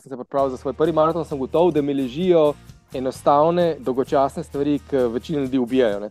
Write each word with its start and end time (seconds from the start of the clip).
sem 0.00 0.10
se 0.10 0.16
pripravil 0.16 0.50
za 0.50 0.56
svoj 0.56 0.72
prvi 0.72 0.92
maraton, 0.92 1.24
sem 1.24 1.38
gotovo, 1.38 1.70
da 1.70 1.82
mi 1.82 1.94
ležijo 1.94 2.54
enostavne, 2.94 3.76
dolgočasne 3.78 4.42
stvari, 4.42 4.78
ki 4.90 4.96
večino 4.96 5.40
ljudi 5.40 5.58
ubijajo. 5.58 6.00
Ne. 6.00 6.10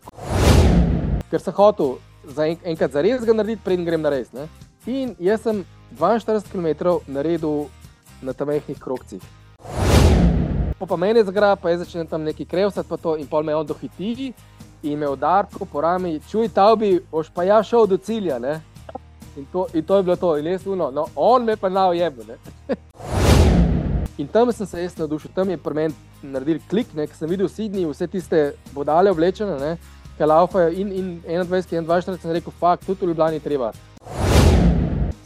Ker 1.32 1.42
sem 1.42 1.54
hotel 1.54 1.96
za 2.24 2.48
en, 2.48 2.58
enkrat 2.64 2.92
za 2.92 3.02
res 3.02 3.26
ga 3.26 3.34
narediti, 3.34 3.64
preden 3.64 3.86
grem 3.86 4.02
na 4.02 4.10
res. 4.10 4.32
Ne. 4.34 4.48
In 4.86 5.16
jaz 5.20 5.42
sem 5.42 5.66
42 6.00 6.52
km 6.52 7.00
naredil 7.08 7.66
na 8.22 8.34
tam 8.34 8.48
mehkih 8.48 8.80
krokcih. 8.80 9.24
Po 10.80 10.86
pa 10.86 10.96
meni 10.96 11.24
zgra, 11.24 11.56
pa 11.56 11.70
je 11.70 11.78
začel 11.78 12.06
tam 12.06 12.24
neki 12.24 12.46
krevsati, 12.46 12.90
pa 12.90 12.98
to 12.98 13.16
in 13.18 13.28
pol 13.28 13.44
me 13.44 13.56
on 13.56 13.66
dohiti 13.66 14.34
in 14.84 15.00
me 15.00 15.10
udarko 15.10 15.66
po 15.66 15.82
rami, 15.82 16.20
čuj, 16.30 16.50
ta 16.54 16.76
bi, 16.76 17.00
boš 17.12 17.32
pa 17.34 17.44
ja 17.44 17.64
šel 17.64 17.88
do 17.88 17.98
cilja. 17.98 18.38
In 19.38 19.46
to, 19.52 19.68
in 19.74 19.84
to 19.84 19.98
je 19.98 20.04
bilo 20.04 20.16
to, 20.16 20.38
in 20.38 20.46
jaz 20.46 20.68
uno, 20.68 20.92
no, 20.92 21.06
on 21.16 21.46
me 21.46 21.56
pa 21.56 21.70
nao 21.70 21.94
jebe. 21.94 22.38
In 24.18 24.28
tam 24.28 24.52
sem 24.52 24.66
se 24.66 24.82
jaz 24.82 24.96
navdušil, 24.98 25.30
tam 25.36 25.50
je 25.50 25.58
pri 25.62 25.76
meni 25.78 25.94
naredil 26.24 26.58
klik, 26.70 26.90
ker 26.90 27.14
sem 27.14 27.30
videl 27.30 27.46
Sydney, 27.54 27.86
vse 27.86 28.08
tiste 28.10 28.40
bodale 28.74 29.12
oblečene, 29.14 29.76
ki 30.18 30.26
laufajo 30.26 30.72
in, 30.74 30.90
in 30.90 31.12
21, 31.22 31.86
21, 31.86 32.18
sem 32.24 32.34
rekel, 32.34 32.54
fakt, 32.58 32.88
tudi 32.88 33.06
v 33.06 33.12
Ljubljani 33.12 33.40
treba. 33.40 33.70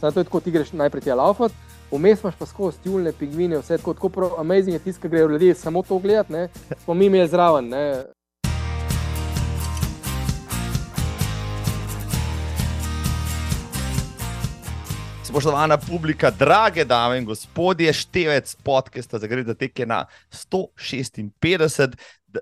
Zato 0.00 0.20
je 0.20 0.28
tako, 0.28 0.40
ti 0.44 0.52
greš 0.52 0.74
najprej 0.76 1.06
tja 1.06 1.16
laufati, 1.16 1.56
vmes 1.88 2.20
imaš 2.20 2.36
pa 2.36 2.46
skozi 2.46 2.84
tjulne, 2.84 3.14
pingvine, 3.16 3.62
vse 3.62 3.78
tako, 3.80 3.94
tako 3.96 4.12
prav, 4.12 4.34
amazing 4.44 4.76
je 4.76 4.84
tisto, 4.84 5.00
ki 5.00 5.08
grejo 5.08 5.30
ljudje 5.32 5.54
samo 5.54 5.82
to 5.82 5.98
gledati, 5.98 6.48
smo 6.84 6.94
mi 6.94 7.08
imeli 7.08 7.28
zraven. 7.32 7.72
Ne. 7.72 8.04
Spoštovana 15.32 15.78
publika, 15.80 16.28
drage 16.30 16.84
dame 16.84 17.16
in 17.16 17.24
gospodje, 17.24 17.88
števec 17.92 18.50
podcasta 18.60 19.16
za 19.18 19.26
gre 19.26 19.40
za 19.48 19.54
teke 19.56 19.86
na 19.88 20.02
156. 20.28 21.94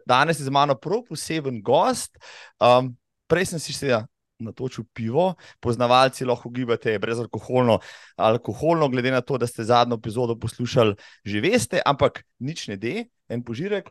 Danes 0.02 0.40
je 0.40 0.44
z 0.44 0.50
mano 0.50 0.74
prav 0.74 1.04
poseben 1.06 1.60
gost. 1.62 2.18
Um, 2.58 2.88
prej 3.30 3.46
sem 3.46 3.62
si 3.62 3.70
seveda 3.70 4.08
natočil 4.42 4.88
pivo, 4.90 5.36
poznavalci 5.62 6.26
lahko 6.26 6.50
gibate 6.50 6.96
brezalkoholno, 6.98 7.78
alkoholno, 8.18 8.88
glede 8.90 9.14
na 9.14 9.20
to, 9.22 9.38
da 9.38 9.46
ste 9.46 9.62
zadnjo 9.64 9.94
epizodo 9.94 10.34
poslušali, 10.34 10.96
že 11.24 11.40
veste, 11.46 11.82
ampak 11.86 12.24
nič 12.42 12.66
ne 12.72 12.76
de, 12.76 13.04
en 13.30 13.44
požirek. 13.46 13.86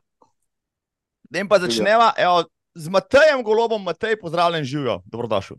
Ne 1.31 1.47
pa 1.47 1.61
začneva 1.63 2.11
evo, 2.19 2.44
z 2.75 2.91
Matejem 2.91 3.47
Golobom, 3.47 3.80
Matej, 3.80 4.19
pozdravljen, 4.19 4.67
živijo, 4.67 5.00
dobrodošel. 5.08 5.56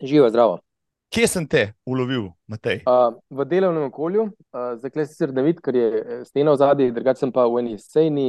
Živijo, 0.00 0.30
zdravo. 0.32 0.67
Kje 1.08 1.24
sem 1.26 1.46
te 1.48 1.62
ulovil, 1.88 2.26
Matej? 2.52 2.82
Uh, 2.84 3.16
v 3.32 3.46
delovnem 3.48 3.86
okolju, 3.88 4.26
uh, 4.28 4.74
zdaj 4.76 5.06
se 5.06 5.06
sicer 5.14 5.32
ne 5.32 5.44
vidi, 5.46 5.62
ker 5.64 5.76
je 5.76 6.18
stena 6.28 6.52
v 6.52 6.60
zadnji, 6.60 6.92
drugače 6.92 7.24
sem 7.24 7.32
pa 7.32 7.46
v 7.48 7.62
eni 7.62 7.78
sejni 7.80 8.26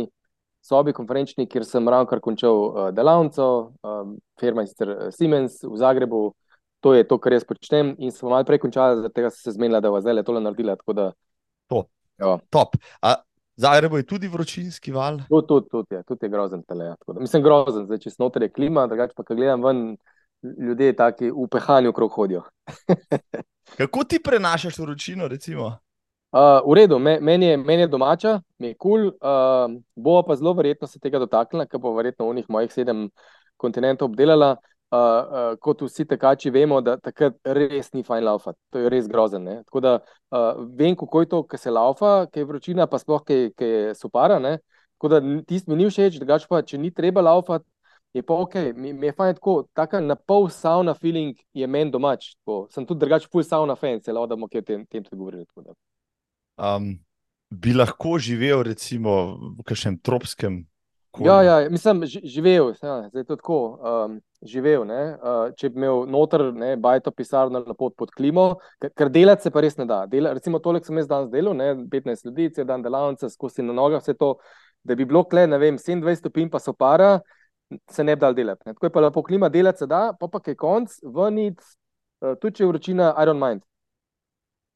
sobi, 0.64 0.94
konferenčni, 0.96 1.48
kjer 1.52 1.66
sem 1.68 1.88
ravno 1.92 2.08
kar 2.08 2.22
končal 2.24 2.56
uh, 2.56 2.78
delavnico, 2.96 3.48
um, 3.84 4.14
firma 4.40 4.64
je 4.64 4.72
sicer 4.72 4.94
Siemens 5.16 5.60
v 5.64 5.76
Zagrebu, 5.80 6.22
to 6.80 6.94
je 6.96 7.04
to, 7.08 7.20
kar 7.20 7.36
jaz 7.36 7.44
počnem. 7.48 7.98
In 8.00 8.16
sem 8.16 8.30
malo 8.32 8.48
prej 8.48 8.62
končal, 8.64 8.96
zaradi 9.02 9.16
tega 9.18 9.32
sem 9.34 9.44
se 9.44 9.58
zmenila, 9.58 9.84
da 9.84 9.92
bo 9.92 10.00
zdaj 10.00 10.16
le 10.16 10.24
tole 10.24 10.44
naredila. 10.44 10.78
Da, 10.96 11.12
to. 11.68 11.84
Top. 12.50 12.80
A 13.04 13.18
Zagreb 13.60 13.92
je 14.00 14.06
tudi 14.08 14.28
vročinski 14.32 14.94
val? 14.96 15.20
Tudi, 15.28 15.48
tudi, 15.48 15.68
tudi, 15.68 16.00
tudi 16.08 16.26
je 16.26 16.32
grozen 16.32 16.64
tele. 16.64 16.94
Ja, 16.94 16.96
mislim, 17.20 17.44
grozen, 17.44 17.90
zdaj 17.90 18.00
če 18.06 18.14
snoter 18.14 18.48
je 18.48 18.54
klima, 18.56 18.88
drugače 18.88 19.18
pa, 19.18 19.26
ko 19.28 19.36
gledam 19.36 19.68
ven 19.68 19.82
ljudje 20.44 20.96
taki 20.96 21.32
v 21.32 21.48
pehanju 21.52 21.94
krog 21.94 22.12
hodijo. 22.12 22.44
Kako 23.78 24.04
ti 24.04 24.20
prenašaš 24.24 24.80
vročino? 24.80 25.28
Uh, 26.32 26.62
v 26.62 26.76
redu, 26.76 27.00
me, 27.00 27.20
meni, 27.20 27.46
je, 27.46 27.58
meni 27.58 27.82
je 27.82 27.88
domača, 27.88 28.42
mi 28.60 28.68
je 28.68 28.76
kul, 28.78 28.92
cool, 28.92 29.08
uh, 29.08 29.82
bo 29.96 30.22
pa 30.24 30.36
zelo 30.36 30.54
verjetno 30.54 30.88
se 30.88 31.00
tega 31.00 31.20
dotaknila, 31.20 31.66
ker 31.66 31.82
bo 31.82 31.94
verjetno 31.96 32.28
v 32.30 32.36
njih 32.38 32.50
mojih 32.50 32.74
sedem 32.74 33.08
kontinentov 33.58 34.12
obdelala. 34.12 34.58
Uh, 34.90 34.98
uh, 34.98 35.56
kot 35.62 35.82
vsi 35.86 36.02
tekači 36.10 36.50
vemo, 36.50 36.80
da 36.82 36.96
takrat 36.98 37.36
res 37.46 37.92
ni 37.94 38.02
fajn 38.02 38.24
laufati, 38.26 38.58
to 38.74 38.80
je 38.82 38.90
res 38.90 39.06
grozen. 39.08 39.44
Ne? 39.46 39.60
Tako 39.68 39.82
da 39.86 39.92
uh, 40.00 40.64
vem, 40.78 40.96
kako 40.98 41.22
je 41.22 41.30
to, 41.30 41.42
ki 41.46 41.58
se 41.62 41.74
laufa, 41.74 42.14
ki 42.34 42.42
je 42.42 42.46
vročina, 42.50 42.88
pa 42.90 42.98
sploh, 42.98 43.22
ki 43.26 43.52
je 43.62 43.94
supara. 43.98 44.40
Ne? 44.42 44.58
Tako 44.98 45.12
da 45.14 45.20
tisti 45.46 45.70
mi 45.70 45.78
ni 45.78 45.90
všeč, 45.90 46.18
drugače 46.18 46.50
pa, 46.50 46.64
če 46.66 46.82
ni 46.82 46.90
treba 46.90 47.22
laufati, 47.22 47.66
je 48.14 48.24
pa 48.24 48.34
ok, 48.34 48.56
mi, 48.76 48.94
mi 48.94 49.08
je 49.08 49.14
fajn 49.18 49.36
tako, 49.38 49.56
tako 49.74 50.00
na 50.02 50.16
pol 50.16 50.50
sauna 50.50 50.94
feeling 50.94 51.38
je 51.54 51.68
meni 51.68 51.92
domač. 51.92 52.34
Tako. 52.40 52.66
Sem 52.74 52.86
tudi 52.86 53.06
drugače 53.06 53.30
full 53.32 53.46
sauna 53.46 53.76
fan, 53.76 54.02
celo 54.02 54.26
da 54.28 54.36
bomo 54.36 54.50
o 54.50 54.62
tem, 54.62 54.86
tem 54.86 55.04
tudi 55.04 55.20
govorili. 55.20 55.46
Um, 56.58 56.98
bi 57.50 57.74
lahko 57.74 58.18
živel 58.20 58.64
recimo 58.64 59.38
v 59.58 59.64
kakšnem 59.66 60.02
tropskem. 60.02 60.64
Ja, 61.20 61.42
ja, 61.44 61.70
mislim, 61.70 62.04
živel, 62.06 62.74
ja, 62.84 63.10
zdaj 63.10 63.24
to 63.24 63.36
tako. 63.36 63.60
Um, 63.82 64.20
živel, 64.46 64.86
uh, 64.86 65.50
če 65.58 65.72
bi 65.74 65.82
imel 65.82 66.06
noter, 66.08 66.46
ne, 66.56 66.76
bajto 66.80 67.12
pisarno 67.12 67.64
na 67.66 67.74
pot 67.76 67.96
pod 67.98 68.14
klimo, 68.16 68.60
ker 68.80 69.10
delati 69.12 69.44
se 69.44 69.52
pa 69.52 69.64
res 69.66 69.76
ne 69.78 69.88
da. 69.90 70.04
Dela, 70.08 70.32
recimo, 70.38 70.62
toliko 70.64 70.88
sem 70.88 71.02
jaz 71.02 71.10
danes 71.10 71.32
delal, 71.34 71.58
ne, 71.58 71.74
15 71.92 72.30
ljudi, 72.30 72.52
cel 72.56 72.70
dan 72.70 72.86
delavnice, 72.86 73.32
skozi 73.34 73.66
na 73.66 73.76
nogah, 73.76 74.04
vse 74.06 74.16
to, 74.22 74.36
da 74.86 74.96
bi 74.96 75.08
bilo 75.10 75.26
kle, 75.28 75.48
ne 75.50 75.60
vem, 75.60 75.82
27 75.82 76.22
stopinj 76.22 76.54
pa 76.54 76.62
so 76.64 76.76
para, 76.78 77.18
se 77.92 78.04
ne 78.04 78.16
bi 78.16 78.20
dal 78.20 78.36
delati. 78.36 78.64
Ne. 78.66 78.74
Tako 78.74 78.86
je 78.86 78.94
pa 78.94 79.00
lepo 79.00 79.24
klima, 79.24 79.50
delati 79.50 79.84
se 79.84 79.88
da, 79.88 80.14
pa 80.20 80.28
pa 80.28 80.42
je 80.46 80.56
konc, 80.56 80.96
vrniti, 81.04 81.64
uh, 82.22 82.36
tudi 82.42 82.58
če 82.58 82.64
je 82.64 82.68
vročina, 82.68 83.14
I 83.18 83.28
don't 83.28 83.50
mind. 83.50 83.62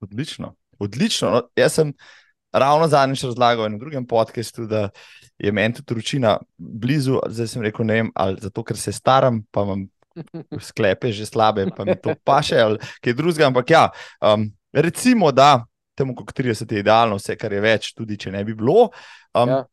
Odlično, 0.04 0.54
odlično. 0.80 1.30
No, 1.32 1.42
jaz 1.56 1.80
sem 1.80 1.94
ravno 2.54 2.88
zadnjič 2.88 3.24
razlagal 3.24 3.72
na 3.72 3.78
drugem 3.78 4.08
podkastu, 4.08 4.66
da 4.66 4.90
je 5.38 5.52
meni 5.52 5.74
tudi 5.74 5.94
vročina 5.94 6.38
blizu. 6.58 7.20
Zdaj 7.30 7.48
sem 7.48 7.62
rekel, 7.62 7.86
ne 7.86 8.00
vem, 8.02 8.12
ali 8.16 8.38
zato, 8.42 8.64
ker 8.64 8.78
se 8.78 8.92
staram, 8.92 9.42
pa 9.52 9.64
imam 9.64 9.88
sklepe 10.70 11.12
že 11.12 11.26
slabe, 11.26 11.66
pa 11.78 11.86
mi 11.86 11.96
to 11.96 12.14
paše 12.28 12.60
ali 12.62 12.80
kaj 13.02 13.14
drugega. 13.14 13.48
Ampak 13.48 13.70
ja, 13.70 13.90
um, 14.22 14.52
recimo, 14.74 15.32
da 15.32 15.66
temu, 15.96 16.16
kot 16.16 16.34
30 16.40 16.74
je 16.74 16.80
idealno, 16.80 17.18
vse 17.18 17.36
kar 17.38 17.54
je 17.54 17.62
več, 17.62 17.94
tudi 17.98 18.18
če 18.18 18.32
ne 18.34 18.44
bi 18.46 18.56
bilo. 18.58 18.90
Um, 19.34 19.50
ja. 19.50 19.64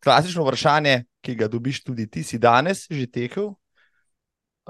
Klasično 0.00 0.44
vprašanje, 0.46 1.04
ki 1.20 1.34
ga 1.36 1.48
dobiš 1.48 1.82
tudi 1.84 2.06
ti, 2.10 2.22
si 2.24 2.38
danes 2.38 2.86
že 2.90 3.06
tekel? 3.06 3.52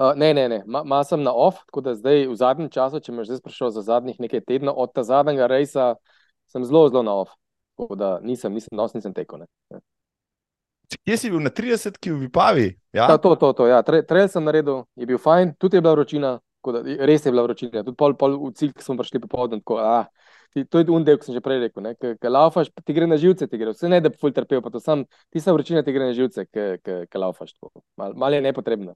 Uh, 0.01 0.15
ne, 0.15 0.33
ne, 0.33 0.47
ne, 0.49 0.63
malo 0.65 0.85
ma 0.85 1.03
sem 1.03 1.21
na 1.23 1.33
off, 1.33 1.61
tako 1.67 1.81
da 1.85 1.93
zdaj 1.95 2.25
v 2.27 2.35
zadnjem 2.35 2.69
času, 2.73 2.99
če 3.03 3.11
me 3.11 3.23
že 3.27 3.37
sprašuješ 3.37 3.73
za 3.75 3.83
zadnjih 3.93 4.19
nekaj 4.23 4.41
tednov 4.47 4.79
od 4.79 4.91
tega 4.95 5.03
zadnjega 5.07 5.47
rejsa, 5.51 5.95
sem 6.49 6.65
zelo, 6.65 6.87
zelo 6.89 7.03
na 7.03 7.15
off. 7.23 7.35
Tako 7.77 7.95
da 7.95 8.19
nisem, 8.23 8.53
nisem, 8.53 8.73
nos, 8.75 8.95
nisem 8.95 9.13
tekel. 9.13 9.43
Ne. 9.43 9.81
Kje 11.05 11.17
si 11.17 11.31
bil 11.31 11.39
na 11.43 11.49
30, 11.49 11.99
ki 12.01 12.11
v 12.11 12.25
Vipavi? 12.25 12.67
Ja, 12.93 13.07
Ta, 13.07 13.17
to, 13.17 13.35
to, 13.35 13.53
to, 13.53 13.67
ja. 13.67 13.79
Trail 13.83 14.27
sem 14.29 14.43
naredil, 14.43 14.83
je 14.99 15.07
bil 15.07 15.19
fajn, 15.21 15.55
tudi 15.59 15.79
je 15.79 15.83
bila 15.83 15.95
vročina, 15.95 16.33
da, 16.65 16.81
res 17.07 17.25
je 17.25 17.31
bila 17.31 17.45
vročina. 17.47 17.83
Tudi 17.85 17.97
pol, 17.97 18.15
pol 18.19 18.35
v 18.41 18.51
cilj, 18.57 18.73
ki 18.75 18.85
smo 18.85 18.97
prišli 18.99 19.23
popoldne, 19.23 19.61
tako 19.63 19.79
ah, 19.79 20.09
ti, 20.53 20.65
to 20.65 20.81
je 20.81 20.91
un 20.91 21.05
del, 21.07 21.17
ki 21.19 21.29
sem 21.29 21.37
že 21.37 21.43
prej 21.43 21.61
rekel. 21.65 21.87
Ker 22.19 22.33
laufaš, 22.33 22.71
ti 22.83 22.95
gre 22.95 23.07
na 23.07 23.17
živce, 23.21 23.47
ti 23.47 23.59
gre 23.59 23.73
vse 23.73 23.89
ne, 23.91 24.01
da 24.03 24.11
bi 24.11 24.19
ful 24.21 24.33
trpel, 24.35 24.61
pa 24.63 24.73
to 24.73 24.81
sam, 24.83 25.05
ti 25.31 25.43
sa 25.43 25.55
vročina, 25.55 25.83
ti 25.83 25.95
gre 25.95 26.11
na 26.11 26.17
živce, 26.17 26.45
ker 26.51 27.23
laufaš. 27.23 27.55
Malo 27.99 28.19
mal 28.19 28.35
je 28.35 28.43
nepotrebno. 28.43 28.95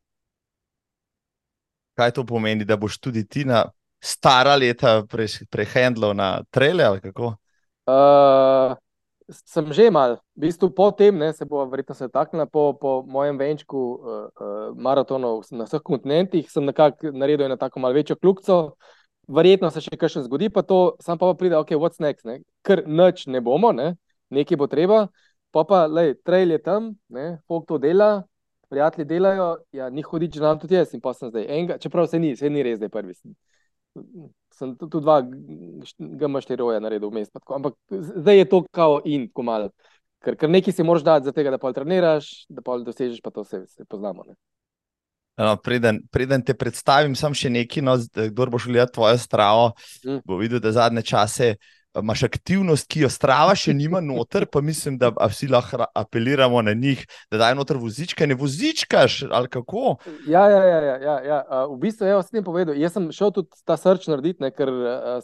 Kaj 1.96 2.12
to 2.18 2.26
pomeni, 2.28 2.68
da 2.68 2.76
boš 2.78 3.00
tudi 3.00 3.24
ti 3.24 3.46
na 3.48 3.64
stara 4.04 4.56
leta 4.60 5.02
prehendlal 5.50 6.12
pre 6.12 6.18
na 6.18 6.30
trele 6.52 6.84
ali 6.84 7.02
kako? 7.02 7.36
Uh, 7.88 8.76
sem 9.32 9.72
že 9.74 9.90
mal, 9.90 10.20
v 10.36 10.46
bistvu 10.46 10.70
po 10.70 10.92
tem, 10.92 11.16
ne, 11.18 11.32
se 11.34 11.46
bo 11.46 11.64
verjetno 11.66 11.96
se 11.96 12.10
taknila 12.10 12.46
po, 12.46 12.74
po 12.74 13.02
mojem 13.08 13.38
venčku 13.38 13.78
uh, 13.78 13.98
uh, 14.38 14.76
maratonov 14.78 15.46
na 15.52 15.66
vseh 15.66 15.82
kontinentih, 15.82 16.50
sem 16.52 16.66
nekako 16.66 17.14
naredil 17.14 17.46
eno 17.46 17.58
tako 17.58 17.80
malo 17.80 17.98
večjo 17.98 18.18
kljubco, 18.22 18.76
verjetno 19.28 19.72
se 19.72 19.84
še 19.84 19.98
kaj 20.00 20.22
zgodi, 20.26 20.50
pa 20.54 20.62
to 20.62 20.96
sam 21.04 21.20
pa 21.22 21.34
pride, 21.38 21.58
ok, 21.58 21.76
what's 21.80 22.02
next, 22.02 22.26
ne? 22.26 22.42
ker 22.66 22.84
noč 22.88 23.26
ne 23.28 23.42
bomo, 23.42 23.72
ne? 23.76 23.96
nekaj 24.34 24.58
bo 24.58 24.68
treba, 24.68 25.08
pa 25.56 25.64
pa, 25.64 25.86
lej, 25.88 26.16
trail 26.26 26.52
je 26.52 26.62
tam, 26.62 26.94
ne, 27.10 27.38
folk 27.48 27.68
to 27.70 27.78
dela, 27.80 28.26
prijatelji 28.70 29.06
delajo, 29.06 29.58
ja, 29.72 29.90
ni 29.90 30.02
hoditi, 30.02 30.38
že 30.38 30.44
nam 30.44 30.60
tudi 30.60 30.76
jaz 30.76 30.94
in 30.94 31.02
pa 31.02 31.14
sem 31.14 31.30
zdaj 31.30 31.46
enega, 31.46 31.78
čeprav 31.78 32.08
se 32.12 32.20
ni, 32.20 32.36
se 32.36 32.50
ni 32.50 32.64
res 32.66 32.80
zdaj 32.80 32.90
prvi. 32.92 33.14
Sem, 33.14 33.36
sem 34.56 34.74
tu 34.76 35.00
dva 35.00 35.22
GM4-oja 35.24 36.82
naredil 36.84 37.12
vmes, 37.14 37.30
ampak 37.56 37.78
zdaj 37.90 38.42
je 38.42 38.50
to 38.52 38.64
kao 38.76 39.00
in, 39.06 39.30
ko 39.32 39.46
malo, 39.48 39.70
ker, 40.26 40.36
ker 40.40 40.52
nekaj 40.52 40.76
si 40.76 40.84
moraš 40.84 41.06
dati 41.06 41.30
za 41.30 41.36
tega, 41.36 41.54
da 41.54 41.62
pa 41.62 41.72
treniraš, 41.74 42.34
da 42.50 42.66
pa 42.66 42.78
dosežeš, 42.82 43.22
pa 43.24 43.32
to 43.32 43.46
vse, 43.46 43.64
vse 43.70 43.86
poznamo. 43.88 44.26
Ne? 44.28 44.36
No, 45.38 45.56
preden, 45.60 46.00
preden 46.12 46.44
te 46.48 46.54
predstavim, 46.56 47.16
sem 47.20 47.34
še 47.36 47.52
nekaj, 47.52 47.84
no, 47.84 47.98
kdo 48.00 48.52
bo 48.52 48.60
šel 48.62 48.78
gledati 48.78 48.96
tvojo 48.96 49.18
stravo. 49.20 49.72
Mm. 50.06 50.22
Bo 50.24 50.40
videl, 50.40 50.62
da 50.64 50.72
zadnje 50.76 51.04
čase 51.04 51.56
imaš 52.00 52.24
aktivnost, 52.24 52.88
ki 52.92 53.06
jo 53.06 53.10
strava 53.12 53.56
še 53.58 53.74
nima 53.76 54.02
noter, 54.04 54.46
pa 54.52 54.62
mislim, 54.64 54.98
da 55.00 55.12
vsi 55.16 55.48
lahko 55.52 55.86
apeliramo 55.96 56.62
na 56.66 56.74
njih, 56.76 57.04
da 57.32 57.40
dajo 57.40 57.60
noter 57.60 57.80
vozičke, 57.80 58.28
ne 58.28 58.36
vozičkaš 58.40 59.22
ali 59.32 59.52
kako. 59.52 59.96
Ja, 60.28 60.46
ja, 60.52 60.62
ja, 60.64 60.80
ja, 60.84 60.96
ja, 61.04 61.16
ja. 61.30 61.40
v 61.72 61.78
bistvu 61.84 62.08
je 62.08 62.18
vse 62.20 62.36
tem 62.36 62.48
povedal. 62.48 62.76
Jaz 62.80 62.96
sem 62.98 63.08
šel 63.16 63.32
tudi 63.36 63.64
ta 63.68 63.78
srč 63.80 64.10
narediti, 64.12 64.44
ne, 64.44 64.52
ker 64.56 64.72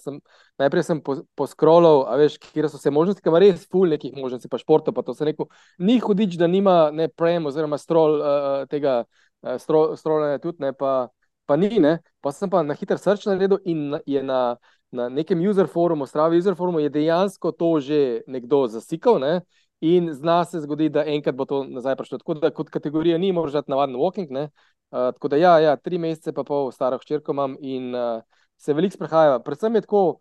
sem, 0.02 0.22
najprej 0.62 0.88
sem 0.88 1.02
poskrolal, 1.40 2.06
po 2.08 2.20
veš, 2.22 2.38
kje 2.52 2.72
so 2.72 2.80
se 2.82 2.94
možnosti, 2.94 3.24
ker 3.24 3.34
ima 3.34 3.44
res 3.44 3.68
ful 3.72 3.92
nekih 3.92 4.16
možnosti, 4.16 4.52
pa 4.52 4.62
športa, 4.62 4.96
pa 4.96 5.04
to 5.08 5.16
se 5.18 5.28
rekel, 5.28 5.52
ni 5.80 6.00
hudič, 6.04 6.40
da 6.40 6.48
nima 6.52 6.86
ne 6.96 7.10
prem 7.12 7.52
oziroma 7.52 7.80
strol 7.82 8.20
uh, 8.20 8.64
tega 8.72 9.02
uh, 9.42 9.58
strolanja 9.98 10.40
tudi, 10.44 10.62
ne, 10.64 10.74
pa, 10.74 11.10
pa 11.46 11.56
ni, 11.56 11.80
ne, 11.80 12.00
pa 12.22 12.32
sem 12.32 12.50
pa 12.50 12.64
na 12.64 12.78
hiter 12.78 13.00
srč 13.02 13.26
naredil 13.30 13.60
in 13.66 14.00
je 14.06 14.24
na 14.24 14.58
na 14.92 15.10
nekem 15.10 15.40
user 15.50 15.68
forumu, 15.68 16.06
stravi 16.06 16.38
user 16.38 16.56
forumu, 16.56 16.80
je 16.80 16.90
dejansko 16.90 17.52
to 17.52 17.80
že 17.80 18.22
nekdo 18.28 18.68
zasikal. 18.68 19.20
Ne? 19.20 19.42
In 19.82 20.14
zna 20.14 20.46
se 20.46 20.60
zgodi, 20.62 20.90
da 20.90 21.06
enkrat 21.06 21.36
bo 21.36 21.46
to 21.46 21.64
nazaj 21.64 21.96
prišlo. 21.96 22.18
Tako 22.18 22.34
da 22.34 22.52
kot 22.52 22.70
kategorija 22.70 23.18
ni 23.18 23.32
možno 23.32 23.64
navaden 23.68 23.96
walking. 23.96 24.50
Uh, 24.92 25.14
tako 25.16 25.28
da 25.28 25.36
ja, 25.36 25.60
ja, 25.60 25.76
tri 25.76 25.98
mesece 25.98 26.34
pa 26.34 26.44
pol 26.44 26.72
staro 26.72 26.98
hčerko 26.98 27.32
imam 27.32 27.56
in 27.60 27.96
uh, 27.96 28.22
se 28.58 28.74
veliko 28.74 28.94
sprehajava. 28.94 29.40
Predvsem 29.40 29.76
je 29.76 29.82
tako, 29.82 30.20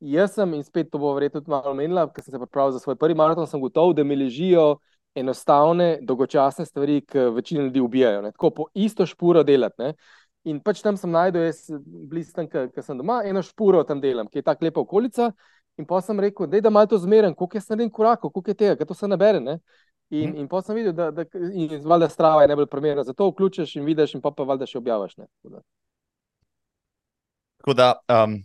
jaz 0.00 0.34
sem 0.34 0.54
in 0.54 0.64
spet 0.64 0.90
to 0.90 0.98
bo 0.98 1.14
verjetno 1.14 1.40
tudi 1.40 1.50
malo 1.50 1.74
menila, 1.74 2.08
ker 2.10 2.24
sem 2.24 2.34
se 2.34 2.38
pripravil 2.38 2.74
za 2.74 2.82
svoj 2.82 2.98
prvi 2.98 3.14
maraton, 3.14 3.46
sem 3.46 3.60
gotov, 3.60 3.94
da 3.94 4.04
mi 4.04 4.16
ležijo 4.16 4.80
enostavne, 5.14 5.98
dolgočasne 6.02 6.64
stvari, 6.66 7.00
ki 7.06 7.18
večino 7.34 7.62
ljudi 7.62 7.80
ubijajo. 7.80 8.22
Ne? 8.22 8.32
Tako 8.32 8.50
po 8.50 8.66
isto 8.74 9.06
špuro 9.06 9.42
delati. 9.42 9.82
Ne? 9.82 9.94
In 10.44 10.60
pač 10.64 10.80
tam 10.82 10.96
sem 10.96 11.10
najdel, 11.10 11.50
jaz 11.50 11.66
blizu 12.10 12.32
tam, 12.36 12.48
ki 12.48 12.82
sem 12.82 12.98
doma, 12.98 13.20
eno 13.28 13.42
špuro 13.44 13.82
tam 13.84 14.00
delam, 14.00 14.28
ki 14.30 14.40
je 14.40 14.46
tako 14.46 14.64
lepa 14.64 14.80
okolica. 14.80 15.32
In 15.78 15.86
pa 15.88 16.00
sem 16.04 16.20
rekel, 16.20 16.46
da 16.50 16.56
je 16.56 16.70
malo 16.70 16.86
to 16.86 16.98
zmeren, 16.98 17.34
koliko 17.34 17.56
je 17.56 17.60
sneden 17.60 17.90
korak, 17.90 18.20
koliko 18.20 18.50
je 18.50 18.54
tega, 18.54 18.74
da 18.74 18.84
to 18.84 18.94
se 18.94 19.08
nabere. 19.08 19.40
Ne? 19.40 19.58
In, 20.10 20.34
in 20.36 20.48
pa 20.48 20.62
sem 20.62 20.74
videl, 20.76 20.92
da, 20.92 21.10
da, 21.10 21.24
da 21.24 22.08
strava 22.08 22.42
je 22.42 22.48
najbolj 22.48 22.66
primerna. 22.66 23.04
Zato 23.04 23.28
vključiš 23.30 23.76
in 23.76 23.84
vidiš, 23.84 24.14
in 24.14 24.20
pa 24.20 24.32
pa 24.34 24.42
valjda 24.44 24.66
še 24.66 24.78
objaviš. 24.78 25.16
Tako 27.60 27.74
da, 27.76 27.92
um, 28.08 28.40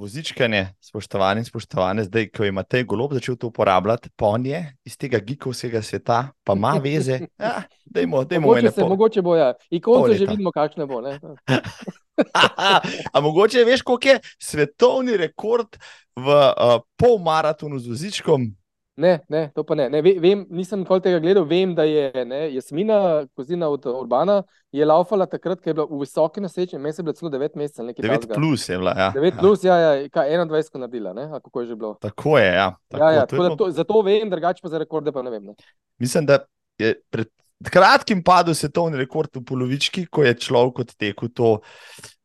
vozičkanje, 0.00 0.68
spoštovani 0.80 1.40
in 1.40 1.44
spoštovane, 1.44 2.04
zdaj, 2.04 2.30
ko 2.32 2.44
ima 2.48 2.62
te 2.62 2.80
golob 2.88 3.12
začel 3.12 3.36
to 3.36 3.50
uporabljati, 3.50 4.08
pa 4.16 4.26
on 4.32 4.46
je 4.46 4.62
iz 4.84 4.96
tega 4.96 5.18
gikovskega 5.18 5.82
sveta, 5.82 6.28
pa 6.44 6.52
ima 6.56 6.78
veze. 6.82 7.20
Ja, 7.40 7.62
dejmo, 7.84 8.24
dejmo 8.24 8.46
mogoče, 8.46 8.70
se, 8.70 8.84
mogoče 8.84 9.22
bo, 9.22 9.36
ja. 9.36 9.52
Ikonce 9.70 10.18
že 10.18 10.26
vidimo, 10.26 10.52
kakšne 10.52 10.86
bo. 10.86 11.02
A 13.14 13.20
mogoče 13.20 13.64
veš, 13.64 13.82
koliko 13.82 14.08
je 14.08 14.20
svetovni 14.38 15.16
rekord 15.16 15.76
v 16.16 16.28
uh, 16.28 16.80
polmaratonu 16.96 17.78
z 17.78 17.88
vozičkom? 17.88 18.59
Ne, 19.00 19.12
ne, 19.32 19.46
to 19.54 19.64
pa 19.64 19.74
ne. 19.78 19.86
ne 19.88 20.02
vem, 20.02 20.42
nisem 20.52 20.82
nikoli 20.82 21.00
tega 21.04 21.20
gledal. 21.22 21.46
Vem, 21.48 21.72
da 21.74 21.86
je 21.88 22.24
ne, 22.28 22.40
Jasmina, 22.52 22.98
kozina 23.36 23.70
od 23.72 23.86
Urbana, 23.88 24.42
je 24.72 24.84
laufala 24.84 25.26
takrat, 25.26 25.62
ko 25.62 25.70
je 25.70 25.74
bila 25.78 25.86
v 25.88 26.02
visoki 26.02 26.44
naseči, 26.44 26.78
meni 26.78 26.92
je 26.98 27.06
bilo 27.06 27.16
celo 27.16 27.30
9 27.32 27.56
mesecev. 27.56 27.88
9 27.96 28.28
plus 28.34 28.68
je 28.68 28.78
bila. 28.78 28.94
Ja. 28.98 29.08
9 29.16 29.40
plus, 29.40 29.64
ja, 29.64 29.78
ja, 29.80 30.08
kaj 30.12 30.36
21 30.36 30.84
naredila, 30.84 31.14
ne? 31.16 31.30
A 31.32 31.40
kako 31.40 31.64
je 31.64 31.70
že 31.72 31.78
bilo. 31.80 31.94
Tako 32.00 32.36
je, 32.38 32.52
ja. 32.52 32.68
Tako, 32.88 33.04
ja, 33.04 33.10
ja 33.12 33.26
to 33.26 33.44
je 33.44 33.56
to, 33.56 33.70
zato 33.80 34.02
vem, 34.04 34.30
drugače 34.30 34.62
pa 34.62 34.68
za 34.68 34.82
rekorde 34.84 35.12
pa 35.16 35.24
ne 35.24 35.32
vem. 35.32 35.52
Ne. 35.52 35.56
Mislim, 35.98 36.28
da 36.28 36.42
je 36.78 36.94
pred 37.10 37.32
kratkim 37.72 38.20
padel 38.24 38.54
svetovni 38.54 39.00
rekord 39.00 39.32
v 39.36 39.44
polovički, 39.48 40.06
ko 40.12 40.28
je 40.28 40.36
človek 40.36 40.84
odtekel 40.84 41.32
to 41.32 41.56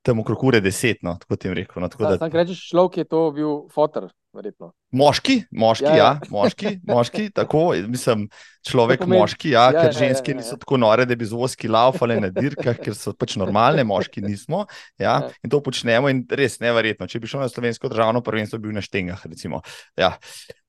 tam 0.06 0.22
okrog 0.22 0.44
ure 0.44 0.62
deset, 0.62 1.01
no, 1.04 1.16
tako 1.22 1.39
ti 1.42 1.54
rekel. 1.54 1.81
No, 1.81 1.89
da, 1.89 2.18
da... 2.22 2.30
Rečeš, 2.30 2.62
človek 2.69 3.01
je 3.01 3.06
to 3.10 3.22
bil 3.33 3.54
fotor, 3.74 4.12
verjetno. 4.35 4.71
Moški, 4.95 5.37
moški, 5.51 5.87
ja, 5.87 5.95
ja. 5.95 6.09
ja 6.19 6.31
moški, 6.31 6.73
moški, 6.87 7.29
tako, 7.35 7.63
mislim, 7.89 8.25
človek, 8.67 9.05
moški, 9.09 9.53
ja, 9.53 9.67
ja, 9.69 9.85
ker 9.85 9.89
ja, 9.89 9.95
ženske 9.99 10.33
ja, 10.33 10.35
ja, 10.35 10.41
niso 10.41 10.57
tako 10.61 10.79
nore, 10.81 11.05
da 11.09 11.17
bi 11.17 11.27
z 11.27 11.37
voski 11.37 11.71
laufale 11.71 12.17
na 12.21 12.31
dirkah, 12.33 12.77
ker 12.81 12.97
so 12.97 13.13
pač 13.17 13.37
normalne, 13.41 13.85
moški 13.87 14.23
nismo. 14.25 14.65
Ja, 15.01 15.17
ja. 15.25 15.31
In 15.45 15.53
to 15.53 15.61
počnemo 15.65 16.11
in 16.11 16.25
res 16.29 16.59
neverjetno. 16.63 17.07
Če 17.11 17.21
bi 17.23 17.31
šel 17.31 17.45
na 17.45 17.49
slovensko 17.51 17.91
državno 17.91 18.23
prvenstvo, 18.25 18.59
bi 18.59 18.69
bil 18.69 18.77
na 18.77 18.83
štengah, 18.85 19.23
recimo. 19.29 19.63
Ja. 19.99 20.15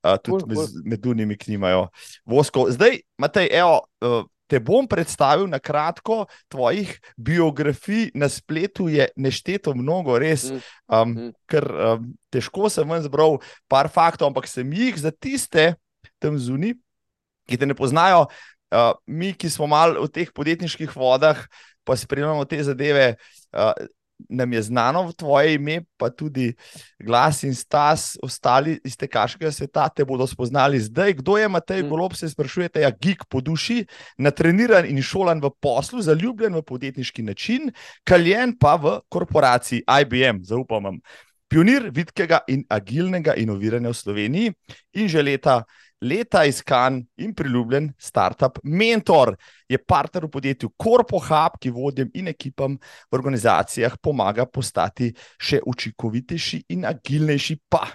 Uh, 0.07 0.17
tudi 0.23 0.47
cool, 0.47 0.63
cool. 0.63 0.87
med 0.87 1.03
dunimi, 1.03 1.39
ki 1.41 1.57
nimajo 1.57 1.89
voskov. 2.29 2.71
Zdaj, 2.77 3.03
Matej, 3.23 3.51
evo. 3.59 3.83
Uh, 4.05 4.25
te 4.47 4.61
bom 4.63 4.87
predstavil 4.89 5.49
na 5.51 5.59
kratko, 5.59 6.25
tvojih 6.49 6.95
biografij 7.17 8.11
na 8.15 8.29
spletu 8.31 8.89
je 8.89 9.09
nešteto 9.17 9.75
mnogo, 9.75 10.19
res. 10.19 10.49
Um, 10.87 11.33
ker 11.51 11.67
um, 11.67 12.11
težko 12.31 12.71
sem 12.73 12.87
vam 12.89 13.03
zbral 13.03 13.41
par 13.71 13.91
faktov, 13.93 14.31
ampak 14.31 14.49
sem 14.51 14.71
jih 14.73 14.97
za 14.99 15.11
tiste 15.11 15.75
tam 16.23 16.39
zunaj, 16.39 16.77
ki 17.47 17.59
te 17.59 17.67
ne 17.69 17.77
poznajo, 17.79 18.27
uh, 18.75 18.95
mi, 19.07 19.35
ki 19.35 19.51
smo 19.51 19.69
malo 19.71 20.07
v 20.07 20.13
teh 20.15 20.31
podjetniških 20.35 20.95
vodah, 20.97 21.43
pa 21.87 21.99
spremljamo 21.99 22.47
te 22.47 22.63
zadeve. 22.67 23.15
Uh, 23.55 23.75
nam 24.29 24.53
je 24.53 24.63
znano 24.63 25.03
v 25.09 25.13
tvoje 25.13 25.55
ime, 25.55 25.81
pa 25.97 26.11
tudi 26.11 26.55
glas 26.99 27.43
in 27.43 27.55
stas, 27.55 28.17
ostali 28.23 28.81
iz 28.85 28.97
tega 28.97 29.27
sveta 29.29 29.89
te 29.89 30.05
bodo 30.05 30.27
spoznali 30.27 30.81
zdaj. 30.81 31.15
Kdo 31.21 31.37
je 31.37 31.49
Matej 31.49 31.83
mm. 31.83 31.89
Golob, 31.89 32.15
se 32.15 32.29
sprašujete, 32.29 32.81
ja, 32.81 32.91
gig 32.91 33.25
po 33.29 33.41
duši, 33.41 33.85
natreniran 34.19 34.87
in 34.87 35.03
šolan 35.03 35.41
v 35.41 35.51
poslu, 35.61 36.03
zaljubljen 36.03 36.55
v 36.55 36.63
podjetniški 36.63 37.23
način, 37.23 37.71
kaljen 38.05 38.57
pa 38.59 38.77
v 38.77 39.01
korporaciji 39.09 39.85
IBM, 39.87 40.43
zaupam 40.43 40.85
vam. 40.85 41.01
Pionir 41.49 41.91
vidkega 41.95 42.41
in 42.51 42.65
agilnega 42.69 43.37
inoviranja 43.39 43.93
v 43.93 43.95
Sloveniji 43.95 44.55
in 44.99 45.09
že 45.09 45.23
leta 45.23 45.63
leta 46.09 46.45
iskan 46.47 47.01
in 47.17 47.35
priljubljen 47.35 47.91
startup 47.99 48.59
mentor. 48.63 49.35
Je 49.69 49.79
partner 49.79 50.27
v 50.27 50.31
podjetju 50.31 50.71
CorpoHub, 50.83 51.59
ki 51.61 51.73
vodjem 51.75 52.11
in 52.15 52.31
ekipam 52.33 52.79
v 52.79 53.19
organizacijah 53.19 53.99
pomaga 54.03 54.47
postati 54.47 55.13
še 55.39 55.61
učinkovitejši 55.67 56.63
in 56.77 56.87
agilnejši, 56.89 57.59
pa 57.69 57.87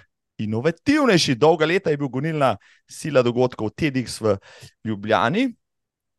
inovativnejši. 0.42 1.38
Dolga 1.40 1.66
leta 1.66 1.90
je 1.90 2.00
bil 2.00 2.10
gonilna 2.12 2.54
sila 2.90 3.22
dogodkov 3.22 3.74
TEDx 3.76 4.20
v 4.20 4.36
Ljubljani. 4.84 5.48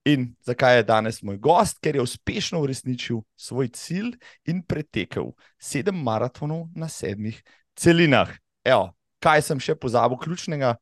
In 0.05 0.33
zakaj 0.43 0.77
je 0.77 0.83
danes 0.83 1.21
moj 1.23 1.37
gost? 1.39 1.77
Ker 1.79 1.95
je 1.95 2.03
uspešno 2.03 2.59
uresničil 2.59 3.21
svoj 3.39 3.69
cilj 3.71 4.17
in 4.51 4.59
pretekel 4.67 5.31
sedem 5.55 5.95
maratonov 6.03 6.67
na 6.75 6.89
sedmih 6.91 7.39
celinah. 7.79 8.33
Evo, 8.67 8.91
kaj 9.23 9.45
sem 9.47 9.61
še 9.63 9.77
pozabil, 9.79 10.19
ključnega, 10.19 10.75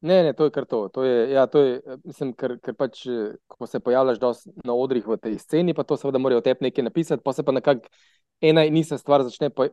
Ne, 0.00 0.22
ne, 0.22 0.32
to 0.32 0.44
je 0.44 0.50
kar 0.50 0.64
to. 0.64 0.88
to, 0.88 1.04
je, 1.04 1.30
ja, 1.30 1.46
to 1.46 1.60
je, 1.60 1.80
mislim, 2.04 2.32
ker, 2.32 2.54
ker 2.64 2.74
pač, 2.74 3.02
ko 3.46 3.66
se 3.68 3.80
pojavljaš 3.84 4.20
na 4.64 4.72
odrih 4.72 5.04
v 5.06 5.18
tej 5.20 5.36
sceni, 5.38 5.74
pa 5.76 5.84
to 5.84 5.98
seveda 6.00 6.18
morajo 6.18 6.40
tebi 6.40 6.64
nekaj 6.68 6.86
napisati, 6.86 7.22
pa 7.24 7.34
se 7.36 7.44
pa 7.44 7.52
nekako 7.52 7.88
ena 8.40 8.64
in 8.64 8.76
ista 8.80 8.96
stvar 8.98 9.22
začne 9.22 9.50
po, 9.50 9.68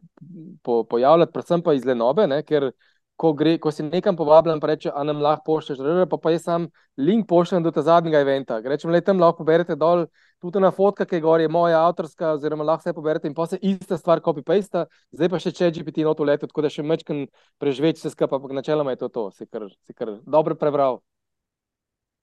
po, 0.64 0.84
pojavljati, 0.84 1.32
predvsem 1.32 1.64
pa 1.64 1.78
iz 1.78 1.86
lenobe, 1.88 2.28
ne, 2.28 2.42
ker 2.44 2.72
ko, 3.18 3.34
gre, 3.34 3.56
ko 3.62 3.72
si 3.74 3.84
nekam 3.84 4.16
povabljen, 4.18 4.62
pa 4.62 4.70
reče, 4.72 4.92
a 4.94 5.04
nam 5.08 5.22
lahko 5.26 5.44
pošlješ, 5.50 5.82
pa, 6.10 6.20
pa 6.22 6.34
jaz 6.34 6.46
sam 6.46 6.68
link 7.02 7.28
pošljem 7.30 7.66
do 7.66 7.74
tega 7.74 7.88
zadnjega 7.90 8.22
eventa. 8.22 8.60
Rečem, 8.62 8.94
le 8.94 9.02
tam 9.02 9.20
lahko 9.22 9.46
berete 9.48 9.76
dol, 9.76 10.06
tudi 10.44 10.62
na 10.62 10.72
fotka, 10.72 11.06
ki 11.10 11.18
je 11.18 11.26
gor, 11.26 11.42
je 11.42 11.50
moja 11.50 11.82
avtorska, 11.88 12.36
oziroma 12.38 12.68
lahko 12.68 12.86
vse 12.86 12.96
poberete 12.98 13.30
in 13.30 13.36
pa 13.38 13.50
se 13.50 13.60
ista 13.62 13.98
stvar 13.98 14.22
copy-paste, 14.26 14.86
zdaj 15.18 15.34
pa 15.34 15.42
še 15.42 15.54
če 15.58 15.74
GPT 15.80 16.06
na 16.06 16.14
to 16.14 16.30
leto, 16.30 16.50
tako 16.50 16.66
da 16.68 16.74
še 16.74 16.86
mečkam 16.86 17.26
preživeti 17.62 18.04
vse 18.04 18.14
skupaj, 18.14 18.38
ampak 18.38 18.58
načeloma 18.62 18.94
je 18.94 19.04
to 19.06 19.14
to, 19.14 19.30
si 19.34 19.50
kar, 19.50 19.66
si 19.90 19.98
kar 19.98 20.20
dobro 20.26 20.56
prebral. 20.56 21.02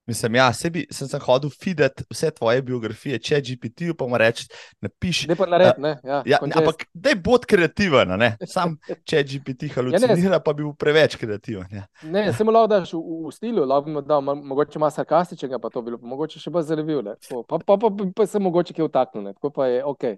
Mislim, 0.06 0.34
ja, 0.34 0.52
sebi 0.52 0.84
sem 0.92 1.08
se 1.08 1.18
hodil 1.18 1.50
feedati 1.50 2.04
vse 2.12 2.28
tvoje 2.36 2.62
biografije, 2.62 3.18
če 3.18 3.38
GPT-ju 3.40 3.94
pa 3.96 4.04
mu 4.08 4.18
reči, 4.20 4.44
napiši. 4.84 5.30
Ne 5.30 5.36
pa 5.38 5.46
naredi, 5.48 5.80
ne. 5.80 5.94
Ja, 6.04 6.18
ja, 6.28 6.40
ampak 6.44 6.84
da 6.92 7.14
je 7.14 7.18
bod 7.24 7.46
kreativen, 7.48 8.12
ne. 8.20 8.34
Sam 8.50 8.76
če 9.08 9.22
GPT 9.30 9.70
halucinira, 9.72 10.18
ja, 10.18 10.34
ne, 10.36 10.42
pa 10.44 10.52
bi 10.52 10.60
bil 10.60 10.74
preveč 10.76 11.16
kreativen. 11.20 11.72
Ja. 11.72 11.86
Ne, 12.04 12.26
samo 12.36 12.52
lahko 12.52 12.72
daš 12.74 12.92
v, 12.92 13.00
v 13.24 13.32
stilu, 13.32 13.64
lahko 13.70 13.94
bi 13.94 14.04
dal 14.04 14.20
mogoče 14.24 14.82
malo 14.82 14.92
sarkastičnega, 14.92 15.62
pa 15.62 15.72
to 15.72 15.80
bi 15.80 15.94
bilo, 15.94 16.02
mogoče 16.12 16.42
še 16.42 16.52
bolj 16.52 16.68
zanimivo. 16.68 17.16
Pa, 17.48 17.56
pa, 17.56 17.64
pa, 17.64 17.78
pa, 17.88 18.08
pa 18.20 18.26
se 18.28 18.42
mogoče 18.44 18.76
kje 18.76 18.90
vtaknil, 18.90 19.32
tako 19.38 19.54
pa 19.56 19.70
je 19.72 19.80
ok. 19.88 20.08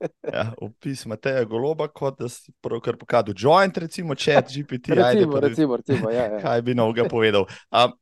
ja, 0.34 0.50
opis 0.60 1.06
Mateja 1.06 1.44
Goloba, 1.44 1.86
kot 1.88 2.18
da 2.18 2.28
si 2.28 2.52
kar 2.84 2.98
pokazal 2.98 3.34
joint, 3.36 3.78
recimo, 3.78 4.14
če 4.14 4.40
GPT. 4.42 4.96
recimo, 4.98 5.38
ajde, 5.38 5.48
recimo, 5.48 5.78
recimo, 5.80 6.10
ja, 6.10 6.26
ja. 6.34 6.42
Kaj 6.42 6.64
bi 6.66 6.74
novega 6.76 7.06
povedal? 7.08 7.46
Um, 7.70 7.94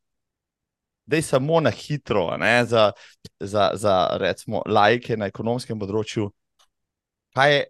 da 1.06 1.16
je 1.16 1.22
samo 1.22 1.60
na 1.60 1.70
hitro, 1.70 2.36
ne, 2.36 2.64
za, 2.64 2.92
za, 3.40 3.70
za 3.74 4.16
recimo, 4.20 4.62
lajke 4.66 5.16
na 5.16 5.28
ekonomskem 5.32 5.78
področju, 5.78 6.30
kaj 7.36 7.54
je 7.54 7.64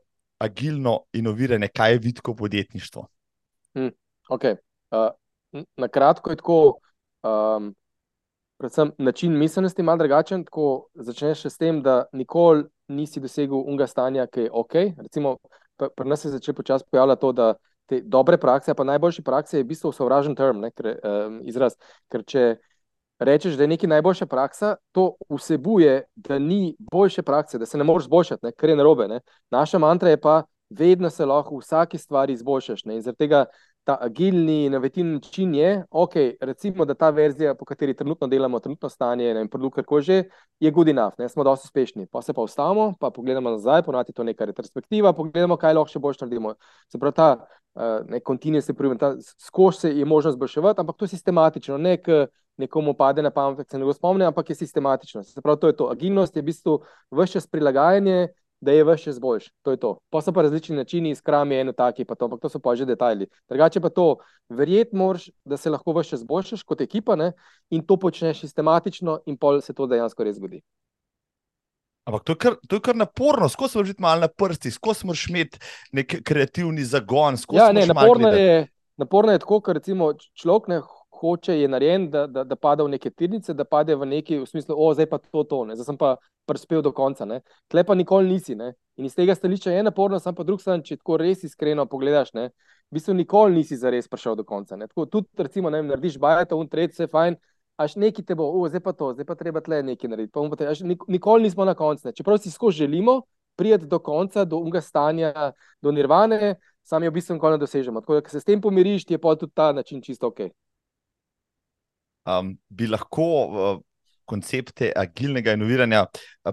agilno 0.44 0.98
inoviranje, 1.12 1.68
kaj 1.68 1.92
je 1.92 1.98
vidko 1.98 2.34
podjetništvo. 2.34 3.06
Hmm, 3.74 3.90
okay. 4.30 4.56
uh, 4.90 5.10
na 5.76 5.88
kratko 5.88 6.30
je 6.30 6.36
tako, 6.36 6.58
um, 7.22 7.74
predvsem 8.58 8.92
način 8.98 9.38
miselnosti 9.38 9.82
malo 9.82 9.98
drugačen. 9.98 10.44
Začneš 10.94 11.46
s 11.46 11.58
tem, 11.58 11.82
da 11.82 12.04
nikoli 12.12 12.64
nisi 12.88 13.20
dosegel 13.20 13.62
unga 13.66 13.86
stanja, 13.86 14.26
ki 14.26 14.40
je 14.40 14.50
ok. 14.52 14.74
Recimo, 14.98 15.36
pri 15.76 16.08
nas 16.08 16.20
se 16.20 16.30
začelo 16.30 16.54
počasi 16.54 16.84
pojavljati 16.90 17.20
to, 17.20 17.32
da 17.32 17.54
te 17.86 18.00
dobre 18.00 18.38
prakse, 18.38 18.74
pa 18.74 18.84
najboljše 18.84 19.22
prakse 19.22 19.58
je 19.58 19.64
v 19.64 19.66
bistvu 19.66 19.92
sovražen 19.92 20.34
term, 20.34 20.60
ne, 20.60 20.70
ker, 20.70 20.94
um, 21.04 21.40
izraz. 21.44 21.76
Ker 22.08 22.24
če 22.24 22.56
rečeš, 23.18 23.54
da 23.54 23.62
je 23.62 23.68
nekaj 23.68 23.88
najboljša 23.88 24.26
praksa, 24.26 24.76
to 24.92 25.14
vsebuje, 25.28 26.02
da 26.14 26.38
ni 26.38 26.76
boljše 26.78 27.23
prakse, 27.23 27.59
da 27.59 27.66
se 27.66 27.78
ne 27.78 27.85
moreš 27.85 28.04
zboljšati, 28.04 28.47
ne, 28.47 28.52
kar 28.52 28.71
je 28.71 28.76
narobe. 28.76 29.09
Ne. 29.09 29.21
Naša 29.50 29.78
mantra 29.78 30.11
je 30.11 30.21
pa, 30.21 30.42
vedno 30.71 31.11
se 31.11 31.26
lahko 31.26 31.56
v 31.56 31.62
vsaki 31.62 31.99
stvari 31.99 32.33
izboljšaš. 32.33 32.85
Ne, 32.85 32.97
in 32.97 33.02
zaradi 33.02 33.18
tega 33.18 33.44
ta 33.84 33.98
agilni, 34.00 34.64
inovativni 34.66 35.12
način 35.12 35.54
je, 35.54 35.84
ok, 35.90 36.12
recimo, 36.40 36.84
da 36.84 36.94
ta 36.94 37.10
verzija, 37.10 37.54
po 37.54 37.64
kateri 37.64 37.94
trenutno 37.94 38.26
delamo, 38.26 38.58
trenutno 38.58 38.88
stanje 38.88 39.30
in 39.30 39.48
produkt, 39.48 39.74
kako 39.74 40.00
že, 40.00 40.22
je 40.60 40.70
good 40.70 40.88
enough, 40.88 41.18
ne, 41.18 41.28
smo 41.28 41.44
dosti 41.44 41.66
uspešni. 41.66 42.06
Pa 42.06 42.22
se 42.22 42.32
pa 42.32 42.42
ustavimo, 42.42 42.94
pa 43.00 43.10
pogledamo 43.10 43.50
nazaj, 43.50 43.82
ponovadi 43.82 44.12
to 44.12 44.24
neka 44.24 44.44
retrospektiva, 44.44 45.12
pogledamo, 45.12 45.56
kaj 45.56 45.74
lahko 45.74 45.92
še 45.92 46.00
boljš 46.00 46.24
naredimo. 46.24 46.54
Se 46.88 46.98
pravi, 46.98 47.14
ta 47.14 47.28
uh, 47.36 48.00
ne, 48.08 48.20
continuous 48.20 48.68
improvement, 48.68 49.20
skozi 49.38 49.78
se 49.78 49.92
je 49.98 50.04
možno 50.04 50.32
zboljševati, 50.32 50.80
ampak 50.80 50.96
to 50.96 51.04
je 51.04 51.16
sistematično, 51.16 51.78
ne 51.78 51.96
k 52.02 52.26
nekomu 52.56 52.94
pade 52.94 53.22
na 53.22 53.30
pamet, 53.30 53.70
se 53.70 53.78
ne 53.78 53.84
bo 53.84 53.92
spomnil, 53.92 54.28
ampak 54.28 54.50
je 54.50 54.56
sistematično. 54.62 55.22
Se 55.22 55.42
pravi, 55.42 55.60
to 55.60 55.66
je 55.66 55.76
to. 55.76 55.90
Agilnost 55.90 56.36
je 56.36 56.42
v 56.42 56.46
bistvu 56.46 56.78
vse 57.10 57.32
čas 57.32 57.46
prilagajanje 57.50 58.28
da 58.64 58.73
je 58.73 58.85
vse 58.85 59.04
čas 59.04 59.21
boljši. 59.21 59.50
To 59.62 59.75
je 59.75 59.80
to. 59.80 59.90
Pa 60.11 60.23
so 60.25 60.33
pa 60.33 60.42
različni 60.42 60.76
načini, 60.76 61.14
skram 61.14 61.52
je 61.52 61.61
eno 61.61 61.73
taki, 61.73 62.04
pa 62.04 62.14
to, 62.14 62.25
ampak 62.25 62.40
to 62.42 62.49
so 62.49 62.59
pa 62.59 62.75
že 62.76 62.87
detajli. 62.88 63.28
Drugače 63.49 63.80
pa 63.80 63.90
to, 63.90 64.16
verjeti 64.49 64.97
moraš, 64.97 65.28
da 65.44 65.56
se 65.56 65.71
lahko 65.71 65.92
vse 65.92 66.16
čas 66.16 66.25
boljšaš 66.25 66.62
kot 66.62 66.80
ekipa 66.80 67.16
ne? 67.16 67.33
in 67.71 67.85
to 67.87 67.97
počneš 67.97 68.40
sistematično, 68.40 69.21
in 69.26 69.37
pol 69.37 69.61
se 69.61 69.75
to 69.75 69.87
dejansko 69.87 70.25
res 70.25 70.37
zgodi. 70.37 70.62
Ampak 72.04 72.25
to 72.25 72.33
je 72.33 72.37
kar, 72.37 72.56
to 72.68 72.76
je 72.76 72.80
kar 72.85 72.97
naporno, 72.97 73.49
skozi 73.49 73.73
smo 73.73 73.85
že 73.85 73.94
malo 73.99 74.21
na 74.21 74.28
prsti, 74.28 74.71
skozi 74.71 75.00
smo 75.00 75.14
še 75.16 75.30
imeti 75.33 75.61
nek 75.92 76.18
kreativni 76.25 76.85
zagon. 76.85 77.38
Ja, 77.52 77.71
ne, 77.73 77.87
naporno, 77.88 78.28
je, 78.28 78.66
naporno 79.00 79.33
je 79.33 79.40
tako, 79.40 79.61
ker 79.64 79.80
recimo 79.80 80.12
človek 80.37 80.68
ne 80.68 80.83
hoče, 81.21 81.59
je 81.61 81.68
narejen, 81.68 82.11
da, 82.11 82.26
da, 82.26 82.44
da 82.44 82.56
pade 82.56 82.83
v 82.83 82.94
neke 82.94 83.11
tirnice, 83.11 83.54
da 83.54 83.64
pade 83.64 83.94
v 83.97 84.06
neki 84.06 84.38
v 84.38 84.47
smislu, 84.47 84.76
o, 84.78 84.92
zdaj 84.94 85.09
pa 85.11 85.18
to, 85.18 85.44
to, 85.44 85.64
ne. 85.64 85.76
zdaj 85.76 85.92
sem 85.92 85.99
pa 85.99 86.16
prispel 86.47 86.83
do 86.83 86.92
konca. 86.92 87.25
Ne. 87.25 87.40
Tle 87.73 87.85
pa 87.85 87.94
nikoli 87.94 88.28
nisi. 88.28 88.54
Ne. 88.54 88.75
In 88.97 89.09
iz 89.09 89.14
tega 89.14 89.35
stališča 89.35 89.73
je 89.73 89.83
naporno, 89.83 90.21
sam 90.21 90.35
pa 90.35 90.44
drug 90.47 90.61
stran, 90.62 90.83
če 90.85 91.00
tako 91.00 91.18
res 91.18 91.42
iskreno 91.44 91.87
pogledaš, 91.90 92.30
ne, 92.37 92.50
v 92.90 92.99
bistvu 92.99 93.16
nikoli 93.18 93.56
nisi 93.56 93.78
zares 93.80 94.06
prišel 94.09 94.37
do 94.38 94.44
konca. 94.47 94.78
Ne. 94.78 94.87
Tako 94.90 95.09
tudi, 95.11 95.28
recimo, 95.38 95.71
ne, 95.71 95.83
narediš 95.83 96.18
bajata, 96.23 96.59
un 96.59 96.71
tretji, 96.71 97.00
vse 97.00 97.11
fajn. 97.11 97.38
Až 97.80 97.97
neki 97.99 98.23
te 98.23 98.37
bo, 98.38 98.47
o, 98.54 98.68
zdaj 98.71 98.85
pa 98.85 98.92
to, 98.94 99.09
zdaj 99.16 99.26
pa 99.26 99.35
treba 99.35 99.59
tle 99.64 99.80
nekaj 99.83 100.11
narediti. 100.12 100.35
Pa 100.35 100.59
te, 100.61 100.68
až, 100.71 100.85
nikoli 100.87 101.49
nismo 101.49 101.66
na 101.66 101.75
koncu. 101.75 102.12
Čeprav 102.14 102.38
si 102.38 102.52
skozi 102.54 102.85
želimo 102.85 103.25
priti 103.59 103.87
do 103.90 103.99
konca, 103.99 104.44
do 104.44 104.61
unga 104.62 104.80
stanja, 104.80 105.33
do 105.83 105.90
nirvane, 105.90 106.54
sami 106.87 107.09
v 107.09 107.16
bistvu 107.16 107.35
nikoli 107.35 107.59
ne 107.59 107.64
dosežemo. 107.64 108.00
Tako 108.00 108.21
da, 108.21 108.28
se 108.28 108.40
s 108.40 108.47
tem 108.47 108.61
pomiriš, 108.61 109.09
ti 109.09 109.14
je 109.14 109.18
pa 109.18 109.35
tudi 109.35 109.52
ta 109.54 109.73
način 109.73 110.02
čisto 110.02 110.30
ok. 110.30 110.47
Um, 112.24 112.54
bi 112.68 112.88
lahko 112.88 113.28
uh, 113.44 113.78
koncepte 114.24 114.90
agilnega 114.96 115.52
inoviranja 115.56 116.06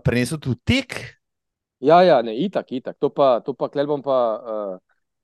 prenesel 0.03 0.39
tudi 0.43 0.59
tek? 0.67 0.97
Ja, 1.81 2.01
ja, 2.05 2.21
ne, 2.21 2.35
itak, 2.37 2.71
itak. 2.71 2.97
To 3.01 3.09
pa, 3.09 3.39
to 3.45 3.55
pa 3.57 3.69
klebom 3.71 4.03
pa 4.05 4.17
uh, 4.37 4.73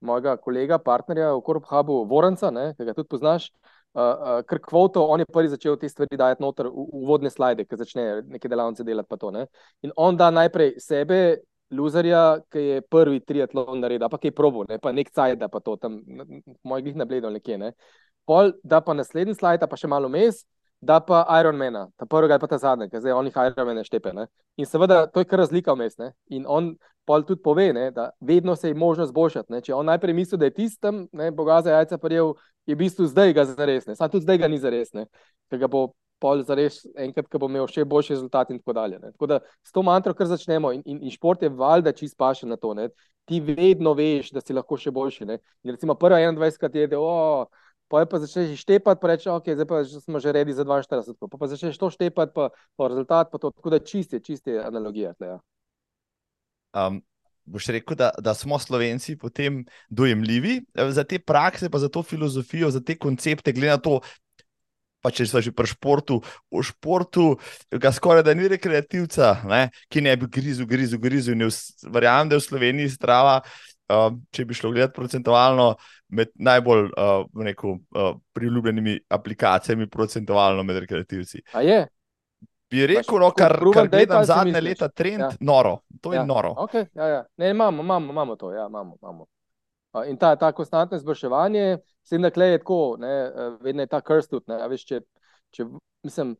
mojega 0.01 0.37
kolega, 0.41 0.79
partnerja 0.79 1.33
v 1.35 1.43
Koruphubu, 1.45 2.05
Voranca, 2.09 2.49
ki 2.49 2.87
ga 2.87 2.95
tudi 2.97 3.11
poznaš. 3.11 3.51
Uh, 3.97 4.01
uh, 4.01 4.39
ker 4.45 4.59
kvoto, 4.61 5.03
on 5.09 5.21
je 5.21 5.25
prvi 5.25 5.49
začel 5.49 5.77
te 5.81 5.89
stvari 5.89 6.17
dajati 6.19 6.43
noter 6.43 6.67
v 6.69 6.83
uvodne 7.01 7.31
slide, 7.33 7.65
ki 7.65 7.79
začne 7.79 8.07
neke 8.29 8.49
delavnice 8.49 8.85
delati. 8.85 9.19
To, 9.19 9.31
ne? 9.33 9.47
In 9.81 9.93
on 9.97 10.17
da 10.17 10.29
najprej 10.29 10.75
sebe, 10.81 11.21
loserja, 11.73 12.39
ki 12.53 12.63
je 12.63 12.81
prvi 12.81 13.21
triatlon 13.25 13.81
naredil, 13.81 14.09
pa 14.09 14.19
ki 14.21 14.29
je 14.29 14.35
probo, 14.37 14.65
ne? 14.69 14.77
pa 14.79 14.93
nek 14.95 15.09
cajt, 15.11 15.39
da 15.41 15.49
pa 15.51 15.59
to 15.59 15.75
tam, 15.81 15.99
mojih 16.63 16.95
nabledov 16.95 17.33
nekje. 17.33 17.57
Ne? 17.57 17.73
Pol, 18.27 18.51
da 18.63 18.81
pa 18.83 18.93
naslednji 18.97 19.37
slide, 19.37 19.67
pa 19.67 19.79
še 19.79 19.87
malo 19.87 20.09
mes, 20.11 20.43
da 20.81 20.99
pa 20.99 21.23
Ironmana, 21.39 21.87
ta 21.97 22.05
prvega 22.05 22.37
pa 22.39 22.47
ta 22.47 22.59
zadnjega, 22.61 22.99
zdaj 23.01 23.15
on 23.15 23.29
jih 23.29 23.37
Ironmana 23.49 23.85
štepe. 23.87 24.13
Ne? 24.13 24.27
In 24.59 24.67
seveda 24.69 25.05
to 25.07 25.23
je 25.23 25.29
kar 25.29 25.41
razlika 25.41 25.73
vmes. 25.73 25.97
Ne? 25.97 26.11
In 26.29 26.45
on 26.47 26.75
pa 27.07 27.21
tudi 27.23 27.41
pove, 27.41 27.69
ne, 27.73 27.87
da 27.95 28.09
vedno 28.19 28.55
se 28.55 28.67
je 28.67 28.75
možno 28.75 29.05
zboljšati. 29.07 29.53
Ne? 29.53 29.61
Če 29.63 29.73
on 29.73 29.87
najprej 29.87 30.13
misli, 30.13 30.37
da 30.37 30.49
je 30.49 30.57
tistem, 30.59 31.05
boga 31.33 31.61
za 31.63 31.77
jajca 31.77 31.97
prijel, 32.03 32.33
je 32.67 32.75
v 32.75 32.81
bistvu 32.83 33.07
zdaj 33.07 33.33
ga 33.33 33.45
zares, 33.47 33.87
samo 33.87 34.11
tudi 34.11 34.27
zdaj 34.27 34.41
ga 34.43 34.51
ni 34.51 34.59
zares, 34.59 34.91
ker 34.91 35.61
ga 35.61 35.71
bo 35.71 35.87
pol 36.19 36.41
zares 36.43 36.81
enkrat, 36.97 37.29
ko 37.31 37.39
bo 37.39 37.47
imel 37.49 37.67
še 37.71 37.85
boljši 37.87 38.15
rezultat 38.15 38.51
in 38.51 38.59
tako 38.59 38.75
dalje. 38.75 38.99
Ne? 38.99 39.13
Tako 39.15 39.29
da 39.31 39.39
s 39.63 39.71
to 39.71 39.83
mantro, 39.85 40.13
kar 40.17 40.27
začnemo, 40.27 40.73
in, 40.75 40.81
in, 40.85 40.99
in 41.05 41.13
šport 41.13 41.45
je 41.45 41.53
valjda 41.53 41.93
čist 41.95 42.17
paše 42.19 42.49
na 42.49 42.57
to. 42.59 42.73
Ne? 42.77 42.89
Ti 43.27 43.39
vedno 43.43 43.93
veš, 43.95 44.33
da 44.35 44.43
si 44.43 44.55
lahko 44.55 44.79
še 44.81 44.91
boljši. 44.91 45.29
Ne? 45.29 45.39
In 45.63 45.75
recimo 45.75 45.95
prva 45.99 46.19
21 46.19 46.75
je, 46.81 46.89
da 46.91 46.99
oh, 46.99 47.47
Pa 47.87 48.03
je 48.03 48.09
pa 48.11 48.19
začneš 48.19 48.61
štepati, 48.61 48.99
pa 49.01 49.07
rečeš, 49.07 49.31
ok, 49.31 49.45
zdaj 49.55 49.67
pa 49.67 49.83
smo 49.87 50.19
že 50.19 50.31
redi 50.35 50.53
za 50.53 50.67
42, 50.67 51.15
pa, 51.15 51.37
pa 51.39 51.47
začneš 51.47 51.77
to 51.79 51.87
štepati, 51.89 52.33
pa, 52.35 52.49
pa 52.75 52.87
rezultat, 52.91 53.31
pa 53.31 53.39
to, 53.39 53.51
tako 53.55 53.71
da 53.71 53.79
čiste, 53.79 54.19
čiste 54.19 54.59
analogije. 54.59 55.13
Tle, 55.15 55.27
ja. 55.27 55.37
um, 56.75 56.99
boš 57.47 57.71
rekel, 57.71 57.95
da, 57.95 58.11
da 58.19 58.33
smo 58.33 58.59
slovenci 58.59 59.15
potem 59.17 59.65
dojemljivi 59.89 60.61
eh, 60.75 60.91
za 60.91 61.03
te 61.03 61.19
prakse, 61.19 61.69
pa 61.69 61.79
za 61.79 61.89
to 61.89 62.03
filozofijo, 62.03 62.71
za 62.71 62.83
te 62.83 62.97
koncepte, 62.97 63.53
glede 63.53 63.71
na 63.71 63.77
to. 63.77 63.99
Pa 65.05 65.11
če 65.13 65.27
si 65.29 65.51
pri 65.53 65.69
športu, 65.69 66.17
v 66.51 66.61
športu, 66.65 67.37
ga 67.71 67.91
skoraj 67.93 68.25
da 68.25 68.33
ni 68.33 68.49
rekreativca, 68.49 69.43
ne, 69.47 69.69
ki 69.93 70.01
ne 70.01 70.15
bi 70.17 70.27
grizel, 70.27 70.65
grizel, 70.67 70.99
grizel. 70.99 71.37
Verjamem, 71.93 72.27
da 72.27 72.35
je 72.35 72.41
v 72.41 72.43
Sloveniji 72.43 72.95
strava, 72.97 73.37
uh, 73.89 74.07
če 74.31 74.45
bi 74.45 74.57
šlo 74.57 74.71
gledati 74.71 74.95
procentualno, 74.95 75.67
uh, 75.75 75.93
med 76.07 76.31
najbolj 76.35 76.83
uh, 76.85 77.43
rekel, 77.43 77.69
uh, 77.69 78.15
priljubljenimi 78.33 78.99
aplikacijami, 79.09 79.89
procentualno 79.89 80.63
med 80.63 80.77
rekreativci. 80.77 81.41
A 81.53 81.61
je? 81.61 81.87
Bi 82.69 82.87
rekel, 82.87 83.19
no, 83.19 83.31
kar, 83.31 83.55
kar 83.73 83.87
gledam 83.87 84.25
zadnje 84.25 84.61
leta, 84.61 84.89
trend, 84.89 85.21
ja. 85.21 85.31
noro. 85.39 85.77
To 86.01 86.13
je 86.13 86.17
ja. 86.17 86.25
noro. 86.25 86.53
Okay, 86.67 86.85
ja, 86.93 87.07
ja. 87.07 87.25
Ne, 87.37 87.49
imamo, 87.49 87.83
imamo, 87.83 88.11
imamo 88.11 88.35
to. 88.35 88.51
Ja, 88.51 88.67
imamo, 88.67 88.97
imamo. 89.01 89.27
In 90.07 90.17
ta, 90.17 90.35
ta 90.35 90.51
konstantno 90.51 90.97
izboljševanje, 90.97 91.77
se 92.03 92.17
da 92.17 92.43
je 92.43 92.57
tako, 92.57 92.97
ne, 92.99 93.31
vedno 93.61 93.81
je 93.81 93.87
ta 93.87 94.01
krst 94.01 94.29
tudi. 94.29 94.53
Veš, 94.69 94.83
če, 94.85 94.99
če, 95.49 95.65
mislim, 96.03 96.35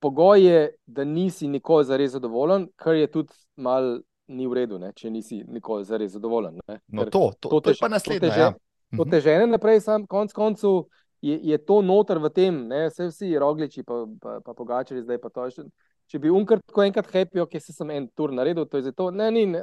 pogoj 0.00 0.46
je, 0.46 0.60
da 0.86 1.04
nisi 1.04 1.48
nikoli 1.48 1.84
zares 1.84 2.14
zadovoljen, 2.14 2.68
kar 2.76 2.94
je 2.94 3.10
tudi 3.10 3.34
mal 3.56 3.98
ni 4.28 4.46
v 4.46 4.60
redu, 4.60 4.78
ne, 4.78 4.92
če 4.96 5.10
nisi 5.10 5.42
nikoli 5.46 5.84
zares 5.84 6.12
zadovoljen. 6.16 6.60
No, 6.88 7.04
to, 7.04 7.32
to, 7.40 7.48
to, 7.48 7.60
to 7.60 7.74
je 7.74 7.80
pa 7.80 7.88
naslednje. 7.92 8.32
Ja 8.36 8.54
to 8.96 9.04
te 9.04 9.20
žene 9.20 9.46
naprej, 9.46 9.80
sam 9.80 10.06
konc 10.06 10.32
koncu 10.32 10.88
je, 11.22 11.38
je 11.42 11.58
to 11.58 11.80
noter 11.82 12.18
v 12.18 12.30
tem, 12.30 12.60
ne, 12.68 12.86
vse 12.88 13.08
vsi 13.08 13.32
rogliči, 13.40 13.82
pa, 13.82 14.04
pa, 14.20 14.38
pa 14.44 14.54
pogačari 14.54 15.02
zdaj 15.02 15.20
pa 15.22 15.32
to 15.32 15.48
še. 15.50 15.66
Če 16.12 16.18
bi 16.20 16.28
unkrat 16.28 16.60
tako 16.68 16.82
enkrat 16.84 17.06
happy, 17.08 17.40
ok, 17.40 17.54
se 17.64 17.72
sem 17.72 17.88
en 17.94 18.04
tur 18.12 18.28
naredil, 18.36 18.66
to 18.68 18.76
je 18.76 18.90
zato, 18.90 19.06
ne, 19.08 19.30
ni, 19.32 19.46
ne, 19.48 19.62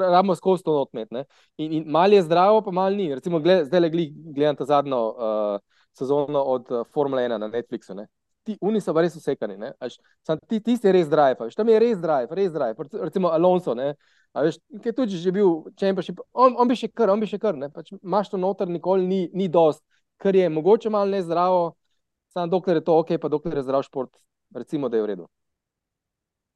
ramo 0.00 0.32
skozi 0.32 0.64
to 0.64 0.72
notmet, 0.72 1.10
ne. 1.12 1.26
In, 1.60 1.74
in 1.76 1.90
mal 1.92 2.16
je 2.16 2.22
zdravo, 2.24 2.62
pa 2.64 2.72
mal 2.72 2.96
ni. 2.96 3.10
Recimo, 3.12 3.42
gled, 3.44 3.66
zdaj 3.68 3.82
le 3.82 3.90
gledam 3.92 4.56
ta 4.56 4.64
zadnjo 4.70 5.00
uh, 5.10 5.82
sezono 5.92 6.46
od 6.54 6.72
uh, 6.72 6.86
Formule 6.96 7.26
1 7.28 7.44
na 7.44 7.50
Netflixu, 7.52 7.92
ne. 7.98 8.06
Ti, 8.46 8.56
oni 8.64 8.80
so 8.80 8.94
pa 8.96 9.02
res 9.04 9.16
usekani, 9.18 9.58
sam, 10.24 10.38
ti, 10.48 10.62
ti 10.64 10.76
si 10.78 10.92
res 10.92 11.10
drive, 11.12 11.50
tam 11.56 11.68
je 11.68 11.80
res 11.82 11.98
drive, 12.00 12.32
res 12.32 12.52
drive. 12.54 12.88
Recimo 13.02 13.28
Alonso, 13.36 13.74
ne. 13.76 13.92
Veš, 14.32 14.60
ki 14.80 14.88
je 14.88 14.94
tudi 14.94 15.18
že 15.18 15.32
bil 15.34 15.66
čempionship, 15.76 16.22
on, 16.32 16.54
on 16.54 16.68
bi 16.70 16.76
še 16.78 16.88
kar, 16.88 17.10
on 17.10 17.20
bi 17.20 17.26
še 17.26 17.40
kar, 17.42 17.56
ne, 17.58 17.66
pač 17.74 17.90
imaš 17.96 18.30
to 18.30 18.38
noter, 18.38 18.70
nikoli 18.70 19.02
ni, 19.06 19.20
ni 19.34 19.48
dost, 19.50 19.82
ker 20.22 20.36
je 20.38 20.46
mogoče 20.48 20.92
malo 20.94 21.10
nezdravo, 21.10 21.74
samo 22.30 22.46
dokler 22.52 22.78
je 22.78 22.84
to 22.86 22.96
ok, 23.02 23.16
pa 23.18 23.28
dokler 23.32 23.58
je 23.58 23.66
zdrav 23.66 23.82
šport, 23.88 24.12
recimo, 24.54 24.88
da 24.88 25.00
je 25.00 25.02
v 25.02 25.10
redu. 25.10 25.26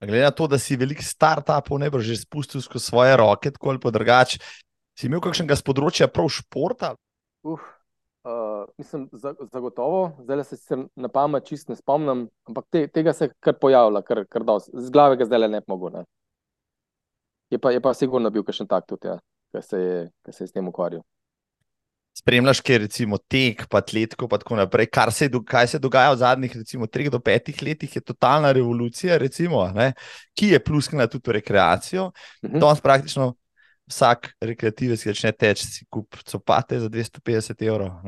Glede 0.05 0.23
na 0.23 0.31
to, 0.31 0.47
da 0.47 0.59
si 0.63 0.79
velik 0.79 1.03
start-upov, 1.03 1.81
ne 1.83 1.91
boš 1.91 2.07
že 2.07 2.23
spustil 2.23 2.63
skozi 2.63 2.93
svoje 2.93 3.17
roke, 3.19 3.51
tako 3.51 3.75
ali 3.75 3.83
drugače, 3.99 4.39
si 4.95 5.11
imel 5.11 5.23
kakšnega 5.25 5.59
z 5.59 5.67
področja 5.67 6.07
prav 6.07 6.31
športa? 6.31 6.95
Uf, 7.43 7.59
uh, 7.59 7.74
mislim, 8.79 9.09
zagotovo, 9.53 10.13
zdaj 10.23 10.45
se 10.45 10.57
sicer 10.57 10.85
na 10.97 11.09
pamet 11.09 11.47
čist 11.47 11.69
ne 11.69 11.77
spomnim, 11.77 12.29
ampak 12.49 12.67
te, 12.71 12.87
tega 12.89 13.13
se 13.13 13.31
kar 13.41 13.57
pojavlja, 13.61 14.03
kar, 14.03 14.25
kar 14.29 14.45
dosti, 14.45 14.73
z 14.75 14.91
glave 14.91 15.17
ga 15.17 15.29
zdaj 15.29 15.49
ne 15.49 15.63
mogo. 15.67 15.91
Ne. 15.91 16.05
Je 17.51 17.59
pa, 17.59 17.71
je 17.71 17.81
pa 17.81 17.95
sigurno 17.95 18.31
bil 18.31 18.45
kakšen 18.45 18.69
tak 18.71 18.87
tudi, 18.89 19.09
ja, 19.09 19.19
ki 19.53 19.63
se, 19.63 19.81
se 20.31 20.45
je 20.45 20.49
s 20.49 20.53
tem 20.53 20.69
ukvarjal. 20.69 21.05
Spremljaš, 22.15 22.61
kaj 22.63 22.75
je 22.75 22.79
recimo 22.79 23.19
tek, 23.19 23.65
pa 23.67 23.81
atletiko, 23.83 24.29
pa 24.31 24.39
tako 24.39 24.57
naprej. 24.57 24.87
Kar 24.95 25.11
se, 25.13 25.27
kaj 25.27 25.73
se 25.73 25.81
dogaja 25.83 26.13
v 26.13 26.21
zadnjih, 26.21 26.53
recimo, 26.61 26.87
treh 26.87 27.11
do 27.11 27.19
petih 27.19 27.59
letih, 27.63 27.97
je 27.97 28.03
totalna 28.03 28.53
revolucija, 28.55 29.19
recimo, 29.19 29.65
ne, 29.75 29.91
ki 30.39 30.53
je 30.53 30.61
pluskala 30.63 31.09
tudi 31.11 31.31
v 31.31 31.41
rekreacijo. 31.41 32.05
Uh 32.07 32.51
-huh. 32.51 32.61
Danes 32.61 32.81
praktično 32.81 33.33
vsak 33.91 34.31
rekreativec, 34.41 35.03
ki 35.03 35.13
začne 35.13 35.33
teči, 35.33 35.67
si 35.67 35.87
kup 35.93 36.17
copate 36.25 36.79
za 36.81 36.89
250 36.89 37.67
evrov, 37.67 38.01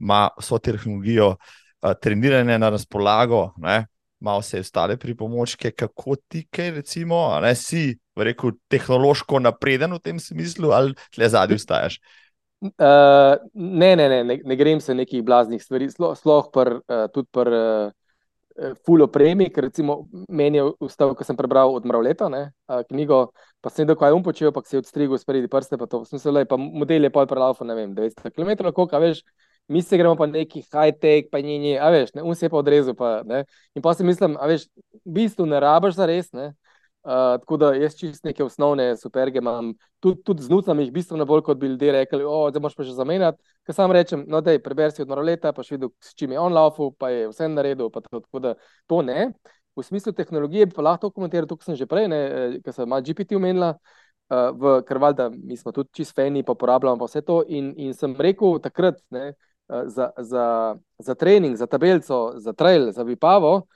ima 0.00 0.28
vso 0.38 0.58
tehnologijo, 0.58 1.34
uh, 1.34 1.92
treniranje 2.00 2.58
na 2.58 2.70
razpolago, 2.74 3.50
ima 3.60 4.38
vse 4.38 4.60
ostale 4.64 4.96
pripomočke, 4.96 5.70
kako 5.70 6.16
ti, 6.28 6.46
kaj 6.50 6.70
recimo, 6.80 7.26
ne, 7.42 7.54
si 7.54 7.92
rekel, 8.16 8.56
tehnološko 8.72 9.42
napreden 9.42 9.92
v 9.92 10.00
tem 10.00 10.20
smislu, 10.20 10.72
ali 10.72 10.94
le 11.18 11.28
zadnji 11.28 11.60
ustajaš? 11.60 11.98
Uh, 12.64 13.36
ne, 13.52 13.92
ne, 13.96 14.08
ne, 14.08 14.22
ne, 14.24 14.38
ne 14.44 14.56
grem 14.56 14.80
se 14.80 14.94
nekih 14.94 15.20
blaznih 15.24 15.62
stvari, 15.62 15.90
sploh 15.90 16.16
uh, 16.16 17.04
tudi 17.12 17.28
pri 17.34 17.58
uh, 17.58 17.92
full 18.86 19.02
opremi, 19.02 19.48
ker 19.50 19.66
recimo 19.66 20.04
meni 20.28 20.60
je 20.60 20.66
ustav, 20.86 21.14
ko 21.18 21.26
sem 21.26 21.36
prebral 21.36 21.74
od 21.74 21.86
Mravleta 21.86 22.28
ne, 22.30 22.44
uh, 22.70 22.82
knjigo, 22.86 23.26
pa 23.60 23.70
sem 23.70 23.82
videl, 23.82 23.98
kaj 23.98 24.12
je 24.12 24.18
on 24.18 24.22
počel, 24.22 24.52
pa 24.54 24.62
se 24.62 24.76
je 24.76 24.82
odstrigel 24.84 25.18
spredi 25.18 25.50
prste, 25.50 25.78
pa 25.80 25.88
to. 25.90 26.04
Sem 26.06 26.22
se 26.22 26.30
le, 26.30 26.44
pa 26.46 26.58
model 26.60 27.08
je 27.08 27.10
pol 27.14 27.26
prelaufen, 27.30 27.66
ne 27.66 27.74
vem, 27.78 27.96
200 27.96 28.30
km, 28.30 28.70
koliko, 28.70 29.00
veš, 29.02 29.24
mi 29.68 29.82
se 29.82 29.98
gremo 29.98 30.14
pa 30.16 30.28
neki 30.30 30.62
high-tech, 30.62 31.30
pa 31.32 31.40
njeni, 31.42 31.74
a 31.78 31.90
veš, 31.90 32.14
ne, 32.14 32.22
on 32.22 32.38
se 32.38 32.46
je 32.46 32.52
pa 32.52 32.60
odrezal, 32.60 32.94
pa 32.94 33.16
ne, 33.26 33.42
in 33.74 33.82
pa 33.82 33.94
si 33.94 34.06
mislim, 34.06 34.38
a 34.38 34.46
veš, 34.50 34.68
v 35.02 35.16
bistvu 35.18 35.48
ne 35.50 35.60
rabaš 35.60 35.98
za 35.98 36.06
res, 36.06 36.30
ne, 36.36 36.52
Uh, 37.04 37.36
tako 37.40 37.56
da 37.60 37.74
jaz 37.76 37.98
čist 38.00 38.24
neke 38.24 38.40
osnovne 38.44 38.94
superge 38.96 39.38
imam, 39.38 39.74
tudi, 40.00 40.22
tudi 40.24 40.42
znucam 40.42 40.78
jih 40.80 40.92
bistveno 40.92 41.26
bolj, 41.28 41.42
kot 41.44 41.58
bi 41.60 41.68
ljudje 41.68 41.92
rekli, 41.92 42.24
o, 42.24 42.46
zdaj 42.48 42.62
moš 42.64 42.76
pa 42.78 42.86
že 42.86 42.94
zamenjati. 42.96 43.42
Ker 43.66 43.76
sam 43.76 43.92
rečem, 43.92 44.22
no, 44.28 44.40
dej, 44.40 44.56
preber 44.64 44.92
si 44.92 45.02
od 45.04 45.12
Maroleta, 45.12 45.52
pa 45.52 45.60
še 45.62 45.76
videl, 45.76 45.92
s 46.00 46.14
čim 46.16 46.32
je 46.32 46.40
on 46.40 46.56
laufal, 46.56 46.94
pa 46.96 47.10
je 47.12 47.26
vse 47.28 47.50
naredil, 47.52 47.90
to, 47.92 48.00
tako 48.08 48.40
da 48.40 48.54
to 48.88 49.02
ne. 49.04 49.34
V 49.76 49.84
smislu 49.84 50.14
tehnologije 50.16 50.70
pa 50.72 50.86
lahko 50.86 51.10
komentiral, 51.12 51.50
tukaj 51.50 51.68
sem 51.68 51.76
že 51.76 51.90
prej, 51.90 52.08
ne, 52.08 52.22
eh, 52.24 52.56
ker 52.64 52.72
sem 52.72 52.88
malo 52.88 53.04
GPT 53.04 53.36
umenila, 53.36 53.74
uh, 53.76 54.48
v 54.56 54.80
Krvalda, 54.88 55.28
mi 55.28 55.60
smo 55.60 55.76
tudi 55.76 55.92
čist 55.92 56.16
feni, 56.16 56.40
pa 56.42 56.56
uporabljamo 56.56 56.96
pa 56.96 57.10
vse 57.10 57.20
to 57.20 57.42
in, 57.48 57.74
in 57.76 57.92
sem 57.92 58.16
rekel 58.16 58.56
takrat, 58.64 58.96
ne, 59.12 59.34
uh, 59.68 59.84
za, 59.92 60.08
za, 60.16 60.46
za 60.98 61.14
trening, 61.14 61.56
za 61.60 61.66
tabelco, 61.66 62.38
za 62.40 62.56
trail, 62.56 62.92
za 62.96 63.04
vipavo, 63.04 63.66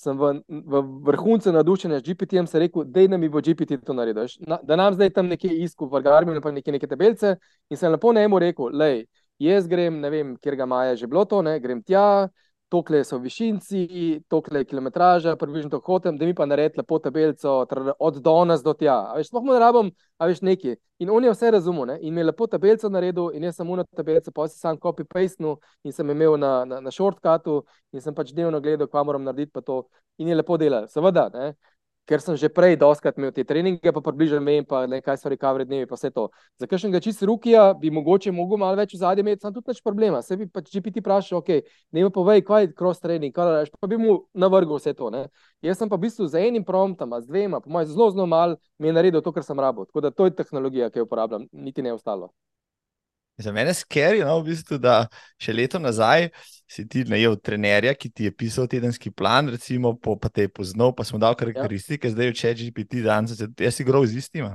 sem 0.00 0.16
v, 0.16 0.32
v 0.48 0.80
vrhuncu 1.04 1.52
nadušenja 1.52 2.00
z 2.00 2.08
GPT-jem 2.08 2.46
rekel, 2.62 2.84
da 2.88 3.04
nam 3.08 3.24
bo 3.28 3.40
GPT 3.44 3.76
to 3.84 3.92
naredil. 3.92 4.28
Na, 4.48 4.58
da 4.62 4.76
nam 4.76 4.94
zdaj 4.96 5.12
tam 5.16 5.28
nekje 5.28 5.52
iskal, 5.64 5.90
v 5.92 6.00
Argarminu, 6.00 6.40
pa 6.40 6.52
nekje 6.52 6.72
neke 6.72 6.88
tabelce. 6.88 7.36
In 7.68 7.76
sem 7.76 7.92
lepo 7.92 8.12
njemu 8.16 8.38
rekel, 8.40 8.72
lej, 8.72 9.04
jaz 9.38 9.68
grem, 9.68 10.00
ne 10.00 10.10
vem, 10.10 10.36
kjer 10.40 10.56
ga 10.56 10.66
maja 10.66 10.96
že 10.96 11.06
bilo 11.06 11.24
to, 11.28 11.42
ne, 11.44 11.58
grem 11.60 11.82
tja, 11.84 12.30
tokle 12.70 13.04
so 13.04 13.18
višinci, 13.18 14.20
tokle 14.28 14.60
je 14.60 14.64
kilometraža, 14.70 15.36
približno 15.36 15.70
to 15.70 15.80
hotem, 15.86 16.18
da 16.18 16.26
mi 16.26 16.34
pa 16.34 16.46
naredi 16.46 16.78
lepo 16.78 16.98
tabelco 16.98 17.66
od 17.98 18.20
danes 18.22 18.62
do 18.62 18.74
tja. 18.74 18.94
A 19.10 19.16
veš, 19.18 19.28
sploh 19.28 19.42
mu 19.44 19.52
ne 19.52 19.58
rabim, 19.58 19.90
a 20.18 20.28
veš 20.30 20.40
neki. 20.46 20.76
In 21.02 21.10
on 21.10 21.24
je 21.24 21.32
vse 21.34 21.50
razumel 21.50 21.86
ne? 21.86 21.98
in 22.00 22.14
mi 22.14 22.20
je 22.20 22.28
lepo 22.30 22.46
tabelco 22.46 22.88
naredil 22.88 23.30
in 23.34 23.44
jaz 23.48 23.58
mu 23.66 23.76
na 23.76 23.84
tabelco, 23.84 24.30
pa 24.32 24.48
si 24.48 24.58
sam 24.58 24.78
copy-paste 24.78 25.56
in 25.84 25.92
sem 25.92 26.10
imel 26.10 26.38
na, 26.38 26.64
na, 26.64 26.80
na 26.80 26.90
shortcutu 26.90 27.64
in 27.92 28.00
sem 28.00 28.14
pač 28.14 28.30
dnevno 28.32 28.60
gledal, 28.60 28.86
kva 28.86 29.04
moram 29.04 29.24
narediti 29.24 29.52
pa 29.52 29.60
to 29.60 29.82
in 30.18 30.28
je 30.28 30.34
lepo 30.34 30.56
delal. 30.56 30.86
Seveda, 30.88 31.28
ne? 31.34 31.54
Ker 32.10 32.18
sem 32.18 32.34
že 32.34 32.50
prej 32.50 32.74
doskrat 32.74 33.14
imel 33.18 33.30
te 33.30 33.44
treninge, 33.46 33.92
pa 33.94 34.02
približno 34.02 34.40
vem, 34.42 34.66
pa 34.66 34.82
ne, 34.90 34.98
kaj 34.98 35.20
so 35.22 35.30
recovery 35.30 35.62
dnevi, 35.68 35.86
pa 35.86 35.94
vse 35.94 36.10
to. 36.10 36.26
Za 36.58 36.66
kakšnega 36.66 36.98
čist 37.04 37.22
rukija 37.22 37.70
bi 37.78 37.92
mogoče 37.94 38.34
mogel 38.34 38.58
malo 38.58 38.74
več 38.80 38.96
v 38.96 39.02
zadnjem 39.04 39.30
imeti, 39.30 39.46
sem 39.46 39.54
tudi 39.54 39.70
več 39.70 39.78
problema. 39.86 40.18
Se 40.26 40.34
bi 40.34 40.48
pač 40.50 40.72
GPT 40.74 41.04
vprašal, 41.04 41.38
ok, 41.38 41.70
ne 41.94 42.02
mi 42.02 42.10
povej, 42.10 42.42
kaj 42.42 42.66
je 42.66 42.72
cross 42.74 42.98
training, 43.04 43.30
kaj 43.36 43.54
rečeš, 43.54 43.78
pa 43.78 43.86
bi 43.86 44.00
mu 44.02 44.18
navrgel 44.34 44.80
vse 44.80 44.96
to. 44.98 45.14
Ne? 45.14 45.28
Jaz 45.62 45.78
sem 45.78 45.86
pa 45.86 45.94
v 45.94 46.08
bistvu 46.08 46.26
z 46.26 46.42
enim 46.50 46.66
promptom, 46.66 47.14
z 47.22 47.30
dvema, 47.30 47.62
po 47.62 47.70
mojem, 47.70 47.92
zelo, 47.94 48.10
zelo 48.10 48.26
mal 48.26 48.58
mi 48.82 48.90
je 48.90 48.96
naredil 48.98 49.22
to, 49.22 49.30
kar 49.30 49.46
sem 49.46 49.58
rabo. 49.60 49.86
Tako 49.86 50.02
da 50.02 50.10
to 50.10 50.26
je 50.26 50.34
tehnologija, 50.34 50.90
ki 50.90 51.04
jo 51.04 51.06
uporabljam, 51.06 51.46
niti 51.52 51.86
ne 51.86 51.94
ostalo. 51.94 52.34
Za 53.40 53.52
mene 53.52 53.70
je 53.70 53.80
skeri, 53.80 54.24
no, 54.24 54.38
v 54.40 54.50
bistvu, 54.50 54.78
da 54.78 55.04
še 55.40 55.54
leto 55.56 55.80
nazaj 55.80 56.28
si 56.70 56.84
ti 56.86 57.02
najel 57.02 57.34
trenerja, 57.42 57.90
ki 57.98 58.08
ti 58.14 58.26
je 58.28 58.30
pisal 58.30 58.68
tedenski 58.70 59.10
plan, 59.10 59.48
recimo, 59.50 59.90
po, 59.98 60.14
pa 60.14 60.28
te 60.30 60.44
je 60.46 60.50
poznal, 60.54 60.92
pa 60.94 61.02
smo 61.04 61.18
dal 61.18 61.34
karakteristike, 61.34 62.06
ja. 62.06 62.14
zdaj 62.14 62.30
je 62.30 62.34
če 62.38 62.52
GPT, 62.60 63.00
danes 63.02 63.40
jaz 63.40 63.74
si 63.74 63.86
grov 63.86 64.06
z 64.06 64.20
istim. 64.22 64.46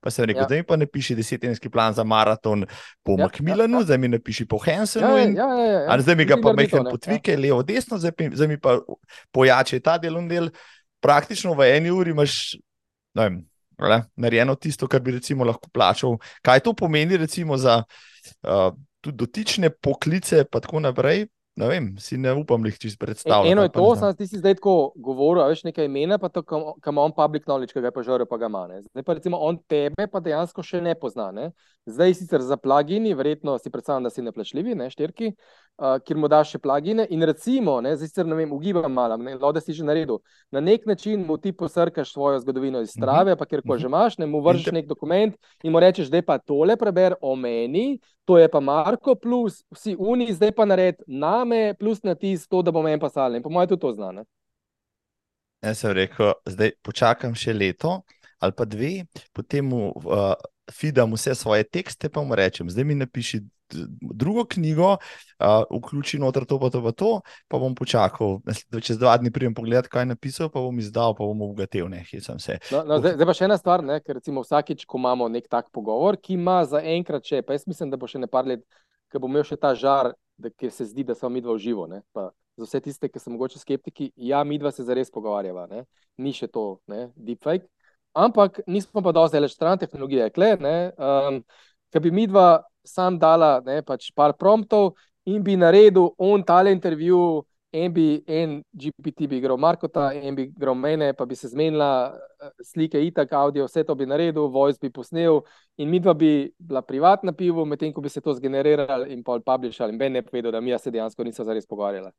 Pa 0.00 0.12
sem 0.14 0.24
rekel, 0.30 0.46
ja. 0.46 0.48
da 0.48 0.56
mi 0.56 0.64
pa 0.64 0.78
ne 0.80 0.88
piši 0.88 1.18
deset 1.18 1.42
tedenski 1.44 1.68
plan 1.68 1.92
za 1.92 2.06
maraton 2.08 2.64
po 3.04 3.18
ja. 3.18 3.26
Macmillanu, 3.26 3.82
ja, 3.82 3.84
ja. 3.84 3.88
zdaj 3.90 4.00
mi 4.00 4.12
ne 4.14 4.22
piši 4.22 4.48
po 4.48 4.62
Hensenu. 4.64 5.04
Ja, 5.04 5.26
ja, 5.26 5.28
ja, 5.28 5.68
ja, 5.68 5.82
ja. 5.84 6.00
Zdaj 6.06 6.16
mi 6.16 6.28
ga 6.30 6.40
pa 6.40 6.56
mehen 6.56 6.88
potvike, 6.88 7.36
ja. 7.36 7.42
levo, 7.44 7.60
desno, 7.68 8.00
zdaj, 8.00 8.16
zdaj 8.32 8.48
mi 8.48 8.56
pa 8.56 8.78
pojače 9.36 9.82
ta 9.84 9.98
delovni 10.00 10.32
del. 10.32 10.50
Praktično 11.04 11.52
v 11.54 11.68
eni 11.76 11.92
uri 11.92 12.16
imaš. 12.16 12.56
Vem, 13.18 13.42
Narejeno 14.16 14.56
tisto, 14.58 14.88
kar 14.90 15.04
bi 15.04 15.12
lahko 15.14 15.68
plačal. 15.70 16.16
Kaj 16.42 16.64
to 16.64 16.72
pomeni, 16.72 17.16
recimo, 17.16 17.56
za 17.56 17.84
uh, 18.42 18.70
tudi 19.00 19.16
dotične 19.16 19.70
poklice, 19.70 20.44
pa 20.50 20.60
tako 20.60 20.80
naprej, 20.84 21.26
ne 21.58 21.68
vem, 21.68 21.86
si 21.98 22.16
ne 22.18 22.32
upam 22.38 22.66
jih 22.66 22.78
čisto 22.78 23.04
predstavljati. 23.04 23.52
Eno 23.52 23.62
je 23.62 23.72
to, 23.74 23.86
da 24.00 24.26
si 24.26 24.38
zdaj 24.38 24.54
tako 24.60 24.92
govoril, 24.94 25.42
veš 25.50 25.64
nekaj 25.66 25.88
imena, 25.90 26.18
pa 26.18 26.28
to, 26.28 26.42
kam 26.80 26.98
on 26.98 27.14
public 27.16 27.48
knowledge, 27.48 27.74
ki 27.74 27.82
ga 27.82 27.90
je 27.90 27.96
pa 27.96 28.04
žrl, 28.06 28.26
pa 28.30 28.38
ga 28.38 28.46
ima. 28.46 28.66
Ne. 28.70 28.82
Zdaj 28.82 29.06
pa 29.06 29.16
recimo 29.18 29.40
on 29.42 29.58
tebe 29.70 30.06
pa 30.12 30.22
dejansko 30.22 30.62
še 30.62 30.80
ne 30.84 30.94
pozna. 30.98 31.30
Ne. 31.34 31.50
Zdaj 31.90 32.14
sicer 32.20 32.44
za 32.46 32.56
plagini, 32.60 33.14
verjetno 33.18 33.56
si 33.58 33.72
predstavljam, 33.74 34.06
da 34.06 34.14
si 34.14 34.22
neplačljivi, 34.22 34.76
ne 34.78 34.90
štirki, 34.94 35.32
uh, 35.78 35.96
kjer 36.04 36.18
mu 36.18 36.28
daš 36.28 36.52
še 36.54 36.60
plagine 36.62 37.06
in 37.10 37.24
recimo, 37.26 37.80
ne, 37.80 37.94
zdaj 37.96 38.12
sicer 38.12 38.28
ne 38.28 38.36
vem, 38.36 38.52
ugibam 38.52 38.92
malo, 38.92 39.16
ne, 39.16 39.34
lode 39.40 39.62
si 39.64 39.72
že 39.72 39.86
naredil, 39.86 40.20
na 40.52 40.60
nek 40.60 40.86
način 40.86 41.24
mu 41.26 41.38
ti 41.38 41.52
posrkaš 41.52 42.12
svojo 42.12 42.42
zgodovino 42.44 42.80
iz 42.84 42.90
strave, 42.90 43.32
mm 43.32 43.34
-hmm. 43.34 43.38
pa 43.38 43.46
kjer 43.46 43.62
ko 43.66 43.78
že 43.78 43.86
imaš, 43.86 44.18
ne 44.18 44.26
mu 44.26 44.40
vržeš 44.40 44.72
nek 44.72 44.86
dokument 44.86 45.34
in 45.62 45.72
mu 45.72 45.80
rečeš, 45.80 46.10
da 46.10 46.16
je 46.16 46.26
pa 46.26 46.38
tole 46.38 46.76
preber 46.76 47.14
o 47.20 47.36
meni, 47.36 47.98
to 48.24 48.38
je 48.38 48.48
pa 48.48 48.60
Marko 48.60 49.14
plus 49.14 49.64
vsi 49.70 49.96
uni, 49.98 50.32
zdaj 50.32 50.52
pa 50.52 50.64
nared 50.64 50.94
nam 51.06 51.38
name, 51.38 51.74
plus 51.74 52.02
na 52.02 52.14
tisto, 52.14 52.62
da 52.62 52.70
bom 52.70 52.86
en 52.86 53.00
pasal. 53.00 53.36
In 53.36 53.42
po 53.42 53.50
mojem, 53.50 53.68
tudi 53.68 53.80
to 53.80 53.92
znane. 53.92 54.24
Jaz 55.62 55.82
sem 55.82 55.94
rekel, 55.96 56.32
zdaj 56.46 56.76
počakam 56.82 57.34
še 57.34 57.54
leto 57.56 58.00
ali 58.38 58.54
pa 58.54 58.62
dve, 58.70 58.92
potem 59.34 59.66
mu 59.66 59.88
uh, 59.90 60.36
fidam 60.70 61.10
vse 61.16 61.32
svoje 61.34 61.64
tekste, 61.66 62.06
pa 62.06 62.22
mu 62.22 62.36
rečem, 62.38 62.68
zdaj 62.70 62.84
mi 62.86 62.94
napiši 62.94 63.40
drugo 64.00 64.44
knjigo, 64.48 64.96
uh, 64.98 65.62
vključi 65.70 66.20
noter 66.22 66.46
to, 66.48 66.58
pa 66.62 66.70
to, 66.74 66.82
pa 66.84 66.92
to, 66.92 67.10
pa 67.48 67.60
bom 67.62 67.74
počakal. 67.78 68.38
Čez 68.80 69.00
dva 69.00 69.16
dni 69.20 69.32
pridem 69.34 69.56
pogledat, 69.56 69.90
kaj 69.92 70.06
je 70.06 70.12
napisal, 70.12 70.52
pa 70.52 70.62
bom 70.64 70.78
izdal, 70.78 71.16
pa 71.18 71.26
bom 71.26 71.48
obogatil. 71.48 71.90
Ne, 71.92 72.04
no, 72.08 72.84
no, 72.84 73.00
zdaj, 73.00 73.18
zdaj 73.18 73.30
pa 73.30 73.36
še 73.36 73.48
ena 73.48 73.58
stvar, 73.60 73.84
ne, 73.84 74.00
ker 74.04 74.20
recimo 74.20 74.44
vsakič, 74.46 74.86
ko 74.88 75.00
imamo 75.00 75.28
nek 75.32 75.50
tak 75.50 75.72
pogovor, 75.74 76.20
ki 76.20 76.38
ima 76.38 76.60
za 76.68 76.82
enkrat 76.82 77.26
še, 77.26 77.42
pa 77.46 77.58
jaz 77.58 77.68
mislim, 77.70 77.92
da 77.92 78.00
bo 78.00 78.10
še 78.10 78.22
ne 78.22 78.30
par 78.30 78.48
let, 78.48 78.64
ker 79.12 79.22
bom 79.22 79.32
imel 79.32 79.46
še 79.46 79.60
ta 79.60 79.74
žar 79.78 80.14
da 80.38 80.70
se 80.70 80.84
zdi, 80.84 81.04
da 81.04 81.14
smo 81.14 81.28
mi 81.28 81.40
dva 81.40 81.58
živo. 81.58 81.86
Ne? 81.86 82.02
Pa 82.12 82.30
za 82.56 82.64
vse 82.64 82.80
tiste, 82.80 83.08
ki 83.08 83.18
so 83.18 83.30
mogoče 83.30 83.58
skeptiki, 83.58 84.12
ja, 84.16 84.44
mi 84.44 84.58
dva 84.58 84.70
se 84.72 84.84
zares 84.84 85.10
pogovarjava, 85.10 85.66
ne? 85.66 85.84
ni 86.18 86.32
še 86.32 86.48
to, 86.48 86.78
ne? 86.86 87.08
deepfake. 87.16 87.66
Ampak 88.18 88.60
nismo 88.66 89.02
pa 89.02 89.12
dosti 89.12 89.36
daleč 89.36 89.54
stran 89.54 89.78
tehnologije, 89.78 90.30
kle, 90.34 90.54
um, 90.58 91.42
ki 91.92 92.02
bi 92.02 92.10
mi 92.14 92.26
dva 92.26 92.62
sam 92.88 93.18
dala 93.20 93.58
ne, 93.66 93.82
pač 93.86 94.10
par 94.16 94.34
promptov 94.40 94.94
in 95.28 95.44
bi 95.44 95.56
naredil 95.60 96.14
on 96.18 96.42
tale 96.42 96.72
intervju 96.72 97.44
en 97.72 97.92
bi 97.92 98.22
en 98.26 98.62
GPT 98.72 99.28
bi 99.28 99.36
igral 99.36 99.58
Markota, 99.60 100.08
en 100.14 100.34
bi 100.34 100.46
igral 100.48 100.74
mene, 100.74 101.12
pa 101.14 101.26
bi 101.28 101.36
se 101.36 101.50
zmenila 101.52 101.90
eh, 102.14 102.52
slike, 102.64 103.00
itak, 103.10 103.32
audio, 103.36 103.66
vse 103.68 103.84
to 103.84 103.94
bi 103.94 104.06
naredil, 104.08 104.48
voice 104.52 104.80
bi 104.80 104.90
posnel 104.90 105.42
in 105.76 105.90
mi 105.90 106.00
dva 106.00 106.14
bi 106.14 106.48
bila 106.56 106.82
privatna 106.82 107.32
pivo, 107.32 107.66
medtem 107.68 107.92
ko 107.92 108.00
bi 108.00 108.08
se 108.08 108.24
to 108.24 108.34
zgenerirali 108.34 109.12
in 109.12 109.22
pol 109.24 109.44
publishali 109.44 109.92
in 109.92 110.00
ben 110.00 110.16
ne 110.16 110.24
povedal, 110.24 110.52
da 110.52 110.60
mi 110.60 110.72
se 110.78 110.90
dejansko 110.90 111.24
nismo 111.24 111.44
zares 111.44 111.66
pogovarjali. 111.66 112.10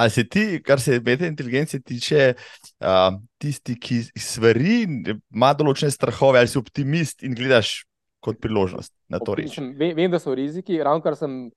Ali 0.00 0.10
si 0.10 0.24
ti, 0.28 0.62
kar 0.64 0.80
se 0.80 1.00
beta 1.00 1.26
inteligence 1.26 1.80
tiče, 1.80 2.34
uh, 2.80 3.16
tisti, 3.38 3.74
ki 3.76 3.98
stvari, 4.16 4.86
ima 5.34 5.50
določene 5.52 5.92
strahove, 5.92 6.40
ali 6.40 6.48
si 6.48 6.56
optimist 6.56 7.20
in 7.22 7.34
gledaš 7.36 7.82
kot 8.20 8.40
priložnost 8.40 8.92
na 9.08 9.18
to 9.18 9.34
reči? 9.34 9.60
Vem, 9.60 9.94
vem, 9.96 10.10
da 10.10 10.20
so 10.20 10.34
riziki, 10.36 10.78
ravno 10.82 11.02
kar 11.04 11.16
sem 11.16 11.48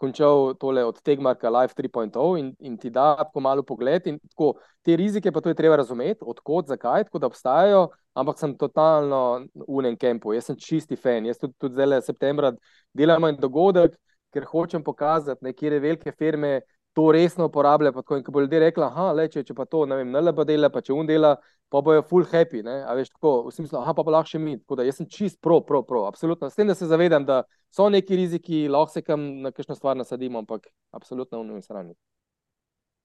končal 0.00 0.54
tole 0.56 0.82
od 0.84 1.00
Tegmarka 1.04 1.50
Life 1.52 1.76
3.0 1.76 2.38
in, 2.40 2.54
in 2.58 2.76
ti 2.80 2.90
da 2.90 3.14
tako 3.18 3.40
malo 3.44 3.62
pogled. 3.62 4.06
Tako, 4.30 4.54
te 4.82 4.96
rizike 4.96 5.32
pa 5.32 5.42
to 5.44 5.52
je 5.52 5.58
treba 5.58 5.76
razumeti, 5.76 6.24
odkot, 6.24 6.70
zakaj, 6.72 7.04
tako 7.04 7.20
da 7.20 7.28
obstajajo, 7.28 7.82
ampak 8.16 8.40
sem 8.40 8.56
totalno 8.58 9.44
v 9.54 9.82
enem 9.82 9.98
kampu, 10.00 10.32
jaz 10.32 10.48
sem 10.48 10.56
čisti 10.56 10.96
fan. 10.96 11.28
Jaz 11.28 11.38
tudi, 11.42 11.54
tudi 11.60 11.76
zdaj, 11.76 12.00
septembra, 12.08 12.54
delam 12.96 13.28
en 13.28 13.36
dogodek, 13.40 13.98
ker 14.32 14.46
hočem 14.48 14.82
pokazati, 14.86 15.52
kje 15.52 15.78
velike 15.78 16.14
firme 16.16 16.60
to 16.92 17.12
resno 17.12 17.46
uporablja. 17.46 17.92
Tako, 17.92 18.16
in 18.16 18.24
ko 18.24 18.32
bo 18.32 18.40
ljudje 18.40 18.60
rekli, 18.60 18.84
da 19.16 19.28
če, 19.28 19.44
če 19.46 19.54
pa 19.54 19.66
to 19.70 19.84
ne 19.86 20.00
vem, 20.00 20.10
NLB 20.10 20.44
dela, 20.48 20.70
pa 20.72 20.82
če 20.84 20.94
un 20.96 21.08
dela, 21.08 21.36
pa 21.70 21.82
bojo 21.84 22.02
full 22.08 22.26
happy. 22.26 22.64
Ne? 22.66 22.80
A 22.86 22.94
veš 22.98 23.12
tako, 23.14 23.34
v 23.46 23.54
smislu, 23.54 23.78
aha, 23.80 23.94
pa 23.94 24.04
bo 24.06 24.14
lahko 24.14 24.32
še 24.32 24.42
mi. 24.42 24.58
Tako 24.58 24.80
da 24.80 24.86
jaz 24.88 25.00
sem 25.00 25.08
čist 25.10 25.40
pro, 25.42 25.60
pro, 25.66 25.84
pro, 25.86 26.04
absolutno. 26.10 26.50
S 26.50 26.58
tem, 26.58 26.68
da 26.70 26.76
se 26.78 26.90
zavedam, 26.90 27.26
da 27.26 27.42
so 27.74 27.88
neki 27.92 28.18
riziki, 28.18 28.66
lahko 28.68 28.96
se 28.96 29.04
kam 29.06 29.26
na 29.44 29.54
kakšno 29.54 29.78
stvar 29.78 29.98
nasadimo, 29.98 30.42
ampak 30.42 30.68
absolutno 30.96 31.42
v 31.42 31.52
njih 31.54 31.66
srani. 31.66 31.94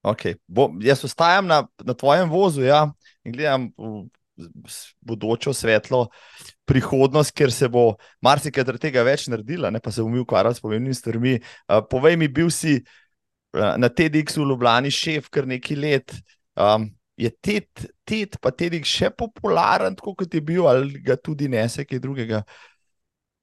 Okay. 0.06 0.38
Bo, 0.46 0.70
jaz 0.86 1.02
ostajam 1.06 1.48
na, 1.50 1.64
na 1.82 1.96
tvojem 1.98 2.30
vozu 2.30 2.62
ja, 2.66 2.86
in 3.26 3.34
gledam 3.34 3.72
v 3.78 4.06
bodočo 5.00 5.54
svetlo 5.56 6.10
prihodnost, 6.68 7.32
ker 7.32 7.54
se 7.56 7.70
bo 7.72 7.96
marsikaj 8.26 8.68
tega 8.84 9.06
več 9.08 9.30
naredila, 9.32 9.72
ne 9.72 9.80
pa 9.80 9.94
se 9.96 10.04
bom 10.04 10.18
ukvarjal 10.20 10.58
s 10.58 10.62
pomembnimi 10.62 10.98
stvarmi. 10.98 11.38
Uh, 11.40 11.80
povej 11.90 12.20
mi, 12.20 12.28
bil 12.28 12.52
si 12.52 12.76
uh, 12.82 13.05
na 13.56 13.90
TEDx 13.90 14.38
v 14.38 14.46
Ljubljani 14.50 14.92
šef 14.94 15.30
kar 15.34 15.48
nekaj 15.48 15.80
let. 15.80 16.16
Um, 16.56 16.90
je 17.18 17.30
TED, 17.32 17.88
TED 18.04 18.38
pa 18.44 18.52
TEDx 18.52 18.92
še 18.92 19.10
popularen, 19.16 19.96
kot 19.96 20.28
je 20.28 20.42
bil, 20.44 20.66
ali 20.68 21.00
ga 21.04 21.16
tudi 21.16 21.48
nese 21.52 21.86
kaj 21.88 22.02
drugega? 22.04 22.42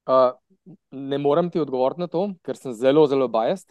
Uh, 0.09 0.33
ne 0.93 1.19
morem 1.19 1.49
ti 1.51 1.61
odgovoriti 1.63 2.05
na 2.05 2.11
to, 2.11 2.29
ker 2.45 2.59
sem 2.59 2.75
zelo, 2.77 3.07
zelo 3.09 3.29
bajast. 3.33 3.71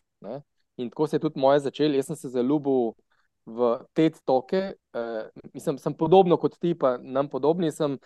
In 0.82 0.90
tako 0.90 1.08
se 1.08 1.18
je 1.18 1.26
tudi 1.26 1.40
moje 1.40 1.62
začelo. 1.68 1.94
Jaz 1.96 2.10
sem 2.10 2.18
se 2.18 2.32
zelo 2.34 2.56
ljubil 2.56 2.92
v 3.46 3.72
te 3.94 4.10
toke. 4.26 4.74
Uh, 4.96 5.30
mislim, 5.54 5.78
sem 5.78 5.94
podobno 5.94 6.38
kot 6.42 6.58
ti, 6.60 6.74
pa 6.78 6.96
nam 6.98 7.30
podobni. 7.30 7.72
Sem 7.72 8.00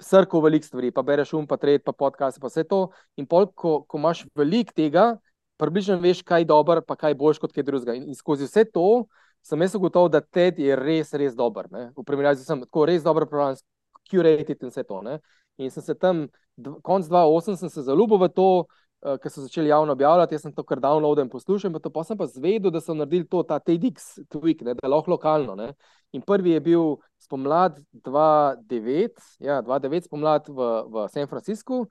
srkal 0.00 0.40
velik 0.40 0.64
stvari, 0.64 0.90
pa 0.94 1.04
bereš 1.04 1.34
um, 1.36 1.46
pa 1.46 1.58
tret, 1.60 1.84
pa 1.84 1.92
podcast, 1.92 2.40
pa 2.40 2.48
vse 2.48 2.64
to. 2.64 2.86
In 3.20 3.28
pol, 3.28 3.50
ko, 3.52 3.82
ko 3.84 4.00
imaš 4.00 4.24
velik 4.38 4.72
tega, 4.76 5.16
približno 5.60 5.98
veš, 6.02 6.22
kaj 6.26 6.44
je 6.44 6.50
dobro, 6.50 6.82
pa 6.82 6.96
kaj 6.96 7.14
boš 7.14 7.40
kot 7.42 7.52
kaj 7.52 7.64
drugega. 7.66 7.96
In, 7.96 8.10
in 8.10 8.18
skozi 8.18 8.48
vse 8.48 8.66
to 8.72 9.06
sem 9.46 9.62
jaz 9.62 9.76
ugotovil, 9.78 10.10
da 10.10 10.20
TED 10.20 10.58
je 10.58 10.76
res, 10.76 11.12
res 11.14 11.36
dober. 11.38 11.68
Ne? 11.70 11.90
V 11.94 12.04
primerjavi 12.06 12.40
z 12.40 12.48
tem, 12.48 12.64
tako 12.66 12.86
res 12.90 13.04
dobro 13.06 13.28
program, 13.30 13.54
curated 14.10 14.62
in 14.62 14.72
vse 14.72 14.82
to. 14.86 15.02
Ne? 15.06 15.20
In 15.62 15.70
sem 15.70 15.84
se 15.84 15.94
tam, 15.94 16.26
konc 16.82 17.06
2008, 17.06 17.60
sem 17.60 17.70
se 17.70 17.84
zaljubil 17.86 18.20
v 18.24 18.28
to, 18.34 18.48
uh, 18.66 19.16
ker 19.22 19.32
so 19.32 19.44
začeli 19.44 19.70
javno 19.70 19.94
objavljati, 19.94 20.34
jaz 20.34 20.46
sem 20.48 20.54
to 20.54 20.64
kar 20.66 20.82
downloadil 20.82 21.24
in 21.24 21.30
poslušal, 21.32 21.72
pa, 21.78 21.92
pa 21.94 22.04
sem 22.04 22.18
pa 22.18 22.26
zvedel, 22.30 22.74
da 22.74 22.82
so 22.82 22.96
naredili 22.96 23.28
to, 23.30 23.44
ta 23.46 23.60
TEDx 23.62 24.16
tweak, 24.32 24.64
ne, 24.66 24.74
da 24.74 24.84
je 24.84 24.92
lahko 24.92 25.14
lokalno. 25.14 25.54
Ne. 25.58 25.72
In 26.16 26.24
prvi 26.26 26.56
je 26.56 26.64
bil 26.66 26.96
spomlad 27.22 27.78
2009, 28.02 29.22
ja, 29.46 29.60
2009 29.62 30.10
spomlad 30.10 30.50
v, 30.50 30.68
v 30.90 31.06
San 31.14 31.30
Franciscu, 31.30 31.86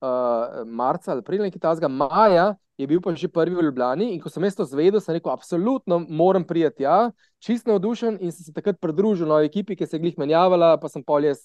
uh, 0.00 0.64
marca 0.66 1.12
ali 1.12 1.24
aprila, 1.24 1.46
nekaj 1.48 1.60
tasga, 1.60 1.88
maja 1.88 2.54
je 2.80 2.86
bil 2.88 3.00
pa 3.04 3.12
že 3.14 3.28
prvi 3.28 3.56
v 3.56 3.64
Ljubljani. 3.68 4.12
In 4.14 4.20
ko 4.20 4.32
sem 4.32 4.44
jaz 4.44 4.56
to 4.56 4.64
zvedel, 4.64 5.00
sem 5.00 5.14
rekel, 5.14 5.32
absolutno 5.32 6.00
moram 6.08 6.44
prijeti, 6.44 6.82
ja, 6.82 7.10
čist 7.38 7.68
navdušen 7.68 8.18
in 8.20 8.32
sem 8.32 8.44
se 8.44 8.54
takrat 8.56 8.80
pridružil 8.80 9.28
novi 9.28 9.50
ekipi, 9.50 9.76
ki 9.76 9.86
se 9.86 9.98
je 9.98 10.04
glih 10.06 10.16
menjavala, 10.18 10.76
pa 10.80 10.88
sem 10.88 11.04
pol 11.04 11.24
jaz, 11.28 11.44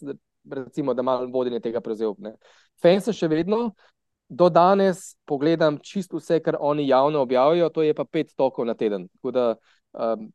recimo, 0.51 0.93
da 0.93 1.03
malo 1.03 1.27
vodenje 1.31 1.59
tega 1.59 1.81
prevzel. 1.83 2.15
Fen 2.81 3.03
sem 3.03 3.13
še 3.15 3.27
vedno, 3.27 3.73
do 4.29 4.49
danes 4.49 5.15
pogledam 5.25 5.77
čisto 5.83 6.17
vse, 6.17 6.39
kar 6.39 6.57
oni 6.59 6.87
javno 6.87 7.21
objavijo, 7.21 7.69
to 7.69 7.83
je 7.83 7.93
pa 7.93 8.05
pet 8.05 8.31
tokov 8.35 8.65
na 8.65 8.73
teden. 8.73 9.09
Da, 9.21 9.55
um, 9.93 10.31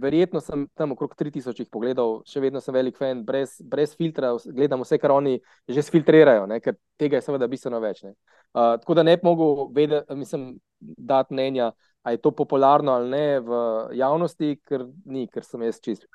verjetno 0.00 0.40
sem 0.40 0.64
tam 0.78 0.92
okrog 0.94 1.14
3000 1.18 1.68
pogledal, 1.72 2.20
še 2.28 2.40
vedno 2.42 2.60
sem 2.62 2.74
velik 2.74 2.98
fan, 2.98 3.22
brez, 3.26 3.56
brez 3.60 3.94
filtra, 3.98 4.32
gledam 4.46 4.82
vse, 4.84 4.98
kar 5.00 5.14
oni 5.14 5.38
že 5.68 5.84
sfiltrirajo, 5.86 6.46
ne? 6.50 6.60
ker 6.62 6.76
tega 7.00 7.18
je 7.18 7.26
seveda 7.26 7.48
bistveno 7.50 7.80
več. 7.82 8.04
Uh, 8.04 8.76
tako 8.80 8.96
da 8.98 9.04
ne 9.06 9.16
bi 9.16 9.26
mogel 9.28 9.68
vedeti, 9.74 10.16
mislim, 10.18 10.48
dati 10.80 11.34
mnenja, 11.34 11.72
ali 12.02 12.18
je 12.18 12.22
to 12.24 12.32
popularno 12.36 12.94
ali 12.96 13.10
ne 13.10 13.26
v 13.40 13.60
javnosti, 13.98 14.56
ker 14.68 14.86
ni, 15.04 15.26
ker 15.30 15.46
sem 15.46 15.62
jaz 15.68 15.80
čist. 15.82 16.08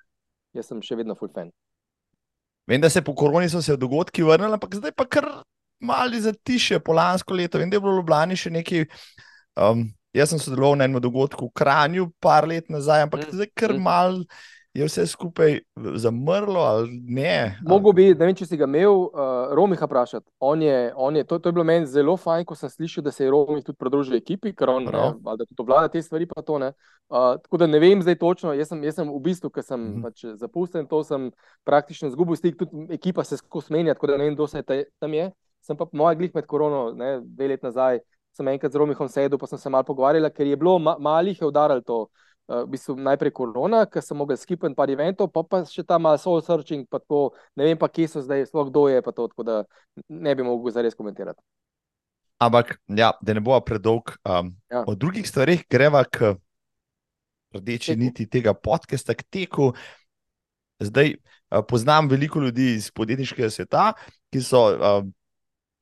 Jaz 0.55 0.71
sem 0.71 0.81
še 0.81 0.97
vedno 0.99 1.15
full 1.15 1.31
fan. 1.33 1.51
Vem, 2.67 2.81
da 2.83 2.89
se 2.91 3.03
po 3.05 3.13
koroni 3.15 3.47
so 3.49 3.61
se 3.63 3.77
dogodki 3.79 4.25
vrnili, 4.27 4.57
ampak 4.57 4.75
zdaj 4.75 4.91
pa 4.95 5.05
kar 5.07 5.27
malo 5.79 6.19
za 6.19 6.33
tiše, 6.33 6.81
polansko 6.83 7.33
leto. 7.33 7.61
Vem, 7.61 7.69
da 7.69 7.77
je 7.77 7.83
bilo 7.83 7.93
v 7.95 8.01
Ljubljani 8.01 8.35
še 8.39 8.51
nekaj. 8.51 8.87
Um, 9.57 9.87
jaz 10.17 10.33
sem 10.33 10.41
sodeloval 10.41 10.77
na 10.77 10.87
enem 10.87 11.01
dogodku 11.01 11.47
v 11.47 11.55
Kranju, 11.55 12.11
par 12.19 12.47
let 12.49 12.69
nazaj, 12.73 13.05
ampak 13.07 13.27
mm. 13.27 13.33
zdaj 13.37 13.51
kar 13.55 13.73
mm. 13.73 13.83
mal. 13.83 14.23
Je 14.77 14.85
vse 14.85 15.07
skupaj 15.09 15.55
zamrlo 15.97 16.61
ali 16.61 16.99
ne? 17.01 17.57
Mogoče 17.65 17.95
bi, 17.97 18.03
ne 18.11 18.27
vem, 18.27 18.35
če 18.37 18.45
si 18.45 18.59
ga 18.59 18.67
imel, 18.69 19.07
uh, 19.07 19.55
Romiha 19.57 19.87
vprašati. 19.89 20.27
On 20.45 20.61
je, 20.61 20.91
on 20.93 21.17
je, 21.17 21.23
to, 21.25 21.39
to 21.41 21.49
je 21.49 21.55
bilo 21.57 21.65
meni 21.65 21.89
zelo 21.89 22.13
fajn, 22.21 22.45
ko 22.45 22.53
sem 22.53 22.69
slišal, 22.69 23.07
da 23.07 23.13
se 23.15 23.23
je 23.25 23.31
Romih 23.33 23.63
tudi 23.65 23.79
pridružil 23.81 24.19
ekipi, 24.19 24.51
ker 24.53 24.69
on 24.69 24.85
ne, 24.85 25.07
da 25.17 25.47
tudi 25.47 25.65
vlada 25.65 25.89
te 25.89 26.03
stvari. 26.05 26.29
To, 26.29 26.59
uh, 26.61 26.69
tako 27.41 27.61
da 27.63 27.71
ne 27.71 27.81
vem 27.81 28.05
zdaj 28.05 28.19
točno. 28.21 28.53
Jaz 28.53 28.69
sem, 28.69 28.85
jaz 28.85 28.99
sem 29.01 29.09
v 29.09 29.23
bistvu, 29.25 29.49
ker 29.49 29.65
sem 29.65 29.81
mm 29.81 29.95
-hmm. 29.95 30.05
pač 30.05 30.37
zapustil 30.43 30.85
to, 30.85 31.01
sem 31.03 31.31
praktično 31.65 32.13
izgubil 32.13 32.37
stik, 32.37 32.61
tudi 32.61 32.85
ekipa 32.93 33.23
se 33.23 33.41
skozi 33.41 33.73
menja, 33.73 33.97
tako 33.97 34.13
da 34.13 34.17
ne 34.17 34.29
vem, 34.29 34.37
kdo 34.37 34.47
se 34.47 34.61
tam 34.99 35.13
je 35.13 35.31
sem 35.67 35.77
pa 35.77 35.87
moj 35.91 36.15
glih 36.15 36.35
med 36.35 36.47
korono, 36.47 36.91
ne, 36.95 37.17
dve 37.23 37.51
let 37.51 37.65
nazaj, 37.65 37.99
sem 38.37 38.53
enkrat 38.53 38.73
z 38.73 38.79
Romihom 38.81 39.09
sedel, 39.11 39.39
pa 39.41 39.49
sem 39.49 39.59
se 39.59 39.73
malo 39.73 39.87
pogovarjal, 39.87 40.29
ker 40.33 40.47
je 40.47 40.57
bilo 40.59 40.77
ma 40.79 40.95
malih 41.01 41.43
udaralo 41.45 41.83
to. 41.83 42.05
Uh, 42.47 42.61
v 42.63 42.77
bistvu 42.77 42.93
najprej 43.03 43.33
korona, 43.35 43.81
ker 43.91 43.99
sem 43.99 44.15
mogel 44.15 44.37
skipati 44.39 44.71
par 44.71 44.87
eventov, 44.87 45.27
pa, 45.35 45.41
pa 45.43 45.65
še 45.67 45.83
ta 45.83 45.97
malo 45.99 46.15
soul 46.15 46.39
searching, 46.39 46.85
pa 46.87 47.01
tako, 47.03 47.33
ne 47.59 47.65
vem 47.67 47.75
pa, 47.75 47.89
kje 47.91 48.05
so 48.07 48.23
zdaj, 48.23 48.45
sploh 48.47 48.69
kdo 48.69 48.85
je, 48.87 49.01
pa 49.03 49.11
to, 49.11 49.25
tako 49.27 49.43
da 49.43 49.55
ne 50.07 50.31
bi 50.31 50.45
mogel 50.47 50.71
zares 50.71 50.95
komentirati. 50.95 51.43
Ampak, 52.39 52.77
ja, 52.87 53.11
da 53.19 53.33
ne 53.33 53.41
bo 53.43 53.57
predolg. 53.65 54.13
Um, 54.23 54.53
ja. 54.71 54.85
O 54.87 54.95
drugih 54.95 55.27
stvarih 55.27 55.65
greva 55.67 56.05
k 56.05 56.37
rdeči 57.57 57.91
teku. 57.91 57.99
niti 57.99 58.27
tega 58.29 58.53
podcasta, 58.53 59.15
k 59.17 59.25
teku. 59.27 59.71
Zdaj 60.79 61.15
uh, 61.17 61.65
poznam 61.67 62.07
veliko 62.07 62.39
ljudi 62.39 62.75
iz 62.75 62.91
podjetniškega 62.91 63.49
sveta, 63.49 63.91
ki 64.31 64.41
so 64.45 64.63
uh, 64.69 65.01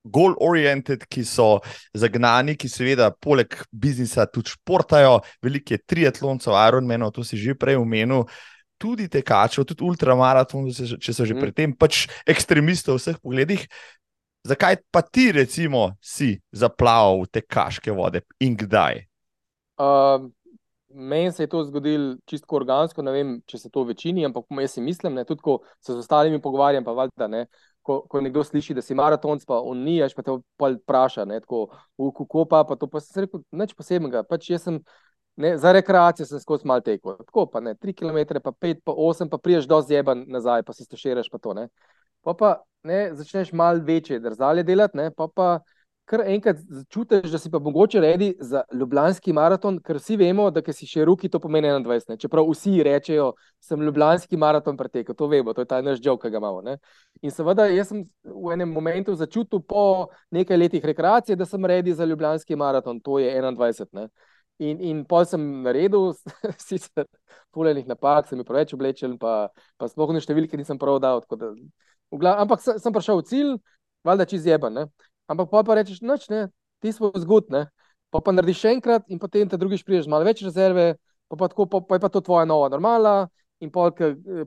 goal-oriented, 0.05 1.05
ki 1.09 1.25
so 1.25 1.59
zagnani, 1.97 2.55
ki 2.57 2.69
seveda 2.69 3.09
poleg 3.11 3.57
biznisa 3.71 4.27
tudi 4.29 4.53
športajo, 4.53 5.19
velike 5.43 5.79
triatlonce, 5.81 6.53
Ironmanov, 6.53 7.15
to 7.15 7.25
si 7.25 7.37
že 7.37 7.57
prej 7.57 7.79
omenil. 7.81 8.25
Tudi 8.77 9.07
tekačev, 9.07 9.63
tudi 9.63 9.85
ultramaraton, 9.87 10.67
če 10.69 11.11
so 11.15 11.23
že 11.23 11.33
mm. 11.33 11.41
predtem, 11.41 11.71
pač 11.71 12.05
ekstremistov 12.27 12.99
v 12.99 13.01
vseh 13.01 13.19
pogledih. 13.23 13.61
Zakaj 14.45 14.83
pa 14.93 15.01
ti, 15.01 15.31
recimo, 15.33 15.95
si 16.03 16.35
zaplaval 16.53 17.23
v 17.23 17.31
tekaške 17.39 17.89
vode 17.95 18.21
in 18.43 18.53
kdaj? 18.59 19.07
Uh, 19.79 20.27
Meni 20.95 21.31
se 21.31 21.43
je 21.43 21.49
to 21.51 21.59
zgodilo 21.67 22.13
čisto 22.23 22.47
organsko, 22.55 23.03
ne 23.03 23.11
vem, 23.11 23.31
če 23.43 23.57
se 23.65 23.71
to 23.71 23.81
večini, 23.83 24.23
ampak 24.23 24.45
jaz 24.61 24.77
si 24.77 24.83
mislim, 24.83 25.17
ne, 25.17 25.25
tudi 25.27 25.43
ko 25.43 25.57
se 25.83 25.91
z 25.91 25.99
ostalimi 25.99 26.39
pogovarjam, 26.39 26.85
pa 26.85 26.93
valjda 26.95 27.27
ne. 27.27 27.41
Uh, 27.43 27.74
ko, 27.85 27.99
ko 28.09 28.21
nekdo 28.21 28.43
sliši, 28.43 28.73
da 28.73 28.81
si 28.81 28.97
maratonc, 28.97 29.45
pa 29.45 29.59
on 29.61 29.83
ni, 29.85 29.99
pa 30.15 30.25
te 30.25 30.33
vpraša, 30.57 31.25
kako 32.17 32.45
pa, 32.49 32.63
pa 32.65 32.77
to 32.81 32.89
pa 32.89 33.01
se 33.03 33.25
reče, 33.25 33.41
nič 33.53 33.75
posebnega. 33.77 34.23
Pač 34.25 34.49
sem, 34.61 34.79
ne, 35.37 35.53
za 35.61 35.73
rekreacijo 35.75 36.25
sem 36.25 36.41
skozi 36.41 36.67
mal 36.67 36.81
tekel. 36.81 37.17
Tako 37.27 37.45
pa 37.53 37.61
ne, 37.61 37.75
3 37.75 37.93
km, 37.93 38.41
pa 38.41 38.51
5, 38.51 38.81
pa 38.85 38.95
8, 38.97 39.29
pa 39.29 39.37
priješ 39.37 39.69
do 39.69 39.81
zjeba 39.85 40.17
nazaj, 40.17 40.65
pa 40.65 40.73
si 40.73 40.87
stoširaš 40.87 41.29
pa 41.29 41.37
to. 41.37 41.53
Ne. 41.53 41.67
Pa 42.25 42.33
pa 42.33 42.51
ne, 42.83 43.11
začneš 43.13 43.53
mal 43.53 43.83
večje 43.85 44.19
drzalje 44.19 44.65
delati, 44.65 44.97
ne, 44.97 45.11
pa 45.13 45.29
pa 45.29 45.49
kar 46.05 46.21
enkrat 46.29 46.59
začutiš, 46.69 47.31
da 47.31 47.39
si 47.41 47.49
pa 47.51 47.59
mogoče 47.59 47.99
redi 48.01 48.27
za 48.39 48.61
Ljubljanski 48.73 49.33
maraton, 49.33 49.79
ker 49.81 49.97
vsi 49.97 50.17
vemo, 50.21 50.47
da 50.53 50.61
si 50.73 50.85
še 50.85 51.05
ruki, 51.05 51.29
to 51.29 51.39
pomeni 51.41 51.71
21. 51.71 52.13
Ne? 52.13 52.17
Čeprav 52.21 52.45
vsi 52.51 52.77
rečejo, 52.85 53.31
sem 53.63 53.81
Ljubljanski 53.81 54.37
maraton 54.37 54.77
pretekel, 54.77 55.17
to 55.17 55.27
vemo, 55.31 55.53
to 55.53 55.65
je 55.65 55.69
ta 55.71 55.81
naš 55.81 56.03
žog, 56.05 56.21
ki 56.21 56.29
ga 56.29 56.41
imamo. 56.41 56.61
Ne? 56.65 56.77
In 57.25 57.33
seveda, 57.33 57.65
jaz 57.73 57.89
sem 57.89 58.03
v 58.23 58.53
enem 58.53 58.69
momentu 58.69 59.15
začutil 59.17 59.63
po 59.65 60.11
nekaj 60.35 60.61
letih 60.61 60.85
rekreacije, 60.85 61.35
da 61.35 61.49
sem 61.49 61.65
redi 61.65 61.93
za 61.93 62.05
Ljubljanski 62.05 62.55
maraton, 62.55 63.01
to 63.01 63.17
je 63.19 63.33
21. 63.41 63.89
Ne? 63.97 64.07
In, 64.63 64.77
in 64.79 65.01
pol 65.09 65.25
sem 65.27 65.41
naredil, 65.65 66.13
sicer 66.69 67.09
fulejnih 67.55 67.89
napak, 67.89 68.29
sem 68.29 68.39
jih 68.39 68.47
preveč 68.47 68.75
oblečen, 68.77 69.17
pa, 69.19 69.49
pa 69.81 69.89
sploh 69.89 70.13
ne 70.13 70.21
številke 70.23 70.59
nisem 70.59 70.79
prav 70.79 71.01
dal. 71.03 71.25
Da, 71.33 71.51
glav, 72.13 72.45
ampak 72.45 72.61
sem, 72.63 72.93
prišel 72.93 73.23
v 73.23 73.27
cilj, 73.31 73.51
valjda 74.05 74.29
čez 74.29 74.47
jeben. 74.47 74.85
Ampak 75.31 75.49
pa, 75.51 75.63
pa 75.65 75.77
rečeš, 75.79 76.03
noč 76.05 76.29
ne, 76.29 76.47
ti 76.83 76.93
smo 76.93 77.11
zgodni. 77.17 77.65
Pa, 78.13 78.21
pa 78.21 78.31
narediš 78.31 78.61
še 78.63 78.75
enkrat, 78.77 79.07
in 79.11 79.19
potem 79.19 79.49
te 79.49 79.57
drugič 79.59 79.83
priješ 79.83 80.09
malo 80.11 80.27
več 80.27 80.43
rezerve, 80.45 80.93
pa, 81.27 81.35
pa, 81.39 81.49
tako, 81.51 81.65
pa, 81.67 81.81
pa 81.83 81.97
je 81.97 82.03
pa 82.05 82.11
to 82.13 82.21
tvoja 82.23 82.45
nova 82.47 82.69
normala. 82.71 83.25
In 83.63 83.69
pol, 83.71 83.87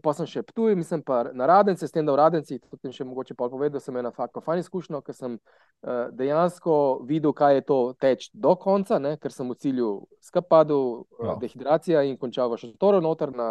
pa 0.04 0.12
sem 0.12 0.26
še 0.28 0.42
tu, 0.52 0.66
mislim 0.76 1.00
pa 1.00 1.22
na 1.32 1.46
radence, 1.48 1.86
s 1.88 1.94
tem, 1.94 2.04
da 2.04 2.12
v 2.12 2.20
radenci, 2.20 2.58
tudi 2.60 2.92
še 2.92 3.06
mogoče 3.08 3.32
pol 3.38 3.48
povedal, 3.48 3.80
sem 3.80 3.96
imel 3.96 4.12
fakko 4.12 4.42
fajn 4.44 4.60
izkušnjo, 4.60 5.00
ker 5.00 5.16
sem 5.16 5.38
uh, 5.38 6.10
dejansko 6.12 6.74
videl, 7.08 7.32
kaj 7.36 7.56
je 7.56 7.64
to 7.70 7.78
teč 7.96 8.28
do 8.36 8.52
konca, 8.60 9.00
ne? 9.00 9.14
ker 9.16 9.32
sem 9.32 9.48
v 9.48 9.56
cilju 9.64 9.88
skapadu, 10.28 11.08
uh, 11.16 11.24
no. 11.24 11.38
dehidracija 11.40 12.04
in 12.04 12.20
končal 12.20 12.52
v 12.52 12.60
šotoru 12.60 13.00
noter 13.00 13.32
na, 13.32 13.48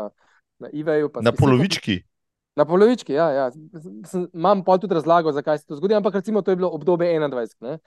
na 0.61 0.69
IVE-ju. 0.69 1.09
Na 1.25 1.33
polovički. 1.33 1.97
Sem, 2.05 2.16
Na 2.57 2.65
polovički, 2.65 3.13
ja, 3.13 3.29
ja. 3.31 3.45
imam 4.33 4.63
pa 4.65 4.79
tudi 4.81 4.97
razlago, 4.97 5.31
zakaj 5.31 5.59
se 5.61 5.67
to 5.69 5.77
zgodi, 5.77 5.93
ampak 5.93 6.15
recimo 6.17 6.41
to 6.41 6.51
je 6.51 6.55
bilo 6.55 6.69
obdobje 6.73 7.19
21. 7.19 7.77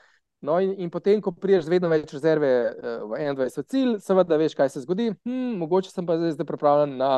No, 0.40 0.60
in, 0.60 0.72
in 0.78 0.90
potem, 0.90 1.20
ko 1.20 1.32
priješ 1.36 1.66
vedno 1.68 1.90
več 1.90 2.12
rezerve 2.14 2.48
uh, 2.70 3.02
v 3.10 3.18
21 3.18 3.66
cilj, 3.68 3.96
seveda 4.00 4.38
veš, 4.40 4.54
kaj 4.56 4.70
se 4.72 4.84
zgodi. 4.86 5.10
Hm, 5.26 5.58
mogoče 5.60 5.90
sem 5.90 6.06
pa 6.06 6.16
zdaj, 6.16 6.46
pripravljen 6.48 6.94
na 6.96 7.10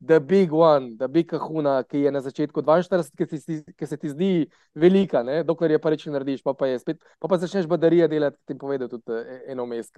The 0.00 0.20
Big 0.20 0.52
One, 0.52 0.96
The 0.98 1.08
Big 1.08 1.26
Kahuna, 1.30 1.82
ki 1.88 1.98
je 2.04 2.10
na 2.12 2.20
začetku 2.20 2.62
42, 2.62 3.16
ki, 3.16 3.38
si, 3.40 3.62
ki 3.72 3.86
se 3.86 3.96
ti 3.96 4.10
zdi 4.12 4.30
velika, 4.74 5.22
ne? 5.24 5.40
dokler 5.44 5.72
je 5.72 5.78
pa 5.80 5.90
reči 5.90 6.12
narediš, 6.12 6.42
pa, 6.44 6.52
pa, 6.52 6.68
spet, 6.78 7.00
pa, 7.18 7.28
pa 7.28 7.38
začneš 7.40 7.68
baterije 7.70 8.08
delati, 8.12 8.36
ti 8.44 8.58
povedal 8.58 8.90
tudi 8.92 9.08
uh, 9.08 9.40
eno 9.48 9.64
mes. 9.66 9.88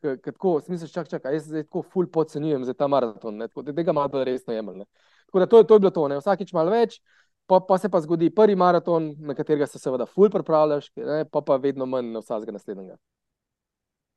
Tako, 0.00 0.58
smisel, 0.64 0.88
čak, 0.88 1.10
čak, 1.12 1.28
jaz 1.28 1.50
se 1.50 1.66
tako 1.66 1.84
ful 1.84 2.08
podcenjujem 2.12 2.64
za 2.64 2.74
ta 2.74 2.88
maraton, 2.88 3.44
tako, 3.44 3.62
da 3.62 3.76
tega 3.76 3.92
malo 3.92 4.24
resno 4.24 4.56
jemljem. 4.56 4.88
Tako 5.28 5.44
da 5.44 5.46
to, 5.46 5.62
to 5.62 5.76
je 5.76 5.84
bilo 5.84 5.92
to, 5.92 6.08
ne? 6.08 6.20
vsakič 6.24 6.52
malo 6.56 6.72
več, 6.72 7.02
pa, 7.46 7.60
pa 7.60 7.78
se 7.78 7.92
pa 7.92 8.00
zgodi 8.00 8.32
prvi 8.32 8.56
maraton, 8.56 9.12
na 9.20 9.36
katerega 9.36 9.68
se 9.68 9.78
seveda 9.78 10.08
ful 10.08 10.32
pripravljaš, 10.32 10.88
ne? 10.96 11.24
pa 11.28 11.44
pa 11.44 11.60
vedno 11.60 11.84
manj 11.86 12.14
na 12.16 12.24
vsakega 12.24 12.56
naslednjega. 12.56 12.96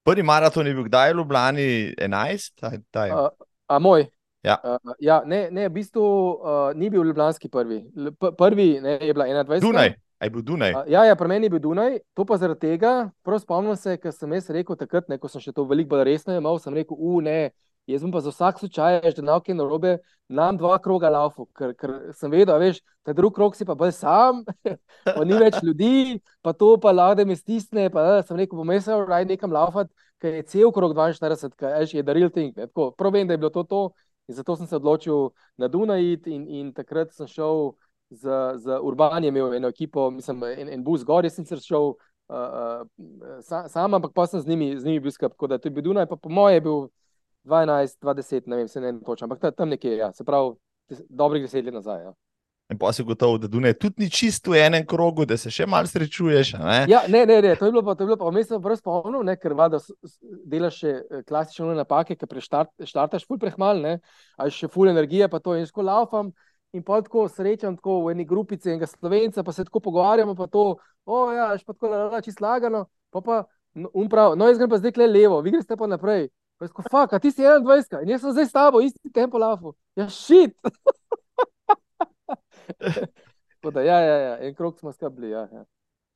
Prvi 0.07 0.23
maraton 0.23 0.67
je 0.67 0.73
bil 0.73 0.85
kdaj 0.87 1.11
v 1.11 1.17
Ljubljani 1.19 1.71
11? 1.99 2.63
A, 2.63 2.77
a, 3.11 3.29
a 3.75 3.79
moj. 3.83 4.07
Ja. 4.47 4.57
Uh, 4.63 4.95
ja, 5.03 5.21
ne, 5.25 5.47
ne, 5.51 5.67
v 5.67 5.75
bistvu 5.75 6.01
uh, 6.03 6.57
ni 6.75 6.89
bil 6.89 7.03
ljubljanski 7.03 7.49
prvi. 7.51 7.81
L 7.95 8.13
prvi 8.39 8.69
ne, 8.81 8.97
je 9.01 9.13
bila 9.13 9.27
21. 9.27 9.61
Dunaj. 9.61 9.93
je 10.25 10.29
bil 10.33 10.41
Dunaj? 10.41 10.73
A, 10.73 10.83
ja, 10.89 11.03
ja, 11.05 11.15
pri 11.15 11.27
meni 11.27 11.45
je 11.45 11.53
bil 11.53 11.61
Dunaj, 11.61 11.99
to 12.17 12.25
pa 12.25 12.39
zaradi 12.41 12.71
tega, 12.71 13.09
prav 13.27 13.41
spomnim 13.43 13.75
se, 13.77 13.97
ker 14.01 14.15
sem 14.15 14.31
jaz 14.33 14.49
rekel 14.49 14.79
takrat, 14.79 15.09
ne, 15.11 15.19
ko 15.21 15.29
sem 15.29 15.43
še 15.43 15.53
to 15.53 15.67
veliko 15.69 15.93
bolj 15.93 16.07
resno 16.07 16.37
imel, 16.37 16.57
sem 16.63 16.73
rekel, 16.73 16.97
u 16.97 17.19
ne, 17.21 17.51
jaz 17.87 18.01
bom 18.03 18.11
pa 18.15 18.23
za 18.25 18.33
vsak 18.33 18.63
slučaj, 18.63 19.01
da 19.19 19.25
na 19.27 19.35
oke 19.37 19.53
narobe, 19.53 19.97
nam 20.27 20.57
dva 20.57 20.79
kroga 20.83 21.11
laufu, 21.13 21.45
ker, 21.55 21.75
ker 21.77 21.93
sem 22.17 22.33
vedel, 22.33 22.57
veš, 22.59 22.81
ta 23.05 23.13
drug 23.15 23.35
krog 23.35 23.55
si 23.55 23.67
pa 23.67 23.77
bolj 23.77 23.93
sam, 23.99 24.41
pa 25.15 25.21
ni 25.27 25.37
več 25.37 25.61
ljudi, 25.63 26.17
pa 26.41 26.55
to 26.57 26.73
pa 26.81 26.91
lade 26.95 27.25
mi 27.25 27.37
stisne, 27.37 27.91
pa 27.93 28.03
da, 28.03 28.17
sem 28.25 28.41
rekel, 28.41 28.57
bom 28.59 28.73
jaz 28.73 28.89
raj 29.07 29.27
nekam 29.29 29.53
laufati, 29.53 29.93
ker 30.17 30.33
je 30.33 30.43
cel 30.49 30.73
krog 30.73 30.97
42, 30.97 31.53
ker 31.61 31.85
je 31.93 32.03
ne, 32.03 32.51
tako, 32.65 32.89
prav 32.97 33.13
vem, 33.13 33.27
da 33.27 33.37
je 33.37 33.43
bilo 33.45 33.53
to 33.53 33.63
to, 33.63 33.83
in 34.27 34.35
zato 34.35 34.55
sem 34.55 34.67
se 34.67 34.75
odločil 34.75 35.29
na 35.57 35.67
Dunaj 35.67 36.03
in, 36.25 36.47
in 36.47 36.73
takrat 36.73 37.13
sem 37.13 37.27
šel 37.27 37.73
z, 38.09 38.29
z 38.55 38.79
Urbanijem, 38.81 39.35
imel 39.35 39.53
eno 39.53 39.67
ekipo, 39.67 40.09
mislim, 40.11 40.43
en, 40.43 40.69
en 40.69 40.83
bus 40.83 41.03
gor, 41.05 41.25
jaz 41.25 41.35
sem 41.35 41.45
se 41.45 41.59
šel 41.59 41.93
uh, 41.93 42.35
uh, 42.35 43.41
sam, 43.41 43.67
sam, 43.69 43.93
ampak 43.93 44.13
pa 44.15 44.27
sem 44.27 44.41
z 44.41 44.47
njimi, 44.47 44.73
z 44.79 44.85
njimi 44.85 44.99
bil 44.99 45.11
skup, 45.11 45.31
tako 45.35 45.47
da 45.47 45.57
to 45.57 45.67
je 45.67 45.75
bil 45.75 45.83
Dunaj, 45.83 46.07
pa 46.07 46.15
po 46.15 46.29
moje 46.29 46.55
je 46.55 46.61
bil 46.61 46.87
12, 47.43 47.99
20, 48.01 48.47
ne 48.47 48.55
vem, 48.55 48.67
se 48.67 48.81
ne 48.81 48.93
točno, 49.05 49.25
ampak 49.25 49.55
tam 49.55 49.69
nekje, 49.69 49.97
ja, 49.97 50.11
se 50.13 50.23
pravi, 50.23 50.55
dobrih 51.09 51.41
deset 51.43 51.65
let 51.65 51.73
nazaj. 51.73 52.03
Ja. 52.03 52.13
In 52.67 52.77
pa 52.77 52.91
si 52.91 53.03
gotovo, 53.03 53.37
da 53.37 53.47
Dunaj 53.47 53.73
tudi 53.79 54.03
ni 54.03 54.09
čisto 54.11 54.51
v 54.51 54.59
enem 54.59 54.83
krogu, 54.85 55.23
da 55.25 55.37
se 55.39 55.47
še 55.51 55.63
malo 55.65 55.87
srečuješ. 55.87 56.49
Ne? 56.59 56.79
Ja, 56.91 57.05
ne, 57.07 57.21
ne, 57.25 57.37
ne, 57.41 57.53
to 57.55 57.69
je 57.69 57.71
bilo 57.71 57.83
pa, 57.83 57.93
to 57.95 58.03
je 58.03 58.09
bilo 58.09 58.17
pa, 58.19 58.27
vmes 58.27 58.49
sem 58.49 58.59
prvo 58.63 58.75
spomnil, 58.75 59.21
ne, 59.23 59.37
ker 59.39 59.53
vada 59.55 59.79
delaš 60.51 60.81
še 60.81 60.91
eh, 60.91 61.21
klasične 61.27 61.77
napake, 61.77 62.17
ker 62.19 62.27
preštartaš 62.27 63.23
ful 63.23 63.39
prehmal, 63.39 63.79
ne, 63.79 63.93
a 64.35 64.49
še 64.51 64.67
ful 64.71 64.91
energije, 64.91 65.29
pa 65.31 65.39
to 65.39 65.55
in 65.55 65.63
sko 65.69 65.85
laufam. 65.87 66.33
In 66.75 66.83
pa 66.83 66.99
tako 66.99 67.29
srečam 67.31 67.77
tako 67.77 68.01
v 68.03 68.11
eni 68.11 68.25
grupici 68.27 68.67
enega 68.67 68.89
slovenca, 68.91 69.45
pa 69.47 69.53
se 69.55 69.63
tako 69.63 69.79
pogovarjamo, 69.85 70.35
pa 70.35 70.49
to, 70.51 70.65
o 71.07 71.19
ja, 71.31 71.53
še 71.55 71.63
pa 71.63 71.75
tako, 71.77 71.93
da 71.93 72.19
je 72.19 72.25
čisto 72.25 72.43
lagano, 72.43 72.83
pa 73.15 73.21
pa, 73.23 73.37
no, 73.79 73.93
um 73.95 74.11
prav, 74.11 74.35
no, 74.35 74.49
jaz 74.51 74.59
grem 74.59 74.73
pa 74.73 74.81
zdaj 74.81 74.99
le 74.99 75.07
levo, 75.07 75.39
vi 75.45 75.55
greste 75.55 75.79
pa 75.79 75.87
naprej. 75.87 76.27
Resko, 76.59 76.83
fuck, 76.89 77.15
a 77.15 77.21
ti 77.23 77.31
si 77.31 77.47
21, 77.47 78.01
in 78.03 78.11
jaz 78.11 78.25
sem 78.25 78.35
zdaj 78.35 78.49
s 78.49 78.55
tabo, 78.59 78.83
isti 78.83 79.13
tempo 79.15 79.39
lafu. 79.39 79.77
Ja, 79.95 80.09
šit. 80.11 80.57
da, 83.73 83.81
ja, 83.81 83.99
ja, 83.99 84.17
ja, 84.17 84.37
en 84.41 84.55
krok 84.55 84.79
smo 84.79 84.91
skrbli. 84.91 85.29
Ja, 85.29 85.47
ja. 85.51 85.65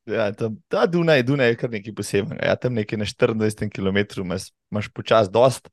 Ja, 0.06 0.32
tam, 0.34 0.56
ta 0.68 0.82
Dunaj, 0.90 1.22
Dunaj 1.22 1.52
je 1.52 1.56
kar 1.60 1.70
nekaj 1.70 1.94
posebnega. 1.94 2.42
Ja, 2.42 2.56
tam 2.58 2.74
nekaj 2.74 2.98
na 2.98 3.06
24 3.06 3.68
km 3.70 3.98
imaš, 4.20 4.48
imaš 4.72 4.88
počasi 4.90 5.30
dost, 5.30 5.68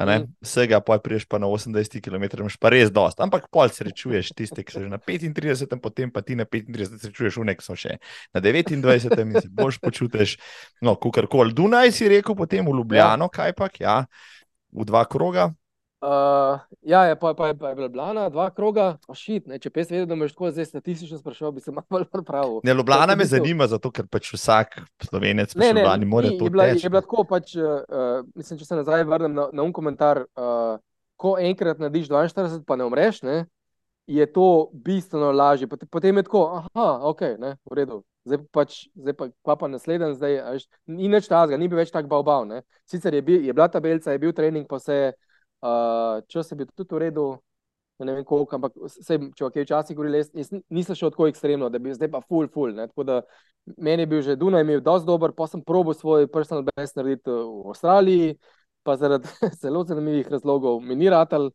mm. 0.00 0.24
vsega 0.40 0.80
pa 0.80 0.96
priješ 0.98 1.26
pa 1.28 1.38
na 1.38 1.46
80 1.46 2.00
km, 2.00 2.24
imaš 2.40 2.56
pa 2.56 2.72
res 2.72 2.88
dost. 2.90 3.20
Ampak 3.20 3.50
pol 3.52 3.68
srečuješ 3.68 4.32
tiste, 4.32 4.64
ki 4.64 4.72
so 4.72 4.80
že 4.80 4.88
na 4.88 4.96
35, 4.96 5.76
potem 5.84 6.10
pa 6.10 6.22
ti 6.24 6.32
na 6.36 6.48
35 6.48 6.96
srečuješ 7.04 7.36
unek, 7.44 7.60
so 7.60 7.76
še 7.76 7.98
na 8.32 8.40
29 8.40 9.20
in 9.20 9.36
se 9.36 9.52
boš 9.52 9.76
počutiš, 9.84 10.38
no, 10.80 10.96
kukorkoli. 10.96 11.52
Dunaj 11.52 11.92
si 11.92 12.08
rekel, 12.08 12.32
potem 12.32 12.64
v 12.64 12.78
Ljubljano, 12.80 13.28
ja. 13.28 13.34
kaj 13.36 13.52
pa, 13.52 13.68
ja, 13.76 14.06
v 14.72 14.88
dva 14.88 15.04
kroga. 15.04 15.50
Uh, 16.04 16.60
ja, 16.82 17.04
je, 17.04 17.16
pa, 17.16 17.34
pa, 17.34 17.54
pa 17.54 17.68
je 17.68 17.74
bila 17.74 17.88
Blana, 17.88 18.28
dva 18.28 18.50
kroga, 18.50 18.98
oh, 19.08 19.16
šit, 19.16 19.46
če 19.62 19.70
pes 19.72 19.88
vedel, 19.88 20.04
da 20.10 20.18
me 20.18 20.26
tako 20.28 20.50
zdaj 20.52 20.66
statistično 20.68 21.16
sprašal, 21.16 21.54
bi 21.56 21.64
se 21.64 21.72
malo 21.72 21.86
bolj 21.88 22.04
prav. 22.26 22.58
Ne, 22.66 22.74
Ljubljana 22.76 23.16
me 23.16 23.24
zanima, 23.24 23.64
zato 23.70 23.88
ker 23.94 24.04
pač 24.12 24.28
vsak 24.34 24.82
slovenec 25.06 25.54
ne, 25.56 25.72
ne, 25.72 25.86
ne 26.02 26.08
more 26.10 26.34
to 26.36 26.50
reči. 26.52 26.84
Je 26.84 26.92
bila 26.92 27.00
tako, 27.06 27.24
pač, 27.24 27.54
uh, 27.56 28.20
mislim, 28.36 28.60
če 28.60 28.68
se 28.68 28.80
nazaj 28.82 29.06
vrnem 29.08 29.32
na, 29.32 29.48
na 29.48 29.64
un 29.64 29.72
komentar, 29.72 30.26
uh, 30.36 30.76
ko 31.16 31.38
enkrat 31.40 31.80
narediš 31.80 32.12
42, 32.12 32.60
pa 32.68 32.76
ne 32.76 32.84
umreš, 32.90 33.24
ne, 33.24 33.40
je 34.04 34.28
to 34.28 34.68
bistveno 34.84 35.32
lažje. 35.32 35.70
Potem 35.88 36.20
je 36.20 36.28
tako, 36.28 36.46
aha, 36.60 36.88
ok, 37.14 37.28
ne, 37.40 37.56
v 37.64 37.80
redu. 37.80 38.02
Zdaj 38.28 38.44
pač, 38.52 38.82
zdaj 38.92 39.16
pa, 39.16 39.32
pa, 39.40 39.56
pa 39.56 39.72
naslednji, 39.72 40.18
zdaj 40.20 40.66
ni 40.84 41.08
več 41.08 41.32
tazga, 41.32 41.56
ni 41.56 41.68
bil 41.72 41.80
več 41.80 41.92
tak 41.94 42.12
bavbav. 42.12 42.44
Sicer 42.84 43.16
je, 43.16 43.24
bil, 43.24 43.40
je 43.40 43.56
bila 43.56 43.72
tabelca, 43.72 44.12
je 44.12 44.20
bil 44.20 44.36
trening, 44.36 44.68
pa 44.68 44.82
se 44.82 45.06
je. 45.06 45.14
Uh, 45.64 46.20
če 46.28 46.42
se 46.44 46.56
bi 46.58 46.66
tudi 46.68 46.92
uredil, 46.92 47.38
ne 48.04 48.14
vem 48.16 48.24
koliko, 48.26 48.58
ampak 48.58 48.74
vse, 48.84 49.16
če 49.38 49.46
ok, 49.46 49.54
včasih 49.64 49.96
govorili, 49.96 50.20
nisem 50.74 50.98
šel 50.98 51.12
tako 51.14 51.28
ekstremno, 51.30 51.70
da 51.72 51.80
bi 51.80 51.94
zdaj 51.94 52.10
pa 52.12 52.20
full, 52.20 52.50
full. 52.52 52.74
Ne? 52.76 52.88
Tako 52.90 53.06
da 53.08 53.20
meni 53.80 54.04
je 54.04 54.10
bil 54.10 54.20
že 54.26 54.36
Dunaj, 54.36 54.64
imel 54.66 54.82
dosti 54.84 55.08
dober, 55.08 55.32
pa 55.32 55.46
sem 55.48 55.62
probo 55.64 55.94
svoj 55.96 56.28
personal 56.32 56.66
best 56.68 57.00
narediti 57.00 57.32
v 57.32 57.72
Avstraliji, 57.72 58.36
pa 58.84 58.98
zaradi 59.00 59.30
zelo 59.62 59.86
zanimivih 59.88 60.28
razlogov 60.28 60.82
mi 60.84 60.98
ni 61.00 61.08
ratal 61.08 61.48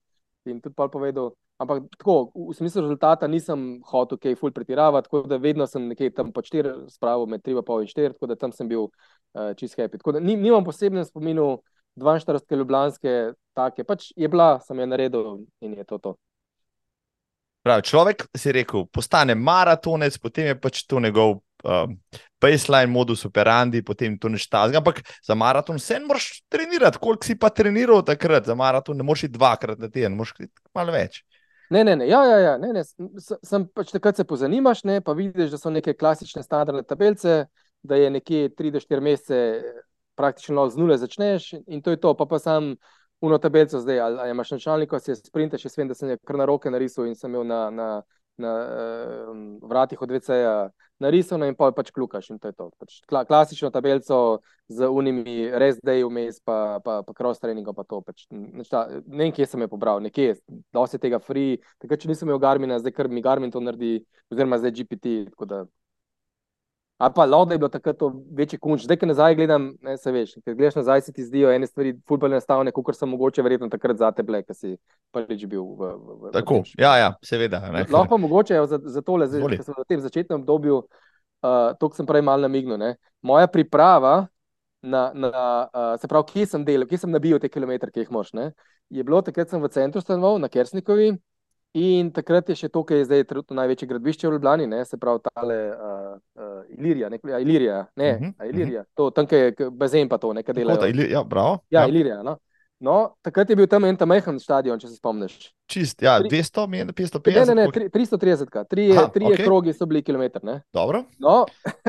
in 0.50 0.58
tudi 0.64 0.74
pa 0.76 0.90
povedal. 0.90 1.36
Ampak 1.60 1.90
tako, 2.00 2.32
v 2.34 2.54
smislu 2.56 2.86
rezultata 2.86 3.28
nisem 3.28 3.82
hotel 3.92 4.18
kaj 4.18 4.38
full 4.40 4.56
pretiravati, 4.56 5.10
tako 5.10 5.28
da 5.28 5.38
vedno 5.38 5.68
sem 5.68 5.90
nekje 5.92 6.14
tam 6.16 6.32
po 6.32 6.42
četiri 6.42 6.72
spravo 6.88 7.26
med 7.28 7.44
3,5 7.44 7.82
in 7.84 7.90
4, 7.92 8.14
tako 8.16 8.30
da 8.32 8.38
tam 8.40 8.54
sem 8.56 8.70
bil 8.72 8.88
uh, 8.88 9.52
čist 9.60 9.76
happy. 9.76 10.00
Tako 10.00 10.16
da 10.16 10.24
nimam 10.24 10.64
posebnem 10.64 11.06
spominu. 11.06 11.60
42 12.00 12.58
ljubljanske, 12.58 13.20
take, 13.54 13.84
pač 13.84 14.10
je 14.16 14.28
bila, 14.28 14.58
sem 14.66 14.80
je 14.80 14.88
naredil 14.88 15.46
in 15.62 15.78
je 15.78 15.84
to. 15.84 15.98
to. 15.98 16.16
Pravi, 17.64 17.84
človek 17.84 18.24
si 18.38 18.54
rekel, 18.56 18.86
postane 18.88 19.36
maratonec, 19.36 20.16
potem 20.18 20.54
je 20.54 20.60
pač 20.60 20.86
to 20.88 21.00
njegov 21.04 21.42
um, 21.64 21.98
baseline, 22.42 22.88
modus 22.92 23.26
operandi, 23.28 23.84
potem 23.84 24.16
to 24.18 24.32
neštaz. 24.32 24.76
Ampak 24.80 25.02
za 25.26 25.36
maraton 25.36 25.76
vse 25.76 26.00
moraš 26.06 26.30
trenirati, 26.50 27.02
koliko 27.02 27.28
si 27.28 27.36
pa 27.40 27.50
treniral 27.50 28.04
takrat, 28.08 28.48
za 28.48 28.56
maraton 28.56 28.98
ne 28.98 29.04
moreš 29.04 29.28
iti 29.28 29.36
dvakrat 29.36 29.80
na 29.80 29.90
teden, 29.92 30.16
moraš 30.16 30.38
iti 30.40 30.54
malo 30.76 30.96
več. 30.96 31.24
Ne, 31.70 31.84
ne, 31.84 31.96
ne, 32.00 32.08
ja, 32.10 32.24
ja, 32.26 32.38
ja, 32.40 32.54
ne, 32.58 32.72
ne. 32.74 32.84
sem 33.46 33.68
pač 33.76 33.92
takrat 33.94 34.18
se 34.18 34.26
pozanimaš, 34.26 34.82
ne, 34.90 35.02
pa 35.06 35.14
vidiš, 35.14 35.52
da 35.54 35.60
so 35.62 35.70
neke 35.70 35.94
klasične 35.94 36.42
standardne 36.42 36.82
tabelece, 36.88 37.44
da 37.86 38.00
je 38.00 38.10
nekje 38.10 38.50
3-4 38.58 39.04
mesece 39.04 39.38
praktično 40.20 40.68
z 40.70 40.82
nule 40.82 40.98
začneš 41.00 41.54
in 41.66 41.82
to 41.82 41.96
je 41.96 42.02
to, 42.04 42.14
pa 42.14 42.28
pa 42.28 42.40
sam 42.40 42.76
uno 43.22 43.38
tabelco 43.38 43.80
zdaj, 43.80 44.00
ali, 44.00 44.20
ali 44.20 44.32
imaš 44.32 44.52
načalnik, 44.52 44.94
si 45.00 45.16
sprintaš, 45.16 45.66
jaz 45.66 45.78
vem, 45.78 45.88
da 45.88 45.96
sem 45.96 46.10
je 46.10 46.18
kar 46.28 46.38
na 46.40 46.46
roke 46.46 46.72
narisal 46.72 47.08
in 47.08 47.16
sem 47.16 47.32
imel 47.32 47.48
na, 47.48 47.70
na, 47.70 47.88
na 48.38 48.54
uh, 48.64 49.34
vratih 49.70 50.02
od 50.02 50.12
VC-ja 50.12 50.70
narisano 51.00 51.48
in 51.48 51.56
pa 51.56 51.72
pač 51.76 51.92
klukaš 51.96 52.30
in 52.30 52.40
to 52.40 52.52
je 52.52 52.56
to. 52.56 52.70
Pač 52.80 53.00
kla, 53.08 53.24
klasično 53.26 53.72
tabelco 53.72 54.40
z 54.68 54.88
unimi 54.88 55.50
res 55.52 55.80
dej 55.84 56.04
vmes, 56.08 56.40
pa, 56.44 56.80
pa, 56.84 57.00
pa 57.08 57.16
cross 57.16 57.40
treningom 57.44 57.76
pa 57.76 57.84
to. 57.88 58.02
Pač, 58.04 58.28
nečta, 58.32 58.86
ne 59.08 59.26
vem, 59.26 59.34
kje 59.36 59.48
sem 59.48 59.64
je 59.64 59.72
pobral, 59.72 60.04
nekje, 60.04 60.38
dosti 60.76 61.00
tega 61.00 61.20
free, 61.24 61.60
takrat, 61.80 62.04
če 62.04 62.12
nisem 62.12 62.28
imel 62.28 62.40
Garmina, 62.44 62.80
zdaj 62.80 62.96
kar 62.96 63.12
mi 63.12 63.24
Garmin 63.24 63.52
to 63.52 63.64
naredi, 63.64 64.00
oziroma 64.32 64.60
zdaj 64.60 64.76
GPT, 64.80 65.16
tako 65.32 65.50
da 65.50 65.64
Ali 67.00 67.14
pa 67.16 67.26
da 67.28 67.54
je 67.54 67.58
bilo 67.58 67.70
takrat 67.70 67.98
to 67.98 68.10
večji 68.36 68.60
kunč. 68.60 68.82
Zdaj, 68.84 68.98
ki 69.00 69.08
nazaj 69.08 69.36
gledam, 69.36 69.70
ne 69.82 69.94
se 69.98 70.12
veš, 70.12 70.34
ker 70.44 70.56
gledaš 70.56 70.76
nazaj, 70.76 71.02
se 71.02 71.14
ti 71.16 71.24
zdijo 71.24 71.52
ene 71.52 71.68
stvari 71.68 71.94
fulbole 72.08 72.36
enostavne, 72.36 72.74
kot 72.76 72.98
so 72.98 73.08
mogoče 73.08 73.42
verjetno 73.42 73.70
takrat 73.72 73.98
za 73.98 74.10
te 74.12 74.24
ble, 74.28 74.42
ki 74.44 74.54
si 74.54 74.72
prvič 75.16 75.46
bil 75.48 75.64
v. 75.64 75.94
v, 75.96 76.18
v 76.26 76.32
Tako, 76.36 76.58
v 76.68 76.84
ja, 76.84 76.98
ja, 77.00 77.14
seveda. 77.24 77.62
Lahko 77.88 78.18
pa 78.18 78.20
mogoče 78.20 78.60
za, 78.68 78.82
za 78.84 79.02
tole, 79.02 79.30
zdaj, 79.32 79.48
ker 79.48 79.64
sem 79.64 79.78
v 79.78 79.88
tem 79.88 80.04
začetnem 80.04 80.42
obdobju, 80.42 80.82
uh, 80.84 81.72
to 81.80 81.92
sem 81.96 82.10
prej 82.10 82.26
mal 82.28 82.44
namignil. 82.44 82.76
Ne. 82.76 82.98
Moja 83.24 83.48
priprava, 83.48 84.28
na, 84.84 85.08
na, 85.16 85.32
uh, 85.72 85.96
se 86.04 86.08
pravi, 86.12 86.34
kje 86.34 86.50
sem 86.52 86.68
delal, 86.68 86.88
kje 86.88 87.06
sem 87.06 87.16
nabil 87.16 87.40
te 87.40 87.48
kilometre, 87.48 87.94
ki 87.96 88.04
jih 88.04 88.12
moš, 88.12 88.36
ne, 88.36 88.52
je 88.92 89.08
bilo 89.08 89.24
takrat, 89.24 89.48
sem 89.48 89.64
v 89.64 89.72
centru 89.72 90.04
stanoval 90.04 90.36
na 90.44 90.52
Kersnikovi. 90.52 91.14
In 91.78 92.08
takrat 92.10 92.48
je 92.50 92.56
še 92.58 92.68
to, 92.74 92.82
kar 92.82 92.98
je 92.98 93.06
zdaj 93.06 93.28
trenutno 93.30 93.54
največje 93.60 93.88
gradbišče 93.92 94.26
v 94.26 94.32
Ljubljani, 94.34 94.66
ne, 94.72 94.80
se 94.90 94.98
pravi, 94.98 95.22
tale 95.28 95.58
uh, 95.70 96.16
uh, 96.18 96.62
Ilirija, 96.74 97.12
ne, 97.14 97.20
Ilirija, 97.22 97.84
ne, 97.96 98.08
uh 98.16 98.22
-huh, 98.22 98.50
Ilirija, 98.50 98.82
uh 98.82 98.86
-huh. 98.86 98.92
to 98.96 99.10
tam, 99.12 99.28
je 99.32 99.70
bazen, 99.72 100.10
pa 100.10 100.18
to 100.18 100.34
nekaj 100.34 100.54
dela. 100.54 100.78
Ja, 101.10 101.24
bravo. 101.24 101.60
Ja, 101.70 101.82
ja. 101.82 101.88
Ilirija. 101.88 102.24
No. 102.24 102.38
no, 102.80 103.16
takrat 103.22 103.50
je 103.50 103.56
bil 103.56 103.68
tam 103.68 103.86
en 103.86 103.98
tam 103.98 104.10
majhen 104.10 104.40
stadion, 104.40 104.80
če 104.80 104.88
se 104.88 104.96
spomniš. 104.96 105.54
Čist, 105.68 106.02
ja, 106.02 106.20
200, 106.20 106.68
550. 106.94 107.48
Ne, 107.48 107.56
ne, 107.56 107.68
ne, 107.68 107.90
330, 107.90 108.66
tri, 108.70 108.90
tri 109.14 109.26
okay. 109.26 109.44
krogi 109.44 109.74
so 109.74 109.86
bili 109.86 110.02
kilometr. 110.02 110.40
Dobro. 110.74 111.04
No, 111.20 111.46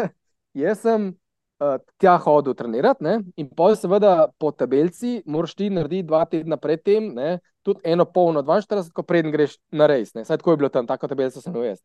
jaz 0.64 0.80
sem 0.80 1.14
uh, 1.60 1.76
tja 2.00 2.16
hodil 2.24 2.54
trenirati, 2.54 3.04
ne? 3.04 3.20
in 3.36 3.48
pa 3.56 3.70
seveda 3.76 4.28
po 4.38 4.50
tabelci 4.52 5.20
moraš 5.26 5.54
ti 5.54 5.70
narediti 5.70 6.08
dva 6.08 6.24
tedna 6.30 6.56
predtem, 6.56 7.10
tudi 7.62 7.80
eno 7.84 8.04
polno, 8.04 8.42
42, 8.42 8.92
ko 8.96 9.04
preden 9.06 9.32
greš 9.32 9.58
na 9.72 9.86
res. 9.90 10.14
Saj 10.14 10.40
tako 10.40 10.56
je 10.56 10.62
bilo 10.62 10.72
tam, 10.72 10.88
tako 10.88 11.10
tabelce 11.10 11.42
sem 11.42 11.56
ujel. 11.56 11.76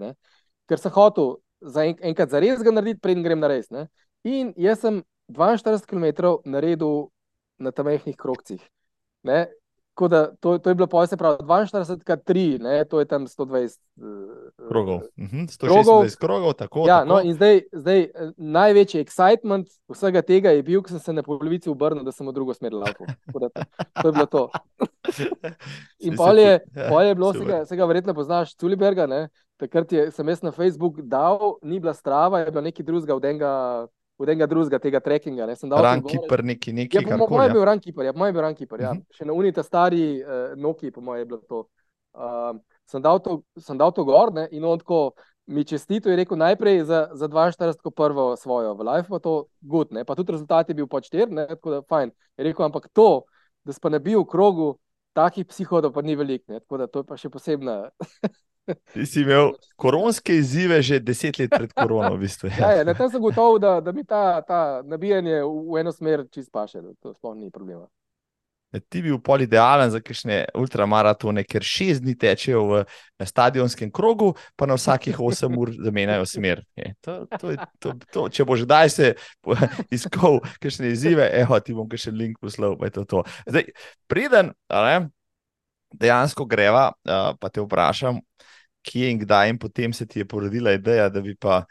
Ker 0.69 0.81
sem 0.81 0.93
hotel 0.95 1.35
za 1.61 1.85
en, 1.85 1.97
enkrat 2.11 2.31
za 2.31 2.39
res 2.43 2.63
ga 2.63 2.73
narediti, 2.73 3.03
preden 3.03 3.25
grem 3.25 3.39
na 3.39 3.51
res. 3.51 3.69
Ne? 3.73 3.87
In 4.25 4.53
jaz 4.57 4.81
sem 4.81 5.03
42 5.31 5.85
km 5.89 6.37
naredil 6.45 7.09
na 7.59 7.71
tam 7.71 7.89
mehkih 7.89 8.17
krokcih. 9.95 10.09
Da, 10.09 10.35
to, 10.39 10.57
to 10.57 10.69
je 10.69 10.75
bilo 10.75 10.87
pojse, 10.87 11.17
pravi 11.17 11.37
42, 11.43 12.03
krat 12.03 12.23
3, 12.25 12.59
ne, 12.61 12.85
to 12.85 12.99
je 12.99 13.05
tam 13.05 13.27
120 13.27 13.79
uh, 13.97 14.67
krogov. 14.69 14.95
Uh 14.95 15.25
-huh, 15.25 15.47
126 15.47 16.19
krogov, 16.19 16.53
tako. 16.53 16.83
Ja, 16.87 16.99
tako. 16.99 17.09
No, 17.09 17.21
in 17.21 17.33
zdaj, 17.33 17.61
zdaj 17.71 17.99
eh, 18.01 18.09
največji 18.37 19.03
excitement 19.03 19.67
vsega 19.87 20.21
tega 20.21 20.49
je 20.49 20.63
bil, 20.63 20.81
ko 20.81 20.89
sem 20.89 20.99
se 20.99 21.13
na 21.13 21.23
polovici 21.23 21.69
obrnil, 21.69 22.03
da 22.03 22.11
sem 22.11 22.27
v 22.27 22.33
drugo 22.33 22.53
smer 22.53 22.73
lahko. 22.73 23.05
To 24.01 24.07
je 24.07 24.11
bilo 24.11 24.25
to. 24.25 24.49
In 26.05 26.15
pol 26.15 26.39
je, 26.39 26.59
pol 26.89 27.01
je 27.01 27.15
bilo, 27.15 27.33
se 27.33 27.45
ga, 27.45 27.65
se 27.65 27.75
ga 27.75 27.85
verjetno 27.85 28.13
poznaš, 28.13 28.55
Tuliberga, 28.55 29.07
ne? 29.07 29.29
takrat 29.57 29.91
je, 29.91 30.11
sem 30.11 30.29
jaz 30.29 30.41
na 30.43 30.51
Facebook 30.51 31.01
dal, 31.01 31.57
ni 31.63 31.79
bila 31.79 31.93
strava, 31.93 32.39
je 32.39 32.51
bilo 32.51 32.61
nekaj 32.61 32.85
drugega 32.85 33.15
od 33.15 33.25
enega. 33.25 33.87
Od 34.17 34.29
enega 34.29 34.47
drugega 34.47 34.79
tega 34.79 34.99
trekkinga. 35.03 35.45
Ne, 35.49 35.55
Rankiper, 35.83 36.43
neki, 36.43 36.73
neki. 36.73 37.01
Ja, 37.03 37.17
po 37.17 37.27
mojem 37.29 37.49
je 37.49 37.55
bil 37.57 37.65
Rankiper, 37.67 38.05
ja, 38.05 38.13
po 38.13 38.19
mojem 38.19 38.31
je 38.31 38.37
bil 38.37 38.45
Rankiper, 38.47 38.81
ja. 38.81 38.91
Uh. 38.91 38.97
-huh. 38.97 39.17
Še 39.17 39.25
na 39.25 39.33
unita 39.33 39.63
stari 39.63 40.23
uh, 40.23 40.55
Noki, 40.55 40.91
po 40.91 41.01
mojem 41.01 41.19
je 41.19 41.25
bilo 41.25 41.41
to. 41.49 41.65
Uh, 42.15 42.55
sem, 42.87 43.01
dal 43.01 43.19
to 43.19 43.43
sem 43.59 43.77
dal 43.77 43.91
to 43.91 44.05
gor 44.05 44.31
ne, 44.33 44.47
in 44.51 44.63
on 44.63 44.79
tako 44.79 45.11
mi 45.47 45.63
čestito 45.63 46.09
je 46.09 46.15
rekel 46.15 46.37
najprej 46.37 46.83
za, 46.83 47.09
za 47.13 47.27
42, 47.27 47.91
prvo 47.91 48.35
svojo 48.35 48.73
v 48.73 48.81
life, 48.81 49.09
pa 49.09 49.19
to 49.19 49.45
gut, 49.61 49.91
ne, 49.91 50.05
pa 50.05 50.15
tudi 50.15 50.31
rezultat 50.31 50.69
je 50.69 50.75
bil 50.75 50.87
po 50.87 50.97
4, 50.97 51.29
ne, 51.29 51.47
tako 51.47 51.71
da 51.71 51.81
fajn. 51.81 52.11
Je 52.37 52.43
rekel, 52.43 52.65
ampak 52.65 52.87
to, 52.93 53.23
da 53.63 53.73
spa 53.73 53.89
ne 53.89 53.99
bil 53.99 54.23
v 54.23 54.25
krogu, 54.25 54.77
takih 55.13 55.45
psihodov 55.45 55.93
pa 55.93 56.01
ni 56.01 56.15
veliko, 56.15 56.59
tako 56.59 56.77
da 56.77 56.87
to 56.87 57.03
je 57.03 57.07
pa 57.07 57.17
še 57.17 57.29
posebna. 57.29 57.89
Ti 58.93 59.05
si 59.05 59.21
imel 59.21 59.51
koronske 59.75 60.35
izzive 60.35 60.81
že 60.81 60.99
deset 60.99 61.39
let 61.39 61.51
pred 61.53 61.73
korono. 61.73 62.15
V 62.15 62.23
bistvu, 62.25 62.49
ja. 62.49 62.71
Ja, 62.71 62.81
ja, 62.81 62.93
tam 62.93 63.11
sem 63.11 63.21
gotovo, 63.21 63.59
da, 63.59 63.77
da 63.81 63.91
mi 63.91 64.05
ta, 64.05 64.41
ta 64.41 64.81
nabijanje 64.85 65.43
v 65.43 65.77
eno 65.79 65.91
smer 65.91 66.25
čist 66.31 66.51
paše. 66.51 66.81
To 67.01 67.13
sploh 67.13 67.35
ni 67.37 67.51
problema. 67.51 67.87
Ti 68.75 69.01
bi 69.01 69.07
bil 69.07 69.19
pol 69.23 69.45
idealen 69.45 69.91
za 69.91 70.01
kakšne 70.03 70.41
ultramaratone, 70.59 71.45
ker 71.47 71.63
šest 71.63 72.03
dni 72.03 72.15
tečejo 72.19 72.63
v 72.65 73.27
stadionskem 73.27 73.91
krogu, 73.93 74.33
pa 74.59 74.67
na 74.67 74.75
vsakih 74.75 75.19
osem 75.23 75.55
ur 75.55 75.71
zamenjajo 75.71 76.25
smer. 76.27 76.63
Je, 76.75 76.91
to, 77.05 77.17
to, 77.39 77.55
to, 77.79 77.93
to, 78.11 78.25
če 78.35 78.47
boš 78.47 78.65
kdaj 78.65 78.91
se 78.91 79.13
iskal 79.95 80.41
kakšne 80.59 80.91
izzive, 80.91 81.29
evo, 81.39 81.59
ti 81.63 81.77
bom 81.77 81.87
še 81.87 82.11
link 82.11 82.41
poslal. 82.43 82.75
Zdaj, 83.47 83.69
preden 84.11 84.51
ne, 84.67 84.97
dejansko 85.99 86.45
greva, 86.45 86.91
pa 87.03 87.49
te 87.51 87.63
vprašam, 87.63 88.19
kje 88.85 89.11
in 89.11 89.19
kdaj, 89.23 89.49
in 89.49 89.59
potem 89.59 89.93
se 89.93 90.07
ti 90.07 90.21
je 90.21 90.27
porodila 90.27 90.75
ideja, 90.75 91.09
da 91.09 91.21
bi 91.21 91.35
pa 91.35 91.63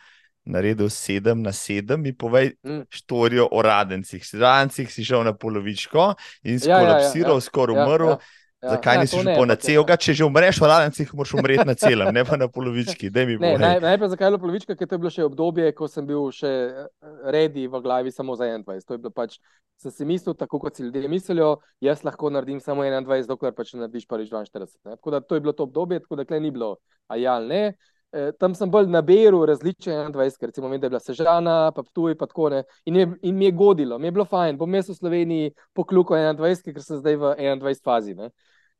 naredil 0.44 0.90
sedem 0.92 1.42
na 1.42 1.52
sedem, 1.52 2.02
mi 2.02 2.12
povej 2.12 2.52
mm. 2.62 2.82
štorijo 2.92 3.48
o 3.52 3.62
radencih. 3.62 4.24
Si 4.26 4.38
radencih 4.38 4.90
si 4.92 5.04
šel 5.04 5.24
na 5.24 5.32
polovičko 5.32 6.12
in 6.44 6.60
si 6.60 6.68
kolapsiral, 6.68 7.36
ja, 7.36 7.38
ja, 7.38 7.40
ja. 7.40 7.46
skoraj 7.46 7.76
ja, 7.76 7.86
umrl. 7.86 8.10
Ja, 8.12 8.18
ja. 8.18 8.43
Ja, 8.64 8.70
Zakaj 8.70 8.94
ja, 8.96 9.00
nisi 9.00 9.18
šel 9.20 9.46
na 9.46 9.56
celega? 9.60 9.96
Če 10.00 10.14
že 10.16 10.24
umreš 10.24 10.58
v 10.62 10.68
radencih, 10.70 11.10
moraš 11.12 11.34
umreti 11.36 11.66
na 11.68 11.74
celem, 11.76 12.08
ne 12.16 12.22
pa 12.24 12.38
na 12.40 12.48
polovički. 12.48 13.10
Ne, 13.12 13.58
najprej 13.60 14.12
zakaj 14.14 14.32
je 14.32 14.40
polovička, 14.40 14.76
ker 14.78 14.88
to 14.88 14.96
je 14.96 15.02
bilo 15.02 15.12
še 15.12 15.26
obdobje, 15.26 15.74
ko 15.76 15.88
sem 15.90 16.06
bil 16.08 16.30
še 16.32 16.48
eh, 16.48 16.86
redi 17.34 17.66
v 17.68 17.82
glavi 17.84 18.14
samo 18.14 18.38
za 18.40 18.48
21. 18.48 18.88
To 18.88 18.96
je 18.96 19.02
bilo 19.04 19.12
pač, 19.12 19.36
sem 19.82 19.92
si 19.92 20.08
mislil, 20.08 20.32
tako 20.38 20.62
kot 20.64 20.80
si 20.80 20.86
ljudje 20.86 21.10
mislijo, 21.12 21.50
jaz 21.84 22.06
lahko 22.08 22.32
naredim 22.32 22.62
samo 22.64 22.86
21, 22.88 23.28
dokler 23.28 23.52
pač 23.52 23.74
narediš 23.76 24.08
prvič 24.08 24.32
42. 24.32 24.64
Ne? 24.88 24.96
Tako 24.96 25.12
da 25.12 25.20
to 25.20 25.36
je 25.36 25.44
bilo 25.44 25.52
to 25.52 25.68
obdobje, 25.68 26.00
tako 26.06 26.22
da 26.22 26.40
ni 26.40 26.54
bilo 26.54 26.78
ajal, 27.12 27.44
ne. 27.52 27.66
Eh, 28.14 28.30
tam 28.38 28.54
sem 28.54 28.70
bolj 28.70 28.86
naberal 28.94 29.42
različne 29.50 29.92
21, 30.06 30.46
recimo, 30.46 30.68
da 30.70 30.86
je 30.86 30.90
bila 30.90 31.00
sežana, 31.02 31.72
pa 31.74 31.82
tu 31.82 32.06
in 32.08 32.16
tako 32.16 32.48
naprej. 32.52 32.80
In, 32.86 33.16
in 33.22 33.36
mi 33.36 33.44
je 33.44 33.52
godilo, 33.52 33.98
mi 33.98 34.06
je 34.06 34.12
bilo 34.14 34.24
fajn, 34.24 34.56
bom 34.56 34.74
jaz 34.74 34.88
v 34.88 34.94
Sloveniji 34.94 35.54
poklukal 35.74 36.22
21, 36.22 36.62
ker 36.76 36.82
sem 36.82 37.00
zdaj 37.00 37.16
v 37.18 37.32
21 37.42 37.82
fazi. 37.82 38.14
Ne? 38.14 38.30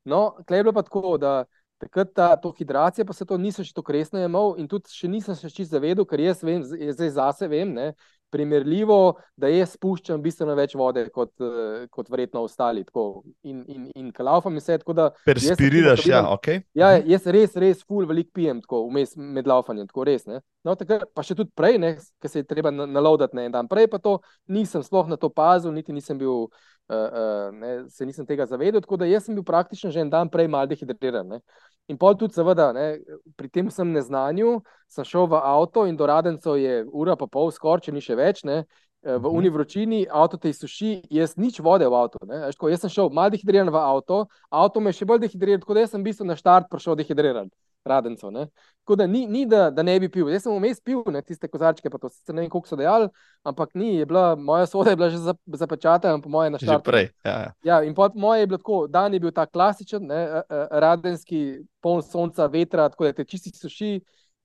No, 0.05 0.37
klej 0.47 0.63
je 0.63 0.67
bilo 0.67 0.77
pa 0.77 0.83
tako, 0.87 1.17
da 1.19 1.45
takrat 1.79 2.13
ta 2.15 2.41
hidracija, 2.59 3.05
pa 3.05 3.13
se 3.13 3.27
to 3.27 3.39
niso 3.39 3.65
še 3.65 3.75
tako 3.75 3.93
resno 3.97 4.21
imel 4.23 4.55
in 4.61 4.69
tudi 4.71 4.93
še 4.93 5.09
nisem 5.11 5.37
se 5.37 5.51
čisto 5.51 5.77
zavedel, 5.77 6.07
ker 6.09 6.21
jaz 6.23 6.43
vem, 6.45 6.63
zdaj 6.65 7.17
zase 7.17 7.49
vem, 7.51 7.73
ne, 7.75 7.93
primerljivo, 8.35 9.15
da 9.39 9.47
jaz 9.53 9.77
spuščam 9.77 10.23
bistveno 10.23 10.57
več 10.59 10.73
vode 10.75 11.05
kot, 11.15 11.31
eh, 11.39 11.85
kot 11.95 12.09
verjetno 12.11 12.43
ostali. 12.43 12.83
Tako, 12.87 13.23
in 13.47 13.61
in, 13.71 13.85
in 13.95 14.09
kalaufam 14.15 14.59
se 14.61 14.79
tako, 14.83 14.97
da. 14.99 15.09
Perspiriraš, 15.27 16.03
ja, 16.11 16.25
ok. 16.33 16.49
Ja, 16.75 16.97
jaz 16.99 17.29
res, 17.37 17.55
res, 17.63 17.85
full 17.87 18.09
velik 18.11 18.33
pijem, 18.35 18.63
tako 18.65 18.83
vmes 18.89 19.15
med 19.15 19.47
laufanjem, 19.51 19.87
tako 19.91 20.09
res. 20.11 20.27
Ne. 20.27 20.43
No, 20.67 20.75
takrat, 20.81 21.07
pa 21.15 21.23
še 21.23 21.37
tudi 21.39 21.55
prej, 21.55 21.79
ker 22.19 22.33
se 22.33 22.43
je 22.43 22.49
treba 22.49 22.75
naloudati 22.75 23.39
na 23.39 23.47
en 23.47 23.55
dan. 23.55 23.71
Prej 23.71 23.87
pa 23.93 24.03
to 24.03 24.19
nisem 24.51 24.83
sploh 24.83 25.07
na 25.11 25.21
to 25.21 25.31
pazil, 25.31 25.75
niti 25.75 25.95
nisem 25.95 26.19
bil. 26.19 26.49
Uh, 26.49 26.74
uh, 26.89 27.53
ne, 27.53 27.89
se 27.89 28.07
nisem 28.07 28.27
tega 28.27 28.47
zavedel, 28.47 28.81
tako 28.81 28.97
da 28.97 29.21
sem 29.21 29.35
bil 29.35 29.45
praktično 29.45 29.91
že 29.91 30.01
en 30.01 30.11
dan 30.11 30.29
prej 30.29 30.49
malo 30.49 30.67
dehidriran. 30.67 31.27
Ne. 31.27 31.41
In 31.89 31.99
pol 31.99 32.17
tudi, 32.17 32.35
seveda, 32.35 32.73
ne, 32.73 32.99
pri 33.37 33.49
tem 33.49 33.71
sem 33.71 33.93
neznanju, 33.93 34.61
sem 34.89 35.05
šel 35.05 35.29
v 35.29 35.41
avto 35.41 35.87
in 35.87 35.97
do 35.97 36.07
radencev 36.07 36.57
je 36.57 36.85
ura 36.93 37.17
pa 37.17 37.27
pol, 37.27 37.53
skoraj 37.53 37.85
če 37.85 37.93
ni 37.93 38.01
še 38.01 38.17
več, 38.17 38.45
ne, 38.45 38.65
eh, 39.05 39.17
v 39.17 39.21
mhm. 39.21 39.37
uni 39.37 39.53
vročini, 39.53 40.01
avto 40.09 40.41
te 40.41 40.53
suši, 40.53 41.03
jaz 41.13 41.37
nič 41.37 41.61
vode 41.61 41.89
v 41.89 42.01
avto. 42.01 42.23
Tako, 42.25 42.73
jaz 42.73 42.85
sem 42.85 42.95
šel 42.97 43.13
malo 43.13 43.35
dehidriran 43.37 43.73
v 43.73 43.81
avto, 43.81 44.25
avto 44.51 44.81
me 44.81 44.93
je 44.93 45.03
še 45.03 45.09
bolj 45.09 45.27
dehidriran, 45.27 45.61
tako 45.61 45.77
da 45.77 45.87
sem 45.87 46.01
v 46.01 46.09
bistvu 46.09 46.29
na 46.29 46.39
štart 46.41 46.73
prišel 46.73 47.01
dehidriran 47.01 47.53
radencev. 47.85 48.31
Ne? 48.33 48.47
Tako 48.85 48.97
da 48.97 49.07
ni, 49.07 49.27
ni 49.27 49.47
da, 49.47 49.71
da 49.71 49.83
ne 49.83 49.95
bi 50.01 50.09
pil. 50.13 50.29
Jaz 50.29 50.45
sem 50.45 50.53
vmes 50.53 50.81
pil 50.85 51.03
ne, 51.13 51.23
tiste 51.23 51.49
kozarčke, 51.49 51.91
pa 51.91 51.99
to 51.99 52.11
se 52.13 52.33
ne 52.33 52.43
vem, 52.43 52.51
koliko 52.53 52.69
so 52.69 52.77
dejali, 52.77 53.09
ampak 53.45 53.73
ni, 53.75 54.05
bila, 54.05 54.35
moja 54.37 54.67
soda 54.69 54.93
je 54.93 54.99
bila 55.01 55.09
že 55.13 55.21
zapečatena, 55.47 56.21
po 56.21 56.29
moje 56.29 56.53
našla. 56.53 56.79
Že 56.79 56.85
prej. 56.85 57.09
Ja, 57.25 57.39
ja. 57.41 57.55
ja 57.65 57.79
in 57.85 57.95
po 57.95 58.11
moje 58.15 58.45
je 58.45 58.51
bilo 58.53 58.61
tako, 58.61 58.83
dan 58.87 59.15
je 59.15 59.21
bil 59.21 59.33
ta 59.33 59.47
klasičen, 59.47 60.05
ne, 60.09 60.43
radenski, 60.71 61.65
poln 61.81 62.03
sonca, 62.03 62.47
vetra, 62.53 62.89
tako 62.93 63.09
da 63.09 63.13
te 63.13 63.25
čisti 63.25 63.55
suši. 63.57 63.99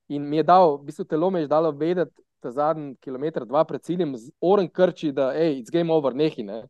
In 0.09 0.23
mi 0.25 0.39
je 0.39 0.43
dal, 0.43 0.79
v 0.79 0.87
bistvu 0.87 1.05
telo 1.05 1.29
mi 1.29 1.43
je 1.43 1.47
dalo 1.47 1.71
vedeti, 1.71 2.15
ta 2.39 2.51
zadnji 2.51 2.95
kilometr, 3.03 3.45
dva 3.45 3.65
pred 3.67 3.83
ciljem, 3.83 4.15
z 4.17 4.31
oren 4.41 4.69
krči, 4.71 5.11
da 5.11 5.31
je 5.35 5.59
it's 5.59 5.71
game 5.71 5.93
over, 5.93 6.15
nehi. 6.15 6.43
Ne. 6.43 6.63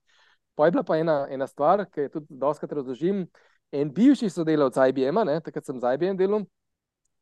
Pa 0.57 0.65
je 0.65 0.71
bila 0.71 0.83
pa 0.83 0.97
ena, 0.97 1.27
ena 1.29 1.47
stvar, 1.47 1.85
ki 1.93 2.07
jo 2.07 2.13
tudi 2.17 2.39
doskrat 2.41 2.73
razložim. 2.73 3.27
En 3.71 3.91
bivši 3.93 4.31
sodelavec 4.33 4.79
IBM, 4.89 5.21
takrat 5.45 5.65
sem 5.65 5.77
z 5.79 5.93
IBM 5.93 6.17
delal, 6.17 6.47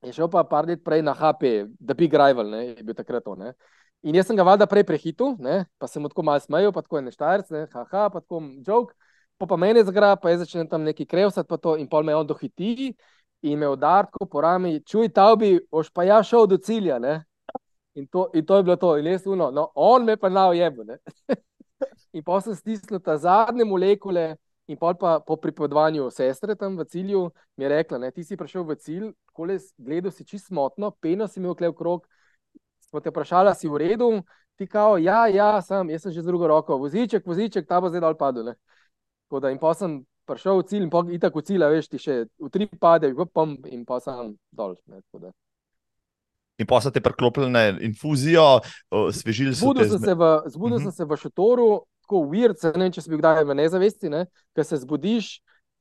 je 0.06 0.14
šel 0.14 0.30
pa 0.30 0.44
par 0.44 0.68
let 0.68 0.84
prej 0.86 1.02
na 1.02 1.14
HP, 1.14 1.68
da 1.80 1.94
bi 1.94 2.08
grajval, 2.08 2.54
je 2.54 2.84
bil 2.84 2.96
takrat 2.96 3.24
to. 3.26 3.36
Ne. 3.36 3.54
In 4.06 4.16
jaz 4.16 4.28
sem 4.30 4.38
ga 4.38 4.46
valjda 4.46 4.68
prej 4.70 4.86
prehitil, 4.86 5.36
ne, 5.42 5.64
pa 5.82 5.88
sem 5.90 6.02
mu 6.02 6.10
tako 6.12 6.24
malo 6.28 6.40
smejal, 6.40 6.72
pa 6.74 6.84
tako 6.86 7.00
je 7.00 7.08
neštajrc, 7.08 7.50
ne, 7.56 7.66
haha, 7.74 8.10
pa 8.14 8.22
tako 8.22 8.44
joke. 8.66 8.94
Pa, 9.38 9.46
pa 9.46 9.58
meni 9.58 9.84
zgra, 9.86 10.16
pa 10.18 10.32
je 10.32 10.40
začel 10.42 10.66
tam 10.70 10.82
neki 10.86 11.06
krevsati, 11.06 11.48
pa 11.50 11.58
to 11.62 11.76
in 11.78 11.86
pol 11.90 12.06
me 12.06 12.16
on 12.16 12.26
dohiti 12.26 12.94
in 13.46 13.60
me 13.60 13.68
udarko 13.70 14.26
po 14.26 14.42
rami, 14.42 14.80
čuj, 14.82 15.12
ta 15.14 15.28
bi, 15.38 15.60
boš 15.72 15.92
pa 15.94 16.08
ja 16.08 16.24
šel 16.26 16.48
do 16.50 16.58
cilja, 16.58 16.98
ne. 17.00 17.20
In 17.98 18.08
to, 18.08 18.30
in 18.34 18.46
to 18.46 18.58
je 18.58 18.64
bilo 18.64 18.76
to, 18.82 18.96
in 18.98 19.06
jaz 19.06 19.28
uno, 19.30 19.52
no, 19.52 19.68
on 19.76 20.06
me 20.06 20.18
pa 20.18 20.30
nao 20.30 20.54
jebo, 20.54 20.84
ne. 20.84 20.98
in 22.18 22.24
pa 22.26 22.40
sem 22.42 22.56
stisnil 22.58 23.02
ta 23.02 23.18
zadnje 23.18 23.66
molekule, 23.66 24.36
In 24.67 24.77
pa 24.77 24.93
po 25.23 25.36
pripovedovanju 25.39 26.10
sestre 26.12 26.56
tam 26.56 26.75
v 26.77 26.84
cilju 26.86 27.32
mi 27.56 27.63
je 27.63 27.69
rekla, 27.69 27.97
da 27.97 28.12
ti 28.12 28.23
si 28.23 28.36
prišel 28.38 28.65
v 28.67 28.75
cilj, 28.75 29.12
gledal 29.77 30.12
si 30.12 30.25
čisto 30.27 30.51
smotno, 30.51 30.91
peno 30.91 31.27
si 31.27 31.39
imel 31.39 31.56
klev 31.56 31.73
krog. 31.73 32.08
Smo 32.89 32.99
te 32.99 33.10
vprašali, 33.10 33.56
si 33.56 33.67
v 33.67 33.80
redu, 33.80 34.10
ti 34.60 34.67
kao, 34.67 34.97
ja, 34.97 35.27
ja, 35.27 35.62
sem, 35.62 35.89
jaz 35.89 36.03
sem 36.03 36.12
že 36.12 36.21
z 36.21 36.27
drugo 36.27 36.47
roko, 36.47 36.77
voziček, 36.77 37.25
voziček, 37.25 37.67
ta 37.67 37.80
bo 37.80 37.89
zdaj 37.89 38.03
dol 38.03 38.19
padel. 38.19 38.53
Da, 39.32 39.51
in 39.51 39.60
pa 39.60 39.73
sem 39.75 40.01
prišel 40.27 40.60
v 40.60 40.67
cilj, 40.67 40.84
in 40.84 40.91
pa 40.91 41.03
itak 41.15 41.36
v 41.36 41.43
cilj, 41.47 41.67
veš, 41.71 41.88
ti 41.88 41.99
še 42.03 42.15
v 42.27 42.51
tri 42.51 42.67
pade, 42.67 43.12
v 43.15 43.27
pom, 43.32 43.56
in 43.71 43.88
pa 43.88 43.99
sem 44.03 44.36
dol. 44.51 44.75
Ne, 44.91 45.03
In 46.58 46.65
pa 46.65 46.82
so 46.82 46.89
te 46.89 46.99
preklopili 46.99 47.51
na 47.53 47.69
infuzijo, 47.69 48.60
svežili 49.13 49.53
so 49.53 49.62
se. 49.62 50.15
Zbudil 50.49 50.77
uh 50.77 50.82
-huh. 50.82 50.84
sem 50.84 50.91
se 50.91 51.06
v 51.06 51.17
šotoru, 51.17 51.86
tako 52.08 52.24
uvir, 52.24 52.56
ne 52.63 52.74
vem, 52.80 52.96
če 52.96 53.04
si 53.04 53.12
bil 53.12 53.20
kdaj 53.20 53.43
v 53.43 53.60
nezavesti, 53.60 54.10
ne? 54.13 54.26
ker 54.56 54.65
se 54.65 54.80
zbudiš, 54.80 55.36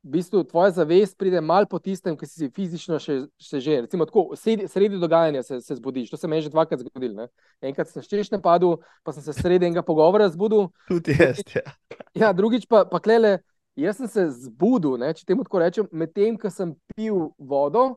v 0.07 0.11
bistvu 0.11 0.45
tvoja 0.47 0.71
zavest 0.71 1.19
pride 1.19 1.41
mal 1.41 1.67
po 1.67 1.79
tistem, 1.83 2.15
ki 2.17 2.27
si 2.31 2.49
fizično 2.55 2.99
še, 3.03 3.19
še 3.43 3.59
že. 3.61 3.81
Recimo, 3.87 4.07
tako, 4.07 4.37
sredi, 4.39 4.69
sredi 4.71 5.01
dogajanja 5.03 5.43
se, 5.43 5.59
se 5.67 5.77
zbudiš. 5.81 6.13
To 6.13 6.17
se 6.21 6.31
mi 6.31 6.39
je 6.39 6.47
že 6.47 6.53
dvakrat 6.55 6.85
zgodilo. 6.85 7.27
Enkrat 7.61 7.91
sem 7.91 8.07
češ 8.07 8.31
napadel, 8.31 8.79
pa 9.03 9.13
sem 9.13 9.25
se 9.27 9.35
sredi 9.35 9.67
enega 9.67 9.83
pogovora 9.83 10.29
zbudil. 10.31 10.69
Tudi 10.87 11.17
jaz. 11.19 11.43
Ja, 11.51 11.65
ja 12.23 12.33
drugič 12.33 12.69
pa, 12.71 12.85
pa 12.87 13.03
klele, 13.03 13.41
jaz 13.75 13.99
sem 13.99 14.07
se 14.07 14.29
zbudil, 14.47 14.95
ne? 15.03 15.11
če 15.11 15.27
temu 15.27 15.47
tako 15.47 15.65
rečem, 15.65 15.89
medtem, 15.91 16.39
ko 16.39 16.55
sem 16.55 16.77
pil 16.95 17.33
vodo. 17.39 17.97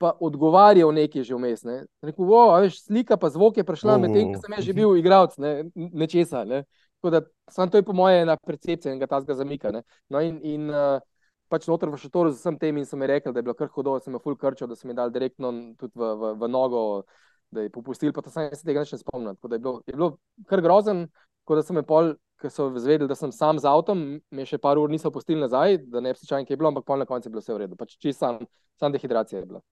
Pa 0.00 0.14
odgovarjal 0.16 0.94
nekaj 0.96 1.26
že 1.28 1.36
vmes. 1.36 1.60
Ne. 1.66 1.82
Rekel, 2.00 2.24
vo, 2.24 2.46
veš, 2.62 2.78
slika 2.86 3.18
pa 3.20 3.28
zvok 3.28 3.58
je 3.60 3.66
prišla, 3.68 3.98
medtem 4.00 4.30
ko 4.32 4.40
sem 4.40 4.54
že 4.64 4.72
bil 4.72 4.94
igralec, 4.96 5.34
ne, 5.36 5.66
nečesa. 5.74 6.46
Ne. 6.48 6.62
Tako 7.00 7.10
da 7.10 7.20
samo 7.50 7.70
to 7.72 7.80
je 7.80 7.82
po 7.82 7.92
moje 7.96 8.20
ena 8.22 8.36
percepcija 8.36 8.92
enega 8.92 9.06
tazga 9.08 9.34
zamika. 9.34 9.70
Ne? 9.72 9.82
No 10.08 10.20
in, 10.20 10.36
in 10.44 10.68
uh, 10.70 11.00
pač 11.48 11.66
noter 11.66 11.90
v 11.90 11.98
šotoru 11.98 12.30
z 12.30 12.38
vsem 12.38 12.58
tem 12.60 12.76
in 12.76 12.86
so 12.86 12.98
mi 13.00 13.08
rekli, 13.08 13.32
da 13.32 13.40
je 13.40 13.46
bilo 13.48 13.56
kar 13.56 13.70
hudo, 13.72 13.96
da 13.96 14.04
sem 14.04 14.14
jih 14.14 14.22
full 14.22 14.36
krčil, 14.36 14.68
da 14.68 14.76
sem 14.76 14.92
jih 14.92 14.98
dal 14.98 15.10
direktno 15.10 15.50
tudi 15.80 15.96
v, 15.96 16.12
v, 16.20 16.32
v 16.38 16.50
nogo, 16.52 16.82
da 17.50 17.64
je 17.64 17.72
popustil, 17.72 18.12
pa 18.12 18.22
sem 18.28 18.52
se 18.54 18.66
tega 18.66 18.84
ne 18.84 19.00
spomnil. 19.00 19.34
Tako 19.40 19.48
da 19.48 19.56
je 19.58 19.64
bilo, 19.64 19.74
je 19.86 19.96
bilo 19.96 20.10
kar 20.46 20.62
grozen, 20.62 21.06
tako 21.42 21.58
da 21.58 21.64
sem 21.66 21.80
me 21.80 21.82
pol, 21.86 22.14
ker 22.40 22.52
so 22.52 22.70
zvedeli, 22.76 23.08
da 23.08 23.16
sem 23.18 23.32
sam 23.32 23.58
z 23.58 23.68
avtom, 23.68 24.04
mi 24.30 24.46
še 24.46 24.60
par 24.62 24.78
ur 24.78 24.92
niso 24.92 25.10
pustili 25.12 25.40
nazaj, 25.40 25.80
da 25.90 26.04
ne 26.04 26.14
bi 26.14 26.20
čakali, 26.20 26.46
kaj 26.46 26.54
je 26.54 26.60
bilo, 26.60 26.70
ampak 26.72 26.86
pol 26.86 27.02
na 27.02 27.08
koncu 27.08 27.28
je 27.28 27.34
bilo 27.34 27.42
vse 27.42 27.56
v 27.56 27.64
redu. 27.64 27.80
Pač 27.80 27.98
čisto 27.98 28.20
sam, 28.20 28.40
sam 28.80 28.94
dehidracija 28.94 29.40
je 29.40 29.48
bila. 29.48 29.64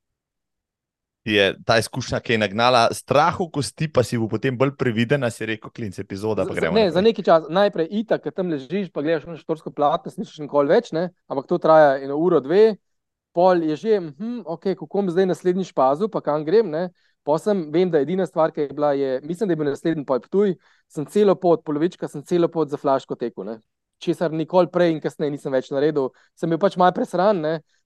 Je 1.29 1.47
ta 1.66 1.79
izkušnja, 1.79 2.20
ki 2.24 2.35
je 2.35 2.41
nagnala 2.43 2.89
strah 2.97 3.37
v 3.41 3.49
kosti, 3.53 3.89
pa 3.93 4.03
si 4.07 4.18
bo 4.18 4.29
potem 4.29 4.57
bolj 4.59 4.74
previden, 4.81 5.26
si 5.31 5.47
rekel, 5.47 5.70
klinc 5.74 5.99
epizoda. 6.01 6.47
Ne, 6.72 6.89
za 6.95 7.03
neki 7.05 7.24
čas, 7.26 7.47
najprej 7.53 7.89
itak, 8.03 8.24
ker 8.24 8.35
tam 8.35 8.53
ležiš, 8.53 8.91
pa 8.95 9.05
gledaš 9.05 9.29
na 9.29 9.39
štorsko 9.39 9.72
plat, 9.74 10.05
ne 10.07 10.12
slišiš 10.14 10.45
nikoli 10.47 10.72
več, 10.72 10.93
ne? 10.97 11.11
ampak 11.29 11.49
to 11.51 11.61
traja 11.62 11.99
eno 12.03 12.16
uro, 12.18 12.41
dve, 12.45 12.79
pol 13.37 13.62
je 13.62 13.76
že, 13.79 14.01
hm, 14.01 14.43
ok, 14.49 14.72
kako 14.74 14.89
bom 14.91 15.11
zdaj 15.12 15.29
naslednji 15.31 15.68
špazu, 15.68 16.09
pa 16.11 16.22
kam 16.24 16.45
grem. 16.45 16.70
Ne? 16.72 16.89
Posem 17.22 17.68
vem, 17.72 17.91
da 17.91 18.01
je 18.01 18.09
edina 18.09 18.26
stvar, 18.26 18.53
ki 18.55 18.66
je 18.66 18.74
bila, 18.74 18.93
je, 18.97 19.20
mislim, 19.22 19.49
da 19.49 19.53
je 19.53 19.61
bil 19.61 19.68
naslednji 19.68 20.05
pojp 20.09 20.29
tuj, 20.33 20.55
sem 20.89 21.07
celo 21.07 21.35
pot, 21.37 21.62
polovička 21.64 22.09
sem 22.09 22.24
celo 22.24 22.49
pot 22.49 22.70
za 22.72 22.81
flaško 22.81 23.18
tekel. 23.20 23.59
Česar 24.03 24.33
nikoli 24.33 24.70
prej 24.72 24.95
in 24.95 25.01
kasneje 25.03 25.35
nisem 25.35 25.53
več 25.53 25.68
naredil, 25.74 26.12
sem 26.39 26.51
bil 26.51 26.59
pač 26.62 26.79
malo 26.81 26.95
presran, 26.97 27.43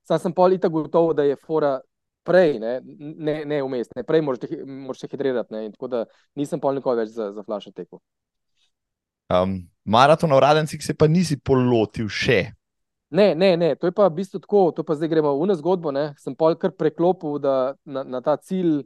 sam 0.07 0.21
sem 0.21 0.33
pol 0.33 0.53
itak 0.55 0.71
gotovo, 0.71 1.13
da 1.17 1.25
je 1.27 1.35
fora 1.35 1.79
prej, 2.23 2.57
ne, 2.59 2.79
ne, 2.83 3.35
ne 3.45 3.61
vmes, 3.63 3.89
ne, 3.95 4.03
prej 4.07 4.23
moraš 4.23 4.99
se 4.99 5.09
hidrirati. 5.11 5.53
Ne, 5.53 5.71
tako 5.75 5.89
da 5.91 6.03
nisem 6.39 6.61
pol 6.63 6.79
nikoli 6.79 7.03
več 7.03 7.13
za, 7.15 7.31
za 7.35 7.43
flash 7.43 7.71
tekel. 7.75 8.01
Um, 9.33 9.61
maraton 9.85 10.29
na 10.29 10.37
uradenci 10.37 10.79
se 10.81 10.93
pa 10.93 11.07
nisi 11.07 11.39
polotil 11.39 12.09
še. 12.11 12.41
Ne, 13.13 13.35
ne, 13.37 13.53
ne, 13.57 13.75
to 13.77 13.87
je 13.87 13.93
pa 13.93 14.07
v 14.09 14.17
bistvu 14.17 14.41
tako, 14.41 14.71
to 14.73 14.83
pa 14.83 14.95
zdaj 14.97 15.11
gremo 15.11 15.35
v 15.37 15.45
eno 15.45 15.55
zgodbo. 15.57 15.93
Ne. 15.93 16.11
Sem 16.17 16.35
pol 16.35 16.57
kar 16.57 16.73
preklopil 16.73 17.37
da, 17.41 17.75
na, 17.85 18.01
na 18.03 18.21
ta 18.25 18.35
cilj, 18.41 18.81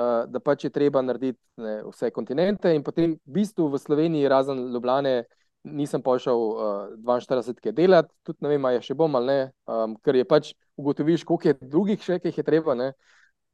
uh, 0.00 0.24
da 0.32 0.40
pač 0.40 0.64
je 0.64 0.72
treba 0.72 1.02
narediti 1.04 1.40
ne, 1.60 1.82
vse 1.90 2.10
kontinente 2.14 2.72
in 2.72 2.84
potem 2.86 3.18
v 3.18 3.36
bistvu 3.36 3.68
v 3.72 3.80
Sloveniji, 3.82 4.30
razen 4.32 4.64
Ljubljane, 4.72 5.26
nisem 5.66 6.02
pošel 6.02 6.38
uh, 6.38 6.94
42 7.04 7.60
km 7.60 7.74
delati, 7.74 8.12
tudi 8.26 8.44
ne 8.44 8.54
vem, 8.54 8.64
ali 8.68 8.82
še 8.84 8.94
bom 8.94 9.18
ali 9.18 9.26
ne, 9.26 9.38
um, 9.66 9.96
ker 10.04 10.16
je 10.18 10.24
pač 10.28 10.54
ugotoviš, 10.78 11.24
koliko 11.26 11.50
je 11.50 11.58
drugih 11.60 12.02
še, 12.02 12.18
ki 12.20 12.32
jih 12.32 12.40
je 12.42 12.46
treba. 12.46 12.76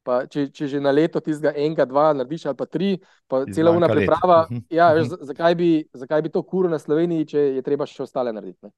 Pa, 0.03 0.25
če, 0.27 0.49
če 0.51 0.67
že 0.67 0.81
na 0.83 0.91
leto 0.91 1.21
tistega 1.23 1.53
enega, 1.55 1.87
dva, 1.87 2.09
narediš 2.19 2.49
ali 2.51 2.59
pa 2.59 2.67
tri, 2.67 2.89
pa 3.31 3.45
cela 3.55 3.71
ura 3.71 3.87
priprava. 3.91 4.45
Mhm. 4.51 4.65
Ja, 4.75 4.91
veš, 4.97 5.13
mhm. 5.13 5.29
zakaj, 5.31 5.59
bi, 5.59 5.69
zakaj 5.95 6.25
bi 6.27 6.33
to 6.35 6.43
kuro 6.43 6.71
na 6.71 6.81
Sloveniji, 6.83 7.29
če 7.35 7.45
je 7.59 7.63
treba 7.67 7.87
še 7.87 8.03
ostale 8.07 8.35
narediti? 8.35 8.67
Ne? 8.67 8.75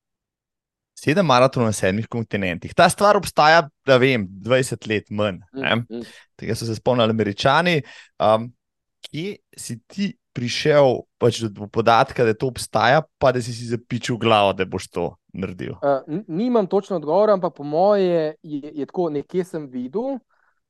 Sedem 0.94 1.26
maratonov 1.26 1.72
na 1.72 1.74
sedmih 1.74 2.06
kontinentih. 2.08 2.74
Ta 2.76 2.86
stvar 2.92 3.16
obstaja, 3.18 3.64
da 3.88 3.96
vem, 3.98 4.28
20 4.44 4.86
let 4.88 5.08
manj. 5.10 5.40
Mm, 5.56 5.80
mm. 5.88 6.12
Tega 6.38 6.54
so 6.54 6.68
se 6.68 6.76
spomnili 6.78 7.16
američani. 7.16 7.80
Um, 8.22 8.46
kje 9.08 9.34
si 9.58 9.80
ti 9.90 10.12
prišel 10.34 11.04
pač 11.22 11.40
do 11.46 11.68
podatka, 11.70 12.26
da 12.26 12.34
to 12.34 12.50
obstaja, 12.50 13.04
pa 13.22 13.32
da 13.32 13.42
si 13.42 13.54
si 13.54 13.70
zapičil 13.70 14.18
glavo, 14.20 14.52
da 14.52 14.66
boš 14.66 14.90
to 14.90 15.06
naredil? 15.32 15.78
Uh, 15.78 16.02
nimam 16.26 16.66
točno 16.66 16.98
odgovora, 16.98 17.38
ampak 17.38 17.54
po 17.54 17.64
moje 17.64 18.34
je, 18.42 18.70
je 18.74 18.86
tako, 18.86 19.10
nekje 19.14 19.44
sem 19.44 19.68
videl. 19.70 20.18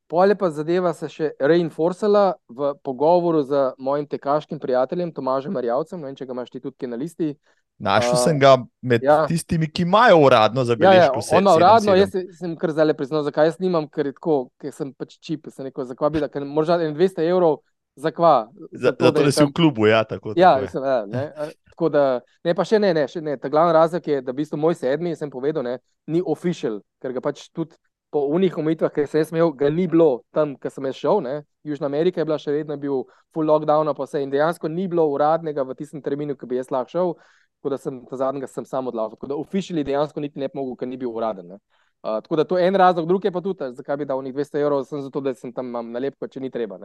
Polje 0.07 0.37
pa 0.37 0.51
zadeva 0.53 0.93
se 0.93 1.09
še 1.09 1.31
reinforcala 1.41 2.35
v 2.53 2.75
pogovoru 2.85 3.41
z 3.43 3.71
mojim 3.81 4.05
tekaškim 4.07 4.61
prijateljem 4.61 5.15
Tomažem 5.17 5.57
Marjavcem. 5.57 5.99
Ne 6.01 6.11
vem, 6.11 6.19
če 6.19 6.29
ga 6.29 6.37
imaš 6.37 6.53
ti 6.53 6.61
tudi 6.61 6.91
na 6.91 7.01
listi. 7.01 7.33
Našel 7.81 8.13
uh, 8.13 8.21
sem 8.21 8.39
ga 8.39 8.53
med 8.85 9.03
ja. 9.03 9.25
tistimi, 9.27 9.67
ki 9.67 9.83
imajo 9.83 10.21
uradno 10.29 10.63
zabeležko. 10.69 11.25
Ja, 11.25 11.41
ja, 11.41 11.55
uradno, 11.57 11.97
jaz 11.99 12.13
sem 12.39 12.53
kar 12.61 12.71
zdaj 12.71 12.95
priznal, 12.95 13.25
zakaj 13.27 13.49
jaz 13.49 13.57
nimam, 13.59 13.89
ker, 13.91 14.13
tako, 14.15 14.37
ker 14.63 14.77
sem 14.77 14.93
pač 14.95 15.17
čip, 15.19 15.49
sem 15.51 15.67
rekel, 15.67 15.89
zakaj 15.89 16.13
bi 16.15 16.23
da, 16.23 16.29
ker 16.31 16.47
morda 16.47 16.77
200 16.85 17.25
evrov 17.33 17.65
Zakva? 17.97 18.49
Za, 18.55 18.79
zato, 18.89 19.11
da, 19.11 19.23
da 19.23 19.31
si 19.31 19.39
tam... 19.39 19.49
v 19.49 19.53
klubu, 19.53 19.87
ja. 19.87 20.05
Tako, 20.05 20.33
ja, 20.37 20.55
tako, 20.55 20.63
mislim, 20.63 20.85
ja 20.85 21.07
ne, 21.07 21.25
tako 21.71 21.89
da, 21.89 22.05
ne, 22.45 22.55
pa 22.55 22.67
še 22.67 22.79
ne, 22.79 22.93
ne, 22.95 23.07
še 23.09 23.23
ne. 23.23 23.37
Ta 23.39 23.49
glavni 23.49 23.75
razlog 23.77 24.09
je, 24.09 24.21
da 24.23 24.33
v 24.33 24.41
bistvu 24.43 24.59
moj 24.59 24.77
sedmi, 24.79 25.15
sem 25.17 25.31
povedal, 25.31 25.67
ne, 25.67 25.79
ni 26.11 26.23
official, 26.23 26.81
ker 27.03 27.15
ga 27.15 27.23
pač 27.23 27.49
tudi 27.55 27.79
po 28.15 28.29
unih 28.31 28.55
omejitvah, 28.59 28.93
ki 28.95 29.09
sem 29.11 29.25
jaz 29.25 29.33
imel, 29.35 29.51
ga 29.59 29.71
ni 29.75 29.89
bilo 29.91 30.23
tam, 30.35 30.53
ker 30.59 30.71
sem 30.71 30.87
jaz 30.87 30.99
šel. 31.01 31.23
Ne. 31.25 31.41
Južna 31.67 31.89
Amerika 31.91 32.23
je 32.23 32.27
bila 32.29 32.39
še 32.39 32.53
vedno 32.55 32.77
bil 32.79 33.01
full 33.35 33.51
lockdown, 33.51 33.91
pa 33.99 34.07
se 34.07 34.23
in 34.23 34.31
dejansko 34.31 34.71
ni 34.71 34.87
bilo 34.91 35.09
uradnega 35.11 35.65
v 35.67 35.75
tistem 35.79 36.03
terminu, 36.03 36.37
ki 36.39 36.47
bi 36.47 36.61
jaz 36.61 36.71
lahko 36.71 36.95
šel, 36.95 37.11
tako 37.59 37.73
da 37.75 37.79
sem 37.83 37.99
ta 38.07 38.19
zadnjega 38.21 38.47
sem 38.51 38.67
sam 38.71 38.91
odlagal. 38.93 39.17
Tako 39.17 39.33
da 39.33 39.39
officially 39.41 39.83
dejansko 39.87 40.23
niti 40.23 40.39
ne 40.39 40.47
bi 40.47 40.61
mogel, 40.61 40.77
ker 40.79 40.91
ni 40.91 41.01
bil 41.01 41.11
uraden. 41.11 41.57
Ne. 41.57 41.59
Uh, 42.05 42.21
tako 42.23 42.37
da 42.37 42.45
to 42.45 42.59
je 42.59 42.67
en 42.69 42.75
razlog, 42.77 43.07
drugi 43.09 43.31
pa 43.33 43.41
tudi, 43.41 43.65
zakaj 43.73 43.97
bi 43.97 44.05
dal 44.05 44.23
njih 44.23 44.35
200 44.35 44.61
evrov, 44.61 44.83
sem 44.85 45.01
zato, 45.01 45.21
da 45.25 45.33
sem 45.35 45.53
tam 45.53 45.71
nalepko, 45.73 46.29
če 46.29 46.41
ni 46.41 46.51
treba. 46.53 46.77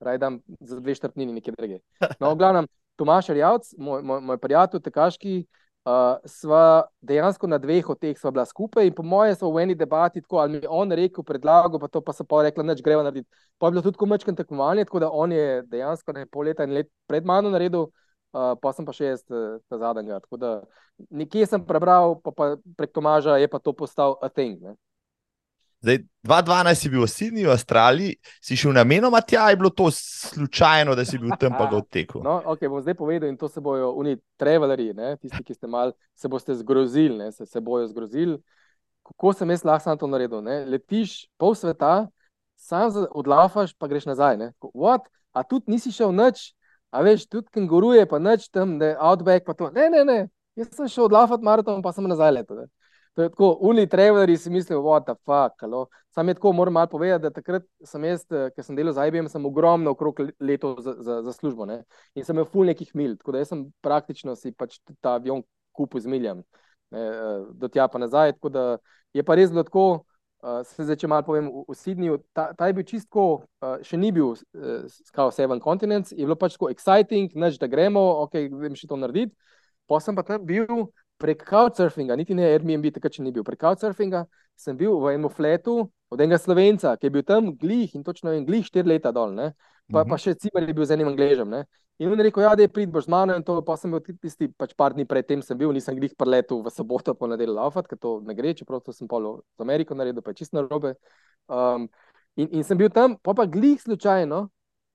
Raj 0.00 0.18
dam 0.18 0.38
za 0.60 0.78
dve 0.80 0.94
štrtnini 0.96 1.32
nekje 1.32 1.52
druge. 1.58 1.80
No, 2.20 2.30
v 2.32 2.38
glavnem, 2.40 2.68
Tomaš 2.96 3.28
Rjavc, 3.28 3.74
moj, 3.76 4.00
moj, 4.02 4.22
moj 4.30 4.38
prijatelj, 4.40 4.80
tekaški, 4.86 5.34
uh, 5.84 6.16
sva 6.24 6.86
dejansko 7.04 7.50
na 7.52 7.58
dveh 7.60 7.90
od 7.92 8.00
teh 8.00 8.16
sva 8.16 8.32
bila 8.32 8.46
skupaj 8.48 8.88
in 8.88 8.96
po 8.96 9.04
moje 9.04 9.34
smo 9.36 9.50
v 9.52 9.66
eni 9.66 9.76
debati, 9.76 10.24
tako 10.24 10.40
ali 10.40 10.56
mi 10.56 10.62
je 10.64 10.70
on 10.70 10.92
rekel, 10.92 11.24
predlagal, 11.24 11.76
pa 11.76 11.92
to 11.92 12.00
pa 12.00 12.16
so 12.16 12.24
pa 12.24 12.40
rekla, 12.48 12.64
neč 12.64 12.80
greva 12.80 13.04
narediti. 13.04 13.28
Pa 13.58 13.68
je 13.68 13.76
bilo 13.76 13.84
tudi 13.84 14.00
komačken 14.00 14.40
tekmovanje, 14.40 14.88
tako 14.88 15.04
da 15.04 15.10
on 15.12 15.32
je 15.32 15.62
dejansko 15.68 16.16
ne 16.16 16.24
pol 16.26 16.48
leta 16.48 16.64
in 16.64 16.72
let 16.78 16.88
pred 17.06 17.28
mano 17.28 17.52
naredil 17.52 17.90
uh, 18.32 18.52
pa 18.60 18.72
sem 18.72 18.86
pa 18.88 18.94
še 18.96 19.12
jaz 19.12 19.24
uh, 19.30 19.60
ta 19.68 19.78
zadnjega. 19.80 20.20
Tako 20.24 20.40
da 20.40 20.52
nekje 21.10 21.46
sem 21.48 21.64
prebral, 21.64 22.18
pa, 22.24 22.32
pa 22.34 22.54
prek 22.76 22.92
Tomaža 22.92 23.38
je 23.40 23.48
pa 23.48 23.60
to 23.62 23.72
postal 23.76 24.18
a 24.22 24.28
thing. 24.32 24.60
Ne? 24.60 24.76
Zdaj, 25.82 25.98
2012 26.22 26.78
si 26.78 26.88
bil 26.92 27.02
v 27.02 27.10
Sydneyju, 27.10 27.48
v 27.50 27.54
Avstraliji, 27.56 28.18
si 28.38 28.54
šel 28.54 28.70
namenoma 28.76 29.18
tja, 29.18 29.48
je 29.50 29.58
bilo 29.58 29.70
to 29.74 29.88
slučajno, 29.90 30.94
da 30.94 31.02
si 31.02 31.18
bil 31.18 31.34
tam 31.34 31.56
pa 31.58 31.66
ga 31.66 31.80
odtekel. 31.80 32.22
No, 32.26 32.38
ok, 32.54 32.62
bom 32.70 32.78
zdaj 32.78 32.94
povedal 32.94 33.26
in 33.26 33.36
to 33.36 33.50
se 33.50 33.58
bojo 33.60 33.90
oni 33.98 34.14
travelerji, 34.38 34.94
tisti, 35.18 35.42
ki 35.42 35.54
ste 35.58 35.66
mal, 35.66 35.90
se 36.14 36.30
boste 36.30 36.54
zgrozili, 36.54 37.18
ne, 37.18 37.32
se, 37.34 37.46
se 37.46 37.60
bojo 37.60 37.90
zgrozili. 37.90 38.38
Kako 39.02 39.32
sem 39.34 39.50
jaz 39.50 39.64
lahko 39.66 39.96
to 39.98 40.06
naredil? 40.06 40.38
Ne? 40.46 40.62
Letiš 40.70 41.26
pol 41.34 41.58
sveta, 41.58 42.06
sam 42.54 42.94
odlafaš, 43.10 43.74
pa 43.74 43.90
greš 43.90 44.06
nazaj. 44.06 44.38
What? 44.70 45.10
A 45.34 45.42
tudi 45.42 45.74
nisi 45.74 45.90
šel 45.90 46.14
noč, 46.14 46.52
A 46.92 47.00
veš, 47.02 47.24
tudi 47.26 47.48
kenguruje, 47.54 48.04
pa 48.08 48.20
neč 48.20 48.50
tam, 48.52 48.76
je 48.82 48.92
outback. 49.00 49.48
Ne, 49.72 49.88
ne, 49.90 50.04
ne, 50.04 50.18
jaz 50.60 50.74
sem 50.76 50.88
šel 50.92 51.08
odlafati 51.08 51.44
maraton, 51.44 51.80
pa 51.82 51.92
sem 51.96 52.04
nazaj 52.08 52.34
letel. 52.36 52.66
To 53.16 53.22
je 53.22 53.28
tako, 53.28 53.58
uni 53.60 53.86
travelerji 53.88 54.36
si 54.36 54.50
mislijo, 54.50 54.80
what 54.80 55.04
the 55.04 55.14
fuck. 55.24 55.62
Alo. 55.62 55.86
Sam 56.14 56.28
je 56.28 56.34
tako, 56.34 56.52
moram 56.52 56.72
malo 56.72 56.86
povedati, 56.86 57.22
da 57.22 57.30
takrat 57.30 57.64
sem 57.84 58.04
jaz, 58.04 58.24
eh, 58.30 58.50
ker 58.56 58.64
sem 58.64 58.76
delal 58.76 58.92
za 58.92 59.06
IBM, 59.06 59.28
sem 59.28 59.46
ogromno 59.46 59.90
okrog 59.90 60.20
leto 60.40 60.76
za, 60.80 60.94
za, 60.98 61.22
za 61.22 61.32
službo. 61.32 61.66
Ne? 61.66 61.82
In 62.14 62.24
sem 62.24 62.36
imel 62.36 62.48
ful 62.48 62.68
nekih 62.68 62.94
mil, 62.94 63.16
tako 63.16 63.32
da 63.32 63.42
jaz 63.44 63.52
sem 63.52 63.66
praktično 63.84 64.36
si 64.36 64.52
pač 64.52 64.78
ta 65.00 65.16
avion 65.20 65.42
kupil 65.72 66.00
z 66.00 66.08
miljam, 66.08 66.40
ne, 66.90 67.00
eh, 67.00 67.44
do 67.52 67.68
tja 67.68 67.88
pa 67.88 68.00
nazaj. 68.00 68.32
Tako 68.32 68.48
da 68.48 68.64
je 69.12 69.24
pa 69.24 69.36
res 69.36 69.52
bilo 69.52 69.64
tako. 69.68 69.86
Uh, 70.42 70.64
se 70.66 70.82
zdaj, 70.82 70.96
če 70.98 71.06
malo 71.06 71.22
povem, 71.22 71.46
v, 71.46 71.60
v 71.70 71.74
Sydneyju, 71.78 72.16
ta, 72.34 72.48
ta 72.58 72.66
je 72.66 72.74
bil 72.74 72.82
čisto, 72.82 73.26
uh, 73.62 73.76
še 73.86 73.94
ni 73.94 74.10
bil 74.10 74.32
uh, 74.34 74.88
skoro 75.06 75.30
Seven 75.30 75.62
Continents, 75.62 76.10
je 76.10 76.26
bilo 76.26 76.34
pač 76.34 76.56
tako 76.56 76.72
exciting, 76.74 77.30
neč 77.38 77.60
da 77.62 77.68
gremo, 77.70 78.02
ok, 78.24 78.34
vem 78.58 78.74
še 78.74 78.90
to 78.90 78.98
narediti. 78.98 79.30
Pa 79.86 80.00
sem 80.02 80.18
pa 80.18 80.24
tam 80.26 80.42
bil 80.48 80.88
prek 81.22 81.44
Couchsurfinga, 81.46 82.16
niti 82.18 82.34
ne 82.34 82.48
Airbnb, 82.50 82.90
takrat 82.90 83.14
še 83.14 83.22
ni 83.22 83.30
bil. 83.30 83.46
Prek 83.46 83.62
Couchsurfinga 83.62 84.24
sem 84.58 84.74
bil 84.78 84.98
v 84.98 85.14
enem 85.14 85.30
fletu 85.30 85.76
od 86.10 86.20
enega 86.20 86.40
slovenca, 86.42 86.96
ki 86.98 87.06
je 87.06 87.14
bil 87.14 87.24
tam 87.26 87.52
glih 87.54 87.94
in 87.94 88.02
točno 88.02 88.34
en 88.34 88.42
glih 88.48 88.66
štiri 88.66 88.96
leta 88.96 89.14
dol, 89.14 89.30
ne? 89.38 89.52
Pa, 89.92 90.04
pa 90.04 90.16
mhm. 90.16 90.22
še 90.24 90.34
cimer 90.40 90.66
je 90.68 90.74
bil 90.76 90.88
z 90.88 90.96
enim 90.96 91.10
angležem. 91.12 91.48
Ne? 91.48 91.64
In 92.02 92.10
on 92.10 92.18
je 92.18 92.24
rekel, 92.26 92.42
ja, 92.42 92.54
da 92.56 92.64
je 92.64 92.72
prid 92.72 92.90
boš 92.90 93.04
z 93.06 93.12
mano 93.12 93.36
in 93.36 93.44
to, 93.46 93.58
pa 93.62 93.76
sem 93.78 93.92
bil 93.92 94.00
tisti, 94.02 94.48
pač 94.58 94.72
par 94.74 94.96
dni 94.96 95.04
predtem 95.06 95.42
sem 95.44 95.58
bil, 95.58 95.70
nisem 95.76 95.94
glih 95.94 96.14
preletel 96.18 96.62
v 96.64 96.72
soboto 96.72 97.14
po 97.14 97.28
nedelju 97.30 97.54
laufat, 97.54 97.86
ker 97.86 98.00
to 98.00 98.16
ne 98.26 98.34
gre, 98.34 98.54
čeprav 98.58 98.80
to 98.82 98.94
sem 98.96 99.06
polo 99.06 99.42
z 99.54 99.62
Ameriko 99.62 99.94
naredil, 99.94 100.24
pa 100.24 100.32
je 100.32 100.42
čisto 100.42 100.58
narobe. 100.58 100.96
Um, 101.46 101.86
in, 102.34 102.48
in 102.58 102.66
sem 102.66 102.80
bil 102.80 102.90
tam, 102.90 103.14
pa 103.22 103.36
pa 103.38 103.46
glih 103.46 103.78
slučajno 103.78 104.48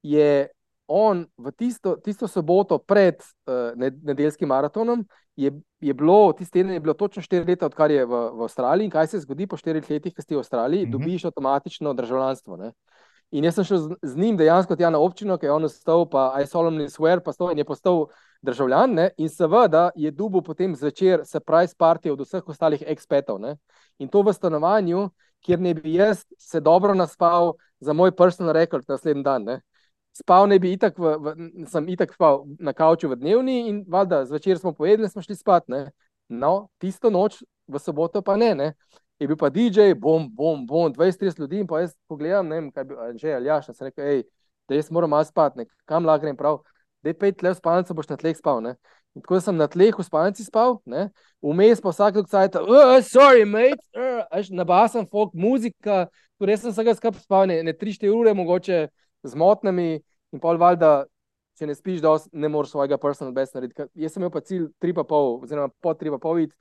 je 0.03 0.49
on 0.87 1.27
v 1.37 1.51
tisto, 1.51 1.95
tisto 1.99 2.27
soboto 2.31 2.79
pred 2.79 3.19
uh, 3.19 3.75
nedeljskim 3.77 4.47
maratonom, 4.49 5.03
je, 5.37 5.51
je 5.83 5.93
bilo, 5.93 6.33
tisti 6.33 6.59
teden 6.59 6.73
je 6.73 6.79
bilo 6.79 6.95
točno 6.97 7.21
štiri 7.21 7.45
leta, 7.45 7.67
odkar 7.67 7.91
je 7.91 8.05
v, 8.07 8.21
v 8.33 8.47
Avstraliji 8.47 8.87
in 8.87 8.91
kaj 8.91 9.11
se 9.11 9.19
zgodi 9.21 9.47
po 9.47 9.59
štirih 9.59 9.85
letih, 9.85 10.15
ko 10.15 10.23
si 10.23 10.33
v 10.33 10.41
Avstraliji, 10.41 10.85
mm 10.85 10.87
-hmm. 10.87 10.91
dobiš 10.91 11.25
avtomatično 11.25 11.93
državljanstvo. 11.93 12.57
Ne? 12.57 12.71
In 13.31 13.43
jaz 13.43 13.57
sem 13.57 13.65
šel 13.67 13.77
z, 13.77 13.95
z 14.01 14.15
njim 14.15 14.37
dejansko 14.39 14.75
tja 14.79 14.89
na 14.89 14.99
občino, 15.03 15.35
ki 15.37 15.49
je 15.49 15.51
on 15.51 15.67
ostal, 15.67 16.05
pa 16.09 16.29
I 16.39 16.47
solemnly 16.47 16.87
swear, 16.89 17.19
pa 17.23 17.33
stoj 17.35 17.51
in 17.51 17.59
je 17.59 17.65
postal 17.67 18.05
državljan. 18.41 18.93
Ne? 18.93 19.09
In 19.17 19.29
seveda 19.29 19.89
je 19.95 20.11
dubu 20.11 20.41
potem 20.41 20.75
zvečer 20.75 21.25
se 21.25 21.39
price 21.39 21.75
party 21.75 22.11
od 22.11 22.23
vseh 22.23 22.47
ostalih 22.47 22.83
ekspetov. 22.87 23.41
In 23.99 24.07
to 24.07 24.21
v 24.23 24.33
stanovanju, 24.33 25.09
kjer 25.43 25.59
ne 25.59 25.73
bi 25.73 25.93
jaz 25.93 26.23
se 26.39 26.59
dobro 26.59 26.95
naspal 26.95 27.53
za 27.79 27.93
moj 27.93 28.15
personal 28.15 28.53
record 28.53 28.85
naslednji 28.87 29.23
dan. 29.23 29.43
Ne? 29.43 29.61
Spal 30.13 30.47
ne 30.47 30.59
bi 30.59 30.71
itak, 30.73 30.97
v, 30.97 31.17
v, 31.19 31.35
sem 31.67 31.89
itak 31.89 32.13
spal 32.13 32.45
na 32.59 32.73
kavču 32.73 33.09
v 33.11 33.19
dnevni 33.19 33.67
in 33.69 33.83
valjda 33.87 34.23
zvečer 34.25 34.59
smo 34.59 34.73
povedali, 34.73 35.09
smo 35.09 35.21
šli 35.21 35.35
spat. 35.35 35.67
Ne? 35.67 35.91
No, 36.29 36.69
tisto 36.79 37.09
noč 37.09 37.43
v 37.67 37.79
soboto 37.79 38.21
pa 38.21 38.37
ne. 38.37 38.55
ne? 38.55 38.73
Je 39.19 39.27
bil 39.27 39.37
pa 39.37 39.49
DJ, 39.49 39.93
bom, 39.97 40.27
bom, 40.29 40.65
bom, 40.67 40.93
20-30 40.93 41.39
ljudi 41.39 41.61
in 41.63 41.67
pa 41.67 41.81
jaz 41.81 41.95
pogledam, 42.07 42.47
ne 42.47 42.59
vem, 42.59 42.71
kaj 42.71 42.85
bi 42.85 42.95
že 43.17 43.33
ali 43.35 43.49
jaš, 43.49 43.71
sem 43.73 43.89
rekel, 43.89 44.05
hej, 44.05 44.23
da 44.69 44.75
jaz 44.75 44.91
moram 44.91 45.09
malo 45.09 45.25
spati, 45.25 45.65
kam 45.85 46.05
lahko 46.05 46.25
grem 46.25 46.37
prav, 46.37 46.61
da 47.01 47.09
je 47.09 47.17
pet 47.17 47.41
let 47.43 47.57
spalnico, 47.57 47.93
boš 47.93 48.09
na 48.09 48.17
tleh 48.17 48.37
spal. 48.37 48.61
Ne? 48.61 48.75
In 49.15 49.23
tako 49.23 49.39
sem 49.41 49.57
na 49.57 49.67
tleh 49.67 49.95
v 49.97 50.05
spalnici 50.05 50.45
spal, 50.45 50.77
vmes 51.41 51.81
pa 51.81 51.93
vsak 51.93 52.19
dolg 52.19 52.29
cajt, 52.29 52.59
uh, 52.61 52.97
sorry, 53.01 53.45
mate, 53.49 53.81
uh, 53.97 54.49
na 54.53 54.65
basen 54.67 55.07
folk, 55.09 55.33
muzika, 55.33 56.05
torej 56.37 56.61
sem 56.61 56.73
se 56.75 56.85
ga 56.85 56.93
skupaj 56.93 57.23
spal, 57.25 57.47
ne, 57.49 57.63
ne 57.65 57.73
3-4 57.73 58.13
ure, 58.13 58.33
mogoče 58.37 58.87
z 59.25 59.39
motnami 59.39 59.97
in 60.33 60.43
pol 60.43 60.59
valjda, 60.61 61.07
če 61.57 61.65
ne 61.65 61.73
spiš, 61.73 62.03
da 62.03 62.13
ne 62.37 62.51
moreš 62.53 62.75
svojega 62.75 62.99
personal 63.01 63.33
best 63.33 63.55
narediti. 63.57 63.87
Jaz 63.97 64.13
sem 64.13 64.21
imel 64.21 64.33
pa 64.33 64.43
cilj 64.45 64.67
3,5, 64.83 65.21
oziroma 65.47 65.73
po 65.81 65.95
3,5 65.97 66.35
vid, 66.37 66.53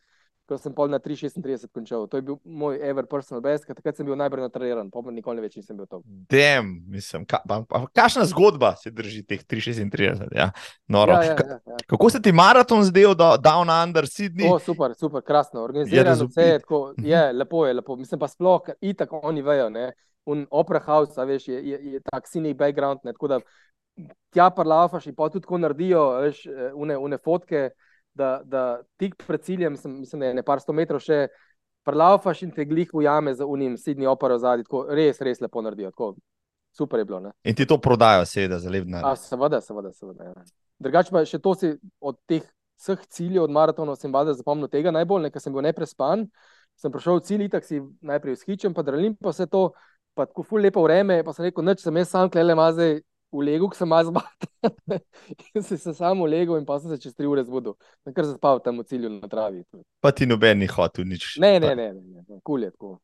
ko 0.46 0.58
sem 0.58 0.74
pol 0.74 0.88
na 0.90 0.98
3,36 1.02 1.66
končal. 1.74 2.06
To 2.10 2.18
je 2.18 2.22
bil 2.22 2.38
moj 2.44 2.78
ever 2.78 3.06
personal 3.10 3.42
best, 3.42 3.66
takrat 3.66 3.98
sem 3.98 4.06
bil 4.06 4.16
najbolj 4.18 4.44
natreniran, 4.46 4.88
pa 4.92 5.02
nikoli 5.10 5.42
več 5.42 5.58
nisem 5.58 5.76
bil 5.78 5.88
to. 5.90 6.00
Dem, 6.30 6.70
mislim, 6.92 7.26
ka, 7.28 7.40
pa, 7.48 7.60
pa, 7.68 7.82
kakšna 7.96 8.26
zgodba 8.30 8.74
se 8.80 8.92
drži 8.94 9.24
teh 9.26 9.42
3,36? 9.42 10.30
Ja? 10.36 10.50
Noro. 10.92 11.18
Ja, 11.18 11.34
ja, 11.34 11.36
ja, 11.36 11.58
ja. 11.74 11.80
Kako 11.90 12.10
se 12.14 12.22
ti 12.22 12.32
maraton 12.32 12.86
zdel, 12.86 13.16
da 13.18 13.34
Down 13.42 13.70
Under 13.72 14.06
Sydney? 14.10 14.48
O, 14.48 14.58
super, 14.62 14.94
super, 14.94 15.24
krasno, 15.26 15.64
organizirano, 15.66 16.14
razvpit. 16.14 16.36
vse 16.36 16.48
je 16.48 16.58
tako, 16.64 16.82
je 17.02 17.22
lepo, 17.32 17.66
je 17.66 17.78
lepo. 17.80 17.96
Mislim 17.98 18.22
pa 18.22 18.30
sploh, 18.30 18.72
itak 18.80 19.12
oni 19.22 19.42
vejo, 19.42 19.70
ne. 19.74 19.90
Un 20.26 20.46
Opera 20.50 20.80
House, 20.82 21.22
veš, 21.22 21.48
je, 21.48 21.62
je, 21.62 21.78
je 21.92 22.00
tak 22.06 22.26
scenic 22.26 22.56
background, 22.58 23.04
ne, 23.06 23.14
tako 23.14 23.28
da 23.30 23.40
tja 24.34 24.50
parlafaš 24.50 25.06
in 25.06 25.14
pa 25.14 25.28
tudi 25.30 25.46
tako 25.46 25.58
naredijo, 25.58 26.02
veš, 26.20 26.46
eh, 26.46 26.72
une, 26.74 26.98
une 26.98 27.18
fotke, 27.18 27.70
da, 28.16 28.40
da 28.44 28.62
tik 28.96 29.16
pred 29.26 29.42
ciljem, 29.42 29.72
mislim, 29.72 29.98
mislim, 30.00 30.20
da 30.20 30.26
je 30.26 30.38
nekaj 30.40 30.60
sto 30.64 30.72
metrov 30.72 31.02
še, 31.04 31.26
parlafaš 31.86 32.42
in 32.42 32.50
te 32.50 32.64
glih 32.66 32.90
ujame 32.94 33.34
za 33.34 33.46
unim 33.46 33.76
Sydney 33.78 34.08
Opera 34.10 34.38
zadnji, 34.42 34.66
tako 34.66 34.86
res, 34.90 35.20
res 35.22 35.40
lepo 35.44 35.62
naredijo, 35.62 35.92
tako 35.94 36.14
super 36.76 37.00
je 37.00 37.04
bilo, 37.08 37.20
ne. 37.20 37.32
In 37.44 37.54
ti 37.56 37.66
to 37.66 37.78
prodajo, 37.78 38.24
seveda, 38.26 38.58
za. 38.58 39.02
A, 39.04 39.14
seveda, 39.16 39.60
seveda, 39.60 39.92
seveda. 39.92 40.30
Ja. 40.32 40.46
Drugače 40.82 41.14
pa 41.14 41.24
še 41.28 41.40
to 41.42 41.54
si 41.56 41.72
od 42.00 42.18
teh 42.28 42.44
vseh 42.76 43.04
ciljev, 43.08 43.46
od 43.46 43.54
maratonov, 43.56 43.96
sem 44.00 44.12
valjda 44.12 44.36
zapomnil 44.36 44.68
tega 44.72 44.92
najbolj, 44.92 45.30
ker 45.32 45.44
sem 45.44 45.54
bil 45.54 45.64
neprespan. 45.64 46.26
Sem 46.76 46.92
prišel 46.92 47.20
v 47.20 47.24
cilj, 47.24 47.46
tako 47.52 47.70
si 47.70 47.80
najprej 48.04 48.36
vzhičen, 48.36 48.74
pa 48.76 48.84
drlim, 48.84 49.14
pa 49.16 49.32
vse 49.32 49.46
to, 49.48 49.70
pa 50.16 50.26
tako 50.28 50.44
ful 50.44 50.60
lepo 50.60 50.82
vreme, 50.84 51.22
pa 51.24 51.32
sem 51.32 51.46
rekel, 51.48 51.64
noč 51.64 51.80
sem 51.84 52.02
jaz 52.02 52.10
sam 52.12 52.28
klele 52.32 52.56
mazej 52.58 52.98
v 53.32 53.46
legu, 53.46 53.68
ki 53.70 53.78
sem 53.78 53.88
malo 53.88 54.10
zbatan. 54.10 54.50
in 55.54 55.62
sem 55.62 55.78
se 55.78 55.94
sam 55.94 56.22
v 56.22 56.30
legu 56.30 56.58
in 56.58 56.66
pa 56.66 56.78
sem 56.80 56.92
se 56.92 57.00
čez 57.02 57.14
tri 57.14 57.26
ure 57.26 57.44
zbudil. 57.44 57.76
Sem 58.04 58.14
kar 58.14 58.28
zaspal 58.28 58.62
tam 58.64 58.80
v 58.82 58.86
cilju 58.88 59.10
na 59.16 59.30
travi. 59.30 59.64
Pa 60.00 60.12
ti 60.12 60.28
noben 60.28 60.62
ni 60.62 60.70
hotel 60.70 61.08
nič. 61.08 61.36
Ne, 61.42 61.58
ne, 61.60 61.74
ne, 61.74 61.90
ne, 61.92 62.00
ne, 62.00 62.22
ne. 62.22 62.40
kul 62.46 62.66
je 62.66 62.72
tako. 62.74 62.96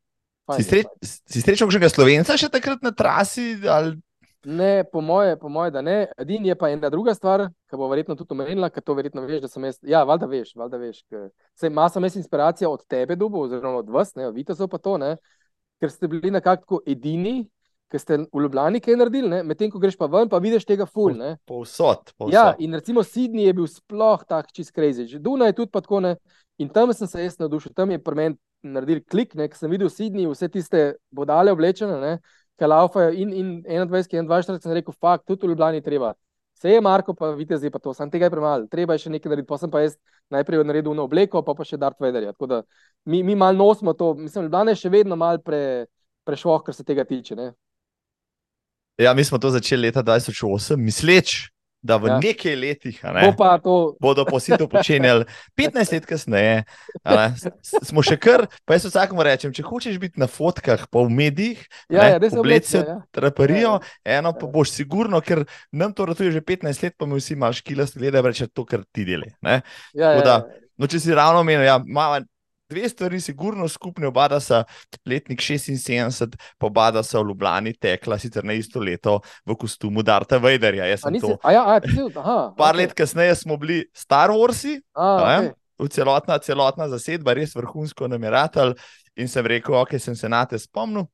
Fajn 0.47 0.59
Si, 0.59 0.63
je, 0.63 0.69
sre, 0.69 0.81
fajn. 0.87 1.13
si 1.31 1.43
srečal 1.43 1.69
kakšnega 1.69 1.91
slovenca 1.91 2.39
še 2.39 2.51
takrat 2.51 2.83
na 2.83 2.91
trasi? 2.95 3.55
Ali... 3.63 3.95
Ne, 4.43 4.83
po 4.83 4.99
moje, 4.99 5.37
po 5.39 5.47
moje, 5.47 5.71
da 5.71 5.81
ne. 5.81 6.07
Edini 6.19 6.51
je 6.51 6.55
pa 6.59 6.67
ena 6.73 6.89
druga 6.91 7.13
stvar, 7.15 7.45
ki 7.71 7.79
bo 7.79 7.87
verjetno 7.87 8.17
tudi 8.19 8.35
omenila, 8.35 8.67
ker 8.73 8.83
to 8.83 8.95
verjetno 8.97 9.23
veš, 9.23 9.45
da 9.45 9.51
sem 9.51 9.63
jaz. 9.69 9.79
Ja, 9.87 10.03
valjda 10.07 10.27
veš, 10.27 10.51
valjda 10.59 10.79
veš. 10.81 10.99
Sej 11.59 11.71
ima 11.71 11.87
sem 11.89 12.03
jaz 12.03 12.17
inspiracijo 12.19 12.73
od 12.75 12.83
tebe, 12.91 13.15
dubo, 13.15 13.45
oziroma 13.47 13.79
od 13.79 13.93
vas, 13.93 14.11
ne, 14.19 14.27
od 14.27 14.35
Vitezov 14.35 14.67
pa 14.67 14.81
to, 14.83 14.97
ne, 14.99 15.15
ker 15.79 15.91
ste 15.91 16.11
bili 16.11 16.31
nekako 16.31 16.81
edini, 16.83 17.45
ki 17.93 17.99
ste 18.01 18.17
v 18.25 18.41
Ljubljani 18.41 18.81
kaj 18.81 18.95
naredili, 18.97 19.43
medtem 19.45 19.69
ko 19.69 19.77
greš 19.81 19.99
pa 19.99 20.07
ven, 20.09 20.29
pa 20.29 20.39
vidiš 20.41 20.65
tega 20.65 20.87
ful. 20.89 21.13
Ne. 21.13 21.35
Povsod. 21.45 22.15
povsod. 22.17 22.33
Ja, 22.33 22.55
in 22.57 22.73
recimo 22.73 23.03
Sydney 23.05 23.45
je 23.45 23.53
bil 23.53 23.67
sploh 23.69 24.23
tak 24.25 24.49
čist 24.49 24.73
crazy. 24.73 25.05
Že 25.11 25.21
Duna 25.21 25.51
je 25.51 25.59
tudi 25.61 25.69
pa 25.69 25.83
tako, 25.85 26.01
ne. 26.01 26.15
In 26.57 26.71
tam 26.73 26.89
sem 26.93 27.07
se 27.07 27.21
jaz 27.21 27.37
navdušil, 27.37 27.73
tam 27.77 27.93
je 27.93 28.01
pri 28.01 28.17
meni 28.17 28.37
naredil 28.65 29.03
klik, 29.05 29.35
ne, 29.37 29.45
ker 29.45 29.59
sem 29.59 29.69
videl 29.69 29.91
Sydney, 29.93 30.25
vse 30.29 30.49
tiste 30.49 30.81
bodale 31.13 31.53
oblečene, 31.53 31.99
ne, 32.01 32.17
ki 32.57 32.69
laufajo 32.69 33.13
in, 33.13 33.33
in 33.33 33.47
21, 33.61 34.09
21, 34.09 34.61
sem 34.63 34.77
rekel, 34.77 34.95
fakt, 34.97 35.27
tudi 35.29 35.45
v 35.45 35.53
Ljubljani 35.53 35.83
treba. 35.85 36.13
Vse 36.57 36.73
je 36.73 36.81
Marko, 36.81 37.13
pa 37.17 37.33
vidite 37.37 37.59
zdaj 37.59 37.73
pa 37.73 37.81
to, 37.83 37.93
sam 37.93 38.09
tega 38.09 38.29
je 38.29 38.33
premalo, 38.33 38.69
treba 38.71 38.95
je 38.95 39.05
še 39.05 39.13
nekaj 39.13 39.33
narediti, 39.33 39.49
pa 39.49 39.59
sem 39.61 39.73
pa 39.73 39.81
jaz 39.83 39.97
najprej 40.33 40.63
naredil 40.65 40.95
na 40.97 41.05
obleko, 41.05 41.41
pa 41.45 41.53
pa 41.57 41.65
še 41.67 41.77
Darth 41.81 42.01
Vaderja. 42.01 42.31
Tako 42.33 42.49
da 42.49 42.61
mi, 43.05 43.21
mi 43.25 43.35
malo 43.35 43.57
nosimo 43.57 43.93
to, 43.93 44.13
mislim, 44.17 44.47
Ljubljana 44.47 44.73
je 44.73 44.85
še 44.85 44.93
vedno 44.93 45.19
malo 45.19 45.41
pre, 45.43 45.91
prešloh, 46.23 46.63
kar 46.63 46.77
se 46.77 46.85
tega 46.87 47.05
tiče, 47.05 47.35
ne. 47.35 47.51
Ja, 48.97 49.13
mi 49.13 49.23
smo 49.23 49.37
to 49.37 49.49
začeli 49.49 49.87
leta 49.87 50.03
2008, 50.03 50.77
misleč, 50.77 51.53
da 51.83 51.97
v 51.99 52.07
ja. 52.07 52.17
nekaj 52.23 52.55
letih 52.55 52.99
ne, 53.03 53.27
Opa, 53.27 53.57
to... 53.59 53.95
bodo 53.99 54.23
vsi 54.23 54.55
to 54.57 54.69
počenjali. 54.71 55.25
15 55.59 55.93
let 55.93 56.05
kasneje 56.07 56.63
ne, 57.03 57.25
smo 57.83 58.03
še 58.05 58.15
kar, 58.21 58.45
pa 58.63 58.77
jaz 58.77 58.87
vsakomu 58.87 59.25
rečem, 59.27 59.51
če 59.51 59.65
hočeš 59.67 59.99
biti 59.99 60.21
na 60.21 60.29
fotkah, 60.31 60.85
pa 60.87 61.03
v 61.03 61.11
medijih, 61.11 61.59
ja, 61.91 62.15
ne, 62.15 62.23
ja, 62.23 62.31
oblec 62.39 62.69
se 62.71 62.85
ja. 62.85 63.01
traparijo, 63.11 63.75
ja, 63.83 64.19
eno 64.19 64.31
pa 64.37 64.47
boš 64.47 64.71
sigurno, 64.77 65.19
ker 65.19 65.43
nam 65.75 65.91
to 65.91 66.07
ratuje 66.07 66.31
že 66.31 66.45
15 66.45 66.87
let, 66.87 66.95
pa 66.95 67.09
mi 67.09 67.19
vsi 67.19 67.35
imaš 67.35 67.59
kila, 67.67 67.89
gledajo 67.91 68.31
reče 68.31 68.47
to, 68.53 68.63
kar 68.69 68.87
ti 68.87 69.03
deli. 69.09 69.33
Ne. 69.43 69.59
Ja, 69.91 70.15
Tako 70.15 70.23
da, 70.23 70.37
ja, 70.39 70.55
ja. 70.55 70.61
No, 70.79 70.87
če 70.89 71.03
si 71.03 71.13
ravno 71.13 71.43
omenil, 71.43 71.67
ja, 71.67 71.77
malo 71.83 72.23
dve 72.73 72.89
stvari, 72.89 73.21
sigurno 73.21 73.67
skupne, 73.69 74.09
oba 74.09 74.27
da 74.33 74.39
sta 74.43 74.63
letnik 75.05 75.41
76, 75.41 76.35
pa 76.57 76.67
oba 76.67 76.89
da 76.91 77.03
sta 77.05 77.21
v 77.21 77.29
Ljubljani 77.29 77.73
tekla, 77.77 78.17
sicer 78.19 78.43
na 78.45 78.57
isto 78.57 78.81
leto 78.81 79.19
v 79.45 79.55
kostumu 79.55 80.03
Darta 80.03 80.41
Vaderja. 80.41 80.89
Jaz 80.89 81.05
A 81.05 81.07
sem 81.07 81.13
nisi, 81.19 81.27
to. 81.27 81.37
a 81.43 81.53
ja, 81.53 81.63
a, 81.75 81.79
ti 81.83 81.93
si, 81.93 82.01
aha. 82.17 82.37
Par 82.57 82.73
okej. 82.75 82.81
let 82.81 82.93
kasneje 82.97 83.35
smo 83.45 83.57
bili 83.61 83.83
Star 83.93 84.33
Warsi, 84.33 84.79
A, 84.93 85.05
a 85.05 85.29
ne, 85.29 85.37
okej. 85.37 85.53
v 85.85 85.89
celotna, 85.93 86.39
celotna 86.39 86.89
zasedba, 86.89 87.37
res 87.37 87.55
vrhunsko 87.55 88.09
nameratelj. 88.09 88.75
In 89.15 89.27
sem 89.29 89.45
rekel, 89.45 89.75
ok, 89.77 89.99
sem 90.01 90.15
se 90.17 90.29
na 90.29 90.41
te 90.49 90.57
spomnil. 90.57 91.05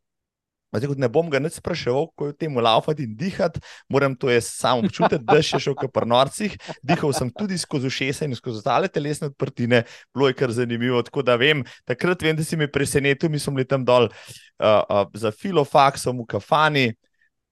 Zdaj, 0.70 0.94
ne 1.02 1.10
bom 1.10 1.30
ga 1.34 1.40
nič 1.42 1.58
spraševal, 1.58 2.12
ko 2.14 2.30
je 2.30 2.34
v 2.36 2.40
tem 2.46 2.54
laufati 2.54 3.08
in 3.08 3.16
dihati, 3.18 3.62
moram 3.90 4.14
to 4.14 4.30
jaz 4.30 4.52
sam 4.54 4.84
občutiti, 4.86 5.26
da 5.26 5.42
še 5.42 5.58
šel 5.58 5.74
kot 5.74 5.90
pri 5.94 6.06
norcih. 6.06 6.58
Dihal 6.86 7.14
sem 7.18 7.32
tudi 7.34 7.58
skozi 7.58 7.90
ušesa 7.90 8.28
in 8.30 8.38
skozi 8.38 8.62
ostale 8.62 8.92
telesne 8.92 9.32
odprtine, 9.32 9.84
bilo 10.14 10.30
je 10.30 10.38
kar 10.38 10.54
zanimivo. 10.54 11.02
Tako 11.06 11.26
da 11.26 11.40
vem, 11.42 11.66
takrat 11.90 12.22
vem, 12.22 12.38
da 12.38 12.46
si 12.46 12.60
me 12.60 12.70
presenetil, 12.70 13.34
mi 13.34 13.42
smo 13.42 13.56
bili 13.58 13.66
tam 13.66 13.82
dol 13.86 14.12
uh, 14.12 14.14
uh, 14.62 15.10
za 15.18 15.34
filofaksom 15.34 16.22
v 16.22 16.30
kafani, 16.38 16.88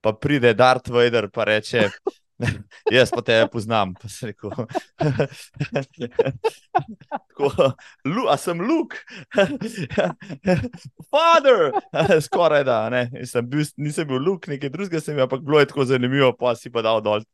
pa 0.02 0.14
pride 0.14 0.54
Darth 0.54 0.94
Vader 0.94 1.32
pa 1.34 1.50
reče. 1.50 1.90
Jaz 2.96 3.10
pa 3.10 3.22
te 3.26 3.34
poznam, 3.52 3.94
pa 3.98 4.10
se 4.10 4.30
rekel. 4.30 4.52
Tako, 7.10 7.50
Lu, 8.06 8.28
a 8.30 8.38
sem 8.38 8.62
Luk, 8.62 8.94
father, 11.12 11.72
skoraj 12.22 12.64
da. 12.64 12.78
Ne. 12.94 13.10
Sem 13.26 13.46
bil, 13.50 13.66
nisem 13.78 14.08
bil 14.08 14.22
Luk, 14.22 14.48
nekaj 14.50 14.70
drugega 14.70 15.02
sem 15.02 15.18
bil, 15.18 15.26
ampak 15.26 15.42
bilo 15.42 15.60
je 15.62 15.70
tako 15.70 15.86
zanimivo, 15.90 16.32
pa 16.38 16.54
si 16.56 16.70
pa 16.70 16.82
dal 16.86 17.02
dol 17.02 17.26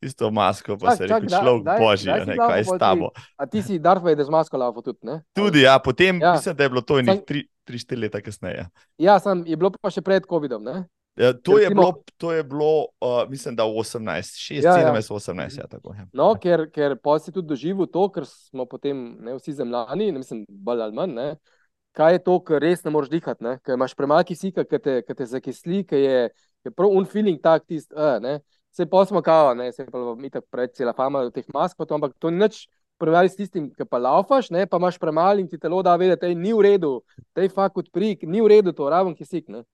tisto 0.00 0.30
masko, 0.30 0.76
pa 0.76 0.92
Čak, 0.92 0.96
se 0.98 1.08
rekel, 1.08 1.28
človek 1.30 1.64
božji, 1.80 2.12
ne, 2.12 2.36
kaj 2.36 2.58
je 2.60 2.68
s 2.68 2.78
tabo. 2.80 3.10
A 3.40 3.48
ti 3.48 3.62
si 3.64 3.80
Darth 3.80 4.04
Vader 4.04 4.24
z 4.24 4.32
masko 4.32 4.60
laufa 4.60 4.84
tudi, 4.84 5.00
ne? 5.08 5.20
Tudi, 5.36 5.64
ja, 5.64 5.78
potem 5.78 6.20
Ja. 6.20 6.36
mislim, 6.36 6.56
da 6.56 6.62
je 6.64 6.68
bilo 6.70 6.82
to 6.84 7.00
Sam- 7.00 7.24
3-4 7.24 7.96
leta 7.96 8.20
kasneje. 8.20 8.68
Ja, 8.98 9.16
sem, 9.18 9.44
je 9.46 9.56
bilo 9.56 9.72
pa 9.72 9.88
še 9.88 10.02
pred 10.04 10.24
COVID-om, 10.28 10.62
ne? 10.64 10.84
Ja, 11.20 11.32
to, 11.36 11.58
je 11.58 11.68
bilo, 11.68 11.92
to 12.16 12.32
je 12.32 12.44
bilo, 12.44 12.86
uh, 13.00 13.28
mislim, 13.28 13.56
da 13.56 13.64
18, 13.64 14.38
6, 14.40 14.64
Ja, 14.64 14.76
ja. 14.78 14.94
17, 14.94 15.12
18, 15.12 15.58
ja, 15.58 15.66
tako. 15.66 15.94
Ja. 15.94 16.06
No, 16.12 16.32
ker, 16.40 16.64
ker 16.72 16.94
pa 16.96 17.18
si 17.20 17.32
tudi 17.32 17.50
doživel 17.52 17.88
to, 17.92 18.06
ker 18.14 18.24
smo 18.24 18.64
potem 18.64 19.02
ne, 19.20 19.34
vsi 19.36 19.52
zemljani, 19.58 20.12
ne 20.14 20.22
mislim, 20.22 20.46
bolj 20.48 20.80
ali 20.86 20.96
manj. 20.96 21.12
Ne, 21.18 21.26
kaj 21.92 22.14
je 22.16 22.22
to, 22.24 22.38
kar 22.46 22.64
res 22.64 22.84
ne 22.86 22.92
moreš 22.94 23.10
dihati, 23.12 23.44
ne, 23.44 23.58
ker 23.60 23.76
imaš 23.76 23.92
premalo 23.98 24.24
kisika, 24.24 24.64
ki 24.64 24.80
te, 24.80 24.94
ki 25.04 25.16
te 25.18 25.26
zakisli, 25.28 25.82
ki 25.84 26.00
je, 26.00 26.22
je 26.64 26.72
prav 26.72 26.94
un 26.96 27.04
feeling 27.04 27.42
tak 27.42 27.66
tist, 27.68 27.92
uh, 27.92 28.16
ne. 28.22 28.38
Se 28.72 28.86
pa 28.86 29.02
smo 29.04 29.20
kao, 29.26 29.50
ne, 29.58 29.72
se 29.76 29.84
pa 29.90 30.00
mi 30.16 30.30
tako 30.30 30.46
pred 30.50 30.72
cela 30.78 30.94
fama 30.96 31.26
teh 31.34 31.44
mask, 31.52 31.76
pa 31.76 31.84
to, 31.84 31.98
ampak 31.98 32.14
to 32.22 32.32
ni 32.32 32.40
nič. 32.40 32.64
Primerjali 33.00 33.32
s 33.32 33.36
tistim, 33.36 33.68
ki 33.72 33.84
pa 33.88 33.96
laufaš, 33.96 34.50
ne, 34.52 34.66
pa 34.68 34.76
imaš 34.80 34.98
premalo 35.00 35.40
in 35.40 35.48
ti 35.48 35.58
telo 35.58 35.80
da 35.82 35.94
vedeti, 35.96 36.28
da 36.28 36.40
ni 36.40 36.52
v 36.52 36.64
redu, 36.64 36.90
da 37.36 37.44
je 37.44 37.52
fakt 37.52 37.80
odprik, 37.80 38.26
ni 38.28 38.40
v 38.44 38.50
redu 38.52 38.74
to, 38.76 38.88
raven 38.92 39.16
kisik. 39.16 39.48
Ne. 39.48 39.64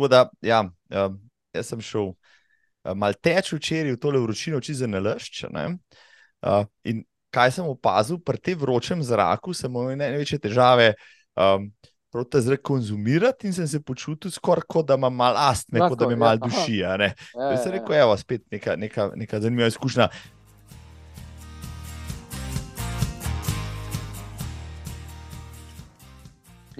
Tako 0.00 0.08
da, 0.08 0.30
ja, 0.40 0.62
uh, 0.64 1.12
jaz 1.52 1.66
sem 1.68 1.80
šel 1.84 2.06
uh, 2.08 2.94
mal 2.96 3.12
teč 3.20 3.50
včeraj 3.52 3.92
v 3.92 3.98
tole 4.00 4.22
vročino, 4.22 4.56
čisto 4.64 4.88
nalašč. 4.88 5.42
Uh, 5.44 6.64
in 6.88 7.02
kaj 7.28 7.52
sem 7.58 7.68
opazil, 7.68 8.16
pri 8.16 8.40
tem 8.40 8.56
vročem 8.56 9.02
zraku 9.04 9.52
sem 9.52 9.68
imel 9.68 10.00
največje 10.00 10.40
težave. 10.40 10.94
Um, 11.36 11.68
Prav 12.10 12.24
ta 12.32 12.40
zrak 12.40 12.64
konzumirati 12.64 13.46
in 13.46 13.52
sem 13.54 13.68
se 13.68 13.78
počutil 13.84 14.32
skoraj 14.32 14.64
kot 14.66 14.88
da 14.88 14.96
imam 14.96 15.14
malo 15.14 15.36
astme, 15.38 15.78
kot 15.84 16.00
da 16.00 16.08
me 16.08 16.16
ja, 16.16 16.22
malo 16.24 16.48
duši. 16.48 16.80
a 16.82 16.96
ne. 16.96 17.12
Ja, 17.36 17.52
Jaz 17.52 17.68
sem 17.68 17.76
rekel, 17.76 18.00
evo, 18.00 18.16
spet 18.16 18.48
neka, 18.50 18.80
neka, 18.80 19.10
neka 19.14 19.44
zanimiva 19.44 19.68
izkušnja. 19.68 20.08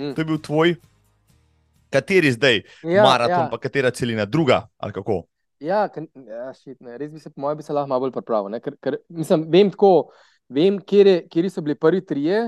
Mm. 0.00 0.14
To 0.16 0.24
je 0.24 0.24
bil 0.24 0.40
tvoj, 0.40 0.80
kateri 1.90 2.32
zdaj, 2.32 2.62
ja, 2.82 3.04
maraton, 3.04 3.46
ja. 3.46 3.50
pa 3.50 3.58
katera 3.58 3.90
celina, 3.90 4.24
druga 4.26 4.62
ali 4.78 4.96
kako? 4.96 5.22
Ja, 5.60 5.84
ja 6.14 6.52
šit, 6.56 6.78
ne, 6.80 6.96
res 6.98 7.12
bi 7.12 7.20
se, 7.20 7.30
po 7.30 7.44
mojem, 7.44 7.58
bi 7.60 7.66
se 7.66 7.74
lahko 7.76 7.90
malo 7.90 8.06
bolj 8.06 8.14
pripravil. 8.16 8.50
ne, 8.54 8.60
Ker, 8.64 8.76
ker, 8.80 8.96
mislim, 9.12 9.44
vem 9.52 9.70
tako, 9.70 10.10
vem, 10.48 10.78
kje, 10.80 11.20
kje 11.30 11.50
so 11.52 11.64
bili 11.64 11.76
prvi 11.76 12.00
trije, 12.06 12.46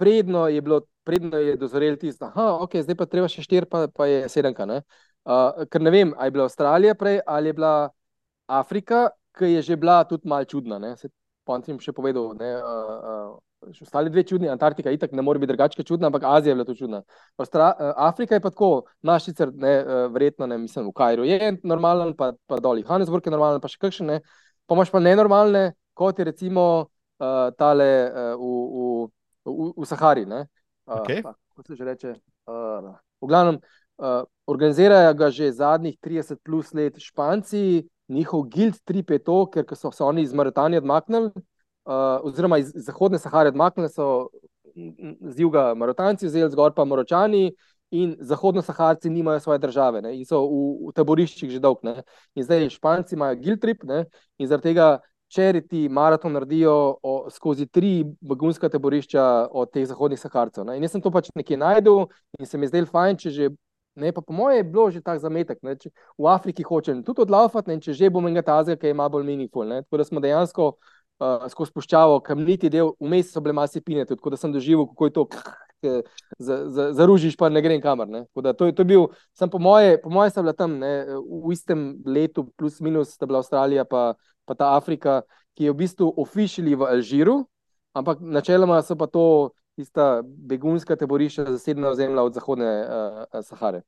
predno 0.00 0.48
je 0.48 0.60
bilo, 0.60 0.82
predno 1.04 1.38
je 1.38 1.56
dozorel 1.56 1.96
tisto, 1.96 2.28
da 2.34 2.52
ok, 2.60 2.76
zdaj 2.84 2.96
pa 2.96 3.06
treba 3.06 3.28
še 3.28 3.44
štiri, 3.44 3.68
pa, 3.68 3.86
pa 3.88 4.06
je 4.08 4.28
sedemka. 4.28 4.66
Ne? 4.68 4.82
Uh, 5.24 5.64
ker 5.72 5.82
ne 5.84 5.92
vem, 5.92 6.12
ali 6.16 6.30
je 6.30 6.36
bila 6.36 6.46
Avstralija 6.48 6.94
prej, 6.96 7.20
ali 7.26 7.50
je 7.50 7.56
bila 7.56 7.74
Afrika, 8.48 9.08
ki 9.36 9.54
je 9.54 9.62
že 9.62 9.76
bila 9.76 10.04
tudi 10.04 10.28
malo 10.28 10.44
čudna. 10.44 10.78
ne. 10.78 10.96
Se, 10.96 11.08
pa 11.44 11.58
sem 11.64 11.78
še 11.80 11.92
povedal, 11.96 12.32
ne, 12.38 12.50
uh, 12.56 12.92
uh, 13.00 13.38
še 13.68 13.84
ostali 13.84 14.10
dve 14.10 14.24
čudni, 14.24 14.48
Antarktika 14.48 14.92
itak 14.94 15.12
ne 15.12 15.22
more 15.22 15.38
biti 15.38 15.52
drugačija 15.52 15.84
čudna, 15.84 16.08
ampak 16.08 16.24
Azija 16.24 16.52
je 16.52 16.56
bila 16.58 16.66
to 16.68 16.74
čudna. 16.74 17.02
Ostra, 17.36 17.72
uh, 17.72 17.92
Afrika 18.08 18.36
je 18.36 18.44
pa 18.44 18.50
tako, 18.50 18.70
naš 19.02 19.28
sicer 19.28 19.52
ne, 19.52 19.74
uh, 19.80 20.06
verjetno 20.12 20.48
ne, 20.48 20.58
mislim, 20.64 20.88
v 20.88 20.94
Kajru 20.96 21.26
je 21.28 21.56
normalen, 21.62 22.14
pa, 22.16 22.32
pa 22.48 22.60
dol, 22.62 22.80
Johannesburg 22.80 23.26
je 23.26 23.34
normalen, 23.34 23.60
pa 23.60 23.68
še 23.68 23.80
kakšen 23.82 24.14
ne, 24.14 24.20
pa 24.66 24.78
imaš 24.78 24.92
pa 24.94 25.02
nenormalne, 25.04 25.66
kot 25.94 26.18
je 26.18 26.28
recimo 26.30 26.64
uh, 26.80 27.50
tale 27.60 27.90
uh, 28.08 28.32
v, 28.40 28.54
v, 29.44 29.52
v, 29.52 29.70
v 29.76 29.90
Sahari. 29.92 30.24
Ne, 30.28 30.46
uh, 30.46 30.56
Okay. 30.90 31.22
pa, 31.22 31.34
Kako 31.50 31.62
se 31.62 31.76
že 31.76 31.84
reče? 31.84 32.14
Uh, 32.48 32.96
v 33.20 33.28
glavnem, 33.28 33.60
uh, 34.00 34.24
organizirajo 34.46 35.14
ga 35.14 35.30
že 35.30 35.52
zadnjih 35.52 35.98
30 36.00 36.40
plus 36.42 36.72
let 36.74 36.98
Španci, 36.98 37.86
njihov 38.08 38.48
guild 38.48 38.80
trip 38.84 39.10
je 39.10 39.18
to, 39.18 39.46
ker 39.46 39.64
so 39.76 39.92
se 39.92 40.02
oni 40.04 40.22
iz 40.22 40.32
Mauritanije 40.32 40.80
odmaknili, 40.80 41.30
uh, 41.86 42.20
oziroma 42.26 42.58
iz 42.58 42.72
Zahodne 42.74 43.18
Sahare 43.18 43.48
odmaknili, 43.48 43.88
so 43.88 44.28
z 45.20 45.40
juga 45.40 45.74
Mauritanci 45.74 46.26
vzeli, 46.26 46.50
zgor 46.50 46.74
pa 46.74 46.84
Maročani. 46.84 47.50
In 47.90 48.14
zahodno-saharci 48.20 49.10
nimajo 49.10 49.40
svoje 49.40 49.58
države 49.58 49.98
ne, 50.02 50.12
in 50.14 50.22
so 50.22 50.44
v, 50.46 50.88
v 50.88 50.92
taboriščih 50.94 51.50
že 51.50 51.58
dolgo. 51.58 51.80
ne. 51.82 52.04
In 52.38 52.44
zdaj 52.46 52.68
Španci 52.70 53.16
imajo 53.16 53.34
guild 53.42 53.58
trip 53.58 53.82
ne, 53.82 54.04
in 54.38 54.46
zaradi 54.46 54.68
tega 54.70 55.00
čeriti 55.26 55.88
maraton 55.88 56.32
naredijo 56.32 56.98
o, 57.02 57.30
skozi 57.30 57.66
tri 57.66 58.04
begunska 58.20 58.68
taborišča 58.68 59.48
od 59.50 59.72
teh 59.74 59.86
zahodnih 59.86 60.20
saharcev. 60.20 60.64
Ne. 60.64 60.76
In 60.76 60.86
jaz 60.86 60.94
sem 60.94 61.02
to 61.02 61.10
pač 61.10 61.32
nekje 61.34 61.58
najdel 61.58 62.06
in 62.38 62.46
se 62.46 62.58
mi 62.58 62.70
zdel 62.70 62.86
fajn, 62.86 63.18
če 63.18 63.30
že. 63.30 63.50
Ne, 63.98 64.12
pa 64.14 64.22
po 64.22 64.32
mojem 64.32 64.60
je 64.60 64.64
bilo 64.70 64.86
že 64.90 65.00
tako 65.02 65.18
zametek. 65.18 65.58
Ne, 65.66 65.74
v 66.14 66.26
Afriki 66.30 66.62
hočem 66.62 67.02
tudi 67.02 67.24
odlaufati, 67.26 67.74
ne, 67.74 67.80
če 67.82 67.92
že 67.92 68.10
bom 68.10 68.26
enega 68.26 68.46
tazga, 68.46 68.78
ki 68.78 68.94
ima 68.94 69.08
bolj 69.10 69.26
meaningful. 69.26 69.66
Ne. 69.66 69.82
Tako 69.82 69.98
da 69.98 70.06
smo 70.06 70.22
dejansko 70.22 70.76
uh, 71.20 71.46
skozi 71.52 71.72
puščavo, 71.76 72.20
kamniti 72.26 72.70
del, 72.72 72.94
vmes 73.00 73.30
so 73.32 73.40
bile 73.44 73.54
masi 73.56 73.80
pine, 73.84 74.04
tako 74.08 74.32
da 74.32 74.40
sem 74.40 74.52
doživel, 74.52 74.88
kako 74.90 75.06
je 75.10 75.12
to. 75.18 75.26
za, 76.38 76.68
za, 76.68 76.92
zaružiš, 76.92 77.36
pa 77.40 77.48
ne 77.48 77.62
grem 77.62 77.80
kamor. 77.80 78.08
To, 78.34 78.66
je- 78.66 78.74
to 78.74 78.82
je 78.82 78.84
bil, 78.84 79.06
sem 79.32 79.48
po 79.50 79.58
moje, 79.58 79.96
po 80.02 80.10
moje 80.10 80.30
sem 80.30 80.44
bila 80.44 80.52
tam 80.52 80.78
ne, 80.78 81.06
v 81.24 81.52
istem 81.52 82.02
letu, 82.04 82.44
plus 82.56 82.80
minus, 82.80 83.14
sta 83.16 83.26
bila 83.26 83.40
Avstralija 83.40 83.84
pa, 83.88 84.14
pa 84.44 84.54
ta 84.54 84.76
Afrika, 84.76 85.22
ki 85.56 85.64
je 85.64 85.72
v 85.72 85.78
bistvu 85.80 86.10
ofišili 86.20 86.76
v 86.76 86.84
Alžiru, 86.84 87.38
ampak 87.96 88.20
načeloma 88.20 88.82
so 88.84 88.96
pa 88.96 89.08
to 89.08 89.52
tista 89.76 90.20
begunska 90.24 90.96
taborišča 90.96 91.48
zasedena 91.48 91.88
ozemlja 91.94 92.22
od 92.22 92.36
zahodne 92.36 92.70
uh, 92.84 93.40
Sahare. 93.40 93.80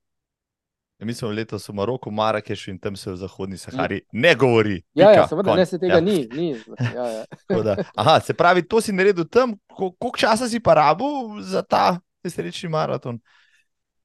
Ja, 1.03 1.07
Mi 1.07 1.14
smo 1.14 1.28
letos 1.28 1.68
v 1.68 1.72
Maroku, 1.74 2.11
Marakešu 2.11 2.70
in 2.70 2.78
tam 2.78 2.96
se 2.96 3.11
v 3.11 3.16
Zahodni 3.16 3.57
Sahari 3.59 4.00
ne 4.12 4.34
govori. 4.34 4.82
Ja, 4.94 5.11
ja 5.11 5.14
Pika, 5.16 5.28
seveda, 5.28 5.50
konj. 5.50 5.59
ne 5.59 5.66
se 5.66 5.78
tega 5.78 5.92
Ja. 5.92 5.98
ja. 5.98 6.00
ni. 6.00 6.28
ni 6.32 6.50
ja, 6.94 7.07
ja. 7.07 7.24
Tako 7.48 7.62
Da, 7.62 7.76
aha, 7.96 8.20
se 8.20 8.34
pravi, 8.34 8.62
to 8.62 8.80
si 8.80 8.92
naredil 8.92 9.24
tam, 9.26 9.57
Ko- 9.66 9.90
koliko 9.98 10.18
časa 10.18 10.46
si 10.48 10.61
pa 10.61 10.74
rabil 10.74 11.42
za 11.42 11.62
ta 11.62 11.98
nesrečni 12.22 12.68
maraton? 12.70 13.18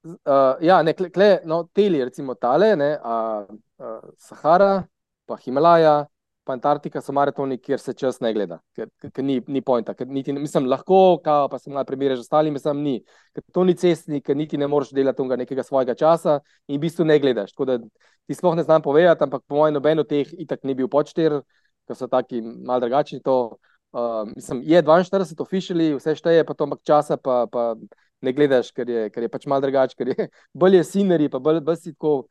Uh, 0.03 0.57
ja, 0.61 0.81
ne, 0.83 0.93
kle, 0.93 1.09
kle, 1.13 1.39
no, 1.45 1.67
teli, 1.73 2.01
recimo 2.03 2.33
tale, 2.33 2.75
ne, 2.75 2.97
uh, 2.97 3.45
uh, 3.77 4.01
Sahara, 4.17 4.83
pa 5.25 5.37
Himalaja, 5.37 6.07
pa 6.47 6.55
Antarktika 6.55 7.01
so 7.03 7.13
maratoni, 7.15 7.57
kjer 7.59 7.81
se 7.83 7.93
čas 7.97 8.21
ne 8.23 8.31
gleda, 8.33 8.57
ker, 8.75 8.87
ker, 9.03 9.23
ni, 9.25 9.37
ni 9.51 9.61
pojnta. 9.65 9.93
Ker 9.97 10.07
niti, 10.07 10.33
mislim, 10.33 10.69
lahko, 10.71 11.19
kao, 11.23 11.49
pa 11.51 11.59
sem 11.59 11.75
malo 11.75 11.85
primerjal 11.89 12.21
z 12.21 12.25
ostalimi, 12.25 12.61
sem 12.63 12.81
ni. 12.83 12.95
Ker 13.35 13.45
to 13.53 13.65
ni 13.67 13.75
cestni, 13.77 14.21
ker 14.23 14.37
niti 14.39 14.59
ne 14.59 14.69
moreš 14.71 14.93
delati 14.95 15.27
nekega 15.43 15.65
svojega 15.67 15.95
časa 15.99 16.39
in 16.67 16.79
v 16.79 16.85
bistvu 16.87 17.05
ne 17.05 17.19
gledaš. 17.19 17.51
Tako 17.53 17.69
da 17.69 17.77
ti 17.83 18.37
sploh 18.39 18.55
ne 18.55 18.63
znam 18.63 18.81
povedati, 18.81 19.27
ampak 19.27 19.43
po 19.47 19.59
mojem 19.59 19.75
noben 19.77 20.03
od 20.03 20.09
teh 20.09 20.31
itak 20.39 20.63
ni 20.63 20.75
bil 20.75 20.87
počter, 20.87 21.41
ker 21.87 21.99
so 21.99 22.07
taki 22.07 22.41
mal 22.41 22.79
drugačni. 22.83 23.21
To, 23.27 23.57
uh, 23.91 24.23
mislim, 24.31 24.63
je 24.63 24.83
42 24.83 25.43
officially, 25.43 25.93
vse 25.99 26.15
šteje, 26.15 26.47
pa 26.47 26.55
to 26.55 26.69
ampak 26.69 26.83
časa 26.87 27.19
pa. 27.19 27.45
pa 27.51 27.73
ne 28.21 28.33
gledaš, 28.33 28.71
ker 28.73 28.89
je, 28.89 29.09
ker 29.13 29.25
je 29.25 29.29
pač 29.29 29.45
malo 29.45 29.61
drugače, 29.61 29.93
ker 29.97 30.09
je 30.09 30.27
bolj 30.57 30.79
je 30.79 30.83
scenery, 30.89 31.29
pa 31.29 31.37
bolj, 31.43 31.61
bolj 31.65 31.81
si 31.83 31.93
tako. 31.93 32.25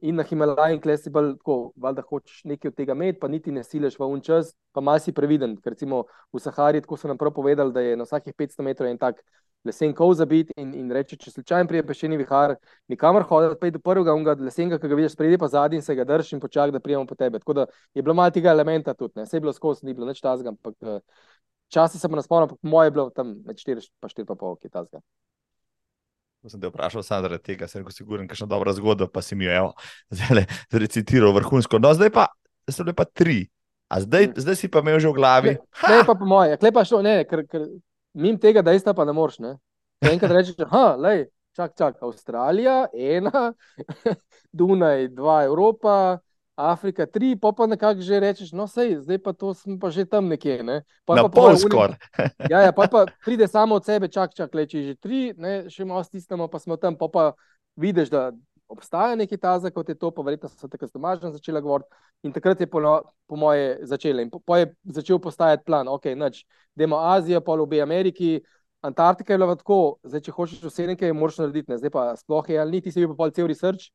In 0.00 0.16
na 0.16 0.24
Himalaju, 0.24 0.74
in 0.74 0.80
klej 0.80 0.96
si 1.02 1.10
bolj 1.12 1.34
tako, 1.36 1.72
valjda 1.76 2.02
hočeš 2.08 2.44
nekaj 2.48 2.70
od 2.70 2.76
tega 2.78 2.94
imeti, 2.96 3.18
pa 3.20 3.28
niti 3.28 3.52
ne 3.52 3.64
sileš 3.64 3.98
v 4.00 4.06
un 4.08 4.22
čas, 4.24 4.54
pa 4.72 4.80
mal 4.80 5.00
si 5.00 5.12
previden. 5.12 5.58
Ker 5.60 5.74
recimo 5.74 6.04
v 6.32 6.40
Sahari, 6.40 6.80
tako 6.80 6.96
so 6.96 7.10
nam 7.10 7.20
prav 7.20 7.34
povedali, 7.36 7.72
da 7.72 7.84
je 7.84 7.96
na 8.00 8.06
vsakih 8.08 8.32
500 8.32 8.64
metrov 8.64 8.88
en 8.88 8.98
tak 8.98 9.20
lesen 9.64 9.92
kov 9.96 10.14
zabit 10.14 10.52
in, 10.56 10.72
in 10.76 10.88
reče, 10.92 11.16
če 11.20 11.32
slučajno 11.34 11.68
prije 11.68 11.84
pešeni 11.88 12.16
vihar, 12.20 12.56
nikamor 12.92 13.24
hoditi, 13.28 13.58
pa 13.60 13.68
je 13.68 13.74
do 13.76 13.82
prvega 13.84 14.14
unga 14.16 14.36
lesenga, 14.40 14.78
ki 14.80 14.88
ga 14.88 14.98
vidiš 15.00 15.16
spredi, 15.16 15.38
pa 15.40 15.48
zadnji 15.52 15.80
in 15.80 15.84
se 15.84 15.96
ga 15.96 16.04
držiš 16.08 16.34
in 16.36 16.40
počak, 16.40 16.72
da 16.72 16.80
prijemo 16.84 17.06
po 17.08 17.16
tebe. 17.20 17.40
Tako 17.40 17.60
da 17.60 17.66
je 17.94 18.02
bilo 18.02 18.14
malo 18.14 18.32
tega 18.32 18.52
elementa 18.52 18.94
tudi, 18.94 19.18
ne, 19.20 19.28
vse 19.28 19.36
je 19.36 19.44
bilo 19.44 19.52
skozi, 19.52 19.86
ni 19.86 19.96
bilo 19.96 20.08
nič 20.08 20.20
tazga, 20.24 20.52
ampak 20.52 20.76
eh, 20.80 21.00
časi 21.72 21.98
se 21.98 22.08
pa 22.08 22.20
naspomnim, 22.20 22.48
ampak 22.48 22.58
moje 22.62 22.92
je 22.92 22.96
bilo 22.96 23.10
tam 23.10 23.36
med 23.44 23.60
4 23.60 23.88
pa 24.00 24.12
4 24.12 24.28
pa 24.28 24.36
pol, 24.36 24.56
ki 24.56 24.68
je 24.68 24.76
tazga. 24.76 25.04
Ko 26.44 26.52
sem 26.52 26.60
te 26.60 26.68
vprašal, 26.68 27.00
samo 27.00 27.24
zaradi 27.24 27.40
tega, 27.40 27.64
sem 27.64 27.80
rekel, 27.80 27.94
siguren, 27.96 28.26
kakšna 28.28 28.44
dobra 28.50 28.74
zgodba, 28.76 29.08
pa 29.08 29.22
si 29.24 29.32
mi 29.32 29.46
jo 29.48 29.52
evo, 29.56 29.70
zdaj 30.16 30.44
recitiral 30.76 31.32
vrhunsko. 31.32 31.80
No, 31.80 31.94
zdaj 31.96 32.12
pa 32.12 32.26
so 32.68 32.84
bile 32.84 32.92
pa 32.92 33.08
tri. 33.08 33.46
A 33.88 34.00
zdaj, 34.04 34.28
Mm. 34.28 34.40
zdaj 34.44 34.56
si 34.60 34.68
pa 34.68 34.80
imel 34.84 35.00
že 35.00 35.08
v 35.08 35.16
glavi. 35.16 35.52
Ne, 35.88 36.04
pa 36.04 36.12
po 36.12 36.28
moje, 36.28 36.56
klepa 36.60 36.84
šlo, 36.84 37.00
ne, 37.04 37.24
ker, 37.24 37.44
ker 37.48 37.64
mim 38.12 38.36
tega 38.40 38.60
dejstva 38.60 38.92
pa 38.92 39.08
ne 39.08 39.16
moreš. 39.16 39.40
Ne. 39.40 39.56
Ker 40.04 40.12
Enkrat 40.12 40.32
rečeš, 40.36 40.56
da 40.60 41.12
je, 41.16 41.28
čak, 41.56 41.72
čak, 41.78 41.96
Avstralija, 42.04 42.88
ena, 42.92 43.52
Dunaj, 44.52 45.08
dva, 45.16 45.44
Evropa, 45.48 46.18
Afrika, 46.56 47.06
tri, 47.06 47.34
pa 47.36 47.50
pa 47.52 47.66
nekako 47.66 48.00
že 48.00 48.20
rečeš, 48.22 48.52
no, 48.54 48.68
sej, 48.70 49.02
zdaj 49.02 49.18
pa 49.18 49.34
to 49.34 49.50
smo 49.54 49.74
pa 49.78 49.90
že 49.90 50.06
tam 50.06 50.30
nekje. 50.30 50.62
Ne. 50.62 50.86
Pol 51.02 51.18
Na 51.18 51.26
pa 51.26 51.28
po 51.28 51.50
pol 51.50 51.58
skoraj. 51.58 51.98
Ja, 52.52 52.62
ja, 52.62 52.70
pa, 52.70 52.86
pa 52.86 53.10
pride 53.26 53.50
samo 53.50 53.74
od 53.74 53.84
sebe, 53.84 54.06
čak, 54.06 54.34
čak, 54.38 54.54
le, 54.54 54.66
če 54.66 54.78
je 54.78 54.84
že 54.86 54.94
tri, 54.94 55.20
ne, 55.34 55.66
še 55.66 55.82
malo 55.82 56.06
stisnemo, 56.06 56.46
pa 56.46 56.62
smo 56.62 56.78
tam, 56.78 56.94
pa, 56.94 57.10
pa 57.10 57.24
vidiš, 57.74 58.06
da 58.14 58.30
obstaja 58.70 59.18
neki 59.18 59.36
taza, 59.36 59.70
kot 59.70 59.88
je 59.88 59.98
to, 59.98 60.10
pa 60.14 60.22
verjetno 60.22 60.48
so 60.48 60.70
takrat 60.70 60.94
domažem 60.94 61.34
začela 61.34 61.60
govoriti. 61.60 61.90
In 62.22 62.32
takrat 62.32 62.60
je 62.60 62.70
po, 62.70 62.80
no, 62.80 63.02
po 63.26 63.36
moje 63.36 63.82
začela. 63.82 64.22
In 64.22 64.30
po, 64.30 64.38
po 64.38 64.56
je 64.56 64.70
začel 64.84 65.18
postajati 65.18 65.66
plan, 65.66 65.88
ok, 65.90 66.14
noč, 66.16 66.44
demo 66.74 67.02
Azijo, 67.02 67.42
pol 67.44 67.66
obe 67.66 67.82
Ameriki. 67.82 68.38
Antarktika 68.84 69.32
je 69.32 69.38
bila 69.38 69.50
pa 69.50 69.58
tako, 69.58 69.98
zdaj, 70.04 70.22
če 70.22 70.32
hočeš 70.36 70.64
vse 70.64 70.86
nekaj, 70.92 71.12
moraš 71.16 71.40
narediti, 71.40 71.72
ne. 71.72 71.78
zdaj 71.80 71.92
pa 71.92 72.08
sploh 72.20 72.48
je, 72.48 72.58
ali 72.60 72.76
ni, 72.76 72.84
ti 72.84 72.92
si 72.92 73.00
bil 73.00 73.14
pa 73.14 73.24
pol 73.24 73.32
cel 73.32 73.48
research, 73.48 73.90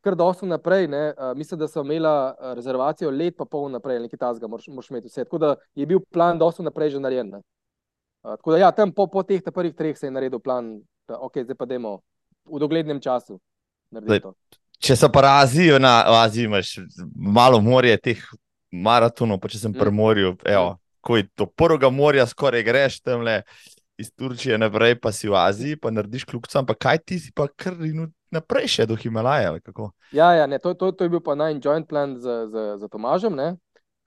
kar 0.00 0.16
dosto 0.16 0.46
naprej, 0.46 0.88
ne, 0.88 1.12
uh, 1.12 1.36
mislim, 1.36 1.60
da 1.60 1.68
so 1.68 1.84
imela 1.84 2.34
rezervacijo 2.56 3.10
let 3.10 3.36
pa 3.36 3.44
pol 3.44 3.68
naprej, 3.70 4.00
nekaj 4.06 4.18
tazga, 4.18 4.48
moraš, 4.48 4.68
moraš 4.68 4.90
imeti 4.90 5.08
vse. 5.08 5.24
Tako 5.24 5.38
da 5.38 5.54
je 5.74 5.86
bil 5.86 6.00
plan 6.12 6.38
dosto 6.38 6.62
naprej 6.62 6.96
že 6.96 7.00
narejen. 7.00 7.30
Ne. 7.30 7.42
Uh, 8.22 8.36
tako 8.36 8.52
da 8.52 8.58
ja, 8.58 8.72
tam 8.72 8.92
po, 8.92 9.06
po 9.06 9.22
teh 9.22 9.42
prvih 9.42 9.74
treh 9.74 9.98
se 9.98 10.06
je 10.06 10.10
naredil 10.10 10.40
plan, 10.40 10.78
da 11.08 11.18
ok, 11.20 11.42
zdaj 11.44 11.56
pa 11.56 11.66
demo 11.66 12.00
v 12.44 12.58
doglednem 12.58 13.00
času 13.00 13.40
Zdaj-. 13.90 14.22
Če 14.80 14.96
so 14.96 15.10
pa 15.12 15.40
Azijo, 15.42 15.78
na 15.82 16.22
Aziji 16.22 16.46
imaš 16.48 16.78
malo 17.14 17.60
morje 17.60 17.96
teh 18.00 18.22
maratonov, 18.70 19.40
pa 19.42 19.50
če 19.50 19.58
sem 19.58 19.72
Mm. 19.72 19.78
pri 19.78 19.90
morju, 19.90 20.36
evo, 20.44 20.78
ko 21.00 21.16
je 21.16 21.28
do 21.36 21.46
prvega 21.46 21.90
morja 21.90 22.26
skoraj 22.26 22.62
greš 22.62 23.00
tam 23.00 23.22
le 23.22 23.42
iz 23.98 24.12
Turčije 24.16 24.58
naprej, 24.58 25.00
pa 25.00 25.12
si 25.12 25.28
v 25.28 25.36
Aziji, 25.36 25.76
pa 25.76 25.90
narediš 25.90 26.24
kljubcem, 26.24 26.66
pa 26.66 26.74
kaj 26.74 26.98
ti 27.04 27.18
si 27.18 27.32
pa 27.34 27.48
kar 27.48 27.74
rinil 27.76 28.08
naprej 28.34 28.68
še 28.76 28.86
do 28.86 28.96
Himalaja, 28.98 29.50
ali? 29.52 29.60
Ja, 30.12 30.32
ja 30.34 30.46
ne, 30.46 30.58
to, 30.58 30.74
to, 30.74 30.92
to 30.92 31.06
je 31.06 31.12
bil 31.12 31.22
pa 31.24 31.34
najn 31.38 31.60
joint 31.64 31.88
plan 31.88 32.16
z, 32.16 32.46
z, 32.50 32.68
z 32.80 32.90
Tomažem, 32.92 33.36
ne? 33.36 33.56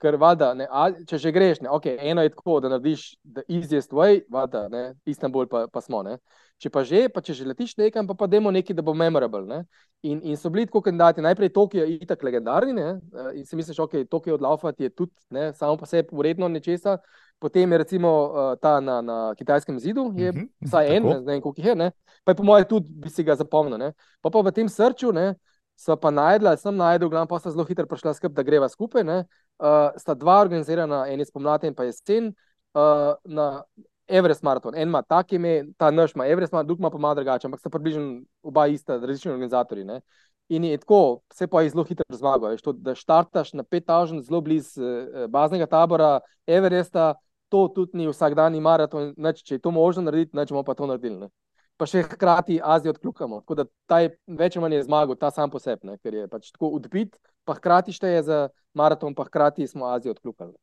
ker 0.04 0.18
vada, 0.20 0.50
ne, 0.56 0.66
a, 0.68 0.88
če 1.08 1.18
že 1.22 1.32
greš, 1.32 1.62
ne, 1.64 1.70
okay, 1.72 1.96
eno 2.10 2.24
je 2.24 2.32
tako, 2.34 2.58
da 2.60 2.70
narediš 2.74 3.14
the 3.24 3.44
easiest 3.48 3.94
way, 3.96 4.20
vada, 4.28 4.66
ne, 4.68 4.82
Istanbul 5.08 5.48
pa, 5.48 5.64
pa 5.72 5.80
smo. 5.80 6.02
Ne? 6.04 6.18
Če 6.60 6.70
pa 6.70 6.84
že, 6.86 7.06
pa 7.12 7.22
če 7.24 7.36
že 7.38 7.46
letiš 7.48 7.74
nekam, 7.80 8.06
pa 8.06 8.16
pa 8.18 8.28
demo 8.30 8.52
nekaj, 8.54 8.76
da 8.76 8.84
bo 8.84 8.94
memorable. 8.96 9.42
Ne? 9.48 9.62
In, 10.04 10.20
in 10.22 10.36
so 10.40 10.52
bili 10.52 10.68
tako 10.68 10.84
kandidati, 10.84 11.24
najprej 11.24 11.52
Tokio 11.56 11.86
je 11.86 11.98
itak 12.04 12.22
legendarni, 12.26 12.76
ne? 12.76 12.88
eh, 13.00 13.30
in 13.40 13.48
si 13.48 13.56
misliš, 13.56 13.80
ok, 13.86 14.02
Tokio 14.10 14.36
odlaufati 14.36 14.86
je 14.86 14.92
tudi 14.92 15.14
ne, 15.34 15.52
samo 15.56 15.78
po 15.80 15.88
sebi 15.88 16.12
uredno 16.12 16.50
nečesa. 16.52 16.98
Potem 17.38 17.72
je 17.72 17.78
recimo 17.78 18.08
uh, 18.08 18.54
ta 18.60 18.80
na, 18.80 19.00
na 19.02 19.34
kitajskem 19.38 19.78
zidu, 19.80 20.12
je 20.16 20.32
Mhm, 20.32 20.46
vsaj 20.64 20.96
en, 20.96 21.02
ne, 21.02 21.14
ne 21.20 21.32
vem 21.32 21.40
koliko 21.42 21.60
jih 21.60 21.66
je, 21.66 21.74
ne? 21.74 21.90
pa 22.24 22.32
je 22.32 22.36
po 22.36 22.42
mojem 22.42 22.64
tudi 22.68 22.86
bi 22.88 23.10
si 23.10 23.24
ga 23.24 23.36
zapomnil. 23.36 23.78
Ne? 23.78 23.92
Pa, 24.22 24.30
pa 24.30 24.40
v 24.40 24.52
tem 24.52 24.68
srču 24.68 25.12
ne, 25.12 25.34
so 25.76 25.96
pa 25.96 26.10
najdla, 26.10 26.56
sem 26.56 26.76
najdel, 26.76 27.10
glavno 27.12 27.28
pa 27.28 27.38
sta 27.38 27.52
zelo 27.52 27.66
hitro 27.68 27.86
prišla 27.86 28.14
skupaj, 28.14 28.34
da 28.34 28.46
greva 28.46 28.68
skupaj. 28.68 29.04
Ne? 29.04 29.24
Uh, 29.58 29.92
sta 30.00 30.14
dva 30.14 30.40
organizirana, 30.40 31.04
en 31.10 31.20
je 31.20 31.28
spomladi 31.28 31.68
in 31.68 31.76
pa 31.76 31.84
jesen, 31.84 32.32
uh, 32.78 33.14
na 33.24 33.64
Everest 34.08 34.42
maraton. 34.42 34.74
En 34.76 34.88
ima 34.88 35.02
tak 35.02 35.32
ime, 35.32 35.64
ta 35.76 35.90
naš 35.90 36.14
ima 36.14 36.26
Everest 36.26 36.52
maraton, 36.52 36.66
drug 36.66 36.78
ima 36.78 36.90
pa 36.90 36.98
malo 36.98 37.14
drugače, 37.14 37.46
ampak 37.46 37.60
sta 37.60 37.70
približno 37.70 38.22
oba 38.42 38.66
ista, 38.66 38.96
različni 38.96 39.32
organizatorji. 39.32 39.84
Ne? 39.84 40.00
In 40.48 40.64
je 40.64 40.78
tako, 40.78 41.20
vse 41.32 41.46
pa 41.48 41.62
je 41.62 41.70
zelo 41.72 41.84
hitro 41.88 42.04
zmagal. 42.12 42.50
veš, 42.50 42.62
to, 42.62 42.72
Da 42.72 42.94
štartaš 42.94 43.52
na 43.52 43.64
5000 43.64 44.20
zelo 44.22 44.40
blizu 44.40 44.84
eh, 44.84 45.26
baznega 45.28 45.66
tabora 45.66 46.20
Everesta, 46.46 47.14
to 47.48 47.68
tudi 47.68 47.98
ni 47.98 48.08
vsakdanji 48.08 48.60
maraton, 48.60 49.14
nič, 49.16 49.42
če 49.46 49.54
je 49.54 49.62
to 49.62 49.70
možno 49.70 50.02
narediti, 50.02 50.36
neč 50.36 50.50
bomo 50.52 50.64
pa 50.66 50.74
to 50.74 50.88
naredili. 50.90 51.16
Ne? 51.26 51.28
Pa 51.76 51.86
še 51.86 52.04
hkrati 52.06 52.60
Azijo 52.62 52.92
odkljukamo. 52.94 53.40
Tako 53.40 53.54
da 53.54 53.64
ta 53.90 54.00
je 54.04 54.12
več 54.26 54.56
ali 54.56 54.64
manj 54.66 54.76
je 54.78 54.84
zmagal, 54.88 55.16
ta 55.16 55.30
sam 55.30 55.50
po 55.50 55.58
sebi, 55.62 55.86
ne? 55.88 55.96
ker 56.02 56.14
je 56.14 56.28
pač 56.28 56.50
tako 56.52 56.74
odbit, 56.76 57.16
pa 57.44 57.56
hkrati 57.56 57.94
šteje 57.94 58.22
za 58.28 58.38
maraton, 58.74 59.14
pa 59.14 59.26
hkrati 59.30 59.66
smo 59.70 59.88
Azijo 59.90 60.14
odkljukali. 60.14 60.54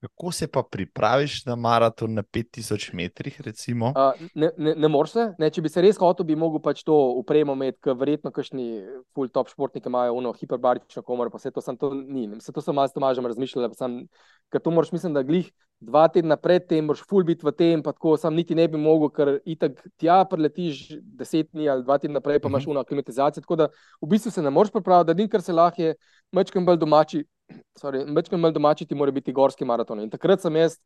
Kako 0.00 0.32
se 0.32 0.46
pa 0.48 0.62
pripraviš 0.62 1.44
na 1.44 1.54
maraton 1.56 2.14
na 2.14 2.22
5000 2.22 2.94
metrih? 2.94 3.40
Uh, 3.40 4.28
ne 4.34 4.50
ne, 4.56 4.74
ne 4.74 4.88
moreš 4.88 5.10
se. 5.12 5.24
Ne, 5.38 5.50
če 5.52 5.60
bi 5.60 5.68
se 5.68 5.82
res 5.84 5.98
hotel, 6.00 6.24
bi 6.24 6.36
mogel 6.40 6.62
pač 6.64 6.80
to 6.88 6.94
upremo 7.20 7.52
imeti, 7.52 7.76
ker 7.84 7.98
verjetno 8.00 8.32
kakšni 8.32 8.68
full 9.12 9.28
top 9.28 9.50
športniki 9.52 9.90
imajo 9.92 10.14
uno 10.16 10.32
hiperbarično 10.32 11.02
komor, 11.04 11.28
pa 11.28 11.36
vse 11.36 11.52
to 11.52 11.60
sem 11.60 11.76
to 11.76 11.92
ni. 11.92 12.24
Vse 12.38 12.54
to 12.56 12.64
sem 12.64 12.76
malo 12.76 12.88
s 12.88 12.96
Tomažem 12.96 13.28
razmišljal, 13.28 13.68
ker 14.48 14.62
to 14.64 14.72
moraš, 14.72 14.92
mislim, 14.94 15.12
da 15.18 15.22
glih 15.26 15.50
dva 15.84 16.06
tedna 16.12 16.38
pred 16.40 16.64
tem, 16.70 16.88
moraš 16.88 17.02
full 17.08 17.26
biti 17.28 17.44
v 17.44 17.52
tem, 17.58 17.82
pa 17.84 17.92
tako 17.92 18.14
sam 18.20 18.38
niti 18.38 18.56
ne 18.56 18.64
bi 18.72 18.80
mogel, 18.80 19.12
ker 19.12 19.32
itak 19.44 19.82
tja 20.00 20.22
preletiš 20.30 20.94
deset 21.02 21.50
dni 21.52 21.68
ali 21.68 21.84
dva 21.84 21.98
tedna 22.00 22.24
prej, 22.24 22.40
pa 22.40 22.48
imaš 22.48 22.70
uno 22.72 22.80
aklimatizacijo. 22.80 23.44
Tako 23.44 23.60
da 23.60 23.68
v 24.00 24.08
bistvu 24.14 24.32
se 24.32 24.46
ne 24.48 24.52
moreš 24.52 24.72
pripraviti, 24.72 25.12
da 25.12 25.18
din, 25.20 25.28
kar 25.28 25.44
se 25.44 25.52
lahko 25.52 25.90
je, 25.90 25.94
mečkam 26.32 26.64
bolj 26.64 26.80
domači 26.80 27.24
Večkrat 27.80 28.40
malo 28.40 28.52
domači 28.52 28.86
ti 28.86 28.94
mora 28.94 29.10
biti 29.10 29.32
gorski 29.32 29.64
maraton. 29.64 30.00
In 30.00 30.10
takrat 30.10 30.42
sem 30.42 30.56
jaz 30.56 30.76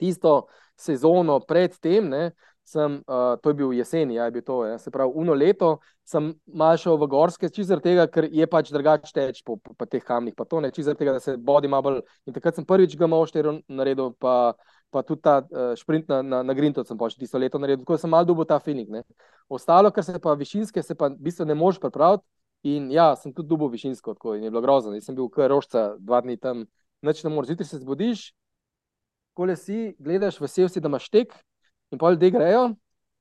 tisto 0.00 0.46
sezono 0.78 1.40
pred 1.44 1.76
tem, 1.80 2.08
ne, 2.08 2.30
sem, 2.64 3.00
uh, 3.06 3.34
to 3.42 3.50
je 3.50 3.58
bil 3.58 3.72
jesen, 3.74 4.12
ja, 4.14 4.28
je 4.28 4.34
bil 4.36 4.44
to, 4.46 4.60
ja, 4.68 4.78
se 4.78 4.92
pravi, 4.94 5.12
uno 5.18 5.34
leto 5.34 5.78
sem 6.06 6.30
mal 6.46 6.78
šel 6.80 6.96
v 7.00 7.08
gorske, 7.10 7.50
čisto 7.52 7.78
tega, 7.82 8.06
ker 8.10 8.28
je 8.30 8.46
pač 8.50 8.70
drugače 8.72 9.12
teč 9.14 9.42
po, 9.46 9.58
po, 9.58 9.74
po 9.74 9.88
teh 9.90 10.04
kamnih, 10.06 10.36
pa 10.38 10.46
to 10.48 10.62
ne, 10.62 10.70
čisto 10.74 10.94
tega, 10.98 11.16
da 11.18 11.22
se 11.22 11.36
bodi 11.36 11.68
malo 11.68 11.88
bolj. 11.88 12.02
In 12.30 12.36
takrat 12.36 12.58
sem 12.58 12.66
prvič 12.66 12.96
ga 12.98 13.10
malo 13.10 13.26
štiri 13.28 13.58
naredil, 13.68 14.14
pa, 14.22 14.54
pa 14.94 15.02
tudi 15.06 15.24
ta 15.26 15.40
uh, 15.42 15.72
sprint 15.78 16.10
na, 16.12 16.22
na, 16.22 16.42
na 16.46 16.56
Grinto 16.56 16.84
sem 16.86 16.98
pač 16.98 17.18
tisto 17.18 17.40
leto 17.42 17.60
naredil, 17.60 17.84
tako 17.84 17.98
sem 18.00 18.12
mal 18.12 18.28
dubo 18.28 18.46
ta 18.46 18.60
feeling. 18.62 18.88
Ne. 18.90 19.04
Ostalo, 19.50 19.90
kar 19.90 20.06
se 20.06 20.18
pa 20.22 20.36
višinske, 20.38 20.84
se 20.86 20.94
pa 20.94 21.10
v 21.10 21.18
bistvu 21.28 21.48
ne 21.50 21.58
moš 21.58 21.82
pripraviti. 21.82 22.24
In 22.68 22.90
ja, 22.92 23.14
sem 23.16 23.32
tudi 23.32 23.48
dubo 23.48 23.70
višinsko, 23.72 24.14
tako 24.18 24.34
in 24.36 24.44
je 24.44 24.50
bilo 24.52 24.60
grozno. 24.60 24.92
Jaz 24.92 25.08
sem 25.08 25.16
bil 25.16 25.30
kar 25.32 25.48
rožca, 25.48 25.94
dva 25.96 26.20
dni 26.20 26.36
tam, 26.36 26.66
noč 27.00 27.22
ne 27.24 27.32
moreš. 27.32 27.54
Zjutraj 27.54 27.68
se 27.70 27.80
zbudiš, 27.80 28.24
kole 29.38 29.56
si, 29.56 29.94
gledaš, 29.98 30.40
vesel 30.42 30.68
si, 30.68 30.82
da 30.82 30.90
imaš 30.92 31.08
tek, 31.08 31.32
in 31.94 32.00
pa 32.00 32.12
ljudje 32.12 32.34
grejo, 32.34 32.66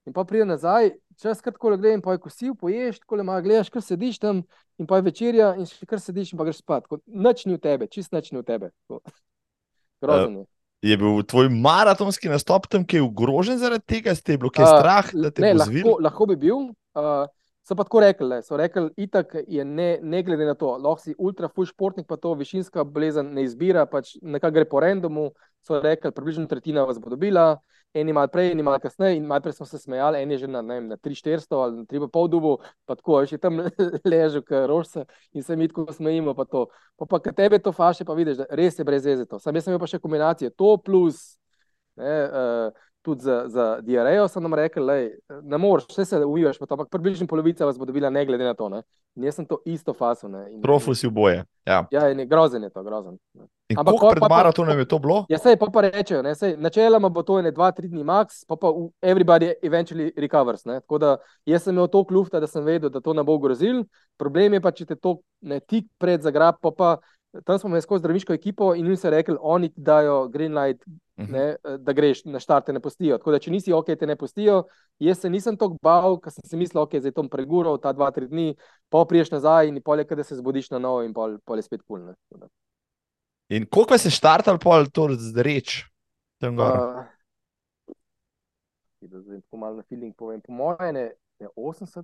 in 0.09 0.15
pa 0.15 0.25
pride 0.27 0.49
nazaj, 0.49 0.91
čas 1.21 1.39
kratko 1.45 1.71
le 1.71 1.79
gledaj, 1.79 1.99
in 2.01 2.03
pa 2.03 2.17
je 2.17 2.23
kosil, 2.25 2.57
poješ, 2.59 2.99
kole 3.07 3.23
malo 3.23 3.45
gledaš, 3.45 3.71
kar 3.71 3.85
sediš 3.85 4.19
tam, 4.19 4.43
in 4.75 4.89
pa 4.89 4.99
je 4.99 5.07
večerja, 5.07 5.53
in 5.55 5.69
še 5.69 5.87
kar 5.87 6.03
sediš, 6.03 6.33
in 6.33 6.41
pa 6.41 6.47
greš 6.49 6.59
spat. 6.59 6.91
Noč 7.07 7.47
ni 7.47 7.55
v 7.55 7.63
tebe, 7.63 7.87
čist 7.87 8.11
noč 8.15 8.33
ni 8.33 8.41
v 8.41 8.47
tebe. 8.47 8.73
Grozno 10.03 10.43
je. 10.43 10.47
Uh. 10.47 10.55
Je 10.79 10.95
bil 10.95 11.17
tvoj 11.27 11.49
maratonski 11.51 12.29
nastop 12.31 12.69
tam, 12.71 12.85
ki 12.87 13.01
je 13.01 13.03
ogrožen 13.03 13.57
zaradi 13.59 13.83
tega, 13.83 14.13
ste 14.15 14.37
bili 14.39 14.51
kaj 14.55 14.69
strah, 14.77 15.09
uh, 15.11 15.25
da 15.25 15.31
te 15.35 15.43
bo 15.43 15.65
zvil? 15.67 15.83
Lahko, 15.83 15.95
lahko 16.05 16.27
bi 16.29 16.37
bil. 16.39 16.69
Uh, 16.95 17.27
So 17.69 17.75
pa 17.77 17.83
tako 17.85 17.99
rekli, 18.01 18.41
so 18.41 18.57
rekli, 18.57 18.89
itak 18.97 19.35
je 19.47 19.65
ne, 19.65 19.99
ne 20.01 20.23
glede 20.23 20.45
na 20.45 20.55
to, 20.57 20.71
lahko 20.81 21.03
si 21.03 21.13
ultra 21.21 21.45
full 21.53 21.67
športnik, 21.69 22.07
pa 22.09 22.15
to 22.17 22.31
višinska 22.33 22.81
bolezen 22.81 23.29
ne 23.35 23.43
izbira, 23.45 23.83
pač 23.85 24.15
nekaj 24.25 24.55
gre 24.55 24.65
po 24.65 24.81
randomu. 24.81 25.27
So 25.61 25.77
rekli, 25.83 26.09
približno 26.15 26.47
tretjina 26.49 26.87
vas 26.89 26.97
bo 26.97 27.11
dobila, 27.13 27.59
eni 27.93 28.15
malo 28.15 28.31
prej, 28.33 28.55
eni 28.55 28.65
malo 28.65 28.79
kasneje. 28.81 29.19
In 29.19 29.29
najprej 29.29 29.59
smo 29.59 29.69
se 29.69 29.77
smejali, 29.83 30.17
en 30.17 30.33
je 30.33 30.37
že 30.41 30.49
na, 30.49 30.63
na 30.65 30.97
3-400 30.97 31.61
ali 31.61 31.85
3,5 31.85 32.27
dubu, 32.33 32.57
pa 32.89 32.97
tako 32.97 33.21
še 33.29 33.37
tam 33.37 33.61
ležal, 34.15 34.41
ker 34.49 34.65
rožse 34.65 35.05
in 35.37 35.45
se 35.45 35.53
mi 35.55 35.69
tako 35.69 35.93
smejimo. 35.93 36.33
Pa, 36.33 36.49
pa, 36.49 37.05
pa 37.05 37.21
kad 37.21 37.37
tebe 37.37 37.61
to 37.61 37.69
faše, 37.69 38.01
pa 38.01 38.17
vidiš, 38.17 38.41
da 38.41 38.49
res 38.49 38.81
je 38.81 38.87
brez 38.87 39.05
veze 39.05 39.29
to. 39.29 39.37
Sam 39.37 39.53
jaz 39.53 39.69
sem 39.69 39.75
imel 39.75 39.85
pa 39.85 39.93
še 39.93 40.01
kombinacije, 40.01 40.57
to 40.57 40.73
plus. 40.81 41.37
Ne, 41.99 42.17
uh, 42.33 42.88
tudi 43.01 43.21
za, 43.21 43.43
za 43.47 43.81
diarejo, 43.81 44.27
sem 44.27 44.43
nam 44.43 44.53
rekel, 44.53 44.85
da 44.85 44.95
ne 45.41 45.57
moreš, 45.57 45.87
vse 45.89 46.05
se 46.05 46.25
uvijaš, 46.25 46.57
ampak 46.69 46.89
približno 46.91 47.27
polovica 47.27 47.65
vas 47.65 47.79
bo 47.79 47.85
dobila, 47.85 48.09
ne 48.09 48.25
glede 48.25 48.43
na 48.43 48.53
to. 48.53 48.69
Ne? 48.69 48.81
In 49.15 49.23
jaz 49.23 49.35
sem 49.35 49.45
to 49.45 49.61
isto 49.65 49.93
faso. 49.93 50.29
Profusi 50.61 51.07
v 51.07 51.11
boje. 51.11 51.45
Ja, 51.65 51.85
ja 51.91 52.13
ne, 52.13 52.25
grozen 52.25 52.63
je 52.63 52.69
to, 52.69 52.83
grozen. 52.83 53.17
Ampak 53.77 53.95
pred 54.11 54.29
maratonom 54.29 54.79
je 54.79 54.85
to 54.85 54.99
bilo? 54.99 55.25
Ja, 55.29 55.37
sej 55.37 55.57
pa, 55.61 55.67
pa 55.73 55.83
rečejo, 55.85 56.23
ne, 56.25 56.33
sej, 56.35 56.55
načeloma 56.57 57.09
bo 57.13 57.21
to 57.23 57.37
ene 57.39 57.51
dva, 57.53 57.69
tri 57.71 57.87
dni 57.87 58.03
max, 58.03 58.41
pa 58.49 58.57
pa 58.57 58.71
everybody 59.01 59.53
eventually 59.61 60.09
recovers. 60.17 60.65
Ne? 60.65 60.79
Tako 60.81 60.97
da 60.97 61.11
jaz 61.45 61.63
sem 61.63 61.75
imel 61.75 61.87
to 61.87 62.01
klufta, 62.03 62.41
da 62.41 62.47
sem 62.47 62.65
vedel, 62.65 62.89
da 62.89 63.01
to 63.01 63.13
ne 63.13 63.23
bo 63.23 63.37
grozil. 63.37 63.83
Problem 64.17 64.57
je 64.57 64.61
pa, 64.61 64.73
če 64.73 64.89
te 64.89 64.97
to 64.97 65.19
ne 65.41 65.59
tik 65.59 65.85
pred 66.01 66.25
zagrab, 66.25 66.57
pa 66.61 66.73
pa 66.73 66.97
tam 67.45 67.59
smo 67.59 67.67
imeli 67.67 67.81
skozi 67.81 67.99
zdravniško 67.99 68.33
ekipo 68.33 68.75
in 68.75 68.85
jim 68.85 68.97
so 68.97 69.09
rekli, 69.09 69.35
oni 69.41 69.69
ti 69.69 69.81
dajo 69.81 70.27
green 70.27 70.57
light, 70.57 70.85
mhm. 71.19 71.31
ne, 71.31 71.55
da 71.77 71.93
greš 71.93 72.23
na 72.25 72.39
štart, 72.39 72.65
te 72.65 72.73
ne 72.73 72.79
pustijo. 72.79 73.17
Tako 73.17 73.31
da, 73.31 73.39
če 73.39 73.51
nisi 73.51 73.73
ok, 73.73 73.85
te 73.99 74.07
ne 74.07 74.15
pustijo. 74.15 74.63
Jaz 74.99 75.21
se 75.21 75.29
nisem 75.29 75.57
tako 75.57 75.77
bal, 75.81 76.17
ker 76.19 76.33
sem 76.33 76.47
si 76.49 76.57
mislil, 76.57 76.81
ok, 76.81 76.97
zdaj 76.99 77.13
tom 77.15 77.29
pregural 77.29 77.77
ta 77.81 77.93
dva, 77.93 78.09
tri 78.11 78.27
dni, 78.27 78.55
pa 78.89 79.05
priješ 79.05 79.31
nazaj 79.35 79.69
in 79.69 79.81
polje, 79.85 80.07
da 80.09 80.23
se 80.23 80.39
zbudiš 80.39 80.71
na 80.73 80.79
novo 80.79 81.03
in 81.05 81.13
polje 81.13 81.67
spet 81.67 81.85
pulne. 81.87 82.15
In 83.49 83.65
koliko 83.65 83.97
se 83.97 84.09
je 84.09 84.17
štartal, 84.17 84.59
pol 84.61 84.89
to 84.93 85.09
zreč? 85.17 85.83
Uh, 86.41 87.05
zdaj, 89.01 89.41
tako 89.41 89.57
malo 89.57 89.75
na 89.75 89.83
feeling 89.89 90.15
povem. 90.15 90.41
Po 90.41 90.53
mojem, 90.53 90.93
ne, 90.93 91.11
ne 91.39 91.47
80. 91.55 92.03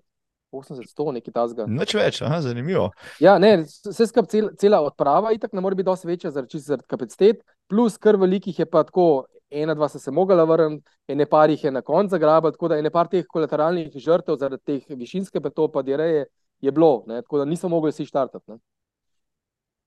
80, 0.54 0.88
100, 0.92 1.12
nekaj 1.18 1.34
tasga. 1.36 1.66
Noč 1.68 1.96
več, 1.98 2.22
aha, 2.26 2.42
zanimivo. 2.46 2.90
Ja, 3.24 3.38
ne, 3.42 3.66
vse 3.66 4.08
skupaj 4.10 4.32
cel, 4.32 4.50
cela 4.62 4.82
odprava, 4.86 5.34
itak 5.36 5.56
ne 5.56 5.64
more 5.64 5.78
biti 5.78 5.90
dosti 5.90 6.10
večja 6.10 6.32
zaradi, 6.36 6.62
zaradi 6.64 6.88
kapacitet, 6.92 7.42
plus 7.72 7.98
kar 8.02 8.20
velikih 8.22 8.60
je 8.60 8.68
pa 8.70 8.86
tako, 8.88 9.26
ena, 9.50 9.76
dva 9.76 9.90
se 9.90 10.00
je 10.06 10.14
mogla 10.14 10.44
vrniti, 10.44 10.86
ene 11.08 11.26
par 11.30 11.50
jih 11.50 11.64
je 11.68 11.72
na 11.72 11.82
koncu 11.82 12.16
zagrabiti, 12.16 12.58
tako 12.58 12.72
da 12.72 12.80
ene 12.80 12.92
par 12.92 13.10
teh 13.12 13.26
kolateralnih 13.28 13.92
žrtev 13.96 14.40
zaradi 14.42 14.64
teh 14.66 14.98
višinske 14.98 15.42
petopa 15.42 15.84
direje 15.86 16.26
je 16.62 16.72
bilo, 16.72 17.04
ne, 17.08 17.22
tako 17.22 17.44
da 17.44 17.46
niso 17.46 17.70
mogli 17.70 17.92
vsi 17.92 18.08
štartati. 18.08 18.52
Ne. 18.52 18.62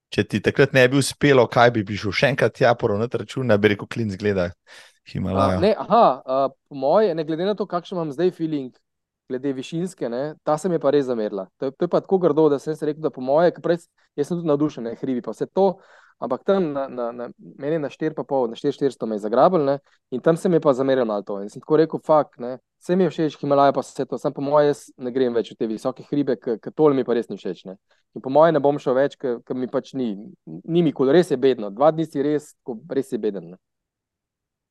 Če 0.09 0.23
ti 0.25 0.39
takrat 0.41 0.73
ne 0.73 0.87
bi 0.89 0.97
uspelo, 0.97 1.45
kaj 1.51 1.71
bi 1.75 1.97
šel 1.97 2.13
še 2.15 2.31
enkrat 2.33 2.55
tja, 2.57 2.73
porovnati 2.73 3.19
račun, 3.21 3.53
bi 3.61 3.75
rekel, 3.75 3.89
klin 3.89 4.09
zgleda. 4.09 4.49
Uh, 5.09 5.55
ne, 5.61 5.73
aha, 5.77 6.05
uh, 6.21 6.51
po 6.69 6.77
moje, 6.77 7.13
ne 7.17 7.25
glede 7.25 7.45
na 7.45 7.55
to, 7.57 7.65
kakšen 7.69 7.97
imam 7.97 8.11
zdaj 8.13 8.29
feeling, 8.37 8.73
glede 9.29 9.53
višinske, 9.53 10.09
ne, 10.09 10.35
ta 10.43 10.57
se 10.57 10.69
mi 10.69 10.75
je 10.75 10.83
pa 10.83 10.91
res 10.91 11.05
zamerila. 11.05 11.47
To, 11.57 11.71
to 11.71 11.85
je 11.85 11.91
pa 11.91 12.01
tako 12.01 12.17
grdo, 12.17 12.49
da 12.49 12.59
sem 12.59 12.75
se 12.75 12.85
rekel, 12.89 13.01
da 13.05 13.13
po 13.13 13.21
moje, 13.21 13.53
prej, 13.63 13.83
jaz 14.17 14.29
sem 14.29 14.39
tudi 14.39 14.49
navdušen, 14.49 14.89
ne 14.89 14.95
hribi 14.99 15.21
pa 15.25 15.35
vse 15.35 15.47
to. 15.53 15.73
Ampak 16.19 16.41
tam, 16.43 16.73
na, 16.73 16.87
na, 16.91 17.11
na, 17.15 17.29
meni 17.37 17.77
na 17.79 17.87
4,5, 17.87 18.49
na 18.51 18.57
4,400 18.59 19.07
me 19.07 19.15
je 19.15 19.23
zagrabil 19.23 19.63
ne, 19.63 19.77
in 20.11 20.19
tam 20.19 20.37
se 20.37 20.49
mi 20.49 20.57
je 20.59 20.63
pa 20.65 20.73
zameril 20.75 21.07
na 21.07 21.21
to. 21.23 21.37
In 21.39 21.47
sem 21.49 21.63
tako 21.63 21.77
rekel, 21.79 22.01
fakt, 22.03 22.41
ne, 22.43 22.57
vse 22.81 22.97
mi 22.99 23.07
je 23.07 23.13
všeč, 23.13 23.37
Himalaja 23.39 23.75
pa 23.77 23.85
vse 23.85 24.03
to, 24.05 24.19
sem 24.19 24.35
po 24.35 24.43
moje, 24.43 24.73
ne 24.97 25.13
grem 25.15 25.37
več 25.37 25.53
v 25.53 25.59
te 25.61 25.69
visoke 25.69 26.03
hribe, 26.09 26.35
ker 26.35 26.73
tole 26.75 26.97
mi 26.97 27.07
pa 27.07 27.15
res 27.15 27.31
ni 27.31 27.39
všeč. 27.39 27.63
Ne. 27.69 27.77
In 28.17 28.25
po 28.25 28.33
moje 28.33 28.51
ne 28.51 28.59
bom 28.59 28.75
šel 28.81 28.97
več, 28.97 29.15
ker 29.21 29.55
mi 29.55 29.71
pač 29.71 29.93
ni, 29.95 30.11
ni 30.67 30.83
mi 30.83 30.91
kul, 30.91 31.13
res 31.15 31.31
je 31.31 31.39
bedno. 31.39 31.71
Dva 31.71 31.93
dni 31.95 32.09
si 32.09 32.25
res, 32.25 32.51
res 32.91 33.15
je 33.15 33.21
beden. 33.21 33.53
Ne. 33.53 33.61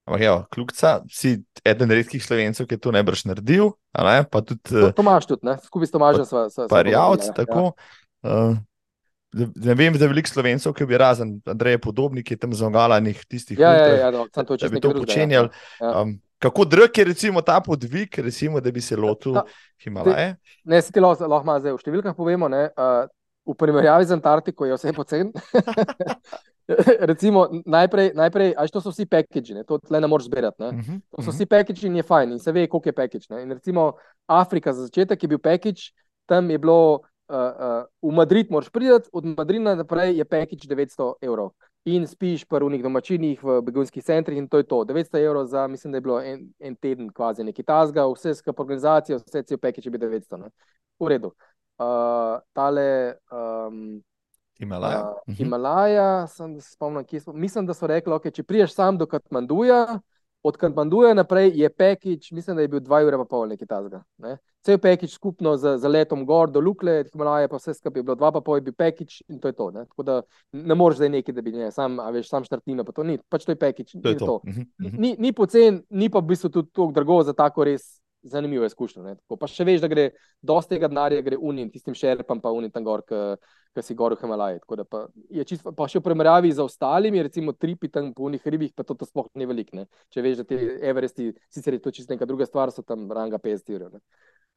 Ampak, 0.08 0.22
ja, 0.24 0.36
kljubca, 0.54 1.02
si 1.12 1.34
eden 1.68 1.90
redkih 1.92 2.22
slovencev, 2.24 2.64
ki 2.64 2.78
je 2.78 2.80
to 2.80 2.92
najbrž 2.96 3.26
naredil. 3.28 3.74
Ne? 3.92 4.22
Tudi, 4.32 4.56
to, 4.64 4.88
to 4.96 5.04
imaš 5.04 5.28
tudi, 5.28 5.44
ne? 5.44 5.58
skupaj 5.60 5.90
s 5.90 5.92
Tomažem. 5.92 6.30
Parjavc, 6.70 7.28
tako. 7.36 7.72
Ja. 8.24 8.32
Uh, 8.32 8.56
Ne 9.36 9.74
vem, 9.76 9.92
da 9.92 10.06
je 10.06 10.08
veliko 10.08 10.30
slovencev, 10.30 10.72
ki 10.72 10.86
bi 10.88 10.96
razen 10.96 11.34
Andreja 11.44 11.76
podobni, 11.84 12.22
ki 12.24 12.32
je 12.32 12.38
tam 12.46 12.54
zmagalanih 12.56 13.18
tistih, 13.28 13.58
ja, 13.60 13.74
ja, 13.76 13.88
ja, 13.98 14.10
no, 14.10 14.22
to, 14.32 14.56
da 14.56 14.70
bi 14.72 14.80
to 14.80 14.94
počenjali. 14.96 15.50
Ja. 15.82 15.90
Um, 16.00 16.14
kako 16.40 16.64
drug 16.64 16.98
je 16.98 17.04
recimo 17.04 17.42
ta 17.44 17.58
podvig, 17.60 18.18
recimo, 18.24 18.60
da 18.64 18.72
bi 18.72 18.80
se 18.80 18.96
lotil 18.96 19.36
Himalaje? 19.84 20.38
Ne, 20.64 20.80
se 20.82 20.92
ti 20.92 21.04
lahko, 21.04 21.28
lahko 21.28 21.58
zdaj 21.60 21.76
v 21.76 21.82
številkah 21.84 22.16
povemo. 22.16 22.48
Ne, 22.48 22.70
uh, 22.72 23.04
v 23.44 23.56
primerjavi 23.60 24.08
z 24.08 24.16
Antarktiko 24.16 24.64
je 24.64 24.80
vse 24.80 24.96
pocen. 24.96 25.32
Recimo, 27.10 27.48
najprej, 27.66 28.12
najprej 28.14 28.52
až 28.52 28.68
to 28.70 28.80
so 28.80 28.92
vsi 28.92 29.06
package, 29.08 29.54
ne? 29.56 29.64
to 29.64 29.78
tle 29.80 30.00
ne 30.00 30.06
moreš 30.06 30.28
zbirati. 30.28 30.60
Ne? 30.62 30.68
Uh 30.68 30.74
-huh, 30.74 31.00
to 31.10 31.22
so 31.22 31.30
-huh. 31.30 31.34
vsi 31.34 31.46
package 31.46 31.86
in 31.86 31.96
je 31.96 32.02
fajn, 32.02 32.32
in 32.32 32.38
se 32.38 32.52
ve, 32.52 32.66
koliko 32.66 32.88
je 32.88 32.92
package. 32.92 33.26
Ne? 33.30 33.42
In 33.42 33.50
recimo 33.52 33.92
Afrika 34.26 34.72
za 34.72 34.82
začetek 34.82 35.22
je 35.22 35.28
bil 35.28 35.38
package, 35.38 35.82
tam 36.26 36.50
je 36.50 36.58
bilo 36.58 37.00
uh, 37.28 37.36
uh, 38.02 38.12
v 38.12 38.14
Madrid, 38.14 38.50
moraš 38.50 38.70
priti, 38.70 39.08
od 39.12 39.24
Madrida 39.24 39.74
naprej 39.74 40.16
je 40.16 40.24
package 40.24 40.68
900 40.68 41.12
evrov. 41.20 41.50
In 41.84 42.06
spiš 42.06 42.44
v 42.44 42.48
prvih 42.48 42.82
domačinih, 42.82 43.42
v 43.42 43.62
begunskih 43.62 44.04
centrih, 44.04 44.38
in 44.38 44.48
to 44.48 44.56
je 44.56 44.64
to. 44.64 44.84
900 44.84 45.24
evrov 45.24 45.46
za, 45.46 45.66
mislim, 45.66 45.92
da 45.92 45.96
je 45.96 46.00
bilo 46.00 46.20
en, 46.20 46.52
en 46.60 46.76
teden, 46.76 47.08
kvazi 47.12 47.44
neki 47.44 47.62
tasga, 47.62 48.04
vse 48.12 48.34
skupaj 48.34 48.62
organizacija, 48.62 49.16
vse 49.16 49.42
cel 49.42 49.58
package 49.58 49.86
je 49.86 49.90
bil 49.90 50.00
900. 50.00 50.36
Ne? 50.36 50.50
V 51.00 51.08
redu. 51.08 51.32
Uh, 51.78 52.42
tale. 52.52 53.14
Um, 53.30 54.02
Himalaja. 54.58 55.02
Uh, 55.26 55.34
Himalaja, 55.34 56.26
sem 56.26 56.60
se 56.60 56.72
spomnil, 56.72 57.04
kje 57.04 57.20
smo. 57.20 57.32
Mislim, 57.32 57.66
da 57.66 57.74
so 57.74 57.86
rekli, 57.86 58.12
okay, 58.12 58.34
če 58.34 58.42
priješ 58.42 58.74
sam 58.74 58.98
do 58.98 59.06
Katmanduja, 59.06 60.00
od 60.42 60.56
Katmanduja 60.56 61.14
naprej 61.14 61.52
je 61.54 61.68
package, 61.70 62.32
mislim, 62.32 62.56
da 62.56 62.62
je 62.62 62.68
bil 62.68 62.80
2 62.80 63.06
ure 63.06 63.18
pa 63.18 63.24
pol 63.24 63.48
neki 63.48 63.66
tasga. 63.66 64.02
Ne? 64.18 64.36
Je 64.68 64.78
package 64.78 65.08
skupno 65.08 65.56
z, 65.56 65.78
z 65.80 65.88
letom 65.88 66.26
gor 66.26 66.50
do 66.50 66.60
Lukle, 66.60 67.04
Himalaja 67.12 67.48
pa 67.48 67.56
vse 67.56 67.74
skupaj 67.74 68.00
je 68.00 68.04
bilo 68.04 68.16
2 68.16 68.32
pa 68.32 68.40
pol, 68.40 68.58
je 68.58 68.66
bil 68.66 68.74
package 68.76 69.22
in 69.28 69.38
to 69.40 69.48
je 69.48 69.56
to. 69.56 69.70
Ne? 69.70 69.86
Tako 69.86 70.02
da 70.02 70.18
ne 70.52 70.74
moreš 70.74 71.00
zdaj 71.00 71.08
nekaj, 71.14 71.34
da 71.34 71.42
bi 71.42 71.54
ne, 71.54 71.70
sam, 71.72 72.00
a 72.02 72.10
veš, 72.10 72.28
sam 72.28 72.44
štartino, 72.44 72.84
pa 72.84 72.92
to 72.92 73.06
ni, 73.06 73.18
pač 73.28 73.46
to 73.46 73.54
je 73.54 73.58
package. 73.58 74.02
To 74.02 74.08
je 74.08 74.18
to. 74.18 74.26
to. 74.26 74.34
Uh 74.34 74.42
-huh, 74.42 74.66
uh 74.66 74.90
-huh. 74.90 74.98
Ni, 74.98 75.16
ni 75.18 75.32
pocen, 75.32 75.82
ni 75.90 76.10
pa 76.10 76.18
v 76.18 76.26
bistvu 76.34 76.50
tudi 76.50 76.70
tako 76.72 76.92
drago 76.92 77.22
za 77.22 77.32
tako 77.32 77.64
res 77.64 78.00
zanimiva 78.22 78.66
izkušnja. 78.66 79.14
Pa 79.38 79.48
še 79.50 79.66
veš, 79.66 79.82
da 79.82 79.90
gre 79.90 80.08
dosti 80.44 80.74
tega 80.74 80.90
denarja, 80.90 81.22
gre 81.24 81.38
unim, 81.38 81.70
tistim 81.70 81.96
šerpam, 81.96 82.40
pa 82.42 82.52
unim 82.54 82.72
tam 82.74 82.86
gor, 82.86 83.04
ki 83.06 83.84
si 83.84 83.96
gor 83.98 84.14
v 84.16 84.20
Himalaji. 84.22 84.60
Pa, 84.90 85.04
čist, 85.46 85.66
pa 85.76 85.88
še 85.90 86.00
v 86.00 86.06
primerjavi 86.08 86.52
z 86.54 86.64
ostalimi, 86.64 87.22
recimo 87.24 87.54
tripi 87.54 87.90
tam 87.92 88.10
po 88.16 88.26
unih 88.28 88.44
ribih, 88.44 88.74
pa 88.76 88.86
to, 88.86 88.96
to 88.98 89.08
sploh 89.08 89.28
ni 89.38 89.48
velik. 89.48 89.72
Ne? 89.76 89.86
Če 90.14 90.24
veš, 90.24 90.42
da 90.42 90.48
ti 90.48 90.58
Everesti, 90.90 91.32
sicer 91.54 91.78
je 91.78 91.82
to 91.84 91.94
čisto 91.94 92.14
neka 92.14 92.28
druga 92.28 92.48
stvar, 92.48 92.74
so 92.74 92.82
tam 92.86 93.06
ranga 93.14 93.40
50 93.42 93.74
ur. 93.76 93.98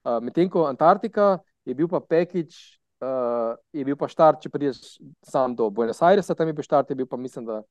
Uh, 0.01 0.17
Medtem 0.23 0.49
ko 0.49 0.65
Antarktika 0.69 1.35
je 1.67 1.77
bil 1.77 1.91
pa 1.91 2.01
package. 2.01 2.79
Uh, 3.01 3.57
je 3.73 3.81
bil 3.81 3.97
pa 3.97 4.05
štart, 4.05 4.43
če 4.43 4.49
prideš 4.53 4.99
sam 5.25 5.55
do 5.57 5.71
Buenos 5.73 5.97
Airesa, 6.05 6.35
tam 6.37 6.51
je 6.51 6.53
bil 6.53 6.65
štart, 6.65 6.91
je 6.93 6.97
bil 6.99 7.07
pa 7.09 7.17
mislim, 7.17 7.47
da 7.47 7.63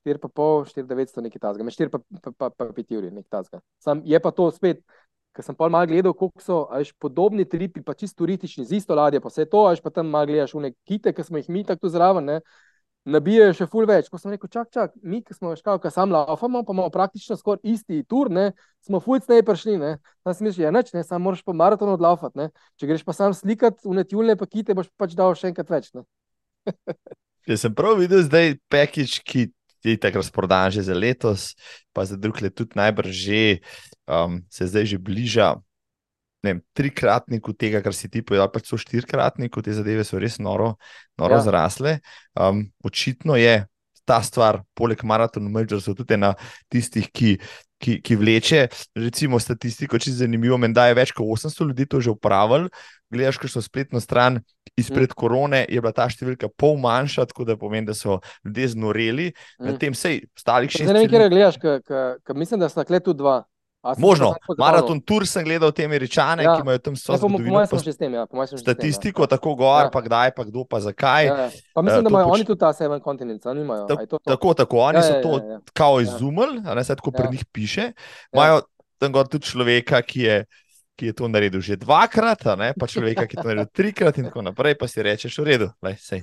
4,5, 0.00 0.72
4,900, 0.72 1.22
nekaj 1.28 1.40
4 1.76 1.92
pa, 1.92 2.00
pa, 2.00 2.32
pa, 2.32 2.50
pa 2.50 2.68
5 2.72 2.96
ur, 2.98 3.08
nekaj 3.12 3.30
tasga. 3.30 3.62
Sam, 3.82 4.02
je 4.08 4.20
pa 4.20 4.32
to 4.32 4.48
spet, 4.54 4.82
ker 5.32 5.44
sem 5.44 5.56
pa 5.56 5.68
malo 5.72 5.88
gledal, 5.88 6.14
koliko 6.16 6.44
so 6.44 6.58
až 6.72 6.92
podobni 7.00 7.44
tripi, 7.48 7.82
pa 7.84 7.94
čisto 7.94 8.22
turistični, 8.22 8.64
z 8.68 8.82
isto 8.82 8.94
ladje, 8.94 9.20
pa 9.20 9.32
vse 9.32 9.48
to, 9.48 9.64
až 9.68 9.80
pa 9.80 9.90
tam 9.90 10.12
malo 10.12 10.28
gledaš 10.28 10.52
v 10.54 10.68
neke 10.68 10.78
kite, 10.88 11.12
ki 11.16 11.24
smo 11.24 11.40
jih 11.40 11.48
mi 11.48 11.64
tako 11.64 11.88
zraven, 11.88 12.28
ne, 12.28 12.40
nabijajo 13.08 13.54
še 13.56 13.66
ful 13.70 13.88
več. 13.88 14.10
Ko 14.12 14.20
sem 14.20 14.34
rekel, 14.34 14.50
čak, 14.52 14.68
čak, 14.74 14.92
mi, 15.02 15.22
ki 15.24 15.34
smo 15.34 15.54
škal, 15.58 15.80
ki 15.82 15.90
sam 15.90 16.12
laufamo, 16.14 16.62
pa 16.66 16.76
imamo 16.76 16.92
praktično 16.92 17.38
skoraj 17.40 17.64
isti 17.74 18.02
tur, 18.08 18.30
ne, 18.30 18.52
smo 18.84 19.00
fulc 19.02 19.26
ne 19.32 19.40
prišli, 19.46 19.78
ne. 19.80 19.96
Tam 20.22 20.36
si 20.36 20.46
misliš, 20.46 20.62
ja, 20.66 20.74
neč, 20.74 20.92
ne, 20.94 21.02
sam 21.06 21.24
moraš 21.24 21.42
pa 21.46 21.56
maraton 21.56 21.90
odlaufati, 21.96 22.38
ne. 22.38 22.50
Če 22.78 22.92
greš 22.92 23.06
pa 23.08 23.16
sam 23.16 23.34
slikati 23.34 23.88
v 23.88 23.96
netjulne 24.02 24.36
pa 24.38 24.46
kite, 24.46 24.76
boš 24.76 24.92
pač 25.00 25.16
dal 25.18 25.34
še 25.38 25.50
enkrat 25.50 25.72
več, 25.72 25.90
ne. 25.96 26.06
Jaz 27.50 27.64
sem 27.64 27.72
prav 27.74 27.98
videl 27.98 28.22
zdaj 28.22 28.54
package 28.70 29.24
kit 29.26 29.50
je 29.84 29.98
tako 29.98 30.22
razprodan 30.22 30.70
že 30.70 30.82
za 30.86 30.94
letos, 30.94 31.54
pa 31.92 32.04
za 32.04 32.16
druge 32.16 32.46
let 32.46 32.54
tudi 32.54 32.78
najbrž 32.78 33.10
že, 33.10 33.42
um, 34.06 34.42
se 34.50 34.66
zdaj 34.66 34.86
že 34.86 34.98
bliža. 34.98 35.58
Vem, 36.42 36.58
trikratniku 36.74 37.54
tega, 37.54 37.78
kar 37.78 37.94
si 37.94 38.10
ti 38.10 38.18
povedal, 38.18 38.50
pač 38.50 38.66
so 38.66 38.74
štirikratniku, 38.74 39.62
te 39.62 39.70
zadeve 39.70 40.02
so 40.02 40.18
res 40.18 40.42
noro, 40.42 40.74
noro 41.14 41.38
ja. 41.38 41.42
zrasle. 41.46 42.02
Um, 42.34 42.66
očitno 42.82 43.38
je 43.38 43.62
ta 44.02 44.18
stvar, 44.26 44.62
poleg 44.74 44.98
maratona, 45.06 45.62
tudi 45.70 46.14
ena 46.14 46.34
tistih, 46.66 47.06
ki 47.14 47.38
ki, 47.82 47.98
ki 48.04 48.16
vleče, 48.18 48.62
recimo, 48.98 49.40
statistiko, 49.42 49.98
če 49.98 50.12
je 50.12 50.20
zanimivo, 50.22 50.58
da 50.72 50.88
je 50.88 50.98
več 50.98 51.14
kot 51.16 51.26
800 51.26 51.68
ljudi 51.70 51.88
to 51.90 52.00
že 52.00 52.14
upravili. 52.14 52.70
Gledaš, 53.12 53.36
kaj 53.42 53.52
so 53.52 53.60
spletno 53.60 54.00
stran 54.00 54.38
izpred 54.78 55.10
mm. 55.10 55.16
korone, 55.18 55.64
je 55.68 55.80
bila 55.82 55.92
ta 55.92 56.06
številka 56.08 56.48
pol 56.56 56.78
manjša, 56.80 57.26
tako 57.28 57.44
da 57.44 57.58
pomeni, 57.60 57.90
da 57.90 57.96
so 57.96 58.22
ljudje 58.46 58.72
znoreli. 58.72 59.32
Mm. 59.60 59.66
Na 59.68 59.76
tem 59.80 59.96
sej, 59.98 60.22
stalih 60.38 60.72
še 60.72 60.86
nekaj. 60.86 60.94
Ne 60.94 61.02
vem, 61.02 61.10
kje 61.12 61.32
gledaš, 61.34 61.58
ker 61.60 62.38
mislim, 62.38 62.62
da 62.62 62.70
sta 62.72 62.86
kletu 62.88 63.12
dva. 63.16 63.42
Možno, 63.98 64.34
maraton 64.58 65.00
tur 65.02 65.26
sem 65.26 65.42
gledal 65.44 65.72
te 65.74 65.84
američane, 65.84 66.44
ja. 66.46 66.54
ki 66.54 66.62
imajo 66.62 66.78
tam 66.78 66.96
svoje. 66.96 67.18
Ja, 67.18 68.58
statistiko, 68.58 69.24
ja. 69.26 69.32
tako 69.34 69.54
gor, 69.58 69.88
ja. 69.88 69.90
pa 69.90 70.00
kdaj, 70.00 70.30
pa 70.36 70.44
kdo, 70.46 70.62
pa 70.64 70.80
zakaj. 70.80 71.26
Ja, 71.26 71.36
ja. 71.36 71.48
Pa 71.74 71.82
mislim, 71.82 71.98
uh, 71.98 72.04
da 72.04 72.12
imajo 72.14 72.28
poč... 72.28 72.34
oni 72.34 72.46
tudi 72.46 72.60
ta 72.60 72.72
seven 72.72 73.00
kontinent, 73.00 73.44
nimajo. 73.44 73.86
Ta, 73.86 73.96
to 73.96 74.18
to? 74.18 74.22
Tako, 74.24 74.54
tako, 74.54 74.78
oni 74.86 74.98
ja, 74.98 75.02
so 75.02 75.16
ja, 75.16 75.22
to 75.22 75.32
ja, 75.38 75.52
ja. 75.52 75.60
kao 75.72 76.00
izumili, 76.00 76.62
ja. 76.64 76.74
ne 76.74 76.84
se 76.84 76.96
tako 76.96 77.10
ja. 77.14 77.18
pri 77.18 77.32
njih 77.32 77.44
piše. 77.52 77.92
Imajo 78.32 78.54
ja. 78.54 78.62
tam 78.98 79.12
gor 79.12 79.26
tudi 79.28 79.50
človeka, 79.50 80.02
ki 80.02 80.20
je 80.20 80.44
ki 81.02 81.10
je 81.10 81.18
to 81.18 81.26
naredil 81.26 81.58
že 81.58 81.74
dvakrat, 81.82 82.46
ne, 82.54 82.70
pa 82.78 82.86
človeka, 82.86 83.26
ki 83.26 83.34
je 83.34 83.42
to 83.42 83.48
naredil 83.50 83.70
trikrat, 83.74 84.22
in 84.22 84.30
tako 84.30 84.46
naprej, 84.46 84.78
pa 84.78 84.86
si 84.86 85.02
rečeš, 85.02 85.34
v 85.42 85.46
redu, 85.50 85.66
lej, 85.82 85.98
sej, 85.98 86.22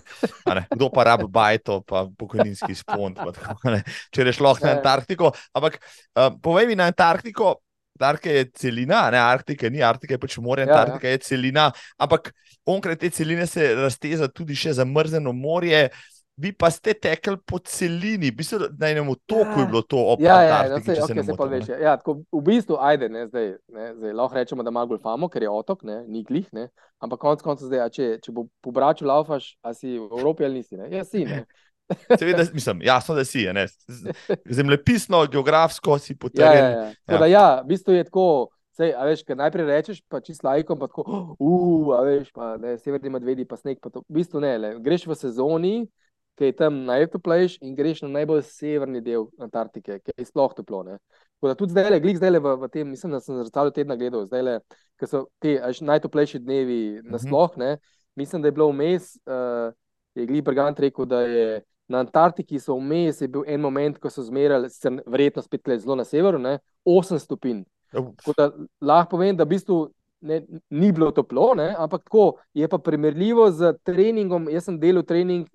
kdo 0.71 0.87
pa 0.87 1.03
rabi 1.03 1.27
bajto, 1.27 1.83
pa 1.83 2.07
pokojninski 2.07 2.71
spon. 2.79 3.11
Pa 3.11 3.35
tako, 3.35 3.75
če 4.15 4.23
rečeš 4.23 4.39
lahko 4.39 4.63
na 4.63 4.77
Antarktiko. 4.79 5.33
Ampak 5.51 5.75
uh, 5.83 6.31
povej 6.39 6.71
mi 6.71 6.79
na 6.79 6.87
Antarktiko. 6.87 7.59
Antarktika 7.99 8.31
je 8.31 8.43
celina, 8.55 9.01
ne 9.11 9.19
Arktika, 9.19 9.67
ni 9.67 9.83
Arktika, 9.83 10.15
je 10.15 10.23
pač 10.23 10.39
more, 10.39 10.63
ja, 10.63 10.71
Antarktika 10.71 11.11
ja, 11.11 11.11
ja. 11.11 11.19
je 11.19 11.25
celina, 11.27 11.65
ampak 11.99 12.31
onkraj 12.63 12.95
te 12.95 13.11
celine 13.11 13.43
se 13.43 13.73
razteza 13.75 14.31
tudi 14.31 14.55
še 14.55 14.77
zamrzeno 14.79 15.35
morje. 15.35 15.89
Uh, 15.91 16.18
vi 16.39 16.51
pa 16.55 16.69
ste 16.71 16.93
tekli 16.93 17.37
po 17.45 17.59
celini, 17.59 18.31
bi 18.31 18.43
se 18.43 18.57
na 18.57 18.89
enem 18.89 19.09
otoku 19.09 19.59
ja. 19.59 19.65
bilo 19.65 19.81
to 19.81 19.97
opaziti. 19.97 20.29
Ja, 20.29 20.41
ja, 20.41 20.59
ja, 20.65 20.77
okay, 20.77 21.23
se 21.25 21.35
pa 21.37 21.47
več. 21.51 21.69
Ja, 21.69 21.95
tako, 21.99 22.19
v 22.31 22.41
bistvu, 22.47 22.77
ajde, 22.79 23.09
ne, 23.11 23.25
zdaj, 23.27 23.49
ne, 23.75 23.87
zdaj 23.97 24.15
lahko 24.15 24.39
rečemo, 24.39 24.63
da 24.63 24.73
ima 24.73 24.85
golfamo, 24.89 25.29
ker 25.31 25.43
je 25.43 25.51
otok, 25.51 25.83
ne, 25.87 26.01
ni 26.07 26.23
glih, 26.27 26.47
ne, 26.55 26.69
ampak 27.03 27.21
konec 27.21 27.43
konca 27.45 27.67
zdaj, 27.67 27.87
če, 27.95 28.11
če 28.23 28.35
bo 28.35 28.47
po 28.63 28.73
braču 28.75 29.07
laufaš, 29.09 29.51
a 29.61 29.73
si 29.75 29.97
v 29.97 30.07
Evropi 30.07 30.47
ali 30.47 30.61
nisi, 30.61 30.79
ne, 30.79 30.87
ja, 30.93 31.03
si, 31.07 31.25
ne. 31.27 31.43
Seveda, 32.19 32.45
mislim, 32.53 32.85
jasno, 32.85 33.17
da 33.17 33.25
si, 33.25 33.43
ne, 33.53 33.65
zemljepisno, 34.45 35.25
geografsko 35.33 35.97
si 35.99 36.15
potreben. 36.15 36.63
Ja, 36.63 36.69
ja, 36.69 36.87
ja. 37.09 37.19
Ja. 37.19 37.29
ja, 37.33 37.47
v 37.65 37.73
bistvu 37.73 37.97
je 37.97 38.07
tako, 38.07 38.29
Sej, 38.79 38.93
veš, 38.95 39.25
najprej 39.35 39.65
rečeš, 39.67 39.97
pa 40.07 40.21
čisto 40.23 40.47
lajko, 40.47 40.77
pa 40.79 40.87
tako, 40.87 41.03
uh, 41.35 41.89
veš, 42.07 42.29
pa 42.31 42.53
ne, 42.55 42.77
severni 42.79 43.11
medvedi, 43.11 43.43
pa 43.43 43.57
sneg, 43.59 43.81
pa 43.83 43.91
to, 43.91 44.05
v 44.07 44.21
bistvu 44.21 44.39
ne, 44.39 44.53
le, 44.55 44.69
greš 44.79 45.03
v 45.09 45.17
sezoni, 45.19 45.73
ki 46.39 46.49
je 46.49 46.55
tam 46.55 46.83
najtoplejši 46.87 47.59
in 47.67 47.75
greš 47.75 48.05
na 48.05 48.13
najbolj 48.13 48.45
severni 48.47 49.01
del 49.03 49.27
Antarktike, 49.43 49.97
ki 49.99 50.13
je 50.15 50.27
sploh 50.29 50.53
toplo. 50.55 50.85
Tako 50.87 51.51
da 51.51 51.55
tudi 51.59 51.75
zdaj, 51.75 51.89
le, 51.91 52.13
zdaj 52.15 52.39
v, 52.39 52.53
v 52.61 52.69
tem, 52.71 52.87
mislim, 52.87 53.11
da 53.11 53.19
sem 53.19 53.35
zrcalo 53.43 53.73
tedna 53.75 53.97
gledal, 53.99 54.23
zdaj 54.29 54.61
ker 54.99 55.11
so 55.11 55.25
ti 55.43 55.57
najtoplejši 55.59 56.39
dnevi 56.39 56.79
nasploh, 57.03 57.59
ne, 57.59 57.75
mislim, 58.19 58.41
da 58.41 58.47
je 58.47 58.55
bilo 58.55 58.69
vmes, 58.71 59.11
uh, 59.27 59.75
je 60.15 60.25
Glib 60.31 60.47
Brigant 60.47 60.79
rekel, 60.79 61.05
da 61.05 61.21
je 61.27 61.61
na 61.91 62.05
Antarktiki 62.05 62.59
so 62.59 62.77
vmes, 62.79 63.21
je 63.21 63.27
bil 63.27 63.43
en 63.47 63.61
moment, 63.61 63.99
ko 63.99 64.11
so 64.13 64.23
zmerali, 64.23 64.71
verjetno 65.07 65.43
spet 65.43 65.67
zelo 65.75 65.99
na 65.99 66.07
severu, 66.07 66.39
ne, 66.39 66.59
8 66.87 67.19
stopinj. 67.19 67.63
Tako 67.91 68.33
da 68.37 68.51
lahko 68.81 69.17
povem, 69.17 69.35
da 69.35 69.43
v 69.43 69.55
bistvu 69.55 69.79
ne, 70.21 70.43
ni 70.69 70.91
bilo 70.91 71.11
toplo, 71.11 71.53
ne, 71.57 71.71
ampak 71.77 72.03
tako 72.07 72.37
je 72.53 72.67
pa 72.67 72.77
primerljivo 72.77 73.49
z 73.51 73.73
treningom. 73.83 74.49
Jaz 74.53 74.69
sem 74.69 74.79
delal 74.79 75.03
trening 75.03 75.47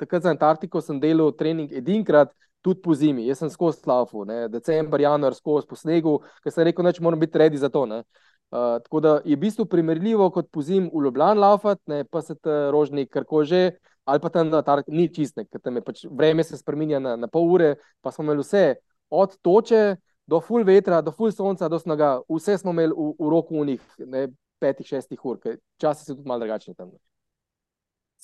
takrat 0.00 0.22
za 0.22 0.32
Antarktiko 0.34 0.80
sem 0.80 1.00
delal 1.00 1.32
trening 1.36 1.72
edinkrat, 1.72 2.32
tudi 2.64 2.80
po 2.80 2.94
zimi. 2.96 3.26
Jaz 3.28 3.42
sem 3.42 3.50
skozi 3.52 3.82
slavu, 3.82 4.24
decembr, 4.52 5.02
januar, 5.04 5.36
skozi 5.36 5.68
po 5.68 5.76
snegu, 5.76 6.18
ker 6.42 6.52
sem 6.52 6.64
rekel, 6.64 6.86
da 6.88 7.04
moram 7.04 7.20
biti 7.20 7.38
redi 7.38 7.60
za 7.60 7.68
to. 7.68 7.84
Uh, 7.84 8.78
tako 8.84 9.00
da 9.00 9.12
je 9.24 9.36
v 9.36 9.40
bistvu 9.40 9.66
primerljivo 9.66 10.30
kot 10.30 10.48
po 10.52 10.62
zimi 10.62 10.90
v 10.92 11.02
Ljubljani 11.04 11.40
laufat, 11.40 11.80
ne 11.86 12.04
pa 12.04 12.22
se 12.22 12.34
te 12.34 12.70
rožni, 12.72 13.06
kar 13.06 13.24
kože. 13.24 13.70
Ali 14.04 14.20
pa 14.20 14.28
tam 14.28 14.50
na 14.52 14.60
Antarktiki 14.60 14.96
ni 14.96 15.08
čistne, 15.08 15.46
ker 15.48 15.60
tam 15.64 15.80
je 15.80 15.82
pač 15.84 16.02
vreme 16.10 16.44
se 16.44 16.58
spremenja 16.60 16.98
na, 17.00 17.14
na 17.16 17.28
pol 17.28 17.48
ure, 17.54 17.70
pa 18.04 18.12
smo 18.12 18.26
imeli 18.26 18.44
vse, 18.44 18.64
od 19.08 19.36
toče 19.40 19.96
do 20.28 20.40
full 20.44 20.64
vetra, 20.64 21.00
do 21.00 21.12
full 21.12 21.32
sonca, 21.32 21.68
do 21.72 21.78
snaga, 21.80 22.18
vse 22.28 22.58
smo 22.60 22.72
imeli 22.76 22.92
v, 22.92 23.14
v 23.16 23.30
roku 23.32 23.56
unih, 23.60 23.80
ne 24.04 24.26
petih, 24.60 24.86
šestih 24.86 25.24
ur, 25.24 25.40
ker 25.40 25.56
časi 25.80 26.04
so 26.04 26.14
tudi 26.14 26.28
malo 26.28 26.44
drugačni 26.44 26.76
tam. 26.76 26.92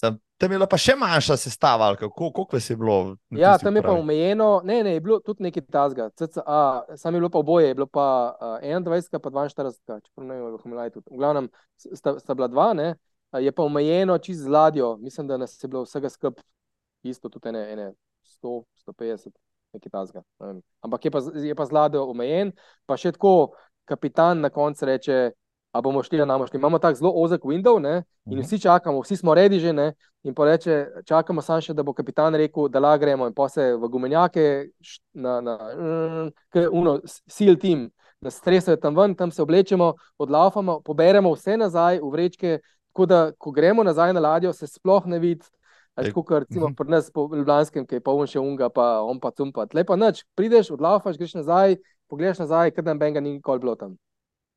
Sam, 0.01 0.19
tam 0.39 0.53
je 0.53 0.57
bila 0.57 0.67
pa 0.67 0.79
še 0.81 0.95
manjša 0.97 1.37
sestava, 1.37 1.91
kako, 2.01 2.31
kako 2.33 2.57
je 2.57 2.77
bilo. 2.77 3.17
Ja, 3.37 3.59
tam 3.59 3.77
je 3.77 3.83
pravi. 3.83 3.97
pa 3.97 4.01
omejeno, 4.01 4.49
ne, 4.65 4.79
ne, 4.85 4.95
je 4.97 5.01
bilo 5.05 5.19
tudi 5.21 5.45
nekaj 5.45 5.67
tasga. 5.69 6.09
Sam 6.97 7.15
je 7.15 7.21
bilo 7.21 7.29
pa 7.29 7.39
oboje, 7.39 7.69
je 7.69 7.75
bilo 7.75 7.87
pa 7.87 8.07
uh, 8.41 8.65
21, 8.65 9.19
pa 9.21 9.31
42, 9.31 10.01
čeprav 10.07 10.27
ne 10.27 10.39
vem, 10.41 10.57
kako 10.57 10.69
je 10.69 10.91
bilo. 10.91 11.03
V 11.11 11.19
glavnem 11.21 11.51
sta, 11.77 12.15
sta 12.19 12.35
bila 12.35 12.49
dva, 12.49 12.71
ne, 12.73 12.95
je 13.45 13.53
pa 13.53 13.67
omejeno 13.69 14.17
čez 14.19 14.47
ladjo. 14.49 14.95
Mislim, 15.05 15.29
da 15.29 15.37
nas 15.37 15.59
je 15.61 15.69
bilo 15.69 15.85
vsega 15.85 16.09
skupaj 16.09 16.45
isto, 17.03 17.29
tudi 17.29 17.53
ene, 17.53 17.67
ene 17.73 17.93
100, 18.41 18.57
150, 18.87 19.37
nekaj 19.77 19.93
tasga. 19.93 20.25
Ampak 20.81 21.05
je 21.05 21.13
pa, 21.13 21.21
je 21.45 21.55
pa 21.55 21.69
z 21.69 21.77
ladjo 21.77 22.07
omejen, 22.09 22.57
pa 22.89 22.97
še 22.97 23.13
tako 23.13 23.53
kapitan 23.85 24.41
na 24.41 24.49
koncu 24.49 24.89
reče 24.89 25.21
ali 25.73 25.83
bomo 25.83 26.03
šli 26.03 26.27
na 26.27 26.39
moški. 26.39 26.57
Imamo 26.57 26.79
tako 26.79 26.95
zelo 26.95 27.13
ozek 27.15 27.43
window 27.43 27.79
ne? 27.81 28.03
in 28.27 28.39
mhm. 28.39 28.41
vsi 28.41 28.59
čakamo, 28.59 29.01
vsi 29.01 29.17
smo 29.17 29.35
redi 29.35 29.59
že. 29.59 29.73
Ne? 29.73 29.93
In 30.23 30.35
pa 30.35 30.45
reče, 30.45 30.87
čakamo 31.05 31.43
samo 31.43 31.61
še, 31.61 31.75
da 31.75 31.83
bo 31.83 31.95
kapitan 31.97 32.35
rekel, 32.35 32.69
da 32.69 32.81
la 32.81 32.97
gremo 32.99 33.27
in 33.27 33.35
pa 33.35 33.49
se 33.49 33.73
v 33.75 33.89
gumenjake, 33.89 34.69
na, 35.15 35.41
na, 35.41 35.55
uno, 36.73 36.99
sil 37.25 37.57
tim, 37.57 37.87
da 38.21 38.31
stresajo 38.31 38.77
tam 38.77 38.97
ven, 38.97 39.15
tam 39.17 39.31
se 39.31 39.43
oblečemo, 39.43 39.95
odlaufamo, 40.19 40.81
poberemo 40.85 41.33
vse 41.33 41.57
nazaj 41.57 42.03
v 42.03 42.11
vrečke, 42.13 42.59
tako 42.93 43.07
da, 43.07 43.23
ko 43.39 43.51
gremo 43.51 43.85
nazaj 43.85 44.13
na 44.13 44.21
ladjo, 44.21 44.53
se 44.53 44.69
sploh 44.69 45.07
ne 45.07 45.19
vidi. 45.19 45.47
Tako 45.95 46.23
kot 46.23 46.45
recimo 46.45 46.69
mhm. 46.69 46.75
pri 46.77 46.89
nas 46.91 47.11
po 47.11 47.29
Ljubljanskem, 47.33 47.87
ki 47.87 47.99
je 47.99 48.05
pa 48.05 48.13
še 48.27 48.41
unga, 48.41 48.69
pa 48.69 49.01
on 49.01 49.21
pa 49.21 49.33
cumpa. 49.33 49.67
Lepo 49.75 49.97
noč, 49.97 50.23
prideš, 50.37 50.71
odlaufaš, 50.77 51.17
greš 51.19 51.35
nazaj, 51.41 51.81
pogledaš 52.09 52.45
nazaj, 52.45 52.77
ker 52.77 52.85
tam 52.85 52.99
benga 52.99 53.21
ni 53.21 53.39
nikoli 53.39 53.61
bilo 53.61 53.75
tam. 53.77 53.97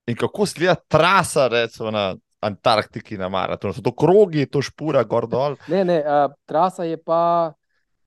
In 0.07 0.17
kako 0.19 0.45
sledi 0.45 0.75
trasa, 0.87 1.47
recimo 1.47 1.91
na 1.91 2.15
Antarktiki, 2.43 3.17
na 3.17 3.29
maratonu? 3.31 3.73
So 3.73 3.81
to 3.81 3.93
krogi, 3.95 4.45
to 4.51 4.61
špura, 4.61 5.03
gor 5.07 5.29
dol? 5.31 5.55
Ne, 5.71 5.83
ne, 5.87 6.01
uh, 6.03 6.33
trasa 6.45 6.83
je 6.83 6.97
pa, 6.99 7.53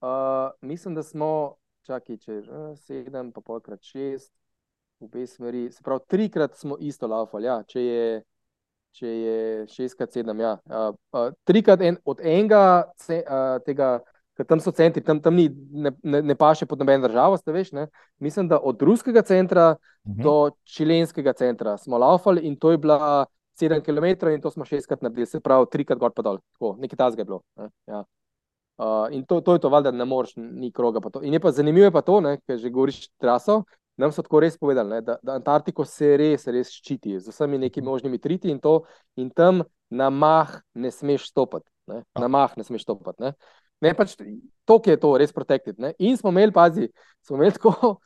uh, 0.05 0.51
mislim, 0.61 0.94
da 0.94 1.03
smo, 1.03 1.57
čakaj, 1.88 2.18
če 2.20 2.40
že 2.42 2.53
uh, 2.53 2.72
sedem, 2.76 3.32
pa 3.32 3.40
polkrat 3.40 3.80
šest, 3.80 4.32
v 5.01 5.09
obe 5.09 5.26
smeri. 5.26 5.68
Se 5.72 5.84
pravi, 5.84 6.05
trikrat 6.09 6.57
smo 6.57 6.76
isto 6.80 7.09
laufali, 7.09 7.49
ja, 7.49 7.61
če 7.68 7.84
je. 7.84 8.09
Če 8.97 9.11
je 9.12 9.40
šestkrat 9.68 10.14
sedem, 10.14 10.38
ja. 10.40 10.55
Uh, 10.64 10.94
uh, 11.12 11.26
trikrat 11.44 11.82
en, 11.84 11.99
od 12.09 12.22
enega 12.24 12.86
ce, 12.97 13.18
uh, 13.28 13.59
tega 13.61 13.99
ker 14.37 14.47
tam 14.47 14.61
so 14.61 14.70
centri, 14.70 15.03
tam, 15.05 15.20
tam 15.24 15.34
ni, 15.34 15.49
ne, 15.72 15.93
ne, 16.03 16.22
ne 16.22 16.34
paše 16.34 16.66
pod 16.66 16.78
nobeno 16.78 17.09
državo, 17.09 17.39
veš. 17.47 17.72
Ne? 17.72 17.87
Mislim, 18.18 18.49
da 18.49 18.59
od 18.59 18.82
ruskega 18.82 19.22
centra 19.22 19.76
uh 19.76 20.12
-huh. 20.12 20.22
do 20.22 20.51
čilenskega 20.64 21.32
centra 21.32 21.76
smo 21.78 21.99
laufali 21.99 22.47
in 22.47 22.57
to 22.57 22.70
je 22.70 22.78
bila 22.78 23.26
7 23.61 23.80
km 23.80 24.28
in 24.28 24.41
to 24.41 24.51
smo 24.51 24.64
šestkrat 24.64 25.03
naredili, 25.03 25.26
se 25.26 25.41
pravi, 25.41 25.66
trikrat 25.70 25.99
gor 25.99 26.12
pa 26.12 26.22
dol, 26.22 26.39
tako, 26.53 26.76
nekaj 26.78 26.97
tazga 26.97 27.20
je 27.20 27.24
bilo. 27.24 27.41
Ne? 27.57 27.70
Ja. 27.87 28.05
Uh, 28.78 29.09
in 29.11 29.24
to, 29.24 29.41
to 29.41 29.53
je 29.53 29.59
to, 29.59 29.68
valjda, 29.68 29.91
ne 29.91 30.05
moreš, 30.05 30.32
ni 30.37 30.72
kroga. 30.72 31.01
In 31.22 31.32
je 31.32 31.41
pa 31.41 31.51
zanimivo, 31.51 31.91
pa 31.91 32.03
to, 32.03 32.20
ker 32.47 32.59
že 32.59 32.70
govoriš 32.70 33.09
traso. 33.16 33.62
Nam 33.97 34.12
so 34.12 34.20
tako 34.22 34.43
res 34.45 34.59
povedali, 34.61 34.91
ne, 34.91 35.01
da, 35.01 35.16
da 35.22 35.39
Antarktiko 35.41 35.84
se 35.89 36.11
res, 36.20 36.45
res 36.53 36.68
ščiti 36.68 37.16
z 37.16 37.32
vsemi 37.32 37.57
nekimi 37.59 37.87
možnimi 37.87 38.18
triti 38.20 38.51
in, 38.53 38.59
to, 38.61 38.82
in 39.16 39.30
tam 39.32 39.62
na 39.89 40.11
mah 40.11 40.59
ne 40.74 40.91
smeš 40.93 41.30
stopiti. 41.30 41.64
Na 41.89 42.28
mah 42.28 42.53
ne 42.61 42.64
smeš 42.64 42.84
stopiti. 42.84 43.32
Ne. 43.81 43.91
Ne, 43.91 43.95
pač 43.95 44.14
to, 44.16 44.79
ki 44.81 44.95
je 44.95 45.01
to, 45.01 45.12
res 45.20 45.33
protected. 45.33 45.77
Ne. 45.79 45.93
In 45.99 46.16
smo 46.16 46.33
imeli, 46.33 46.53
pazi, 46.53 46.89
smo 47.27 47.37
imeli 47.37 47.57
tako, 47.59 47.97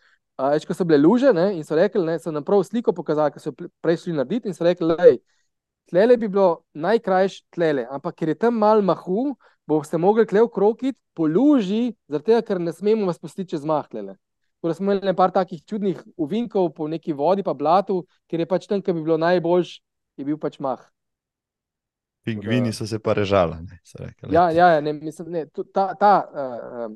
več 0.40 0.66
ko 0.66 0.74
so 0.74 0.86
bile 0.88 0.98
luže 1.02 1.32
ne, 1.36 1.50
in 1.56 1.66
so 1.66 1.78
rekli, 1.78 2.02
da 2.06 2.18
so 2.18 2.32
nam 2.34 2.44
prav 2.46 2.64
sliko 2.66 2.94
pokazali, 2.96 3.34
ki 3.34 3.42
so 3.42 3.52
prej 3.54 4.02
šli 4.04 4.16
narediti 4.18 4.50
in 4.50 4.56
so 4.56 4.66
rekli, 4.66 4.88
da 4.90 5.12
tlele 5.90 6.16
bi 6.18 6.30
bilo 6.30 6.64
najkrajše 6.74 7.46
tlele, 7.54 7.86
ampak 7.90 8.18
ker 8.18 8.32
je 8.32 8.38
tam 8.46 8.58
mal 8.58 8.82
mahu, 8.82 9.34
boste 9.70 9.98
mogli 9.98 10.26
tle 10.26 10.42
v 10.46 10.50
krokit 10.50 10.98
po 11.14 11.26
luži, 11.30 11.94
zato 12.10 12.42
ker 12.46 12.60
ne 12.62 12.74
smemo 12.74 13.06
vas 13.06 13.18
pustiti 13.22 13.54
čez 13.54 13.66
mah 13.66 13.86
tlele. 13.90 14.16
Tako 14.60 14.68
da 14.68 14.74
smo 14.76 14.90
imeli 14.90 15.08
nekaj 15.08 15.30
takih 15.32 15.62
čudnih 15.64 16.00
uvinkov 16.20 16.74
po 16.76 16.88
neki 16.88 17.14
vodi, 17.16 17.42
pa 17.42 17.54
blatu, 17.54 18.02
ker 18.28 18.42
je 18.42 18.46
pač 18.46 18.66
tam, 18.68 18.82
ki 18.82 18.92
bi 18.92 19.04
bilo 19.06 19.16
najboljš, 19.16 19.78
je 20.20 20.26
bil 20.26 20.36
pač 20.36 20.58
mah. 20.60 20.82
Pingvini 22.30 22.72
so 22.72 22.86
se 22.86 22.98
pa 22.98 23.14
režali. 23.18 23.56
Ja, 24.30 24.50
ja, 24.50 24.72
ja, 24.76 24.80
ne, 24.80 24.92
mislim, 24.92 25.30
ne, 25.34 25.46
ta 25.74 25.90
ta 25.98 26.12
uh, 26.26 26.92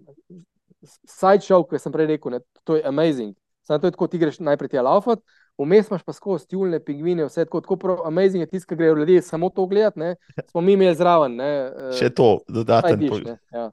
sideshow, 1.08 1.64
ki 1.68 1.80
sem 1.80 1.94
prej 1.94 2.14
rekel, 2.14 2.36
ne, 2.36 2.44
to 2.64 2.78
je 2.78 2.84
amazing. 2.86 3.34
Samo 3.64 3.80
to 3.80 3.88
je 3.88 3.96
tako, 3.96 4.08
ti 4.12 4.20
greš 4.20 4.38
najprej 4.44 4.74
ti 4.74 4.78
alaufat, 4.78 5.22
vmes 5.58 5.88
imaš 5.88 6.02
pa 6.04 6.12
skozi 6.12 6.48
tjulne 6.52 6.80
pingvine, 6.84 7.24
vse 7.28 7.46
tako, 7.48 7.62
tako 7.64 7.78
prav, 7.80 8.02
amazing 8.08 8.44
je 8.44 8.50
tisto, 8.50 8.68
ki 8.72 8.80
grejo 8.80 8.98
ljudje 9.00 9.22
samo 9.22 9.48
to 9.50 9.66
gledati, 9.66 10.00
ne, 10.00 10.14
smo 10.50 10.60
mi 10.60 10.76
imeli 10.76 10.96
zraven. 10.96 11.38
Ne, 11.40 11.52
uh, 11.68 11.92
Še 11.98 12.10
to, 12.14 12.38
dodaten 12.48 13.06
pogled. 13.08 13.38
Ja. 13.52 13.70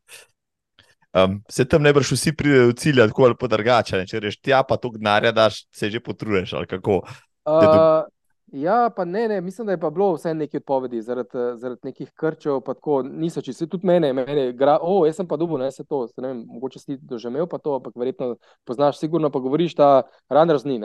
Um, 1.12 1.42
se 1.52 1.66
tam 1.68 1.84
ne 1.84 1.92
brš 1.94 2.14
vsi 2.16 2.32
pridejo 2.32 2.70
v 2.70 2.76
cilj, 2.80 3.02
tako 3.12 3.26
ali 3.28 3.36
pa 3.36 3.48
drugače. 3.52 4.06
Če 4.08 4.20
rečeš, 4.24 4.40
tja 4.40 4.62
pa 4.64 4.78
to 4.80 4.94
gnare, 4.96 5.34
da 5.36 5.50
se 5.52 5.90
že 5.92 6.00
potruješ. 6.00 6.54
Uh, 6.56 8.08
Ja, 8.52 8.90
pa 8.96 9.06
ne, 9.06 9.28
ne, 9.28 9.42
mislim, 9.42 9.66
da 9.66 9.72
je 9.72 9.80
pa 9.80 9.90
bilo 9.90 10.14
vse 10.14 10.34
nekaj 10.34 10.58
odpovedi 10.58 11.02
zaradi, 11.02 11.30
zaradi 11.56 11.80
nekih 11.84 12.12
krčev. 12.12 12.60
Tako, 12.66 13.02
niso 13.04 13.42
čisto, 13.42 13.68
tudi 13.68 13.88
mene, 13.88 14.14
mene 14.14 14.52
gra, 14.52 14.78
oh, 14.82 15.06
jaz 15.08 15.16
sem 15.22 15.28
pa 15.28 15.38
dubo, 15.40 15.58
ne 15.58 15.72
se 15.72 15.84
to, 15.84 16.08
se 16.08 16.22
ne 16.22 16.28
vem, 16.28 16.44
mogoče 16.48 16.80
si 16.80 16.98
doživel 16.98 17.48
pa 17.48 17.58
to, 17.58 17.78
ampak 17.80 17.96
verjetno 17.96 18.36
poznaš, 18.68 19.00
sigurno 19.00 19.32
pa 19.32 19.40
govoriš 19.40 19.76
ta 19.76 20.04
Randers 20.30 20.68
ni. 20.68 20.82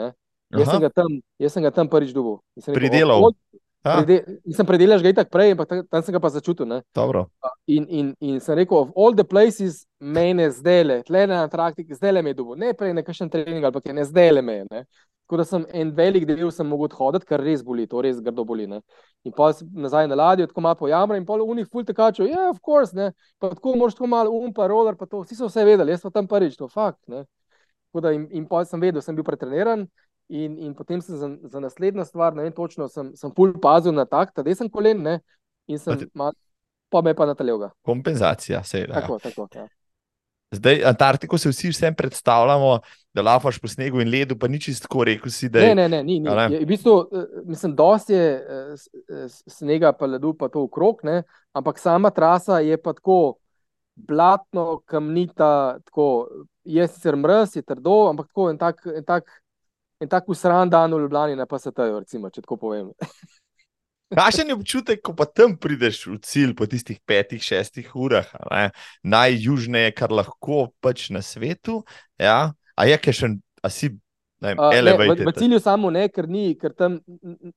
Jaz 0.49 0.69
sem, 0.71 0.89
tam, 0.95 1.19
jaz 1.39 1.53
sem 1.53 1.63
ga 1.63 1.71
tam 1.75 1.89
prvič 1.91 2.15
dubo. 2.15 2.39
Pridelal. 2.73 3.31
Pride, 3.87 4.23
nisem 4.45 4.65
predelal 4.65 4.99
že 4.99 5.13
tako 5.13 5.31
prej, 5.31 5.51
ampak 5.55 5.87
tam 5.87 6.03
sem 6.03 6.15
ga 6.15 6.19
pa 6.19 6.29
začutil. 6.29 6.67
In, 7.67 7.83
in, 7.87 8.15
in 8.19 8.39
sem 8.39 8.55
rekel, 8.55 8.77
of 8.77 8.91
all 8.95 9.15
the 9.15 9.23
places, 9.23 9.85
mene 9.99 10.49
zdaj 10.51 10.83
le, 10.83 10.97
tle 11.03 11.27
na 11.27 11.43
Antarktiki, 11.45 11.95
zdaj 11.95 12.15
le 12.15 12.21
me 12.21 12.31
je 12.31 12.39
dubo. 12.39 12.55
Ne 12.55 12.73
prej 12.73 12.95
na 12.95 13.03
kakšen 13.03 13.31
trening, 13.31 13.63
ampak 13.63 13.91
ne 13.93 14.03
zdaj 14.07 14.31
le 14.33 14.41
me. 14.41 14.57
Ne. 14.71 14.83
Tako 15.27 15.37
da 15.37 15.43
sem 15.43 15.65
en 15.75 15.89
velik 15.91 16.23
del 16.23 16.47
sem 16.55 16.67
mogel 16.71 16.93
hoditi, 16.95 17.27
ker 17.27 17.41
res 17.43 17.59
boli, 17.67 17.83
to 17.91 17.99
res 18.01 18.21
grdo 18.23 18.45
boli. 18.47 18.63
Ne. 18.71 18.79
In 19.27 19.33
pa 19.35 19.49
nazaj 19.75 20.07
na 20.07 20.15
ladjo, 20.15 20.47
tako 20.47 20.63
malo 20.63 20.79
pojamra 20.79 21.17
in 21.19 21.25
pol 21.27 21.43
v 21.43 21.57
njih 21.57 21.67
fulj 21.67 21.83
tekačev, 21.89 22.29
ja, 22.31 22.45
of 22.47 22.61
course, 22.63 22.95
ne. 22.95 23.09
Pa 23.37 23.49
tako 23.51 23.75
moraš 23.75 23.97
tako 23.97 24.07
malo 24.07 24.31
um, 24.31 24.53
pa 24.55 24.69
roller, 24.71 24.95
pa 24.95 25.05
to, 25.05 25.25
vsi 25.25 25.35
so 25.35 25.49
vse 25.51 25.65
vedeli, 25.67 25.91
jaz 25.91 26.05
sem 26.05 26.13
tam 26.15 26.29
prvič, 26.31 26.55
to 26.55 26.69
fakt, 26.71 27.01
ne. 27.11 27.25
Tako 27.89 28.05
da 28.05 28.13
in, 28.15 28.23
in 28.31 28.45
pa 28.47 28.63
sem 28.63 28.79
vedel, 28.79 29.03
sem 29.03 29.19
bil 29.19 29.27
pretreniran 29.27 29.83
in, 30.29 30.55
in 30.63 30.71
potem 30.75 31.03
sem 31.03 31.19
za, 31.19 31.29
za 31.51 31.59
naslednjo 31.59 32.07
stvar, 32.07 32.35
ne 32.35 32.47
vem 32.47 32.55
točno, 32.55 32.87
sem, 32.87 33.11
sem 33.19 33.33
fulj 33.35 33.57
pazil 33.63 33.91
na 33.95 34.07
tak, 34.07 34.31
da 34.31 34.55
sem 34.55 34.71
kolen, 34.71 35.03
ne. 35.03 35.19
In 35.67 35.83
sem, 35.83 36.07
ma, 36.15 36.31
pa 36.87 37.03
me 37.03 37.11
pa 37.11 37.27
nataljal 37.27 37.59
ga. 37.65 37.73
Kompenzacija, 37.83 38.63
seveda. 38.63 39.01
Tako, 39.01 39.19
tako, 39.19 39.49
ja. 39.55 39.67
Zdaj, 40.51 40.83
Antarktiko 40.85 41.37
se 41.37 41.49
vsi 41.49 41.69
vsem 41.69 41.95
predstavljamo, 41.95 42.79
da 43.13 43.21
lafaš 43.21 43.59
po 43.59 43.67
snegu 43.67 44.01
in 44.01 44.09
ledu, 44.09 44.37
pa 44.39 44.47
ni 44.47 44.61
čisto 44.61 44.87
tako 44.87 45.03
rekel. 45.03 45.31
Si, 45.31 45.45
je, 45.45 45.51
ne, 45.51 45.75
ne, 45.75 45.87
ne, 45.89 46.03
ni. 46.03 46.19
ni. 46.19 46.29
Ne? 46.29 46.47
Je, 46.51 46.59
v 46.59 46.65
bistvu, 46.65 46.93
eh, 47.11 47.25
mislim, 47.45 47.75
dosti 47.75 48.13
je 48.13 48.29
eh, 48.29 49.25
snega, 49.47 49.91
pa 49.93 50.05
ledu, 50.05 50.33
pa 50.33 50.47
to 50.47 50.63
okrog, 50.63 51.03
ne? 51.03 51.23
ampak 51.53 51.79
sama 51.79 52.09
trasa 52.09 52.59
je 52.59 52.77
pa 52.77 52.93
tako 52.93 53.37
blatno, 53.95 54.81
kamnita, 54.85 55.79
tako 55.85 56.27
je 56.63 56.87
sicer 56.87 57.15
mrz, 57.15 57.55
je 57.55 57.61
trdo, 57.61 58.07
ampak 58.09 58.27
tako 58.27 58.49
en 58.49 58.57
tak, 58.57 58.85
en 58.95 59.03
tak, 59.03 59.31
en 59.99 60.09
tak 60.09 60.29
usran 60.29 60.69
dan 60.69 60.93
v 60.93 61.01
Ljubljani, 61.01 61.35
ne 61.35 61.45
pa 61.45 61.59
se 61.59 61.71
tajo, 61.71 61.99
recimo, 61.99 62.29
če 62.29 62.45
tako 62.45 62.57
povem. 62.57 62.91
Kakšen 64.15 64.47
je 64.47 64.55
občutek, 64.55 65.01
ko 65.03 65.11
pa 65.11 65.27
tam 65.27 65.57
prideš 65.59 66.05
v 66.07 66.17
cilj 66.23 66.53
po 66.55 66.63
tistih 66.69 66.99
petih, 67.03 67.43
šestih 67.43 67.89
urah, 67.91 68.27
najjužneje, 69.03 69.91
kar 69.97 70.13
lahko 70.15 70.69
pač 70.79 71.09
na 71.11 71.19
svetu? 71.19 71.81
Ja? 72.15 72.55
A 72.79 72.87
je 72.87 72.95
kaj 73.03 73.17
še, 73.19 73.33
a 73.59 73.71
si. 73.73 73.91
Ne, 74.37 74.53
uh, 74.53 74.69
ne, 74.69 74.93
v, 74.93 75.25
v 75.25 75.31
cilju 75.33 75.57
samo 75.57 75.89
ne, 75.89 76.05
ker 76.13 76.27
ni, 76.29 76.51
ker 76.61 76.69
tam, 76.77 76.99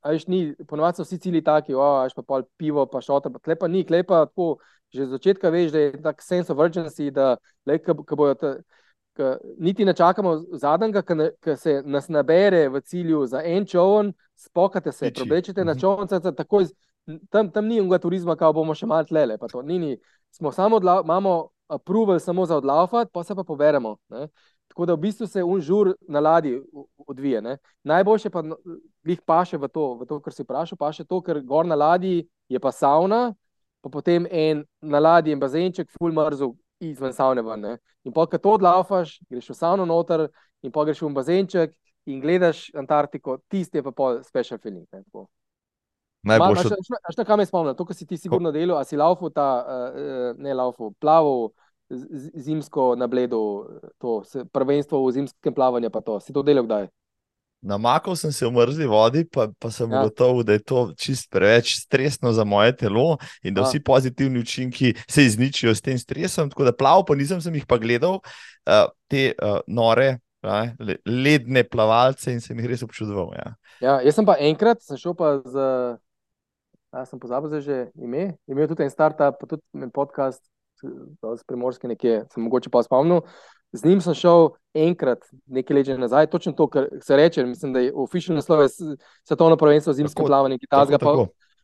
ajš 0.01 0.25
ni, 0.33 0.39
ponovadi 0.65 0.97
so 0.97 1.05
vsi 1.05 1.19
cilji 1.21 1.43
taki, 1.45 1.77
ajš 1.77 2.17
pa 2.17 2.25
pol 2.25 2.47
pivo, 2.57 2.87
pa 2.89 3.03
šotor, 3.05 3.37
klepa 3.45 3.69
ni, 3.69 3.85
klepa 3.85 4.25
tako, 4.25 4.55
že 4.89 5.05
z 5.05 5.13
začetka 5.13 5.53
veš, 5.53 5.75
da 5.75 5.83
je 5.85 6.01
tak 6.01 6.25
sense 6.25 6.49
of 6.49 6.59
urgency, 6.59 7.11
da 7.13 7.35
le, 7.69 7.77
ko 7.85 8.17
bojo 8.17 8.33
ta, 8.41 8.55
ka, 9.21 9.37
niti 9.59 9.85
ne 9.85 9.93
čakamo 9.97 10.35
zadnjega, 10.57 11.03
ki 11.45 11.57
se 11.57 11.83
nas 11.85 12.09
nabere 12.09 12.69
v 12.73 12.81
cilju 12.81 13.27
za 13.29 13.43
en 13.45 13.67
čovn, 13.69 14.13
spokate 14.37 14.93
se, 14.93 15.13
prebrečete 15.13 15.65
na 15.65 15.75
mhm. 15.77 15.81
čovn, 15.81 16.35
takoj, 16.37 16.71
tam, 17.29 17.51
tam 17.51 17.67
ni 17.67 17.81
unga 17.81 17.99
turizma, 18.01 18.37
kao 18.37 18.53
bomo 18.57 18.75
še 18.75 18.89
malo 18.89 19.05
tlele. 19.09 19.37
Ni, 19.65 19.79
ni. 19.79 19.97
Smo 20.31 20.53
samo 20.53 20.79
odla, 20.81 21.01
imamo 21.05 21.51
approval 21.69 22.19
samo 22.19 22.47
za 22.47 22.57
odlaufat, 22.57 23.11
pa 23.13 23.25
se 23.25 23.35
pa 23.35 23.45
poveremo. 23.45 23.97
Ne? 24.09 24.29
Tako 24.71 24.87
da 24.87 24.95
v 24.95 25.03
bistvu 25.05 25.27
se 25.27 25.43
un 25.43 25.61
žur 25.61 25.95
na 26.09 26.21
ladji 26.21 26.61
odvije. 27.07 27.43
Ne? 27.43 27.57
Najboljše 27.85 28.31
pa 28.31 28.43
jih 29.05 29.21
paše 29.27 29.59
v 29.59 29.69
to, 29.69 29.95
v 30.01 30.07
to, 30.07 30.21
kar 30.23 30.35
si 30.35 30.47
vprašal, 30.47 30.79
paše 30.79 31.05
to, 31.05 31.21
ker 31.21 31.43
gor 31.43 31.67
na 31.67 31.75
ladji 31.75 32.29
je 32.49 32.59
pa 32.59 32.73
sauna, 32.73 33.35
pa 33.83 33.91
potem 33.91 34.27
en 34.31 34.65
na 34.81 34.99
ladji 34.99 35.35
in 35.35 35.41
bazenček, 35.41 35.91
full 35.99 36.15
mrzu, 36.15 36.53
izven 36.81 37.13
savne. 37.13 37.45
Ven, 37.47 37.77
in 38.05 38.15
pa, 38.17 38.27
ko 38.27 38.39
to 38.39 38.57
odlaufaš, 38.59 39.19
greš 39.31 39.53
v 39.53 39.59
savno 39.59 39.87
noter, 39.89 40.29
in 40.63 40.73
pa 40.73 40.85
greš 40.89 41.05
v 41.05 41.13
bazenček 41.17 41.77
in 42.11 42.21
gledaš 42.21 42.69
Antarktiko, 42.75 43.39
tisti 43.49 43.79
je 43.79 43.85
pa 43.87 43.93
pol 43.93 44.23
special 44.25 44.59
feeling. 44.59 44.87
Ne, 44.93 45.05
Najboljši. 46.23 46.75
Až 47.09 47.17
na 47.17 47.25
kam 47.25 47.41
je 47.41 47.49
spomnil, 47.49 47.75
to, 47.77 47.87
kar 47.89 47.97
si 47.97 48.07
ti 48.07 48.17
sigurno 48.21 48.53
delal, 48.53 48.81
a 48.81 48.85
si 48.85 48.97
laufu 48.97 49.31
ta, 49.33 49.49
uh, 49.65 50.31
ne 50.37 50.55
laufu, 50.55 50.93
plaval 51.01 51.51
zimsko 51.91 52.95
na 52.95 53.09
bledu, 53.11 53.67
to 53.99 54.23
prvenstvo 54.53 55.01
v 55.07 55.13
zimskem 55.13 55.55
plavanju, 55.55 55.91
pa 55.91 56.01
to, 56.01 56.21
si 56.21 56.33
to 56.33 56.45
delal 56.47 56.69
kdaj? 56.69 56.87
Namakal 57.63 58.17
sem 58.17 58.33
se 58.33 58.47
v 58.47 58.53
mrzli 58.57 58.87
vodi, 58.89 59.25
pa, 59.29 59.51
pa 59.61 59.69
sem 59.69 59.91
ja. 59.93 60.01
gotov, 60.07 60.41
da 60.49 60.57
je 60.57 60.63
to 60.65 60.87
čist 60.97 61.29
preveč 61.33 61.75
stresno 61.83 62.33
za 62.33 62.45
moje 62.45 62.73
telo 62.81 63.19
in 63.45 63.55
da 63.55 63.61
ja. 63.61 63.69
vsi 63.69 63.83
pozitivni 63.85 64.41
učinki 64.41 64.95
se 65.05 65.25
izničijo 65.25 65.75
s 65.75 65.85
tem 65.85 65.99
stresom. 66.01 66.49
Tako 66.51 66.71
da 66.71 66.73
plaval, 66.73 67.05
pa 67.05 67.15
nisem 67.15 67.41
jih 67.55 67.67
pa 67.69 67.77
gledal, 67.77 68.21
uh, 68.65 68.89
te 69.13 69.35
uh, 69.37 69.61
nore, 69.69 70.17
uh, 70.41 70.73
ledne 71.05 71.65
plavalce 71.69 72.33
in 72.33 72.41
sem 72.41 72.57
jih 72.59 72.71
res 72.73 72.85
občudoval. 72.87 73.35
Ja. 73.37 73.53
Ja, 73.81 73.99
jaz 74.05 74.17
sem 74.17 74.29
pa 74.29 74.39
enkrat, 74.41 74.81
sem 74.85 74.97
šel 75.01 75.13
pa 75.17 75.37
z, 75.45 75.67
ja, 76.97 77.05
sem 77.05 77.21
pozabil 77.21 77.53
za 77.53 77.61
že 77.61 77.83
ime, 78.01 78.39
imel 78.49 78.73
tudi 78.73 78.89
en 78.89 78.93
startup, 78.93 79.37
pa 79.37 79.49
tudi 79.53 79.93
podcast, 79.93 80.41
z 80.81 81.45
primorske 81.45 81.89
nekje, 81.89 82.25
sem 82.33 82.45
mogoče 82.45 82.73
pa 82.73 82.81
spomnil. 82.85 83.21
Z 83.73 83.85
njim 83.85 84.01
sem 84.01 84.15
šel 84.15 84.49
enkrat, 84.75 85.27
nekaj 85.47 85.77
let 85.77 85.91
nazaj, 85.99 86.27
točno 86.31 86.53
to, 86.53 86.67
kar 86.67 86.89
se 87.03 87.17
reče. 87.17 87.45
Mislim, 87.47 87.73
da 87.73 87.81
je 87.81 87.93
oficialno 87.95 88.39
naslov 88.39 88.67
svetovno 89.23 89.57
prvenstvo 89.57 89.93
zimske 89.93 90.23
plavanje, 90.27 90.59
ki 90.59 90.67
ta 90.71 90.85
zga. 90.85 90.99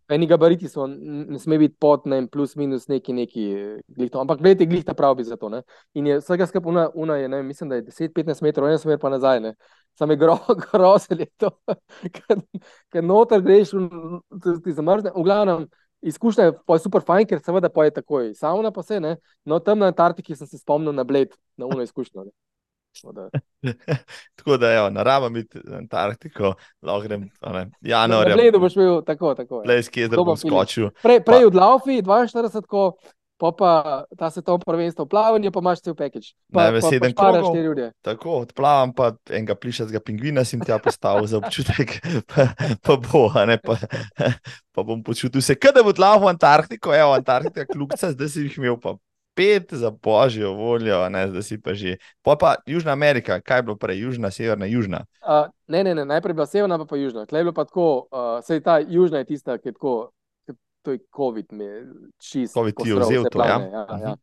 Eni 0.08 0.26
gabariti 0.26 0.68
so, 0.70 0.84
ne 0.86 1.38
sme 1.38 1.58
biti 1.58 1.74
pod 1.82 2.04
ne, 2.06 2.20
plus 2.30 2.54
minus 2.56 2.84
neki, 2.88 3.12
neki 3.12 3.46
glihto. 3.88 4.20
Ampak 4.20 4.38
gledajte, 4.38 4.68
glihta 4.70 4.94
pravi 4.94 5.24
za 5.24 5.36
to. 5.36 5.48
Ne. 5.48 5.62
In 5.98 6.06
je 6.06 6.20
vsega 6.20 6.46
skupaj 6.46 6.70
una, 6.70 6.84
una 6.94 7.16
je, 7.16 7.28
ne, 7.28 7.42
mislim, 7.42 7.70
da 7.70 7.80
je 7.80 7.88
10-15 7.88 8.42
metrov, 8.42 8.68
ena 8.68 8.78
smer 8.78 9.00
pa 9.02 9.10
nazaj. 9.10 9.40
Ne. 9.40 9.54
Sam 9.98 10.10
je 10.10 10.16
gro, 10.16 10.38
grozil 10.70 11.20
je 11.20 11.26
to, 11.36 11.50
ker 12.92 13.02
noter 13.02 13.42
greš, 13.42 13.74
ti 14.64 14.76
zamrzne. 14.78 15.10
V 15.10 15.26
glavnem, 15.26 15.66
izkušnja 16.06 16.44
je 16.44 16.78
super 16.82 17.04
fajn, 17.06 17.26
ker 17.26 17.42
seveda 17.44 17.70
pa 17.72 17.84
je 17.86 17.96
takoj 18.00 18.32
sauna, 18.34 18.72
pa 18.72 18.82
se 18.82 19.00
ne. 19.00 19.16
No, 19.44 19.58
tam 19.58 19.82
na 19.82 19.92
Antarktiki 19.92 20.36
sem 20.36 20.46
se 20.46 20.58
spomnil 20.58 20.94
na 20.94 21.04
bled, 21.04 21.34
na 21.56 21.66
uno 21.66 21.82
izkušnjo. 21.82 22.24
Ne. 22.24 22.34
tako 24.36 24.56
da, 24.56 24.72
jo, 24.72 24.90
narava 24.90 25.28
mi 25.28 25.44
na 25.64 25.76
Antarktiko, 25.82 26.54
lahko 26.82 27.02
grem 27.02 27.28
januarja. 27.80 28.36
Na 28.36 28.40
bledu 28.40 28.60
boš 28.62 28.74
bil 28.74 29.02
tako, 29.04 29.34
tako. 29.34 29.62
Plejski 29.64 30.06
je, 30.06 30.08
da 30.08 30.22
bom 30.22 30.36
skočil. 30.36 30.90
Prej, 31.02 31.20
prej 31.26 31.50
od 31.50 31.54
Laufi, 31.54 32.00
42, 32.02 32.62
ko 32.66 32.86
pa 33.36 33.52
pa 33.52 33.70
ta 34.18 34.30
svetovno 34.30 34.64
prvenstvo 34.66 35.04
v 35.04 35.08
plavanju, 35.08 35.52
pa 35.52 35.60
imaš 35.60 35.80
cel 35.84 35.94
package. 35.94 36.32
Pa, 36.52 36.70
v 36.72 36.80
pa, 36.80 37.32
pa 37.32 37.50
ure. 37.52 37.90
Tako, 38.02 38.42
odplavam 38.48 38.94
pa 38.96 39.12
enega 39.30 39.54
plišastega 39.54 40.00
pingvina, 40.00 40.44
sem 40.44 40.60
tja 40.60 40.78
postavil 40.78 41.28
za 41.28 41.38
občutek, 41.38 42.00
pa, 42.32 42.48
pa 42.80 42.96
bo, 42.96 43.28
ne, 43.46 43.58
pa, 43.60 43.76
pa 44.74 44.80
bom 44.82 45.02
počutil 45.04 45.44
se, 45.44 45.58
kot 45.60 45.76
da 45.76 45.84
bo 45.84 45.92
tla 45.92 46.16
v 46.16 46.32
Antarktiko, 46.32 46.94
evo, 46.96 47.12
Antarktika 47.16 47.68
kljubca, 47.68 48.14
zdaj 48.16 48.32
si 48.32 48.48
jih 48.48 48.58
imel 48.58 48.80
pa 48.80 48.96
pet 49.36 49.68
za 49.76 49.90
božjo 49.92 50.54
voljo, 50.56 51.08
ne, 51.12 51.28
zdaj 51.28 51.44
si 51.44 51.60
pa 51.60 51.76
že. 51.76 52.00
Pa 52.24 52.40
pa 52.40 52.56
Južna 52.66 52.96
Amerika, 52.96 53.40
kaj 53.40 53.58
je 53.58 53.62
bilo 53.68 53.76
prej, 53.76 54.00
Južna, 54.00 54.30
Severna, 54.32 54.64
Južna. 54.66 55.04
Uh, 55.20 55.52
ne, 55.68 55.84
ne, 55.84 55.92
ne, 55.94 56.04
najprej 56.08 56.32
je 56.32 56.34
bila 56.40 56.46
severna, 56.46 56.78
pa, 56.78 56.86
pa 56.88 56.96
južna. 56.96 57.26
Tlej 57.26 57.40
je 57.40 57.44
bilo 57.44 57.52
pa 57.52 57.64
tako, 57.68 58.08
uh, 58.08 58.40
sej 58.40 58.62
ta 58.64 58.78
južna 58.78 59.18
je 59.18 59.24
tista, 59.24 59.58
ki 59.58 59.68
je 59.68 59.72
tako, 59.76 60.16
to 60.86 60.94
je 60.94 61.02
COVID, 61.16 61.52
mi 61.52 61.64
je 61.64 61.76
čist. 62.22 62.54
Covid 62.54 62.76
ti 62.78 62.88
je 62.88 63.00
vzel 63.00 63.26
to, 63.26 63.42
ja? 63.42 63.58
plane, 63.58 63.70
ja, 63.72 63.86
ja. 64.02 64.14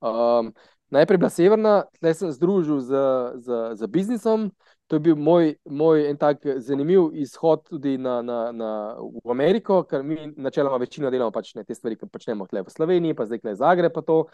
Um, 0.00 0.52
najprej 0.92 1.18
bila 1.18 1.30
severna, 1.32 1.74
tlej 2.00 2.14
sem 2.18 2.32
združil 2.32 2.80
z, 2.84 2.92
z, 3.40 3.48
z 3.80 3.88
biznisom. 3.88 4.50
To 4.90 4.98
je 4.98 5.00
bil 5.00 5.16
moj, 5.16 5.54
moj 5.70 6.02
en 6.10 6.18
tak 6.18 6.42
zanimiv 6.58 7.14
izhod 7.14 7.62
tudi 7.68 7.94
na, 7.94 8.18
na, 8.26 8.38
na, 8.52 8.70
v 8.98 9.30
Ameriko, 9.30 9.84
ker 9.86 10.02
mi 10.02 10.32
načeloma 10.36 10.80
večino 10.82 11.12
delamo 11.14 11.30
pač 11.30 11.54
ne 11.54 11.62
te 11.64 11.76
stvari, 11.78 11.94
ki 11.96 12.10
počnemo 12.10 12.48
tukaj 12.50 12.66
v 12.66 12.74
Sloveniji, 12.74 13.14
pa 13.14 13.28
zdaj 13.28 13.38
tukaj 13.38 13.60
Zagreb, 13.62 13.94
pa 13.94 14.02
to. 14.02 14.24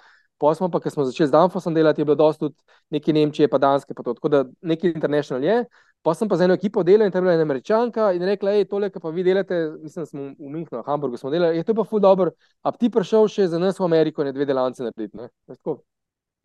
Posmo 0.41 0.69
pa, 0.69 0.81
ker 0.85 0.93
smo 0.93 1.05
začeli 1.09 1.31
z 1.31 1.33
Danfosom 1.33 1.77
delati, 1.77 2.03
je 2.03 2.09
bilo 2.09 2.17
dosti 2.17 2.45
tudi 2.45 2.57
neke 2.93 3.13
Nemčije, 3.13 3.49
pa 3.49 3.61
Danske, 3.61 3.95
pa 3.97 4.05
to. 4.05 4.17
Tako 4.17 4.33
da 4.33 4.45
neki 4.61 4.91
international 4.93 5.45
je. 5.45 5.63
Pa 6.07 6.15
sem 6.15 6.29
pa 6.31 6.37
z 6.39 6.47
eno 6.47 6.55
ekipo 6.55 6.85
delal 6.87 7.09
in 7.09 7.13
tam 7.13 7.25
je 7.25 7.27
bila 7.27 7.35
ena 7.35 7.43
američanka 7.43 8.13
in 8.15 8.23
rekla, 8.23 8.53
hej, 8.55 8.69
tole, 8.71 8.93
kar 8.95 9.03
pa 9.03 9.11
vi 9.11 9.25
delate, 9.27 9.57
mislim, 9.83 10.07
smo 10.07 10.23
v 10.39 10.51
Münchnu, 10.53 10.79
v 10.79 10.87
Hamburgu 10.87 11.19
smo 11.19 11.33
delali, 11.35 11.59
je 11.59 11.65
to 11.67 11.75
pa 11.75 11.83
ful 11.85 11.99
dobro, 12.01 12.31
a 12.63 12.71
ti 12.71 12.91
prišel 12.95 13.27
še 13.27 13.49
za 13.51 13.59
nas 13.59 13.81
v 13.81 13.89
Ameriko 13.89 14.23
in 14.23 14.31
dve 14.35 14.47
delavnice 14.47 14.87
narediti, 14.87 15.19
ne? 15.19 15.27
Tako. 15.51 15.81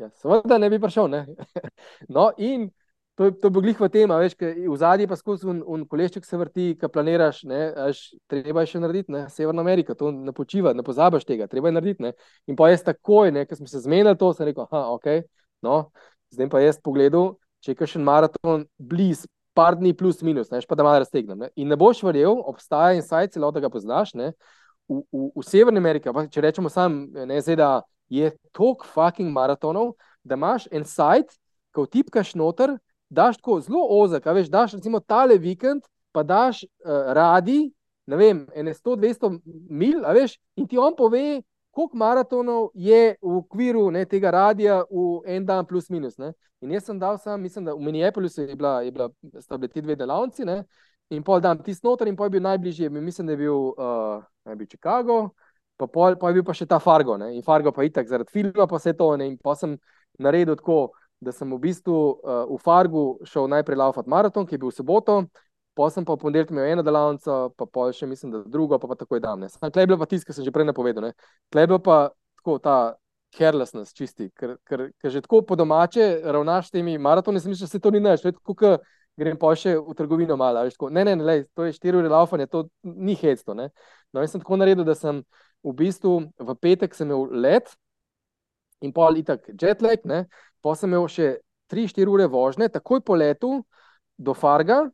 Ja, 0.02 0.10
seveda 0.18 0.58
ne 0.58 0.70
bi 0.74 0.80
prišel, 0.82 1.12
ne. 1.14 1.26
no, 2.16 2.32
in 2.42 2.72
to, 3.16 3.28
je- 3.30 3.36
to 3.38 3.48
je 3.48 3.52
bilo 3.52 3.62
glih 3.62 3.80
v 3.80 3.90
tem, 3.94 4.12
a 4.12 4.18
veš, 4.18 4.34
v 4.42 4.78
zadnji 4.82 5.06
pa 5.08 5.16
skozi 5.20 5.46
un, 5.46 5.60
un 5.62 5.84
kolešček 5.86 6.26
se 6.26 6.40
vrti, 6.42 6.66
ki 6.80 6.90
planiraš, 6.90 7.44
ne, 7.46 7.60
až 7.86 8.00
treba 8.32 8.64
je 8.66 8.72
še 8.72 8.82
narediti, 8.82 9.14
ne, 9.14 9.28
Severna 9.30 9.62
Amerika, 9.62 9.94
to 9.94 10.10
ne 10.10 10.34
počiva, 10.34 10.74
ne 10.74 10.82
pozabiš 10.82 11.28
tega, 11.28 11.46
treba 11.52 11.70
je 11.70 11.76
narediti, 11.78 12.08
ne. 12.08 12.16
In 12.50 12.58
pa 12.58 12.72
jaz 12.72 12.82
takoj, 12.88 13.30
ne, 13.36 13.46
ker 13.46 13.62
smo 13.62 13.70
se 13.70 13.84
zmenili 13.86 14.18
to, 14.18 14.32
sem 14.34 14.50
rekel, 14.50 14.66
aha, 14.66 14.88
ok, 14.96 15.30
no, 15.62 15.92
zdaj 16.34 16.50
pa 16.50 16.64
jaz 16.66 16.82
pogledal, 16.82 17.36
če 17.62 17.76
je 17.76 17.80
kakšen 17.84 18.02
maraton 18.02 18.66
bliz, 18.82 19.28
par 19.54 19.76
dni 19.76 19.94
plus 19.98 20.22
minus, 20.22 20.52
ne, 20.52 20.62
pa 20.68 20.76
da 20.76 20.84
malo 20.84 21.02
raztegnem. 21.04 21.38
Ne. 21.38 21.50
In 21.56 21.72
ne 21.72 21.78
boš 21.80 22.04
verjel, 22.04 22.38
obstaja 22.48 22.96
insight, 22.98 23.34
celo 23.36 23.52
da 23.52 23.64
ga 23.64 23.70
poznaš, 23.70 24.14
ne, 24.16 24.32
v, 24.88 25.02
v, 25.12 25.28
v 25.36 25.46
Severni 25.48 25.82
Ameriki, 25.82 26.12
če 26.32 26.44
rečemo 26.46 26.72
sam, 26.72 27.04
ne, 27.16 27.42
ZDA, 27.44 27.82
je 28.12 28.32
toliko 28.56 28.88
fucking 28.92 29.32
maratonov, 29.32 29.94
da 30.24 30.36
imaš 30.36 30.68
en 30.72 30.86
sajt, 30.88 31.32
ko 31.76 31.86
tipkaš 31.88 32.34
noter, 32.36 32.76
daš 33.12 33.40
tako 33.40 33.60
zelo 33.64 33.86
ozek, 34.00 34.26
veš, 34.26 34.50
daš 34.52 34.76
recimo 34.80 35.00
tale 35.00 35.38
vikend, 35.40 35.84
pa 36.12 36.24
daš 36.28 36.64
uh, 36.64 37.12
radi, 37.16 37.72
ne 38.12 38.20
vem, 38.20 38.44
ene 38.56 38.74
100-200 38.76 39.32
mil, 39.72 40.04
veš, 40.16 40.36
in 40.60 40.68
ti 40.68 40.80
on 40.80 40.96
pove, 40.96 41.42
koliko 41.72 41.98
maratonov 41.98 42.70
je 42.74 43.16
v 43.22 43.36
okviru 43.38 43.90
ne, 43.92 44.06
tega 44.06 44.32
radija 44.32 44.82
v 44.92 45.22
en 45.26 45.46
dan 45.46 45.66
plus 45.66 45.90
minus. 45.90 46.18
Ne. 46.18 46.34
In 46.62 46.72
jaz 46.72 46.86
sem 46.86 47.00
dal 47.00 47.18
sam, 47.18 47.42
mislim, 47.42 47.66
da 47.66 47.74
v 47.74 47.82
Minneapolisu 47.82 48.42
je 48.42 48.56
bila, 48.56 48.82
je 48.82 48.92
bila, 48.92 49.10
sta 49.40 49.58
bili 49.58 49.72
ti 49.72 49.82
dve 49.82 49.96
delavnici, 49.96 50.46
ne, 50.46 50.64
in 51.10 51.24
pol 51.24 51.42
dan 51.42 51.58
tisti 51.64 51.88
noter, 51.88 52.08
in 52.08 52.16
pol 52.16 52.30
je 52.30 52.36
bil 52.36 52.44
najbližji, 52.46 52.90
mislim, 52.90 53.28
da 53.28 53.34
je 53.34 53.38
bil, 53.38 53.72
uh, 53.72 54.22
naj 54.46 54.56
bi 54.56 54.68
Chicago, 54.70 55.32
pa, 55.78 55.88
pol, 55.88 56.16
pa 56.22 56.30
je 56.30 56.38
bil 56.38 56.46
pa 56.46 56.54
še 56.54 56.68
ta 56.70 56.78
Fargo, 56.80 57.18
ne, 57.18 57.32
in 57.34 57.42
Fargo 57.42 57.74
pa 57.74 57.84
itak 57.88 58.08
zaradi 58.08 58.30
filma, 58.32 58.68
pa 58.70 58.78
vse 58.78 58.94
to, 58.94 59.10
ne, 59.18 59.32
in 59.32 59.40
pa 59.42 59.56
sem 59.58 59.74
naredil 60.22 60.60
tako, 60.60 60.92
da 61.22 61.34
sem 61.34 61.50
v 61.50 61.60
bistvu 61.66 61.98
uh, 61.98 62.44
v 62.50 62.60
Fargu 62.62 63.06
šel 63.26 63.50
najprej 63.50 63.82
laufat 63.82 64.06
maraton, 64.10 64.46
ki 64.46 64.58
je 64.58 64.62
bil 64.62 64.70
v 64.70 64.78
soboto, 64.78 65.18
pa 65.78 65.90
sem 65.90 66.06
pa 66.06 66.16
v 66.16 66.22
ponedeljek 66.24 66.52
imel 66.52 66.72
eno 66.74 66.84
delavnico, 66.84 67.52
pa 67.58 67.66
pol 67.66 67.94
še 67.96 68.08
mislim, 68.10 68.34
da 68.34 68.44
drugo, 68.46 68.80
pa, 68.80 68.90
pa 68.92 68.98
takoj 69.00 69.22
dan. 69.24 69.46
Klej 69.48 69.86
je 69.86 69.92
bilo 69.92 70.00
pa 70.02 70.10
tisto, 70.10 70.28
kar 70.28 70.36
sem 70.36 70.48
že 70.48 70.52
prej 70.52 70.68
napovedal. 70.68 71.10
ne. 71.10 71.14
Tlej 71.54 71.68
je 71.68 71.72
bilo 71.72 71.80
pa 71.80 71.98
tako 72.42 72.58
ta 72.60 72.78
carelessness 73.32 73.96
čisti, 73.96 74.30
ker, 74.36 74.58
ker, 74.68 74.90
ker 75.00 75.12
že 75.12 75.22
tako 75.24 75.42
po 75.48 75.56
domače 75.56 76.22
ravnaš 76.24 76.72
temi 76.72 76.98
maratoni, 76.98 77.40
sem 77.40 77.54
mislil, 77.54 77.70
da 77.70 77.72
se 77.72 77.80
to 77.80 77.92
ni 77.92 78.02
naš, 78.04 78.26
tako 78.26 78.56
kot 78.56 78.84
grem 79.20 79.38
pa 79.40 79.54
še 79.56 79.76
v 79.78 79.96
trgovino 79.98 80.38
malo. 80.40 80.64
tako, 80.70 80.90
Ne, 80.90 81.04
ne, 81.06 81.16
ne, 81.16 81.24
lej, 81.24 81.46
to 81.56 81.68
je 81.68 81.76
štiri 81.76 81.98
ure 81.98 82.10
laufanja, 82.10 82.48
to 82.48 82.66
ni 82.84 83.16
hecto. 83.16 83.54
Ne. 83.54 83.70
No, 84.14 84.22
in 84.22 84.28
sem 84.28 84.42
tako 84.42 84.60
naredil, 84.60 84.84
da 84.88 84.96
sem 84.96 85.24
v 85.64 85.74
bistvu 85.78 86.32
v 86.40 86.56
petek 86.60 86.96
imel 87.00 87.30
let 87.32 87.72
in 88.82 88.92
pol 88.92 89.16
itak 89.18 89.46
jetlag, 89.54 90.02
pa 90.62 90.76
sem 90.76 90.90
imel 90.90 91.08
še 91.08 91.38
3-4 91.72 92.10
ure 92.10 92.28
vožnje, 92.28 92.72
takoj 92.74 93.02
po 93.06 93.16
letu 93.16 93.62
do 94.18 94.34
Farga. 94.34 94.90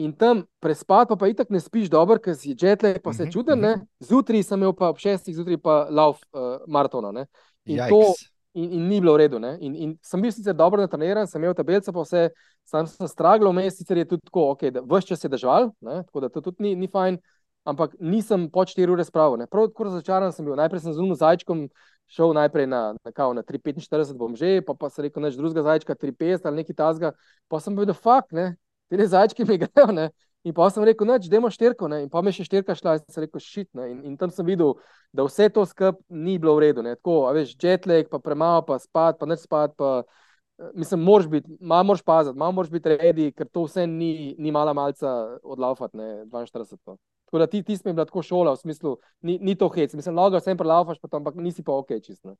In 0.00 0.12
tam 0.12 0.42
prespati, 0.58 1.08
pa, 1.08 1.16
pa 1.16 1.28
itak 1.28 1.50
ne 1.50 1.60
spiš 1.60 1.90
dobro, 1.90 2.16
ker 2.18 2.32
si 2.34 2.54
jetlag, 2.54 3.02
pa 3.04 3.12
se 3.12 3.24
Mhm, 3.24 3.30
čuden. 3.30 3.60
ne. 3.60 3.72
Zjutraj 4.00 4.42
sem 4.42 4.58
imel 4.58 4.72
pa 4.72 4.88
ob 4.88 4.96
šestih, 4.96 5.34
zjutraj 5.36 5.58
pa 5.58 5.86
lauf 5.90 6.22
uh, 6.32 6.62
maratona. 6.66 7.12
Ne. 7.12 7.26
In 7.66 7.76
to, 7.84 7.98
Jajks. 8.00 8.22
in, 8.54 8.72
in 8.72 8.88
ni 8.88 9.00
bilo 9.00 9.12
v 9.12 9.18
redu. 9.18 9.38
Ne? 9.38 9.58
In, 9.60 9.74
in 9.76 9.98
sem 10.00 10.18
bil 10.18 10.32
sicer 10.32 10.54
dobro 10.54 10.80
natreniran, 10.80 11.26
sem 11.26 11.36
imel 11.38 11.52
tabelce, 11.54 11.92
pa 11.92 12.00
vse, 12.00 12.30
sam 12.64 12.86
sem 12.86 13.06
straglo, 13.06 13.52
vmes 13.52 13.76
sicer 13.76 13.98
je 13.98 14.06
tudi 14.06 14.24
tako, 14.24 14.46
okay, 14.50 14.70
da 14.70 14.80
vse 14.80 15.06
čas 15.06 15.20
je 15.20 15.28
držal, 15.28 15.68
ne? 15.80 16.00
tako 16.02 16.20
da 16.20 16.28
to 16.28 16.40
tudi 16.40 16.62
ni, 16.62 16.72
ni 16.76 16.88
fajn, 16.88 17.18
ampak 17.64 17.92
nisem 18.00 18.48
po 18.48 18.64
4 18.64 18.88
ure 18.88 19.04
spravil. 19.04 19.36
Ne? 19.36 19.46
Prav 19.46 19.68
tako 19.68 19.84
razočaran 19.84 20.32
sem 20.32 20.44
bil. 20.44 20.56
Najprej 20.56 20.80
sem 20.80 20.92
z 20.92 20.98
unim 20.98 21.14
zajčkom 21.14 21.68
šel 22.08 22.32
najprej 22.32 22.66
na, 22.66 22.96
na, 22.96 23.12
kao, 23.12 23.30
na 23.32 23.42
3,45, 23.42 24.16
bom 24.16 24.32
že, 24.34 24.62
pa, 24.62 24.72
pa 24.74 24.88
sem 24.88 25.04
rekel, 25.04 25.22
neč 25.22 25.36
drugega 25.36 25.62
zajčka, 25.62 25.94
3,50 25.94 26.42
ali 26.42 26.56
nekaj 26.56 26.74
tasga, 26.74 27.12
pa 27.46 27.60
sem 27.60 27.76
bil, 27.76 27.84
da 27.84 27.92
fakt, 27.94 28.32
ne, 28.32 28.56
te 28.98 29.06
zajčki 29.06 29.46
mi 29.46 29.58
grejo. 29.62 29.92
Ne? 29.94 30.10
In 30.44 30.54
pa 30.56 30.70
sem 30.72 30.84
rekel, 30.88 31.04
noč, 31.04 31.28
demo 31.28 31.50
štirko, 31.52 31.88
ne? 31.92 32.04
in 32.06 32.08
pa 32.08 32.22
mi 32.24 32.32
je 32.32 32.38
še 32.38 32.46
štirka 32.48 32.72
šla, 32.76 32.96
in 32.96 33.12
sem 33.12 33.26
rekel, 33.26 33.42
šit. 33.44 33.68
In, 33.76 33.98
in 34.08 34.16
tam 34.20 34.32
sem 34.32 34.46
videl, 34.48 34.72
da 35.12 35.26
vse 35.26 35.50
to 35.52 35.66
skup 35.68 36.00
ni 36.08 36.38
bilo 36.40 36.54
v 36.56 36.64
redu. 36.64 36.84
Ne? 36.86 36.94
Tako, 36.96 37.26
a 37.28 37.34
veš, 37.36 37.52
jetlag, 37.60 38.08
pa 38.08 38.22
premalo, 38.24 38.64
pa 38.64 38.78
spat, 38.80 39.18
pa 39.20 39.28
neč 39.28 39.44
spat. 39.44 39.74
Pa, 39.76 39.90
eh, 40.00 40.72
mislim, 40.80 41.04
moraš 41.04 41.28
biti, 41.28 41.58
malo 41.60 41.90
moraš 41.92 42.04
paziti, 42.08 42.40
malo 42.40 42.56
moraš 42.56 42.72
biti 42.72 42.96
redi, 42.96 43.28
ker 43.36 43.50
to 43.52 43.66
vse 43.68 43.84
ni, 43.90 44.32
ni 44.40 44.54
mala 44.54 44.72
malca 44.76 45.12
odlaufati, 45.44 46.00
ne 46.00 46.10
42. 46.32 46.80
pa. 46.88 46.96
Tako 47.30 47.38
da 47.38 47.46
ti, 47.46 47.60
ti 47.62 47.76
smo 47.76 47.92
bila 47.92 48.04
tako 48.08 48.24
šola, 48.26 48.56
v 48.56 48.58
smislu, 48.64 48.96
ni, 49.22 49.36
ni 49.38 49.54
to 49.54 49.68
hec. 49.70 49.92
Mislim, 49.94 50.16
logo 50.16 50.40
sem 50.40 50.56
prelaufaš, 50.58 50.98
pa 50.98 51.08
to, 51.08 51.20
ampak 51.20 51.36
nisi 51.38 51.62
pa 51.62 51.76
ok, 51.78 51.92
čist. 52.02 52.24
Ne? 52.24 52.34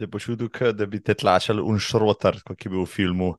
Je 0.00 0.08
počutil, 0.08 0.48
kot 0.48 0.78
da 0.78 0.86
bi 0.88 1.02
te 1.04 1.12
tlačali 1.18 1.60
unšrotar, 1.60 2.38
kot 2.46 2.64
je 2.64 2.70
bil 2.72 2.86
v 2.86 2.88
filmu 2.88 3.34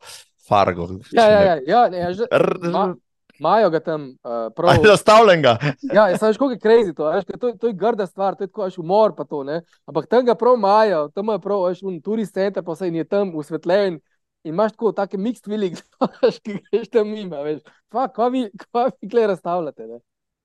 Fargo. 0.48 0.88
Ja, 1.12 1.30
ja, 1.30 1.42
ja, 1.42 1.58
ja, 1.68 1.90
ne, 1.90 1.98
ja 1.98 2.14
že, 2.14 2.28
R- 2.32 2.72
ma, 2.72 2.96
imajo 3.40 3.70
ga 3.70 3.80
tam 3.80 4.02
uh, 4.24 4.50
prav. 4.56 4.70
Ali 4.70 4.88
zastavljen 4.88 5.42
ga? 5.42 5.58
Ja, 5.96 6.08
jaz 6.10 6.22
veš, 6.22 6.38
kako 6.38 6.52
je 6.52 6.60
crazy 6.60 6.94
to, 6.96 7.10
veš, 7.10 7.26
to, 7.40 7.52
to 7.58 7.68
je 7.72 7.74
grda 7.74 8.06
stvar, 8.08 8.36
to 8.36 8.44
je 8.44 8.52
tako, 8.52 8.66
veš, 8.68 8.78
umor 8.78 9.16
pa 9.18 9.26
to, 9.26 9.44
ne. 9.44 9.62
Ampak 9.86 10.08
tam 10.12 10.26
ga 10.26 10.36
prav 10.36 10.58
imajo, 10.58 11.08
tam 11.16 11.34
je 11.34 11.40
prav, 11.42 11.66
veš, 11.70 11.84
un 11.84 12.02
turist 12.02 12.34
center, 12.34 12.64
pa 12.64 12.76
se 12.76 12.88
in 12.88 12.96
je 13.02 13.08
tam 13.08 13.36
usvetljen 13.36 14.00
in 14.44 14.54
imaš 14.54 14.72
tako 14.78 14.92
take 14.98 15.18
mixed 15.18 15.50
feelings, 15.50 15.84
veš, 16.22 16.40
ki 16.46 16.60
greš 16.70 16.90
tam 16.94 17.10
mimo, 17.10 17.42
veš. 17.46 17.62
Pa, 17.90 18.08
kva 18.14 18.30
vi, 18.34 18.48
kva 18.66 18.90
vi 18.94 19.10
kle 19.10 19.28
razstavljate, 19.34 19.88
ne. 19.88 20.02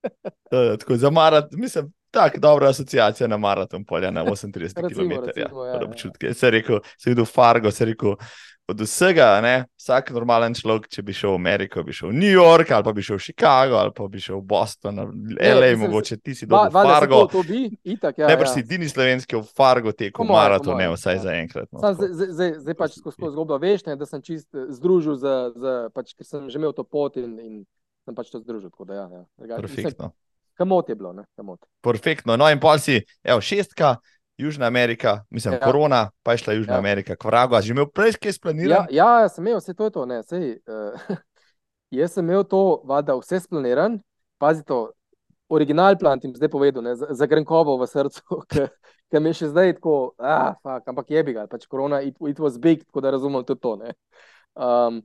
Uh, 0.46 0.76
tako 0.78 0.94
za 0.96 1.10
maraton, 1.10 1.60
mislim, 1.60 1.88
tako 2.10 2.38
dobra 2.40 2.68
asociacija 2.68 3.26
na 3.26 3.36
maraton, 3.36 3.84
polja 3.84 4.10
na 4.10 4.24
38 4.24 4.82
Recimo, 4.82 5.20
km. 5.20 5.26
recimo, 5.26 5.64
ja, 5.64 5.74
Ja, 5.74 6.28
ja. 6.28 6.34
Se 6.34 6.50
rekel, 6.50 6.80
se 6.98 7.10
videl 7.10 7.24
Fargo, 7.24 7.70
se 7.70 7.84
rekel. 7.84 8.14
Od 8.66 8.80
vsega, 8.82 9.40
ne, 9.40 9.68
vsak 9.78 10.08
normalen 10.10 10.54
človek, 10.58 10.88
če 10.90 11.02
bi 11.06 11.14
šel 11.14 11.36
v 11.36 11.38
Ameriko, 11.38 11.84
bi 11.86 11.94
šel 11.94 12.10
v 12.10 12.16
New 12.18 12.32
York, 12.34 12.72
ali 12.74 12.82
pa 12.82 12.92
bi 12.96 13.04
šel 13.06 13.20
v 13.20 13.22
Chicago, 13.22 13.76
ali 13.78 13.92
pa 13.94 14.06
bi 14.10 14.18
šel 14.18 14.40
v 14.40 14.42
Boston, 14.42 14.98
ali 15.04 15.36
LA, 15.38 15.68
mislim, 15.70 15.84
mogoče 15.84 16.18
ti 16.18 16.34
si 16.34 16.48
dobro 16.50 16.72
v 16.74 16.82
Fargo. 16.88 17.20
To, 17.30 17.30
to 17.36 17.42
bi, 17.46 17.60
itak, 17.86 18.18
ja. 18.18 18.26
Ne, 18.26 18.34
pač 18.40 18.50
ja. 18.50 18.54
si 18.56 18.64
edini 18.66 18.90
slovenski 18.90 19.38
v 19.38 19.46
Fargo 19.46 19.94
tekel 19.94 20.26
maraton, 20.26 20.74
ne 20.82 20.90
vsaj 20.96 21.14
ja. 21.14 21.22
za 21.28 21.36
enkrat. 21.38 21.70
No, 21.70 21.94
zdaj, 21.94 22.10
zdaj, 22.10 22.32
zdaj, 22.34 22.52
zdaj 22.66 22.78
pač 22.82 22.98
skozi 22.98 23.30
zgodbo 23.36 23.60
veš, 23.62 23.86
ne, 23.86 23.94
da 24.02 24.10
sem 24.10 24.26
čist 24.26 24.50
eh, 24.50 24.66
združil, 24.74 25.14
z, 25.22 25.38
z, 25.54 25.78
pač, 25.94 26.16
ker 26.18 26.26
sem 26.26 26.50
že 26.50 26.58
imel 26.58 26.74
to 26.74 26.82
pot 26.82 27.14
in, 27.22 27.38
in 27.38 27.54
sem 28.02 28.18
pač 28.18 28.34
to 28.34 28.42
združil. 28.42 28.74
Da, 28.82 28.98
ja, 28.98 29.06
ja. 29.46 29.62
Perfektno. 29.62 30.10
Kamot 30.58 30.88
je 30.90 30.98
bilo, 30.98 31.12
ne, 31.12 31.22
kamot. 31.38 31.62
Perfektno. 31.86 32.34
No, 32.34 32.50
in 32.50 32.58
pol 32.58 32.82
si, 32.82 32.98
evo, 33.22 33.38
šestka, 33.44 34.00
Južna 34.38 34.66
Amerika, 34.66 35.24
mislim, 35.30 35.54
Ja. 35.54 35.58
ja. 35.58 35.64
korona, 35.64 36.10
pa 36.22 36.32
je 36.32 36.38
šla 36.38 36.52
Južna 36.52 36.72
Ja. 36.72 36.76
ja. 36.76 36.78
Amerika, 36.78 37.16
k 37.16 37.24
vragu. 37.24 37.54
A 37.54 37.62
si 37.62 37.66
že 37.68 37.72
imel 37.72 37.86
prej 37.86 38.12
kaj 38.12 38.28
Ja, 38.28 38.32
splaniran? 38.32 38.86
ja, 38.90 39.28
sem 39.28 39.46
imel 39.46 39.58
vse 39.58 39.74
to, 39.74 39.84
je 39.84 39.90
to 39.90 40.06
ne, 40.06 40.22
sej, 40.22 40.58
uh, 40.66 40.92
jaz 41.90 42.12
sem 42.12 42.24
imel 42.24 42.44
to, 42.44 42.82
vada, 42.84 43.16
vse 43.16 43.40
splaniran, 43.40 44.00
pazi 44.38 44.64
to, 44.64 44.92
original 45.48 45.96
plan 45.98 46.20
ti 46.20 46.28
zdaj 46.34 46.48
povedal, 46.48 46.82
ne, 46.82 46.96
za, 46.96 47.06
za 47.10 47.26
Grenkovo 47.26 47.76
v 47.78 47.86
srcu, 47.86 48.42
ki 49.10 49.20
mi 49.20 49.30
je 49.30 49.34
še 49.34 49.48
zdaj 49.54 49.72
tako, 49.78 50.14
ah, 50.18 50.54
fuck, 50.62 50.88
ampak 50.88 51.10
je 51.10 51.22
bi 51.22 51.32
ga, 51.32 51.46
pač 51.46 51.66
korona, 51.66 52.02
it, 52.02 52.16
it 52.28 52.38
was 52.42 52.58
big, 52.58 52.82
tako 52.84 53.00
da 53.00 53.10
razumem 53.14 53.44
tudi 53.46 53.60
to. 53.60 53.76
Ne. 53.76 53.94
Um, 54.54 55.02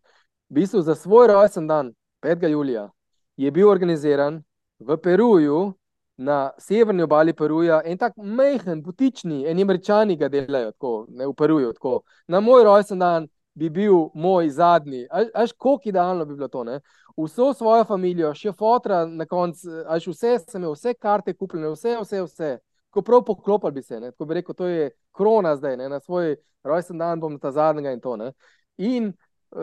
v 0.50 0.60
bistvu 0.62 0.82
za 0.82 0.96
svoj 0.96 1.28
rojsten 1.32 1.68
dan, 1.68 1.94
5. 2.26 2.50
julija, 2.50 2.90
je 3.38 3.52
bil 3.52 3.70
organiziran 3.70 4.42
v 4.80 4.98
Peruju 4.98 5.74
na 6.22 6.52
severni 6.58 7.04
obali 7.04 7.34
Peruja, 7.34 7.82
en 7.86 7.98
tak 7.98 8.14
mehen, 8.18 8.84
butični, 8.84 9.46
eni 9.50 9.66
američani 9.66 10.16
ga 10.18 10.30
delajo 10.30 10.72
tako, 10.72 11.06
ne 11.10 11.28
v 11.28 11.34
Peruju. 11.38 11.74
Tako. 11.74 12.02
Na 12.28 12.40
moj 12.40 12.64
rojsten 12.64 13.00
dan 13.00 13.28
bi 13.54 13.70
bil 13.70 14.10
moj 14.14 14.50
zadnji, 14.50 15.08
až 15.34 15.52
koliko 15.58 15.90
idealno 15.90 16.26
bi 16.26 16.36
bilo 16.36 16.48
to. 16.48 16.64
Ne? 16.64 16.80
Vso 17.18 17.54
svojo 17.54 17.84
družino, 17.90 18.34
še 18.38 18.54
fotra 18.54 19.06
na 19.06 19.26
koncu, 19.26 19.82
až 19.88 20.08
vse 20.14 20.38
sem 20.46 20.62
imel, 20.62 20.76
vse 20.76 20.94
karte 20.94 21.34
kupljene, 21.34 21.74
vse, 21.74 21.98
vse, 22.04 22.22
vse. 22.28 22.52
Ko 22.92 23.02
prav 23.02 23.24
poklopil 23.26 23.72
bi 23.72 23.82
se, 23.82 24.00
ne? 24.00 24.12
ko 24.12 24.26
bi 24.26 24.40
rekel, 24.40 24.56
to 24.56 24.68
je 24.68 24.92
krona 25.16 25.56
zdaj, 25.56 25.78
ne? 25.78 25.90
na 25.90 26.00
svoj 26.00 26.36
rojsten 26.64 26.98
dan 27.02 27.20
bom 27.20 27.40
ta 27.40 27.52
zadnjega 27.52 27.96
in 27.96 28.02
to. 28.04 28.16
Ne? 28.20 28.32
In 28.78 29.12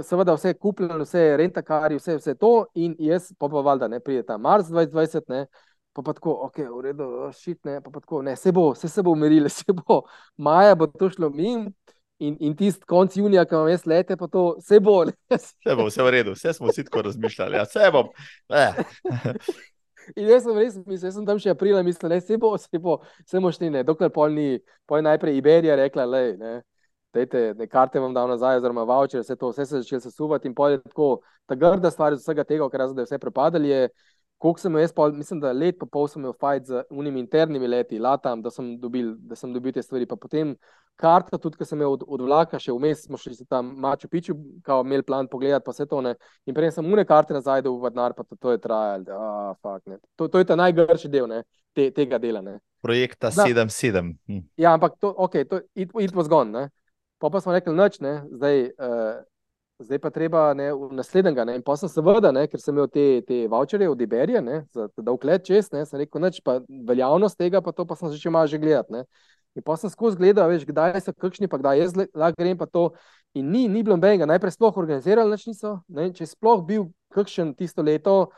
seveda 0.03 0.35
vse 0.37 0.53
kupljeno, 0.55 1.05
vse 1.05 1.37
renta 1.37 1.63
kari, 1.63 1.97
vse, 1.97 2.19
vse 2.19 2.35
to, 2.35 2.67
in 2.75 2.97
jaz 2.99 3.31
pa 3.39 3.49
pa 3.49 3.63
valjda 3.65 3.89
ne 3.89 4.01
pride 4.01 4.27
tam 4.27 4.43
mars 4.45 4.69
2020, 4.69 5.29
ne? 5.29 5.47
Pa 5.99 6.03
pa 6.03 6.13
tako, 6.15 6.33
ok, 6.47 6.59
v 6.71 6.81
redu, 6.83 7.07
šit, 7.35 7.59
ne, 7.67 7.81
pa 7.83 7.91
pa 7.91 8.01
tako, 8.01 8.23
ne, 8.23 8.37
se 8.39 8.53
bo, 8.55 8.71
se, 8.79 8.89
se 8.89 9.03
bo 9.03 9.11
umirilo, 9.11 9.49
se 9.59 9.73
bo, 9.75 10.03
maja 10.37 10.77
bo 10.79 10.87
to 10.87 11.11
šlo 11.11 11.31
min. 11.35 11.73
In, 12.19 12.35
in 12.43 12.55
tisti 12.59 12.83
konc 12.83 13.15
junija, 13.15 13.45
ki 13.47 13.55
vam 13.55 13.69
jaz 13.71 13.85
lete, 13.87 14.17
pa 14.19 14.27
to 14.27 14.57
se 14.59 14.81
bo. 14.83 15.05
Se 15.39 15.75
bo, 15.79 15.85
vse 15.87 16.03
v 16.03 16.13
redu, 16.17 16.33
vse 16.35 16.51
smo 16.57 16.73
si 16.75 16.83
tako 16.87 17.05
razmišljali, 17.07 17.61
ja, 17.61 17.65
se 17.67 17.91
bom. 17.95 18.11
Eh. 18.51 18.81
In 20.17 20.27
jaz 20.27 20.43
sem 20.47 20.57
res, 20.59 20.75
mislim, 20.81 21.05
jaz 21.07 21.19
sem 21.19 21.27
tam 21.29 21.39
še 21.39 21.53
aprila, 21.55 21.83
mislim, 21.87 22.11
ne, 22.11 22.19
se 22.25 22.39
bo, 22.41 22.55
se 22.59 22.81
bo, 22.83 22.97
se 23.29 23.43
bo 23.45 23.53
štine, 23.55 23.85
dokler 23.87 24.11
pol 24.11 24.35
ni, 24.35 24.49
pol 24.89 25.05
najprej 25.07 25.39
Iberija 25.39 25.77
rekla, 25.79 26.09
le, 26.11 26.23
ne, 26.41 26.53
dajte, 27.15 27.43
ne, 27.59 27.69
karte 27.71 28.03
vam 28.03 28.17
dal 28.17 28.31
nazaj, 28.33 28.59
oziroma 28.63 28.87
voucher, 28.89 29.23
vse 29.23 29.37
to, 29.39 29.53
vse 29.53 29.69
se 29.69 29.83
začelo 29.85 30.03
sesuvati 30.09 30.51
in 30.51 30.57
pol 30.59 30.75
je 30.75 30.83
tako, 30.89 31.11
ta 31.47 31.55
grda 31.61 31.93
stvar 31.95 32.17
iz 32.17 32.25
vsega 32.25 32.47
tega, 32.49 32.67
kar 32.73 32.87
je 32.87 33.05
vse 33.05 33.21
prepadali, 33.23 33.71
je, 33.71 33.93
koliko 34.39 34.61
sem 34.61 34.77
jaz, 34.79 34.93
pol, 34.95 35.13
mislim, 35.13 35.41
da 35.43 35.53
let 35.53 35.79
pa 35.79 35.87
pol 35.91 36.07
sem 36.09 36.23
imel 36.23 36.35
fajt 36.41 36.67
z 36.67 36.83
unimi 36.91 37.21
internimi 37.21 37.69
leti, 37.69 37.99
latam, 37.99 38.43
da 38.43 38.51
sem 38.55 38.77
dobil, 38.81 39.13
da 39.19 39.37
sem 39.37 39.53
dobil 39.53 39.75
te 39.75 39.83
stvari, 39.83 40.07
pa 40.07 40.17
potem 40.17 40.55
karta, 40.99 41.39
tudi, 41.39 41.59
ki 41.59 41.67
sem 41.67 41.79
imel 41.79 41.97
od, 41.97 42.05
od 42.07 42.23
vlaka, 42.27 42.61
še 42.63 42.75
vmes 42.75 43.05
smo 43.07 43.19
šli 43.19 43.47
tam 43.51 43.73
maču 43.83 44.11
piču, 44.11 44.37
kao 44.67 44.85
imel 44.87 45.03
plan 45.07 45.29
pogledati, 45.31 45.65
pa 45.67 45.75
vse 45.75 45.87
to 45.91 46.01
ne, 46.05 46.15
in 46.47 46.55
prej 46.55 46.73
sem 46.79 46.87
une 46.87 47.05
karte 47.07 47.35
nazaj 47.35 47.65
v 47.67 47.75
Vadnar, 47.83 48.15
pa 48.19 48.27
to, 48.27 48.39
to 48.39 48.55
je 48.55 48.63
trajal, 48.63 49.07
ah, 49.15 49.53
fuck, 49.63 49.83
ne, 49.91 49.99
to, 50.17 50.31
to 50.31 50.43
je 50.43 50.49
ta 50.49 50.59
najgrši 50.59 51.11
del, 51.13 51.27
ne, 51.31 51.43
te, 51.75 51.91
tega 51.95 52.21
dela, 52.23 52.43
ne. 52.45 52.59
Projekta 52.83 53.33
7-7. 53.35 54.15
Hm. 54.31 54.45
Ja, 54.59 54.77
ampak 54.79 54.95
to, 55.03 55.11
ok, 55.11 55.41
to, 55.51 55.63
it, 55.75 55.91
it 55.99 56.15
was 56.15 56.31
gone, 56.31 56.55
ne. 56.55 56.69
Pa 57.19 57.31
pa 57.35 57.43
smo 57.43 57.55
rekli, 57.55 57.75
noč, 57.75 57.99
ne, 58.03 58.21
zdaj, 58.39 58.69
uh, 58.79 59.19
zdaj 59.81 59.99
pa 59.99 60.11
treba 60.11 60.55
ne, 60.55 60.73
v 60.75 60.91
naslednjega. 60.93 61.45
Ne. 61.45 61.57
In 61.59 61.63
pa 61.63 61.77
sem 61.79 61.91
seveda, 61.91 62.33
ne, 62.35 62.47
ker 62.51 62.61
sem 62.61 62.75
imel 62.75 62.89
te, 62.93 63.07
te 63.27 63.41
voucherje 63.51 63.89
od 63.91 64.01
Iberija, 64.03 64.43
da 64.43 65.15
vkled 65.15 65.47
čez, 65.47 65.71
ne, 65.75 65.85
sem 65.87 66.03
rekel, 66.03 66.23
noč, 66.23 66.41
pa 66.45 66.59
veljavnost 66.69 67.39
tega, 67.39 67.63
pa 67.65 67.73
to 67.73 67.87
pa 67.89 67.97
sem 67.99 68.11
začel 68.13 68.35
malo 68.35 68.51
že 68.51 68.59
gledati. 68.59 68.93
Ne. 68.95 69.05
In 69.57 69.65
pa 69.67 69.77
sem 69.81 69.91
skozi 69.91 70.19
gledal, 70.21 70.51
veš, 70.51 70.67
kdaj 70.69 71.01
so 71.03 71.15
kakšni, 71.15 71.49
pa 71.51 71.59
kdaj 71.59 71.81
jaz 71.83 71.95
lahko 71.99 72.37
grem 72.39 72.59
pa 72.59 72.67
to. 72.67 72.91
In 73.37 73.51
ni, 73.53 73.67
ni 73.69 73.83
bilo 73.85 73.97
nobenega, 73.97 74.27
najprej 74.29 74.57
sploh 74.57 74.77
organizirali, 74.81 75.31
nič 75.35 75.49
niso, 75.51 75.79
ne, 75.93 76.09
če 76.15 76.27
sploh 76.31 76.63
bil 76.67 76.89
kakšen 77.15 77.55
tisto 77.59 77.85
leto, 77.85 78.31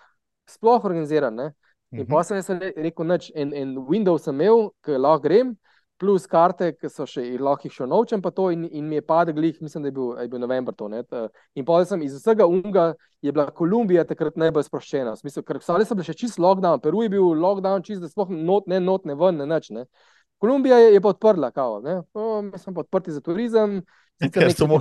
sploh 0.50 0.84
organiziran. 0.84 1.34
Ne. 1.36 1.50
In 1.90 2.06
pa 2.06 2.22
sem 2.26 2.40
rekel, 2.60 3.06
noč, 3.06 3.30
en, 3.34 3.54
en 3.56 3.74
Windows 3.88 4.22
sem 4.26 4.36
imel, 4.36 4.70
ki 4.86 4.98
lahko 5.00 5.24
grem 5.26 5.56
plus 6.00 6.24
karte, 6.30 6.70
ki 6.72 6.88
so 6.88 7.04
še 7.08 7.22
lahko 7.38 7.68
jih 7.68 7.74
še 7.74 7.86
novčem, 7.88 8.22
pa 8.24 8.32
to 8.32 8.48
in, 8.54 8.64
in 8.72 8.88
mi 8.88 8.96
je 8.96 9.04
padel 9.04 9.36
glih, 9.36 9.58
mislim, 9.60 9.84
da 9.84 9.90
je 9.90 9.96
bil, 9.98 10.14
je 10.16 10.28
bil 10.32 10.40
november 10.40 10.76
to. 10.76 10.88
Ne, 10.88 11.02
in 11.54 11.66
pa 11.68 11.80
sem 11.84 12.00
iz 12.06 12.16
vsega 12.16 12.46
unga, 12.48 12.94
je 13.20 13.32
bila 13.36 13.50
Kolumbija 13.52 14.06
takrat 14.08 14.38
najbolj 14.40 14.64
sproščena. 14.70 15.12
Smisel, 15.20 15.44
ker 15.44 15.60
so 15.60 15.76
bili 15.76 16.08
še 16.08 16.16
čist 16.16 16.40
lockdown, 16.40 16.80
Peru 16.80 17.04
je 17.04 17.12
bil 17.12 17.36
lockdown, 17.36 17.84
čist, 17.84 18.00
da 18.00 18.08
sploh 18.08 18.32
not, 18.32 18.70
ne 18.70 18.80
not, 18.80 19.04
ne 19.04 19.18
ven, 19.20 19.42
ne 19.42 19.48
nič. 19.50 19.70
Ne. 19.76 19.84
Kolumbija 20.40 20.80
je, 20.80 20.94
je 20.96 21.04
pa 21.04 21.12
odprla, 21.12 21.52
kao, 21.52 21.80
ne. 21.84 22.00
O, 22.16 22.40
mi 22.48 22.58
smo 22.58 22.78
pa 22.78 22.86
odprti 22.86 23.12
za 23.12 23.20
turizem. 23.20 23.82
Samo, 24.56 24.80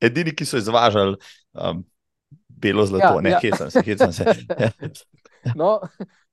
edini, 0.00 0.34
ki 0.34 0.46
so 0.46 0.62
izvažali 0.62 1.18
um, 1.52 1.82
belo 2.62 2.86
zlato, 2.86 3.18
ja, 3.18 3.20
ne, 3.20 3.30
ja. 3.30 3.40
hecam 3.42 3.70
se, 3.70 3.82
hecam 3.82 4.12
se. 4.12 4.24
no, 5.60 5.80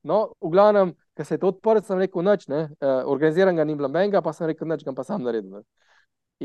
no, 0.03 0.27
v 0.41 0.51
glavnem, 0.53 0.93
ker 1.19 1.25
se 1.25 1.35
je 1.35 1.39
to 1.39 1.49
odprl, 1.51 1.81
sem 1.83 1.99
rekel, 1.99 2.23
noč, 2.23 2.45
ne, 2.47 2.61
uh, 2.79 3.01
organiziran 3.11 3.57
ga 3.59 3.65
ni 3.67 3.73
bilo 3.75 3.89
menga, 3.91 4.21
pa 4.23 4.31
sem 4.31 4.47
rekel, 4.47 4.69
noč 4.71 4.85
ga 4.87 4.93
pa 4.95 5.03
sam 5.03 5.25
naredil. 5.27 5.57
Ne. 5.57 5.65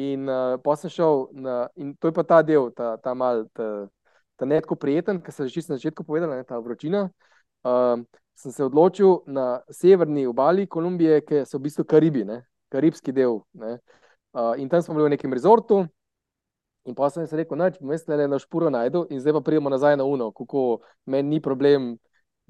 In 0.03 0.27
uh, 0.27 0.57
pa 0.65 0.75
sem 0.75 0.91
šel, 0.91 1.29
na, 1.39 1.69
in 1.79 1.93
to 1.95 2.11
je 2.11 2.15
pa 2.17 2.25
ta 2.27 2.41
del, 2.43 2.73
ta, 2.75 2.97
ta 2.99 3.13
mal, 3.15 3.45
ta, 3.55 3.69
ta 4.35 4.49
ne 4.51 4.59
tako 4.65 4.75
prijeten, 4.83 5.21
ki 5.23 5.35
sem 5.37 5.47
že 5.47 5.63
na 5.69 5.79
začetku 5.79 6.03
povedal, 6.03 6.33
ne, 6.35 6.43
ta 6.43 6.59
vročina. 6.59 7.05
Uh, 7.63 8.03
sem 8.35 8.51
se 8.51 8.65
odločil 8.67 9.21
na 9.31 9.63
severni 9.71 10.27
obali 10.27 10.67
Kolumbije, 10.67 11.21
ki 11.23 11.45
so 11.47 11.63
v 11.63 11.69
bistvu 11.69 11.87
Karibi, 11.87 12.25
ne, 12.27 12.41
karibski 12.75 13.15
del. 13.15 13.45
Ne. 13.55 13.79
Uh, 14.35 14.59
in 14.59 14.67
tam 14.67 14.83
smo 14.83 14.99
bili 14.99 15.07
v 15.07 15.15
nekem 15.15 15.31
rezortu. 15.31 15.85
In 16.91 16.99
pa 16.99 17.13
sem 17.15 17.31
se 17.31 17.39
rekel, 17.39 17.63
da 17.63 17.71
bom 17.79 17.95
jaz 17.95 18.03
le 18.11 18.27
na 18.27 18.43
špuro 18.43 18.75
najdel, 18.75 19.07
in 19.15 19.23
zdaj 19.23 19.39
pa 19.39 19.47
pridemo 19.47 19.71
nazaj 19.71 19.95
na 20.03 20.05
Uno, 20.05 20.33
kako 20.35 20.83
meni 21.07 21.39
ni 21.39 21.41
problem 21.41 21.95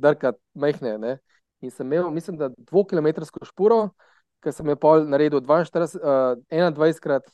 drkati 0.01 0.41
mehne. 0.57 0.97
Ne. 0.99 1.15
In 1.65 1.71
sem 1.73 1.87
imel, 1.89 2.11
mislim, 2.13 2.37
da 2.37 2.51
dvokilometrsko 2.59 3.45
špuro, 3.49 3.89
ki 4.45 4.53
sem 4.53 4.69
jo 4.69 4.77
pol 4.77 5.07
naredil 5.09 5.41
42, 5.41 5.97
uh, 6.03 6.37
21 6.53 7.01
krat, 7.01 7.31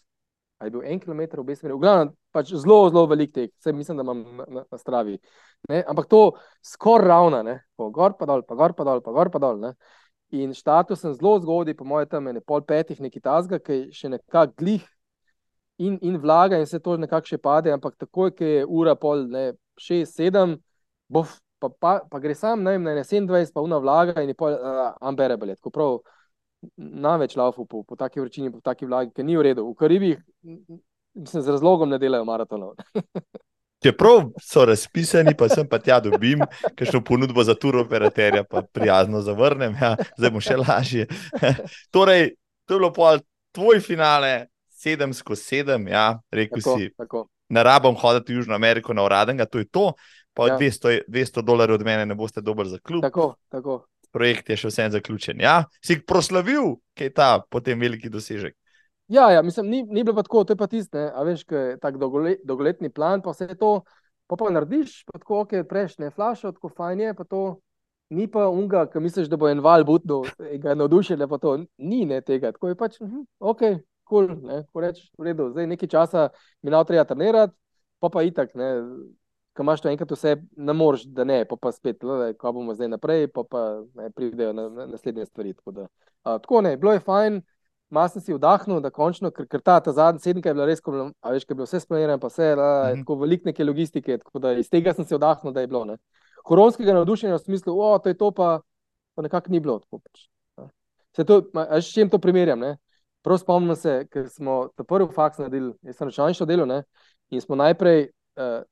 ali 0.60 0.68
je 0.68 0.74
bil 0.76 0.84
en 0.86 1.00
kilometr 1.00 1.40
obe 1.40 1.56
smeri. 1.56 1.74
V 1.74 1.82
glavnem, 1.82 2.12
pač 2.36 2.52
zelo, 2.52 2.84
zelo 2.92 3.06
velik 3.10 3.32
tek, 3.34 3.50
vse 3.58 3.72
mislim, 3.74 3.98
da 3.98 4.04
imam 4.06 4.20
na, 4.36 4.46
na, 4.46 4.62
na 4.70 4.78
stravi. 4.78 5.16
Ne? 5.68 5.82
Ampak 5.88 6.06
to 6.12 6.20
skoraj 6.62 7.08
ravna, 7.08 7.42
ne? 7.42 7.56
po 7.76 7.90
gor 7.90 8.14
pa 8.18 8.28
dol, 8.30 8.44
pa 8.46 8.58
gor 8.60 8.76
pa 8.76 8.86
dol, 8.86 9.02
pa 9.02 9.16
gor 9.16 9.32
pa 9.34 9.42
dol. 9.42 9.58
Ne? 9.64 9.74
In 10.36 10.54
štartil 10.54 11.00
sem 11.00 11.16
zelo 11.16 11.34
zgodaj, 11.42 11.74
po 11.74 11.88
mojem, 11.88 12.12
tam 12.12 12.30
je 12.30 12.44
pol 12.46 12.62
petih, 12.62 13.00
neki 13.02 13.22
tazga, 13.24 13.58
ki 13.58 13.88
še 13.96 14.12
nekako 14.14 14.54
glih 14.62 14.86
in, 15.80 15.96
in 16.06 16.20
vlaga, 16.22 16.60
in 16.60 16.68
se 16.70 16.78
to 16.78 16.94
nekako 17.00 17.32
še 17.32 17.40
pade, 17.42 17.72
ampak 17.74 17.96
takoj, 17.98 18.30
ki 18.36 18.52
je 18.60 18.66
ura 18.68 18.94
pol, 19.00 19.24
ne, 19.32 19.46
šest, 19.80 20.20
sedem, 20.20 20.60
bo 21.10 21.24
pa, 21.60 21.68
pa, 21.68 21.92
pa 22.10 22.18
gre 22.18 22.34
sam 22.34 22.62
na 22.64 22.72
27, 22.78 23.52
pa 23.54 23.62
vna 23.62 23.78
vlaga 23.78 24.22
in 24.22 24.32
je 24.32 24.38
pa 24.38 24.50
uh, 24.50 24.80
unbearable. 25.08 25.54
Tako 25.60 25.70
prav 25.70 25.98
največ 26.76 27.36
laufu 27.36 27.66
po, 27.66 27.82
po 27.82 27.96
taki 27.96 28.20
vročini, 28.20 28.52
po 28.52 28.60
taki 28.60 28.86
vlagi, 28.86 29.12
ki 29.16 29.24
ni 29.24 29.36
v 29.36 29.46
redu. 29.50 29.68
V 29.70 29.76
Karibih 29.78 30.18
se 31.26 31.40
z 31.40 31.48
razlogom 31.48 31.88
ne 31.88 31.98
delajo 31.98 32.24
maratonov. 32.24 32.74
Čeprav 33.80 34.26
so 34.44 34.66
razpisani, 34.68 35.32
pa 35.38 35.48
sem 35.48 35.68
pa 35.68 35.78
tja 35.80 35.96
dobim, 36.04 36.42
še 36.76 37.00
ponudbo 37.00 37.40
za 37.44 37.54
tur 37.56 37.78
operaterja, 37.80 38.42
pa 38.44 38.60
prijazno 38.60 39.22
zavrnem, 39.24 39.72
ja, 39.80 39.94
zdaj 40.18 40.32
bo 40.34 40.42
še 40.44 40.56
lažje. 40.60 41.06
torej, 41.94 42.34
to 42.68 42.76
je 42.76 42.80
bilo 42.82 42.90
pa 42.92 43.14
tvoj 43.56 43.80
finale, 43.80 44.50
sedem 44.68 45.14
skozi 45.16 45.46
sedem, 45.46 45.88
ja, 45.88 46.10
rekel 46.28 46.60
tako, 46.60 46.76
si. 46.76 46.92
Tako. 46.92 47.24
Ne 47.50 47.64
rabim 47.64 47.96
hoditi 47.98 48.34
v 48.34 48.42
Južno 48.42 48.54
Ameriko 48.54 48.92
na 48.92 49.02
uradenga, 49.08 49.48
to 49.48 49.64
je 49.64 49.66
to 49.72 49.94
pa 50.34 50.48
ja. 50.52 50.58
200, 50.58 51.00
200 51.08 51.42
dolarjev 51.42 51.80
od 51.80 51.84
mene 51.86 52.06
ne 52.06 52.14
boste 52.14 52.40
dober 52.40 52.68
za 52.68 52.78
klub. 52.78 53.02
Tako, 53.02 53.34
tako. 53.48 53.84
Projekt 54.10 54.50
je 54.50 54.56
še 54.58 54.70
vsem 54.72 54.90
zaključen. 54.90 55.40
Ja? 55.40 55.64
Si 55.84 56.00
proslavil, 56.02 56.76
kaj 56.98 57.10
je 57.10 57.14
ta 57.14 57.30
potem 57.50 57.80
veliki 57.80 58.10
dosežek? 58.10 58.56
Ja, 59.10 59.30
ja 59.30 59.42
mislim, 59.42 59.66
ni, 59.66 59.82
ni 59.82 60.04
bilo 60.04 60.14
pa 60.14 60.22
tako, 60.22 60.44
to 60.44 60.54
je 60.54 60.58
pa 60.58 60.66
tiste, 60.70 61.08
a 61.14 61.22
veš, 61.26 61.42
kaj 61.50 61.64
je 61.72 61.78
tak 61.82 61.98
dolgolet, 61.98 62.42
dolgoletni 62.46 62.92
plan, 62.94 63.22
pa 63.22 63.34
vse 63.34 63.56
to, 63.58 63.80
pa 64.30 64.36
pa 64.38 64.52
narediš, 64.54 65.00
pa 65.10 65.18
tako, 65.18 65.40
ok, 65.42 65.54
prejš 65.66 65.96
ne 65.98 66.12
flašo, 66.14 66.52
tako 66.54 66.70
fajn 66.76 67.00
je, 67.00 67.14
pa 67.18 67.26
to 67.26 67.40
ni 68.14 68.28
pa 68.30 68.46
unga, 68.48 68.84
ki 68.90 69.02
misliš, 69.02 69.26
da 69.30 69.38
bo 69.38 69.48
en 69.50 69.62
val 69.66 69.82
budno, 69.86 70.20
ga 70.62 70.76
navdušen, 70.78 71.26
pa 71.30 71.38
to 71.42 71.56
ni 71.78 72.04
ne 72.06 72.20
tega, 72.22 72.52
tako 72.54 72.70
je 72.70 72.78
pač, 72.78 73.00
uh 73.00 73.08
-huh, 73.08 73.24
ok, 73.38 73.60
kul, 74.04 74.28
cool, 74.28 74.46
ne, 74.46 74.62
ko 74.72 74.80
rečeš, 74.80 75.10
v 75.18 75.26
redu, 75.26 75.50
zdaj 75.50 75.66
nekaj 75.66 75.88
časa 75.88 76.28
mi 76.62 76.70
nav 76.70 76.84
treba 76.84 77.04
trenirati, 77.04 77.54
pa 77.98 78.08
pa 78.08 78.22
itak, 78.22 78.54
ne, 78.54 78.70
ko 79.60 79.64
imaš 79.64 79.82
to 79.84 79.90
enkrat 79.90 80.12
vse, 80.14 80.36
ne 80.56 80.72
moreš, 80.72 81.02
da 81.12 81.24
ne, 81.28 81.42
pa, 81.44 81.56
pa 81.60 81.72
spet, 81.72 82.00
le, 82.06 82.32
ko 82.40 82.52
bomo 82.56 82.72
zdaj 82.72 82.88
naprej, 82.94 83.26
pa, 83.28 83.44
pa 83.44 83.64
ne, 83.98 84.08
pridejo 84.16 84.54
na, 84.56 84.68
na 84.72 84.86
naslednje 84.88 85.26
stvari. 85.28 85.52
Tako, 85.52 85.74
da, 85.76 85.86
a, 86.22 86.38
tako 86.40 86.62
ne, 86.64 86.76
bilo 86.80 86.94
je 86.96 87.02
fajn, 87.04 87.36
malo 87.92 88.08
sem 88.08 88.24
si 88.24 88.36
vdahnil, 88.36 88.80
da 88.80 88.92
končno, 88.94 89.28
ker, 89.36 89.44
ker 89.50 89.60
ta, 89.60 89.76
ta 89.84 89.92
zadnji 89.92 90.24
sedem 90.24 90.40
je 90.46 90.54
bila 90.56 90.68
res, 90.70 90.80
ko, 90.80 90.94
a 91.12 91.32
veš, 91.34 91.44
ko 91.44 91.52
je 91.52 91.58
bilo 91.58 91.68
vse 91.68 91.82
splanirano, 91.84 92.22
pa 92.22 92.30
vse, 92.32 92.54
da, 92.56 92.68
mm 92.70 92.94
-hmm. 92.94 93.04
tako 93.04 93.14
velik 93.20 93.44
neke 93.44 93.64
logistike, 93.64 94.18
tako 94.18 94.38
da 94.38 94.52
iz 94.52 94.70
tega 94.70 94.94
sem 94.96 95.04
se 95.04 95.16
vdahnil, 95.16 95.52
da 95.52 95.60
je 95.60 95.66
bilo. 95.66 95.84
Ne. 95.84 95.96
Koronskega 96.44 96.94
navdušenja 96.96 97.34
v 97.34 97.38
smislu, 97.38 97.76
o, 97.80 97.98
to 97.98 98.08
je 98.08 98.16
to 98.16 98.30
pa, 98.30 98.60
pa 99.14 99.22
nekako 99.22 99.52
ni 99.52 99.60
bilo. 99.60 99.78
Tako, 99.78 99.98
pač, 99.98 100.28
Se 101.16 101.24
to, 101.24 101.42
a 101.54 101.80
s 101.80 101.92
čim 101.92 102.08
to 102.08 102.18
primerjam? 102.18 102.58
Ne? 102.58 102.76
Prav 103.22 103.38
spomnim 103.38 103.76
se, 103.76 104.06
ker 104.10 104.28
smo 104.28 104.68
ta 104.76 104.84
prvi 104.84 105.08
faks 105.14 105.38
naredili, 105.38 105.74
jaz 105.82 105.96
sem 105.96 106.08
računalništvo 106.08 106.46
delal 106.46 106.66
ne? 106.66 106.82
in 107.30 107.40
smo 107.40 107.56
najprej 107.56 108.08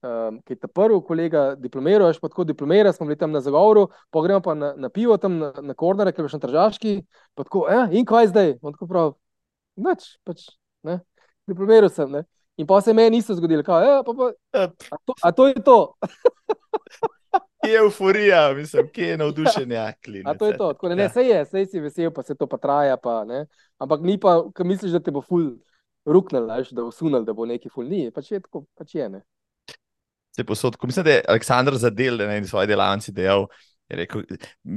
um, 0.02 0.38
ki 0.46 0.54
je 0.54 0.60
ta 0.62 0.68
prvi 0.68 0.98
kolega 1.06 1.42
diplomiral, 1.58 2.12
še 2.14 2.22
pa 2.22 2.30
tako 2.32 2.46
diplomira, 2.48 2.92
smo 2.94 3.06
bili 3.08 3.18
tam 3.20 3.34
na 3.34 3.42
zagovoru, 3.44 3.88
pogremo 4.14 4.40
pa 4.44 4.54
na, 4.56 4.72
na 4.76 4.90
pivo 4.92 5.16
tam 5.20 5.38
na, 5.42 5.52
na 5.62 5.76
kornere, 5.78 6.12
ki 6.14 6.22
je 6.22 6.32
še 6.32 6.40
na 6.40 6.44
tržaški. 6.46 6.94
Tako, 7.38 7.66
eh, 7.72 7.94
in 7.98 8.08
kaj 8.08 8.30
zdaj? 8.32 8.56
On 8.62 8.74
tako 8.74 8.88
prav, 8.90 9.14
noč, 9.76 10.10
pač, 10.26 10.48
ne, 10.86 11.00
diplomiral 11.48 11.92
sem. 11.92 12.10
Ne. 12.12 12.24
In 12.58 12.66
pa 12.66 12.80
se 12.82 12.94
meni 12.96 13.18
niso 13.18 13.36
zgodili, 13.38 13.66
kaj, 13.66 13.86
eh, 13.86 14.02
pa, 14.06 14.16
pa, 14.18 14.32
a, 14.58 14.98
to, 15.04 15.18
a 15.22 15.32
to 15.32 15.48
je 15.50 15.62
to. 15.62 15.78
Kje 17.62 17.70
je 17.72 17.78
euforija, 17.84 18.42
mislim, 18.56 18.90
kje 18.94 19.12
je 19.12 19.22
navdušenje. 19.22 19.78
A 20.30 20.34
to 20.34 20.50
je 20.50 20.56
to, 20.58 20.72
tako, 20.72 20.90
ne, 20.90 20.96
ne, 20.98 21.08
sej 21.12 21.30
je, 21.30 21.44
sej 21.52 21.66
si 21.70 21.80
vesel, 21.80 22.10
pa 22.14 22.22
se 22.26 22.34
to 22.34 22.48
pa 22.50 22.58
traja. 22.58 22.96
Pa, 22.96 23.22
Ampak 23.78 24.02
ni 24.02 24.18
pa, 24.18 24.40
ki 24.54 24.66
misliš, 24.66 24.96
da 24.96 25.00
te 25.02 25.14
bo 25.14 25.22
ful 25.22 25.52
ruknil, 26.08 26.48
da 26.48 26.82
bo 26.82 26.90
sunil, 26.90 27.22
da 27.24 27.34
bo 27.36 27.46
neki 27.46 27.70
ful 27.70 27.86
ni. 27.86 28.08
Pač 28.14 28.32
je 28.32 28.40
tako, 28.42 28.64
pač 28.78 28.94
je. 28.96 29.08
Ne. 29.12 29.22
Se 30.38 30.44
posod, 30.46 30.76
ko 30.78 30.86
mislim, 30.86 31.04
da 31.04 31.16
je 31.16 31.22
Aleksandr 31.28 31.74
zadel 31.82 32.20
na 32.22 32.38
svoje 32.46 32.70
delavnici 32.70 33.10
dejal, 33.12 33.48
Rekel, 33.88 34.22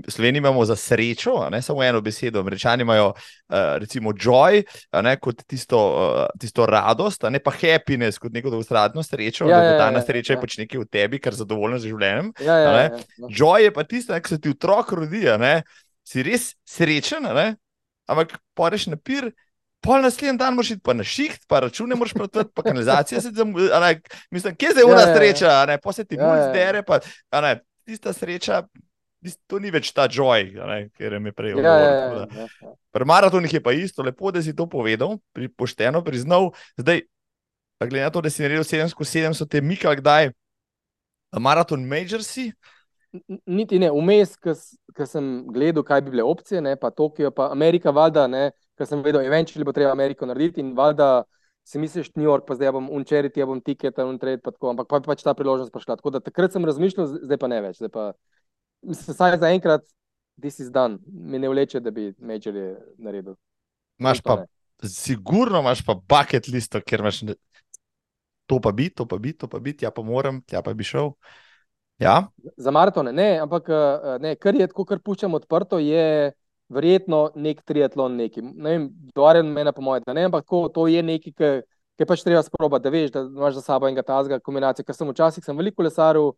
Sloveniji 0.07 0.37
imamo 0.37 0.65
za 0.65 0.75
srečo, 0.75 1.49
ne 1.51 1.61
samo 1.61 1.83
eno 1.83 2.01
besedo. 2.01 2.39
Američani 2.39 2.81
imajo, 2.81 3.07
uh, 3.07 3.55
recimo, 3.75 4.11
joy, 4.11 4.63
ne, 5.03 5.15
kot 5.19 5.43
tisto, 5.43 5.77
uh, 5.77 6.39
tisto 6.39 6.65
radost, 6.65 7.23
ne 7.29 7.39
pa 7.39 7.51
happiness, 7.51 8.19
kot 8.19 8.31
neko 8.31 8.49
dolgotrajno 8.49 9.03
srečo. 9.03 9.49
Ja, 9.49 9.57
da 9.57 9.65
ja, 9.65 9.77
ta 9.77 9.91
ja, 9.91 10.01
sreča 10.01 10.33
ja. 10.33 10.37
je 10.37 10.41
pač 10.41 10.57
nekaj 10.57 10.79
v 10.79 10.87
tebi, 10.87 11.19
kar 11.19 11.35
je 11.35 11.41
zadovoljen 11.43 11.79
z 11.79 11.91
življenjem. 11.91 12.31
Ja, 12.39 12.57
ja, 12.57 12.71
ja, 12.71 12.81
ja. 12.87 13.27
Joy 13.27 13.67
je 13.67 13.73
pa 13.75 13.83
tisto, 13.83 14.15
ki 14.15 14.35
se 14.35 14.39
ti 14.39 14.55
otrok 14.55 14.95
rodi, 14.95 15.27
si 16.07 16.23
res 16.23 16.53
srečen, 16.63 17.27
ne, 17.35 17.49
ampak 18.07 18.37
poreš 18.55 18.87
na 18.95 18.99
pir. 18.99 19.33
Pol 19.81 20.03
naslednji 20.05 20.37
dan 20.37 20.53
moraš 20.53 20.75
iti 20.75 20.93
na 20.93 21.03
šiht, 21.03 21.47
pa 21.49 21.59
račune 21.65 21.95
moraš 21.97 22.13
plačati, 22.13 22.51
pa 22.53 22.63
kanalizacija 22.63 23.21
se 23.21 23.33
tam, 23.33 23.53
mislim, 24.31 24.55
kje 24.55 24.67
je 24.67 24.75
zdaj 24.77 24.85
ura 24.85 25.01
ja, 25.01 25.15
sreča, 25.15 25.65
ne, 25.65 25.77
pa 25.81 25.93
se 25.93 26.05
ti 26.05 26.19
ja, 26.19 26.27
mulj 26.27 26.43
zdere, 26.51 26.83
pa 26.85 26.99
ne, 27.41 27.55
tista 27.85 28.13
sreča 28.13 28.61
to 29.47 29.59
ni 29.61 29.69
več 29.73 29.91
ta 29.93 30.07
joy, 30.09 30.49
ker 30.97 31.13
je 31.13 31.19
mi 31.21 31.33
prej 31.35 31.53
ja, 31.53 31.61
ja, 31.61 31.73
ja, 31.77 32.25
ja, 32.25 32.27
ja. 32.41 32.73
Pri 32.91 33.05
maratonih 33.05 33.53
je 33.53 33.61
pa 33.61 33.73
isto, 33.77 34.03
lepo, 34.03 34.31
da 34.33 34.41
si 34.41 34.55
to 34.57 34.65
povedal, 34.69 35.19
pri, 35.35 35.49
pošteno 35.49 36.01
priznal. 36.03 36.51
Zdaj, 36.81 37.03
glede 37.85 38.05
na 38.05 38.13
to, 38.13 38.21
da 38.21 38.31
si 38.33 38.41
naredil 38.41 38.65
7-7, 38.65 39.37
so 39.37 39.45
te 39.45 39.61
mikal 39.61 39.95
kdaj, 39.99 40.31
maraton 41.37 41.85
majorsi. 41.87 42.51
Niti 43.45 43.77
ne, 43.79 43.91
vmes, 43.91 44.37
ki 44.39 45.05
sem 45.05 45.31
gledal, 45.51 45.85
kaj 45.85 46.01
bi 46.05 46.15
bile 46.15 46.25
opcije, 46.25 46.63
ne, 46.63 46.77
pa 46.79 46.89
Tokio, 46.95 47.31
pa 47.35 47.51
Amerika, 47.51 47.93
valjda, 47.93 48.25
ker 48.81 48.89
sem 48.89 49.05
vedel, 49.05 49.21
eventualno 49.27 49.69
bo 49.69 49.75
treba 49.77 49.93
Ameriko 49.93 50.25
narediti 50.25 50.63
in 50.63 50.73
valjda. 50.77 51.23
Si 51.61 51.77
misliš, 51.77 52.09
New 52.17 52.25
York, 52.25 52.47
pa 52.47 52.55
zdaj 52.57 52.71
bom 52.73 52.87
unčeriti, 52.89 53.37
ja 53.37 53.45
bom 53.45 53.59
tiket, 53.61 53.99
untrade, 54.01 54.39
pa 54.41 54.49
tako, 54.49 54.71
ampak 54.71 54.87
pa 54.89 54.97
je 54.97 55.05
pač 55.05 55.21
ta 55.21 55.35
priložnost 55.37 55.69
prišla. 55.69 55.99
Tako 55.99 56.15
da 56.15 56.21
takrat 56.25 56.55
sem 56.55 56.65
razmišljal, 56.65 57.11
zdaj 57.27 57.37
pa 57.37 57.49
ne 57.51 57.59
več. 57.61 57.77
Zdaj 57.77 57.91
pa, 57.93 58.05
mislim, 58.81 59.17
saj 59.19 59.37
za 59.43 59.51
enkrat, 59.53 59.85
this 60.41 60.57
is 60.57 60.71
done, 60.73 60.97
mi 61.05 61.37
ne 61.37 61.51
vleče, 61.53 61.83
da 61.85 61.93
bi 61.93 62.07
Major 62.17 62.57
je 62.57 62.71
naredil. 62.97 63.37
Imaš 64.01 64.23
pa, 64.25 64.39
sigurno 64.89 65.61
imaš 65.61 65.85
pa 65.85 65.93
bucket 65.93 66.49
list, 66.49 66.81
ker 66.81 67.05
imaš 67.05 67.21
ne... 67.29 67.37
to 68.49 68.57
pa 68.57 68.73
biti, 68.73 68.95
to 68.97 69.05
pa 69.05 69.21
biti, 69.21 69.43
to 69.45 69.47
pa 69.47 69.61
biti, 69.61 69.85
ja 69.85 69.93
pa 69.93 70.01
moram, 70.01 70.41
ja 70.49 70.65
pa 70.65 70.73
bi 70.73 70.83
šel. 70.83 71.13
Ja? 72.01 72.23
Za 72.57 72.73
maratone, 72.73 73.13
ne, 73.13 73.35
ampak 73.45 73.69
eh, 73.69 74.17
ne, 74.25 74.35
kar 74.41 74.57
je 74.57 74.65
tako, 74.73 74.89
kar 74.89 75.05
puščam 75.05 75.37
odprto, 75.37 75.77
je 75.77 76.33
verjetno 76.71 77.21
nek 77.35 77.61
triatlon, 77.67 78.15
neki. 78.19 78.41
Ne 78.41 78.75
vem, 78.75 78.87
dvaren 79.15 79.49
mena 79.51 79.73
po 79.75 79.83
mojem, 79.85 80.07
ne, 80.15 80.25
ampak 80.29 80.45
ko, 80.47 80.63
to 80.73 80.87
je 80.87 81.03
neki, 81.03 81.33
ki 81.35 81.51
je 81.99 82.07
pač 82.07 82.23
treba 82.25 82.43
sprobati, 82.45 82.85
da 82.85 82.93
veš, 82.93 83.11
da 83.13 83.25
imaš 83.27 83.59
za 83.59 83.65
sabo 83.65 83.89
enega 83.89 84.05
tazga 84.07 84.39
kombinacijo, 84.43 84.87
ker 84.87 84.97
sem 84.97 85.09
včasih 85.11 85.45
sem 85.45 85.57
veliko 85.57 85.83
lesaril, 85.85 86.31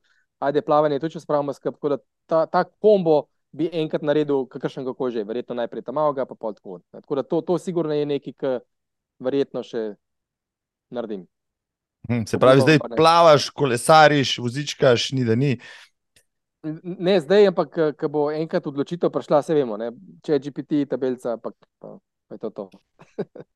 ajde 0.43 0.63
plavanje, 0.65 0.99
tudi 0.99 1.17
če 1.17 1.23
spravimo 1.23 1.53
skrb. 1.55 1.77
Tako 1.77 1.93
da 1.93 1.99
ta, 2.27 2.45
ta 2.49 2.63
kombo 2.65 3.27
bi 3.53 3.69
enkrat 3.83 4.03
naredil, 4.03 4.47
kakršen 4.49 4.85
kako 4.89 5.11
že, 5.13 5.23
verjetno 5.27 5.55
najprej 5.61 5.85
tam 5.85 5.99
malo, 6.01 6.15
pa 6.17 6.35
pol 6.35 6.57
tako. 6.57 6.81
Tako 6.91 7.19
da 7.19 7.23
to, 7.23 7.41
to 7.41 7.57
sigurno 7.61 7.93
je 7.93 8.09
nekaj, 8.09 8.33
kar 8.37 8.59
verjetno 9.23 9.63
še 9.63 9.93
naredim. 10.93 11.27
Hm, 12.09 12.25
se 12.27 12.39
pravi, 12.39 12.65
zdaj 12.65 12.79
plavaš, 12.97 13.47
kolesariš, 13.55 14.37
vozičkaš, 14.43 15.11
ni 15.15 15.23
da 15.23 15.37
ni. 15.39 15.53
Ne 16.83 17.17
zdaj, 17.19 17.49
ampak 17.51 17.79
ko 17.99 18.09
bo 18.11 18.27
enkrat 18.31 18.67
odločitev 18.67 19.11
prišla, 19.11 19.41
se 19.43 19.55
vemo, 19.57 19.75
ne? 19.79 19.91
če 20.23 20.37
je 20.37 20.43
GPT, 20.45 20.85
tabelca, 20.87 21.35
pa, 21.37 21.51
pa, 21.79 21.97
pa 21.99 22.37
je 22.37 22.43
to. 22.45 22.49
to. 22.49 22.69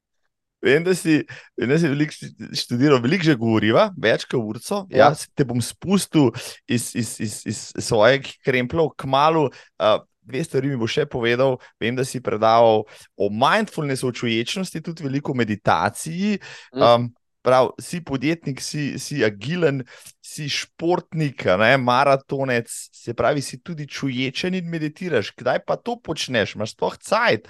Vem, 0.61 0.83
da 0.83 0.95
si, 0.97 1.19
vem, 1.53 1.69
da 1.69 1.77
si 1.77 1.89
veliko 1.89 2.15
študiral, 2.57 2.97
veliko 3.03 3.27
že 3.27 3.35
govoriva, 3.37 3.91
več 3.93 4.25
kot 4.25 4.41
urco. 4.41 4.79
Ja. 4.89 5.11
Jaz 5.11 5.27
te 5.37 5.45
bom 5.45 5.61
spustil 5.61 6.31
iz, 6.65 6.89
iz, 6.97 7.13
iz, 7.21 7.35
iz 7.45 7.59
svojih 7.85 8.31
kremplov, 8.45 8.95
kmalo. 8.97 9.51
Uh, 9.77 9.99
Dve 10.27 10.41
stvari 10.43 10.67
mi 10.67 10.75
bo 10.75 10.89
še 10.91 11.05
povedal. 11.07 11.53
Vem, 11.79 11.95
da 11.95 12.03
si 12.03 12.19
predaval 12.19 12.81
o 13.15 13.27
mindfulnessu, 13.31 14.09
o 14.09 14.11
čuječnosti, 14.11 14.81
tudi 14.83 15.05
veliko 15.05 15.31
meditaciji. 15.31 16.33
Um, 16.75 17.07
prav, 17.45 17.71
si 17.81 18.01
podjetnik, 18.03 18.61
si, 18.61 18.99
si 18.99 19.21
agilen, 19.25 19.83
si 20.23 20.49
športnik, 20.51 21.45
ne, 21.59 21.75
maratonec, 21.81 22.71
se 22.71 23.13
pravi, 23.17 23.41
si 23.41 23.61
tudi 23.63 23.87
čuječen 23.87 24.57
in 24.57 24.67
meditiraš. 24.69 25.31
Kdaj 25.37 25.63
pa 25.67 25.77
to 25.79 25.97
počneš, 26.03 26.55
imaš 26.57 26.75
sploh 26.75 26.97
cajt? 26.97 27.47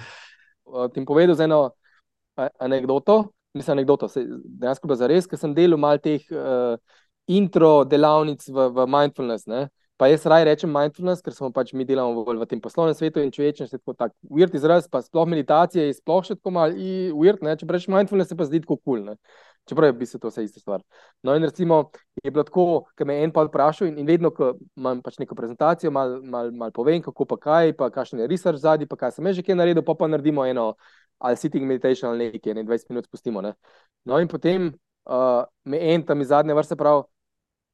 Ti 0.94 1.06
povedal 1.08 1.36
za 1.36 1.48
eno 1.48 1.62
anegdoto, 2.60 3.32
mislim, 3.54 3.78
anegdoto, 3.78 4.10
dejansko 4.62 4.96
za 4.96 5.10
res, 5.10 5.28
ker 5.28 5.40
sem 5.40 5.56
delal 5.58 5.80
malo 5.82 6.02
teh 6.04 6.24
uh, 6.34 6.78
intro 7.28 7.82
delavnic 7.86 8.46
v, 8.48 8.70
v 8.76 8.88
mindfulness. 8.92 9.48
Ne? 9.50 9.68
Pa 9.98 10.12
jaz 10.12 10.28
raje 10.30 10.46
rečem 10.46 10.70
mindfulness, 10.70 11.24
ker 11.26 11.34
smo 11.34 11.50
pač 11.54 11.74
mi 11.74 11.86
delamo 11.88 12.22
v, 12.22 12.38
v 12.38 12.48
tem 12.50 12.62
poslovnem 12.62 12.94
svetu 12.94 13.24
in 13.24 13.34
čuječem 13.34 13.66
se 13.66 13.80
tako 13.80 13.98
tak 13.98 14.14
weird 14.30 14.54
izraz, 14.56 14.86
pa 14.86 15.02
sploh 15.02 15.26
meditacije 15.26 15.88
je 15.88 15.98
sploh 15.98 16.22
še 16.22 16.38
tako 16.38 16.54
mal 16.60 16.76
weird, 17.18 17.42
ne? 17.42 17.58
če 17.58 17.66
rečeš 17.66 17.90
mindfulness, 17.90 18.30
se 18.30 18.38
pa 18.38 18.46
zdi 18.46 18.62
tako 18.62 18.78
kul. 18.78 19.02
Cool, 19.02 19.18
Čeprav 19.68 19.90
je 19.90 19.96
v 19.96 20.00
bistvu 20.00 20.20
to 20.24 20.32
vse 20.32 20.44
ista 20.44 20.60
stvar. 20.60 20.82
No, 21.24 21.36
in 21.36 21.44
recimo 21.44 21.90
je 22.24 22.32
bilo 22.32 22.44
tako, 22.48 22.86
da 22.98 23.06
me 23.06 23.18
en 23.24 23.32
pa 23.36 23.44
vprašal, 23.44 23.90
in, 23.90 23.98
in 24.00 24.08
vedno, 24.08 24.32
ko 24.32 24.54
imam 24.76 25.02
pač 25.04 25.20
neko 25.20 25.36
prezentacijo, 25.36 25.92
malo 25.92 26.22
mal, 26.24 26.52
mal 26.52 26.72
povem, 26.72 27.02
kako 27.04 27.26
pa 27.26 27.38
kaj, 27.38 27.74
pa 27.78 27.90
kakšen 27.92 28.24
je 28.24 28.30
research 28.32 28.64
zadnji, 28.64 28.88
pa 28.88 28.96
kaj 28.96 29.18
sem 29.18 29.34
že 29.34 29.44
kaj 29.44 29.60
naredil, 29.60 29.84
pa 29.84 29.96
pa 29.96 30.08
naredimo 30.08 30.46
eno 30.46 30.74
ali 31.20 31.38
sitting 31.38 31.66
meditation 31.66 32.12
ali 32.12 32.32
nekaj, 32.32 32.54
ne 32.54 32.64
20 32.64 32.90
minut 32.90 33.06
spustimo. 33.06 33.42
Ne? 33.42 33.54
No, 34.06 34.20
in 34.22 34.28
potem 34.28 34.72
uh, 35.06 35.44
me 35.66 35.80
en 35.94 36.04
tam 36.06 36.22
iz 36.22 36.28
zadnje 36.30 36.54
vrste 36.54 36.78
pravi, 36.78 37.04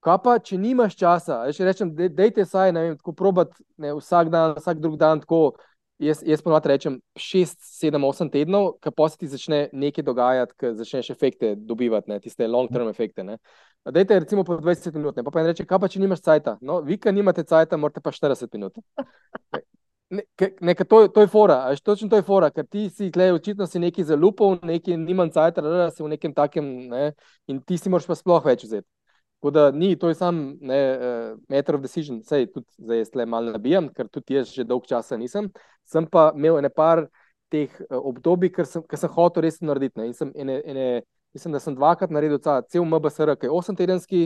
kaj 0.03 0.17
pa, 0.23 0.37
če 0.39 0.57
nimaš 0.57 0.95
časa, 0.99 1.43
če 1.51 1.67
rečem, 1.67 1.93
dejte 1.95 2.45
saj, 2.45 2.73
ne 2.75 2.87
vem, 2.87 2.97
tako 2.97 3.13
probat 3.13 3.53
ne, 3.77 3.93
vsak 3.99 4.31
dan, 4.33 4.55
vsak 4.57 4.81
drug 4.83 4.97
dan, 4.99 5.23
tako. 5.23 5.53
Jaz, 6.01 6.23
jaz 6.25 6.41
ponovadi 6.41 6.71
rečem 6.71 6.95
6, 7.15 7.59
7, 7.61 8.01
8 8.03 8.29
tednov, 8.33 8.71
ko 8.81 8.91
pa 8.91 9.05
se 9.09 9.17
ti 9.21 9.27
začne 9.29 9.67
nekaj 9.71 10.03
dogajati, 10.03 10.55
ko 10.59 10.71
začneš 10.73 11.11
efekte 11.13 11.53
dobivati, 11.55 12.09
ne, 12.09 12.17
tiste 12.19 12.47
long-term 12.49 12.89
efekte. 12.89 13.23
Dajte, 13.85 14.19
recimo, 14.19 14.43
po 14.43 14.57
20 14.57 14.97
minut, 14.97 15.15
ne, 15.15 15.23
pa 15.23 15.31
pa 15.31 15.43
en 15.43 15.51
reče, 15.51 15.67
kaj 15.69 15.79
pa 15.79 15.91
če 15.91 16.01
nimaš 16.01 16.23
cajta? 16.25 16.57
No, 16.61 16.79
vi, 16.81 16.97
ki 16.97 17.13
nimate 17.13 17.45
cajta, 17.45 17.77
morate 17.77 18.01
pa 18.01 18.11
40 18.15 18.57
minut. 18.57 18.79
Ne, 20.13 20.75
to, 20.85 21.07
to 21.09 21.21
je 21.21 21.27
fora, 21.27 21.55
veš, 21.69 21.81
točno 21.81 22.09
to 22.09 22.19
je 22.19 22.25
fora, 22.25 22.51
ker 22.53 22.67
ti 22.69 22.89
si 22.89 23.09
tle, 23.11 23.31
očitno 23.33 23.65
si 23.65 23.79
neki 23.81 24.03
zalupov, 24.05 24.59
neki 24.65 24.97
nimam 24.97 25.31
cajt, 25.33 25.61
da 25.65 25.87
si 25.89 26.03
v 26.03 26.11
nekem 26.11 26.35
takem, 26.37 26.67
ne, 26.91 27.13
in 27.49 27.61
ti 27.65 27.79
si 27.81 27.89
moraš 27.89 28.05
pa 28.09 28.17
sploh 28.17 28.43
več 28.45 28.65
vzeti. 28.67 28.87
Tako 29.43 29.51
da 29.51 29.71
ni, 29.71 29.95
to 29.99 30.07
je 30.07 30.15
sam 30.15 30.57
ne, 30.61 30.77
uh, 30.97 31.39
matter 31.49 31.75
of 31.75 31.81
decision, 31.81 32.21
sej 32.23 32.45
tudi 32.47 32.77
zdaj 32.77 33.01
jaz 33.01 33.09
tle 33.11 33.25
malo 33.27 33.51
nabijam, 33.51 33.89
ker 33.91 34.07
tudi 34.07 34.37
jaz 34.37 34.53
že 34.55 34.63
dolg 34.63 34.85
časa 34.87 35.17
nisem, 35.19 35.49
sem 35.83 36.05
pa 36.07 36.29
imel 36.31 36.61
ene 36.61 36.69
par 36.71 37.01
teh 37.51 37.67
uh, 37.89 37.97
obdobij, 37.99 38.53
ker 38.55 38.63
sem, 38.63 38.85
ker 38.87 39.01
sem 39.01 39.11
hotel 39.11 39.43
res 39.43 39.59
narediti, 39.59 39.99
ne, 39.99 40.05
in 40.07 40.15
sem 40.15 40.31
ene, 40.39 40.61
ene, 40.63 40.85
mislim, 41.35 41.57
da 41.57 41.59
sem 41.59 41.75
dvakrat 41.75 42.13
naredil 42.15 42.39
cel 42.39 42.87
MBSR, 42.87 43.33
ki 43.35 43.49
je 43.49 43.57
osemtedenski, 43.59 44.21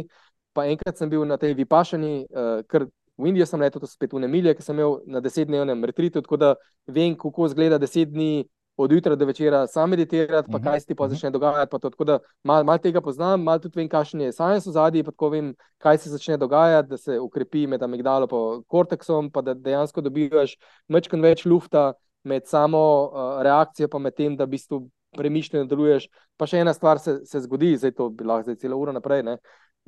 pa 0.54 0.68
enkrat 0.70 1.02
sem 1.02 1.10
bil 1.10 1.26
na 1.26 1.40
tej 1.42 1.58
vipašani, 1.58 2.14
uh, 2.30 2.62
ker 2.70 2.86
V 3.18 3.32
Indijo 3.32 3.48
sem 3.50 3.58
letel, 3.58 3.82
to 3.82 3.88
so 3.90 3.98
spet 3.98 4.14
v 4.14 4.22
Nemilje, 4.22 4.54
ki 4.54 4.62
sem 4.62 4.78
imel 4.78 5.00
na 5.10 5.18
desetdnevnem 5.26 5.82
retritu, 5.90 6.22
tako 6.22 6.38
da 6.38 6.52
vem, 6.86 7.16
kako 7.18 7.48
izgleda 7.50 7.80
deset 7.82 8.12
dni 8.14 8.46
od 8.78 8.92
jutra 8.92 9.16
do 9.16 9.26
večera, 9.26 9.68
sam 9.68 9.90
meditirati, 9.90 10.52
pa 10.52 10.58
mhm, 10.58 10.68
kaj 10.68 10.80
se 10.80 10.86
ti 10.86 10.96
pa 10.96 11.06
mhm. 11.06 11.14
začne 11.14 11.30
dogajati. 11.32 11.72
To, 11.72 11.90
tako 11.90 12.04
da 12.04 12.20
malo 12.44 12.64
mal 12.64 12.78
tega 12.78 13.02
poznam, 13.02 13.44
malo 13.44 13.60
tudi 13.60 13.80
vem, 13.80 13.90
kakšen 13.90 14.22
je 14.22 14.32
science 14.32 14.70
v 14.70 14.74
zadnji, 14.74 15.04
pa 15.04 15.12
tako 15.12 15.30
vem, 15.30 15.54
kaj 15.78 15.98
se 15.98 16.10
začne 16.10 16.38
dogajati, 16.38 16.90
da 16.90 16.98
se 16.98 17.20
ukrepi 17.20 17.68
med 17.68 17.84
amigdalo 17.84 18.28
in 18.32 18.64
korteksom, 18.68 19.32
pa 19.32 19.42
da 19.42 19.54
dejansko 19.54 20.02
dobivaš 20.02 20.58
mečkan 20.88 21.22
več 21.22 21.46
lufta 21.46 21.94
med 22.24 22.46
samo 22.48 22.80
uh, 23.08 23.42
reakcijo, 23.44 23.88
pa 23.88 24.00
med 24.00 24.16
tem, 24.16 24.38
da 24.38 24.46
v 24.46 24.56
bistvu 24.56 24.88
premišljeno 25.18 25.66
deluješ. 25.66 26.08
Pa 26.38 26.46
še 26.46 26.62
ena 26.62 26.74
stvar 26.74 27.00
se, 27.00 27.20
se 27.26 27.42
zgodi, 27.42 27.78
zdaj 27.78 27.96
to 27.98 28.10
bi 28.10 28.28
lahko 28.28 28.52
zdaj 28.52 28.62
celo 28.62 28.78
uro 28.78 28.94
naprej. 28.94 29.24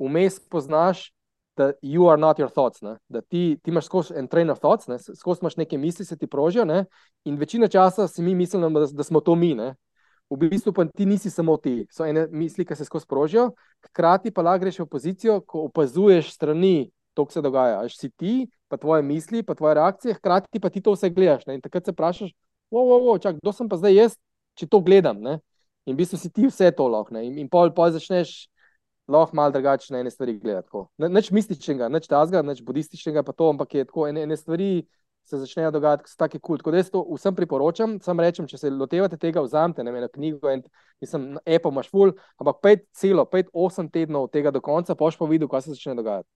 Vmes 0.00 0.40
poznaš 0.50 1.10
da 1.60 1.72
you 1.82 2.08
are 2.08 2.20
not 2.20 2.38
your 2.40 2.48
thoughts, 2.48 2.80
ne? 2.82 2.96
da 3.08 3.20
ti, 3.20 3.58
ti 3.62 3.70
imaš 3.70 3.90
skozi 3.90 4.16
en 4.16 4.28
train 4.28 4.50
of 4.50 4.60
thoughts, 4.62 4.88
skozi 5.18 5.44
imaš 5.44 5.58
neke 5.60 5.78
misli, 5.78 6.04
se 6.04 6.16
ti 6.16 6.26
prožijo, 6.26 6.64
ne? 6.64 6.84
in 7.24 7.36
večino 7.36 7.68
časa 7.68 8.08
si 8.08 8.22
mi 8.22 8.34
mislimo, 8.34 8.70
da, 8.80 8.86
da 8.86 9.04
smo 9.04 9.20
to 9.20 9.34
mi. 9.34 9.54
Ne? 9.54 9.74
V 10.30 10.38
bistvu 10.38 10.72
pa 10.72 10.84
ti 10.86 11.06
nisi 11.06 11.30
samo 11.30 11.56
ti, 11.56 11.84
so 11.90 12.06
ene 12.06 12.28
misli, 12.30 12.64
ki 12.64 12.76
se 12.78 12.86
skozi 12.86 13.06
prožijo, 13.10 13.50
hkrati 13.88 14.30
pa 14.30 14.44
lahko 14.46 14.64
greš 14.64 14.78
v 14.84 14.86
pozicijo, 14.86 15.40
ko 15.42 15.66
opazuješ 15.68 16.32
strani 16.34 16.90
to, 17.14 17.24
kar 17.26 17.34
se 17.34 17.42
dogaja. 17.42 17.80
Až 17.82 17.96
si 17.98 18.10
ti, 18.10 18.34
pa 18.70 18.78
tvoje 18.78 19.02
misli, 19.02 19.42
pa 19.42 19.54
tvoje 19.58 19.74
reakcije, 19.74 20.14
hkrati 20.20 20.62
pa 20.62 20.70
ti 20.70 20.80
to 20.80 20.94
vse 20.94 21.10
gledaš. 21.10 21.46
Ne? 21.46 21.58
In 21.58 21.64
takrat 21.64 21.84
se 21.84 21.92
vprašaš, 21.96 22.30
wow, 22.70 22.86
wow, 22.86 23.08
wow, 23.08 23.18
čak, 23.22 23.40
kdo 23.42 23.52
sem 23.52 23.68
pa 23.68 23.80
zdaj 23.80 23.96
jaz, 23.96 24.16
če 24.54 24.70
to 24.70 24.80
gledam. 24.86 25.18
Ne? 25.18 25.40
In 25.86 25.96
v 25.96 26.04
bistvu 26.04 26.20
si 26.22 26.30
ti 26.30 26.46
vse 26.46 26.70
to 26.78 26.86
lahko. 26.88 27.18
In, 27.18 27.34
in 27.42 27.50
pol, 27.50 27.74
pol 27.74 27.90
začneš 27.90 28.49
lahko 29.10 29.36
malo 29.36 29.52
drugače 29.54 29.92
na 29.94 30.00
ene 30.00 30.10
stvari 30.10 30.38
gledati. 30.38 30.86
Nič 30.98 31.30
mističnega, 31.30 31.88
nič 31.88 32.08
tazga, 32.08 32.42
nič 32.42 32.62
budističnega, 32.62 33.22
pa 33.26 33.32
to, 33.32 33.50
ampak 33.50 33.74
je 33.74 33.84
tako 33.84 34.08
ene, 34.08 34.24
ene 34.28 34.36
stvari. 34.36 34.86
Se 35.30 35.38
začnejo 35.38 35.70
dogajati, 35.70 36.08
so 36.08 36.16
tako 36.18 36.38
kul. 36.42 36.58
Tako 36.58 36.72
da 36.72 36.78
jaz 36.80 36.88
to 36.90 37.02
vsem 37.06 37.34
priporočam, 37.36 37.98
sam 38.02 38.18
rečem, 38.20 38.46
če 38.48 38.58
se 38.58 38.70
lotevate 38.72 39.18
tega, 39.20 39.42
vzamete 39.44 39.84
ne, 39.84 39.92
eno 39.98 40.08
knjigo 40.08 40.50
in 40.50 40.62
mislim, 41.00 41.36
Apple 41.44 41.70
imaš 41.70 41.90
full, 41.92 42.16
ampak 42.40 42.62
pet 42.64 42.86
celo, 42.96 43.26
pet, 43.28 43.52
osem 43.52 43.90
tednov 43.92 44.30
tega 44.32 44.50
do 44.50 44.62
konca, 44.64 44.96
poš 44.96 45.20
pa 45.20 45.28
videl, 45.30 45.46
kaj 45.48 45.68
se 45.68 45.76
začne 45.76 45.94
dogajati. 46.00 46.28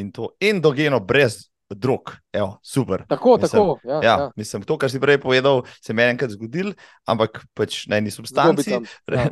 In 0.00 0.10
to 0.16 0.32
endogeno, 0.40 0.98
brez 0.98 1.51
drug, 1.74 2.12
Evo, 2.32 2.58
super. 2.62 3.04
Tako, 3.08 3.36
mislim, 3.40 3.50
tako. 3.50 3.78
Ja, 3.84 3.94
ja, 3.94 4.00
ja. 4.02 4.30
Mislim, 4.36 4.62
to, 4.62 4.78
kar 4.78 4.90
si 4.90 5.00
prej 5.00 5.18
povedal, 5.20 5.62
se 5.84 5.92
mi 5.92 6.02
je 6.02 6.10
enkrat 6.10 6.30
zgodil, 6.30 6.72
ampak 7.04 7.42
pač 7.54 7.86
na 7.86 8.00
eni 8.00 8.10
substanci, 8.10 8.70
ja. 8.72 8.80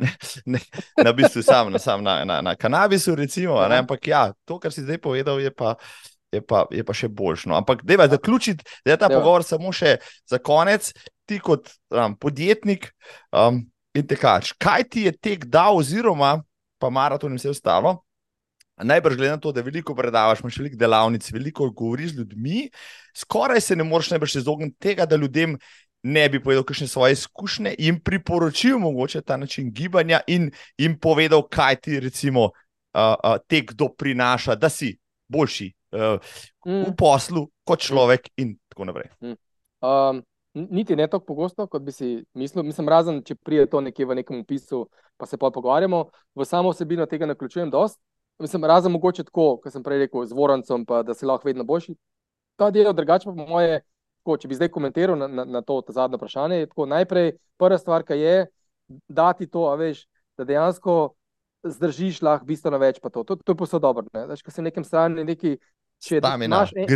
ne, 0.01 0.11
ne, 0.45 0.59
na 1.03 1.13
bistvu 1.13 1.43
sam, 1.43 1.71
na, 1.73 1.79
sam 1.79 2.03
na, 2.03 2.21
na, 2.25 2.41
na 2.41 2.55
kanabisu, 2.55 3.15
recimo. 3.15 3.57
Ja. 3.61 3.79
Ampak 3.79 4.07
ja, 4.07 4.23
to, 4.45 4.59
kar 4.59 4.73
si 4.73 4.85
zdaj 4.85 5.01
povedal, 5.01 5.41
je 5.41 5.51
pa. 5.53 5.75
Je 6.31 6.39
pa, 6.39 6.61
je 6.71 6.79
pa 6.87 6.93
še 6.95 7.09
boljš. 7.11 7.41
No. 7.51 7.57
Ampak, 7.59 7.81
da 7.83 8.05
je 8.05 8.13
zaključiti, 8.13 8.63
da 8.87 8.93
je 8.93 8.95
ta 9.01 9.09
deva. 9.11 9.19
pogovor 9.19 9.43
samo 9.43 9.73
še 9.75 9.97
za 10.23 10.37
konec, 10.39 10.85
ti 11.27 11.41
kot 11.43 11.67
um, 11.91 12.15
podjetnik 12.15 12.87
um, 13.35 13.57
in 13.91 14.07
tekač. 14.07 14.53
Kaj 14.55 14.85
ti 14.95 15.03
je 15.09 15.11
tek 15.11 15.43
dal, 15.51 15.75
oziroma 15.75 16.37
pa 16.79 16.87
maraton 16.87 17.35
in 17.35 17.41
vse 17.41 17.51
ostalo, 17.51 17.97
Najbrž 18.83 19.17
glede 19.17 19.31
na 19.31 19.39
to, 19.39 19.51
da 19.51 19.61
veliko 19.61 19.95
predavaš, 19.95 20.41
imaš 20.41 20.57
veliko 20.57 20.79
delavnic, 20.79 21.29
veliko 21.31 21.69
govoriš 21.69 22.13
z 22.13 22.17
ljudmi, 22.21 22.69
skoraj 23.17 23.61
se 23.61 23.75
ne 23.75 23.83
moreš 23.83 24.09
najbrž 24.13 24.35
izogniti 24.41 24.77
tega, 24.79 25.05
da 25.05 25.15
ljudem 25.15 25.57
ne 26.03 26.29
bi 26.29 26.41
povedal 26.41 26.63
kakšne 26.63 26.87
svoje 26.87 27.13
izkušnje 27.13 27.75
in 27.77 27.99
priporočil 28.01 28.79
mogoče 28.79 29.21
ta 29.21 29.37
način 29.37 29.69
gibanja 29.73 30.21
in 30.27 30.49
jim 30.77 30.97
povedal, 30.99 31.43
kaj 31.47 31.75
ti 31.75 31.99
recimo 31.99 32.45
uh, 32.45 32.51
uh, 33.23 33.37
tek 33.47 33.73
do 33.73 33.89
prinaša, 33.89 34.55
da 34.55 34.69
si 34.69 34.97
boljši 35.27 35.71
uh, 35.91 36.17
mm. 36.65 36.83
v 36.89 36.95
poslu 36.97 37.47
kot 37.63 37.79
človek 37.79 38.29
in 38.37 38.57
tako 38.69 38.85
naprej. 38.85 39.09
Mm. 39.21 39.37
Um. 39.81 40.25
Niti 40.53 40.95
ne 40.95 41.05
tako 41.07 41.25
pogosto, 41.25 41.63
kot 41.67 41.81
bi 41.81 41.91
si 41.95 42.25
mislil. 42.35 42.65
Mislim, 42.67 42.89
razen 42.89 43.21
če 43.23 43.37
pride 43.39 43.69
to 43.71 43.79
nekje 43.81 44.03
v 44.05 44.17
nekem 44.19 44.41
opisu, 44.41 44.81
pa 45.15 45.25
se 45.25 45.37
pa 45.39 45.47
pogovarjamo. 45.47 46.09
V 46.35 46.45
samo 46.45 46.73
osebino 46.75 47.05
tega 47.07 47.25
ne 47.25 47.37
vključujem 47.37 47.71
dosti. 47.71 48.03
Mislim, 48.41 48.65
razen 48.65 48.91
mogoče 48.91 49.23
tako, 49.23 49.55
kot 49.63 49.73
sem 49.73 49.83
prej 49.83 50.05
rekel, 50.05 50.25
z 50.25 50.35
Vorancem, 50.37 50.85
pa 50.85 51.03
da 51.05 51.13
si 51.13 51.25
lahko 51.25 51.47
vedno 51.49 51.63
boljši. 51.63 51.95
Ta 52.59 52.71
del, 52.73 52.93
drugače 52.93 53.29
pa 53.29 53.35
moje, 53.37 53.81
tako, 54.21 54.37
če 54.41 54.49
bi 54.49 54.57
zdaj 54.57 54.71
komentiral 54.73 55.17
na, 55.17 55.27
na, 55.29 55.45
na 55.45 55.61
to 55.65 55.81
zadnje 55.89 56.17
vprašanje, 56.17 56.63
je 56.63 56.69
tako 56.71 56.87
najprej 56.89 57.35
prva 57.61 57.77
stvar, 57.77 58.05
ki 58.07 58.17
je 58.19 58.37
dati 59.07 59.47
to, 59.47 59.67
veš, 59.77 60.05
da 60.37 60.47
dejansko 60.47 60.97
zdržiš 61.63 62.21
lahko 62.25 62.49
bistveno 62.49 62.79
več. 62.81 62.99
To, 63.01 63.23
to, 63.23 63.37
to 63.37 63.53
je 63.53 63.57
posod 63.57 63.81
dobro. 63.81 64.05
Ne? 64.13 64.25
Daš, 64.29 64.41
ko 64.41 64.53
si 64.53 64.61
v 64.61 64.69
nekem 64.69 64.85
stanju, 64.87 65.25
neki. 65.27 65.57
Če 66.01 66.17
imaš, 66.17 66.71
en, 66.73 66.87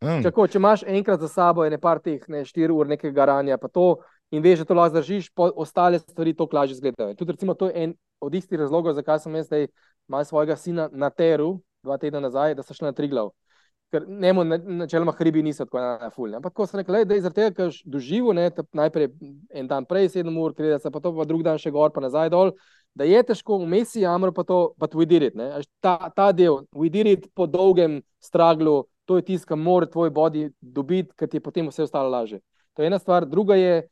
mm. 0.00 0.22
tako, 0.24 0.46
če 0.48 0.56
imaš 0.56 0.82
enkrat 0.88 1.20
za 1.20 1.28
sabo, 1.28 1.66
je 1.66 1.74
ne 1.74 1.76
par 1.76 1.98
teh, 2.00 2.22
ne 2.32 2.38
štiri 2.48 2.72
ur 2.72 2.88
nekega 2.88 3.12
garanja, 3.12 3.58
pa 3.60 3.68
to 3.68 3.98
in 4.32 4.40
veš, 4.40 4.62
da 4.62 4.70
to 4.70 4.76
lahko 4.78 4.94
zdržiš, 4.94 5.26
ostale 5.36 6.00
stvari 6.00 6.32
to 6.32 6.48
lažje 6.48 6.78
izgledajo. 6.78 7.12
Tudi, 7.18 7.34
recimo, 7.36 7.52
to 7.52 7.68
je 7.68 7.84
en 7.84 7.92
od 8.24 8.34
istih 8.34 8.56
razlogov, 8.56 8.96
zakaj 8.96 9.20
sem 9.20 9.36
jaz 9.36 9.50
zdaj 9.50 9.68
malo 10.08 10.24
svojega 10.24 10.56
sina 10.56 10.88
na 10.92 11.10
teru, 11.10 11.60
dva 11.82 11.98
tedna 11.98 12.20
nazaj, 12.20 12.54
da 12.54 12.62
so 12.62 12.74
šli 12.74 12.88
na 12.88 12.92
tri 12.92 13.08
glav. 13.08 13.30
Ker 13.94 14.02
njemu 14.08 14.44
načeloma 14.44 15.12
hribi 15.14 15.42
niso 15.46 15.64
tako 15.64 15.78
na 15.78 16.10
fulni. 16.10 16.36
Ampak 16.36 16.52
ko 16.52 16.66
sem 16.66 16.80
rekel, 16.80 17.04
da 17.04 17.14
je 17.14 17.22
zaradi 17.22 17.36
tega, 17.40 17.54
ker 17.54 17.76
doživel 17.84 18.34
ne, 18.34 18.48
najprej 18.74 19.12
en 19.54 19.68
dan 19.70 19.86
prej, 19.86 20.08
sedem 20.16 20.38
ur, 20.42 20.54
da 20.58 20.78
se 20.82 20.90
pa 20.90 21.00
to 21.00 21.12
pa 21.14 21.24
drug 21.24 21.44
dan 21.46 21.60
še 21.62 21.70
gor, 21.70 21.92
pa 21.94 22.02
nazaj 22.02 22.32
dol, 22.34 22.50
da 22.98 23.06
je 23.06 23.22
težko, 23.28 23.60
vmes 23.62 23.94
je 23.94 24.02
jamro, 24.02 24.32
pa 24.34 24.42
to, 24.44 24.72
pa 24.80 24.88
did 25.04 25.22
it. 25.22 25.34
Ta, 25.80 26.10
ta 26.16 26.32
del, 26.32 26.64
it 26.82 27.28
po 27.34 27.46
dolgem 27.46 28.02
straglu, 28.20 28.86
to 29.04 29.16
je 29.16 29.22
tisto, 29.22 29.46
kar 29.48 29.56
mora 29.56 29.86
tvoj 29.86 30.10
bodi 30.10 30.50
dobiti, 30.60 31.12
ker 31.16 31.28
ti 31.28 31.36
je 31.36 31.40
potem 31.40 31.68
vse 31.68 31.82
ostalo 31.82 32.10
laže. 32.10 32.40
To 32.74 32.82
je 32.82 32.86
ena 32.86 32.98
stvar, 32.98 33.24
druga 33.24 33.54
je, 33.54 33.88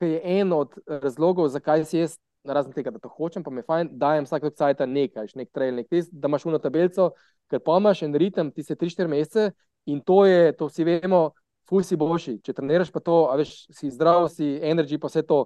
je 0.00 0.20
en 0.24 0.52
od 0.52 0.78
razlogov, 0.86 1.48
zakaj 1.48 1.84
si 1.84 1.98
jaz 1.98 2.16
razen 2.54 2.72
tega, 2.72 2.90
da 2.94 3.00
to 3.02 3.08
hočem, 3.08 3.42
pa 3.44 3.50
mi 3.50 3.62
je 3.62 3.66
fajn, 3.68 3.90
da 3.92 4.06
dajem 4.06 4.26
vsak 4.28 4.46
cajt 4.56 4.84
nekaj, 4.86 5.32
nek 5.36 5.50
trail, 5.52 5.74
nek 5.74 5.88
test, 5.90 6.12
da 6.12 6.28
imaš 6.28 6.46
uno 6.48 6.60
tabelico, 6.62 7.10
ker 7.50 7.60
pa 7.64 7.78
imaš 7.80 8.02
en 8.06 8.14
ritem, 8.14 8.52
ti 8.52 8.62
se 8.62 8.76
3-4 8.76 9.08
mesece 9.08 9.50
in 9.86 10.00
to 10.04 10.24
je, 10.26 10.52
to 10.56 10.68
vsi 10.68 10.84
vemo, 10.84 11.22
fuj 11.68 11.84
si 11.84 11.96
boljši. 12.00 12.38
Če 12.44 12.54
treniraš 12.56 12.92
pa 12.92 13.02
to, 13.04 13.18
a 13.32 13.36
veš, 13.40 13.54
si 13.74 13.90
zdrav, 13.92 14.28
si 14.32 14.56
energy, 14.64 14.98
pa 15.00 15.10
vse 15.12 15.24
to. 15.28 15.44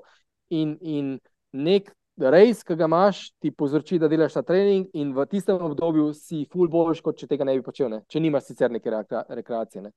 In, 0.54 0.76
in 0.80 1.16
nek 1.52 1.90
rejs, 2.18 2.62
ki 2.66 2.76
ga 2.76 2.86
imaš, 2.90 3.24
ti 3.40 3.50
povzroči, 3.50 3.98
da 3.98 4.10
delaš 4.10 4.36
ta 4.36 4.42
trening 4.46 4.90
in 4.98 5.12
v 5.16 5.26
tistem 5.30 5.58
obdobju 5.58 6.12
si 6.16 6.44
full 6.52 6.70
boljši, 6.70 7.02
kot 7.02 7.18
če 7.18 7.28
tega 7.30 7.46
ne 7.48 7.56
bi 7.58 7.64
počel, 7.64 7.90
ne? 7.90 8.02
če 8.08 8.20
nimaš 8.20 8.50
sicer 8.50 8.70
neke 8.70 8.92
rekreacije. 8.92 9.82
Ne? 9.88 9.92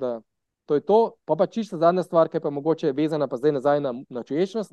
Da, 0.00 0.18
to 0.66 0.78
je 0.78 0.84
to, 0.88 1.00
pa 1.28 1.36
pa 1.36 1.46
čisto 1.46 1.78
zadnja 1.78 2.02
stvar, 2.02 2.30
ki 2.32 2.40
je 2.40 2.46
pa 2.46 2.50
mogoče 2.50 2.92
vezana 2.96 3.28
pa 3.28 3.36
zdaj 3.36 3.52
nazaj 3.58 3.80
na, 3.84 3.92
na 4.08 4.22
čuječnost 4.24 4.72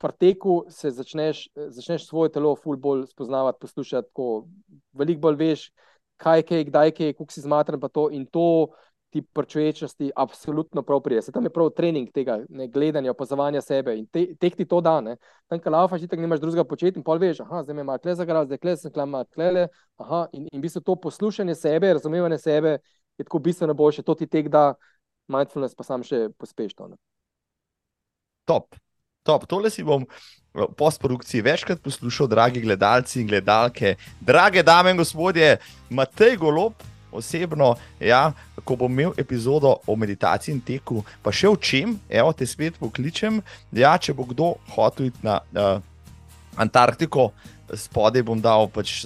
preteku 0.00 0.64
se 0.68 0.90
začneš, 0.90 1.48
začneš 1.54 2.06
svoje 2.08 2.32
telo 2.32 2.54
ful 2.56 2.76
bolj 2.76 3.06
spoznavati, 3.10 3.60
poslušati, 3.60 4.08
ko 4.16 4.46
veliko 4.96 5.20
bolj 5.28 5.36
veš, 5.36 5.66
kaj 6.20 6.44
je, 6.48 6.64
kdaj 6.64 6.92
je, 6.98 7.12
kako 7.12 7.32
si 7.32 7.44
zmatren, 7.44 7.80
pa 7.80 7.88
to 7.88 8.08
in 8.10 8.24
to 8.26 8.72
ti 9.10 9.22
prečuječnosti 9.22 10.10
absolutno 10.16 10.82
prav 10.82 11.00
prije. 11.00 11.22
Se 11.22 11.32
tam 11.32 11.44
je 11.44 11.50
prav 11.50 11.70
trening 11.70 12.12
tega, 12.14 12.38
ne 12.48 12.68
gledanja, 12.68 13.10
opazovanja 13.10 13.60
sebe 13.60 13.96
in 13.98 14.06
te, 14.06 14.26
teh 14.40 14.54
ti 14.56 14.64
to 14.64 14.80
da, 14.80 15.00
ne. 15.00 15.16
Tam, 15.48 15.58
kaj 15.58 15.72
laufaš, 15.72 16.06
ti 16.08 16.16
nimaš 16.16 16.40
drugega 16.40 16.64
početi 16.64 16.98
in 16.98 17.04
pol 17.04 17.18
veš, 17.18 17.40
aha, 17.44 17.62
zdaj 17.62 17.74
me 17.74 17.84
ima 17.84 17.98
kle 17.98 18.14
zagrad, 18.14 18.46
zdaj 18.46 18.58
kle 18.62 18.76
sem 18.76 18.92
klama 18.92 19.24
klele, 19.34 19.66
aha, 19.98 20.26
in, 20.32 20.46
in 20.52 20.60
v 20.60 20.62
bistvu 20.62 20.84
to 20.86 20.96
poslušanje 20.96 21.54
sebe, 21.54 21.92
razumevanje 21.92 22.38
sebe 22.38 22.78
je 23.18 23.24
tako 23.24 23.38
bistveno 23.38 23.74
boljše, 23.74 24.02
to 24.02 24.14
ti 24.14 24.26
tek 24.26 24.48
da 24.48 24.74
mindfulness 25.28 25.74
pa 25.74 25.84
sam 25.84 26.06
še 26.06 26.28
pospeš 26.38 26.78
to. 26.78 26.88
Ne. 26.94 27.00
Top. 28.46 28.78
Top. 29.22 29.44
Tole 29.44 29.68
si 29.68 29.84
bom 29.84 30.06
v 30.56 30.66
postprodukciji 30.74 31.44
večkrat 31.44 31.80
poslušal, 31.84 32.26
dragi 32.26 32.60
gledalci 32.60 33.20
in 33.20 33.28
gledalke, 33.28 33.94
drage 34.20 34.62
dame 34.62 34.90
in 34.90 34.96
gospodje, 34.96 35.58
Matej 35.90 36.36
Golob. 36.40 36.72
Osebno, 37.12 37.74
ja, 37.98 38.30
ko 38.62 38.76
bom 38.78 38.92
imel 38.92 39.10
epizodo 39.18 39.80
o 39.82 39.96
meditaciji 39.98 40.54
in 40.54 40.60
teku, 40.62 41.02
pa 41.22 41.32
še 41.34 41.48
o 41.50 41.56
čem, 41.58 41.96
evo 42.06 42.30
te 42.30 42.46
spet 42.46 42.78
pokličem. 42.78 43.40
Ja, 43.74 43.96
če 43.98 44.14
bo 44.14 44.28
kdo 44.30 44.52
hotel 44.70 45.08
iti 45.10 45.18
na 45.26 45.40
uh, 45.42 45.82
Antarktiko, 46.54 47.32
spodaj 47.74 48.22
bom 48.26 48.40
dal 48.40 48.68
pač 48.72 49.04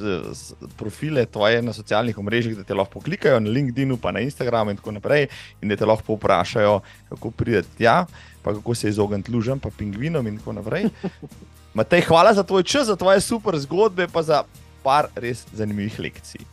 profile 0.77 1.27
tvoje 1.27 1.63
na 1.63 1.73
socialnih 1.73 2.19
omrežjih, 2.19 2.57
da 2.57 2.65
te 2.65 2.75
lahko 2.75 3.01
klikajo 3.01 3.41
na 3.41 3.51
LinkedIn, 3.51 3.97
pa 4.01 4.13
na 4.13 4.23
Instagramu 4.25 4.73
in 4.73 4.81
tako 4.81 4.95
naprej, 4.97 5.29
in 5.63 5.69
da 5.69 5.77
te 5.77 5.89
lahko 5.89 6.17
vprašajo, 6.17 6.81
kako 7.09 7.31
prideti 7.31 7.79
tja, 7.79 8.05
pa 8.43 8.55
kako 8.55 8.75
se 8.75 8.89
izogniti 8.89 9.33
lužem, 9.33 9.61
pa 9.61 9.73
pingvinom 9.79 10.27
in 10.27 10.39
tako 10.39 10.57
naprej. 10.61 10.89
Matej, 11.77 12.05
hvala 12.09 12.35
za 12.35 12.43
tvoj 12.43 12.63
čas, 12.63 12.87
za 12.87 12.97
tvoje 12.97 13.21
super 13.21 13.59
zgodbe, 13.59 14.07
pa 14.13 14.23
za 14.23 14.45
par 14.83 15.09
res 15.17 15.43
zanimivih 15.53 15.99
lekcij. 15.99 16.45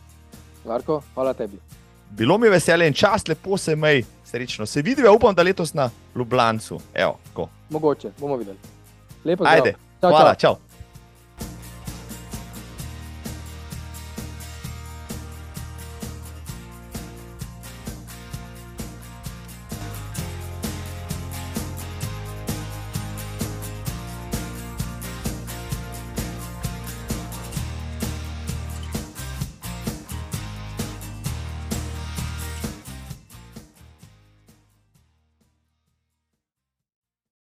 Marko, 0.66 1.02
hvala 1.14 1.34
tebi. 1.34 1.60
Bilo 2.10 2.38
mi 2.38 2.46
je 2.46 2.50
veselje 2.50 2.86
in 2.86 2.94
čas, 2.94 3.28
lepo 3.28 3.56
se 3.56 3.76
mej, 3.76 4.02
srečno. 4.24 4.66
Se 4.66 4.82
vidi, 4.82 5.02
upam, 5.08 5.34
da 5.34 5.42
letos 5.42 5.74
na 5.74 5.90
Ljubljancu. 6.14 6.80
Evo, 6.94 7.18
Mogoče, 7.70 8.10
bomo 8.18 8.36
videli. 8.36 8.58
Lepo, 9.24 9.44
Ajde, 9.46 9.74
čau, 10.00 10.10
hvala, 10.10 10.34
čau. 10.34 10.56
čau. 10.56 10.71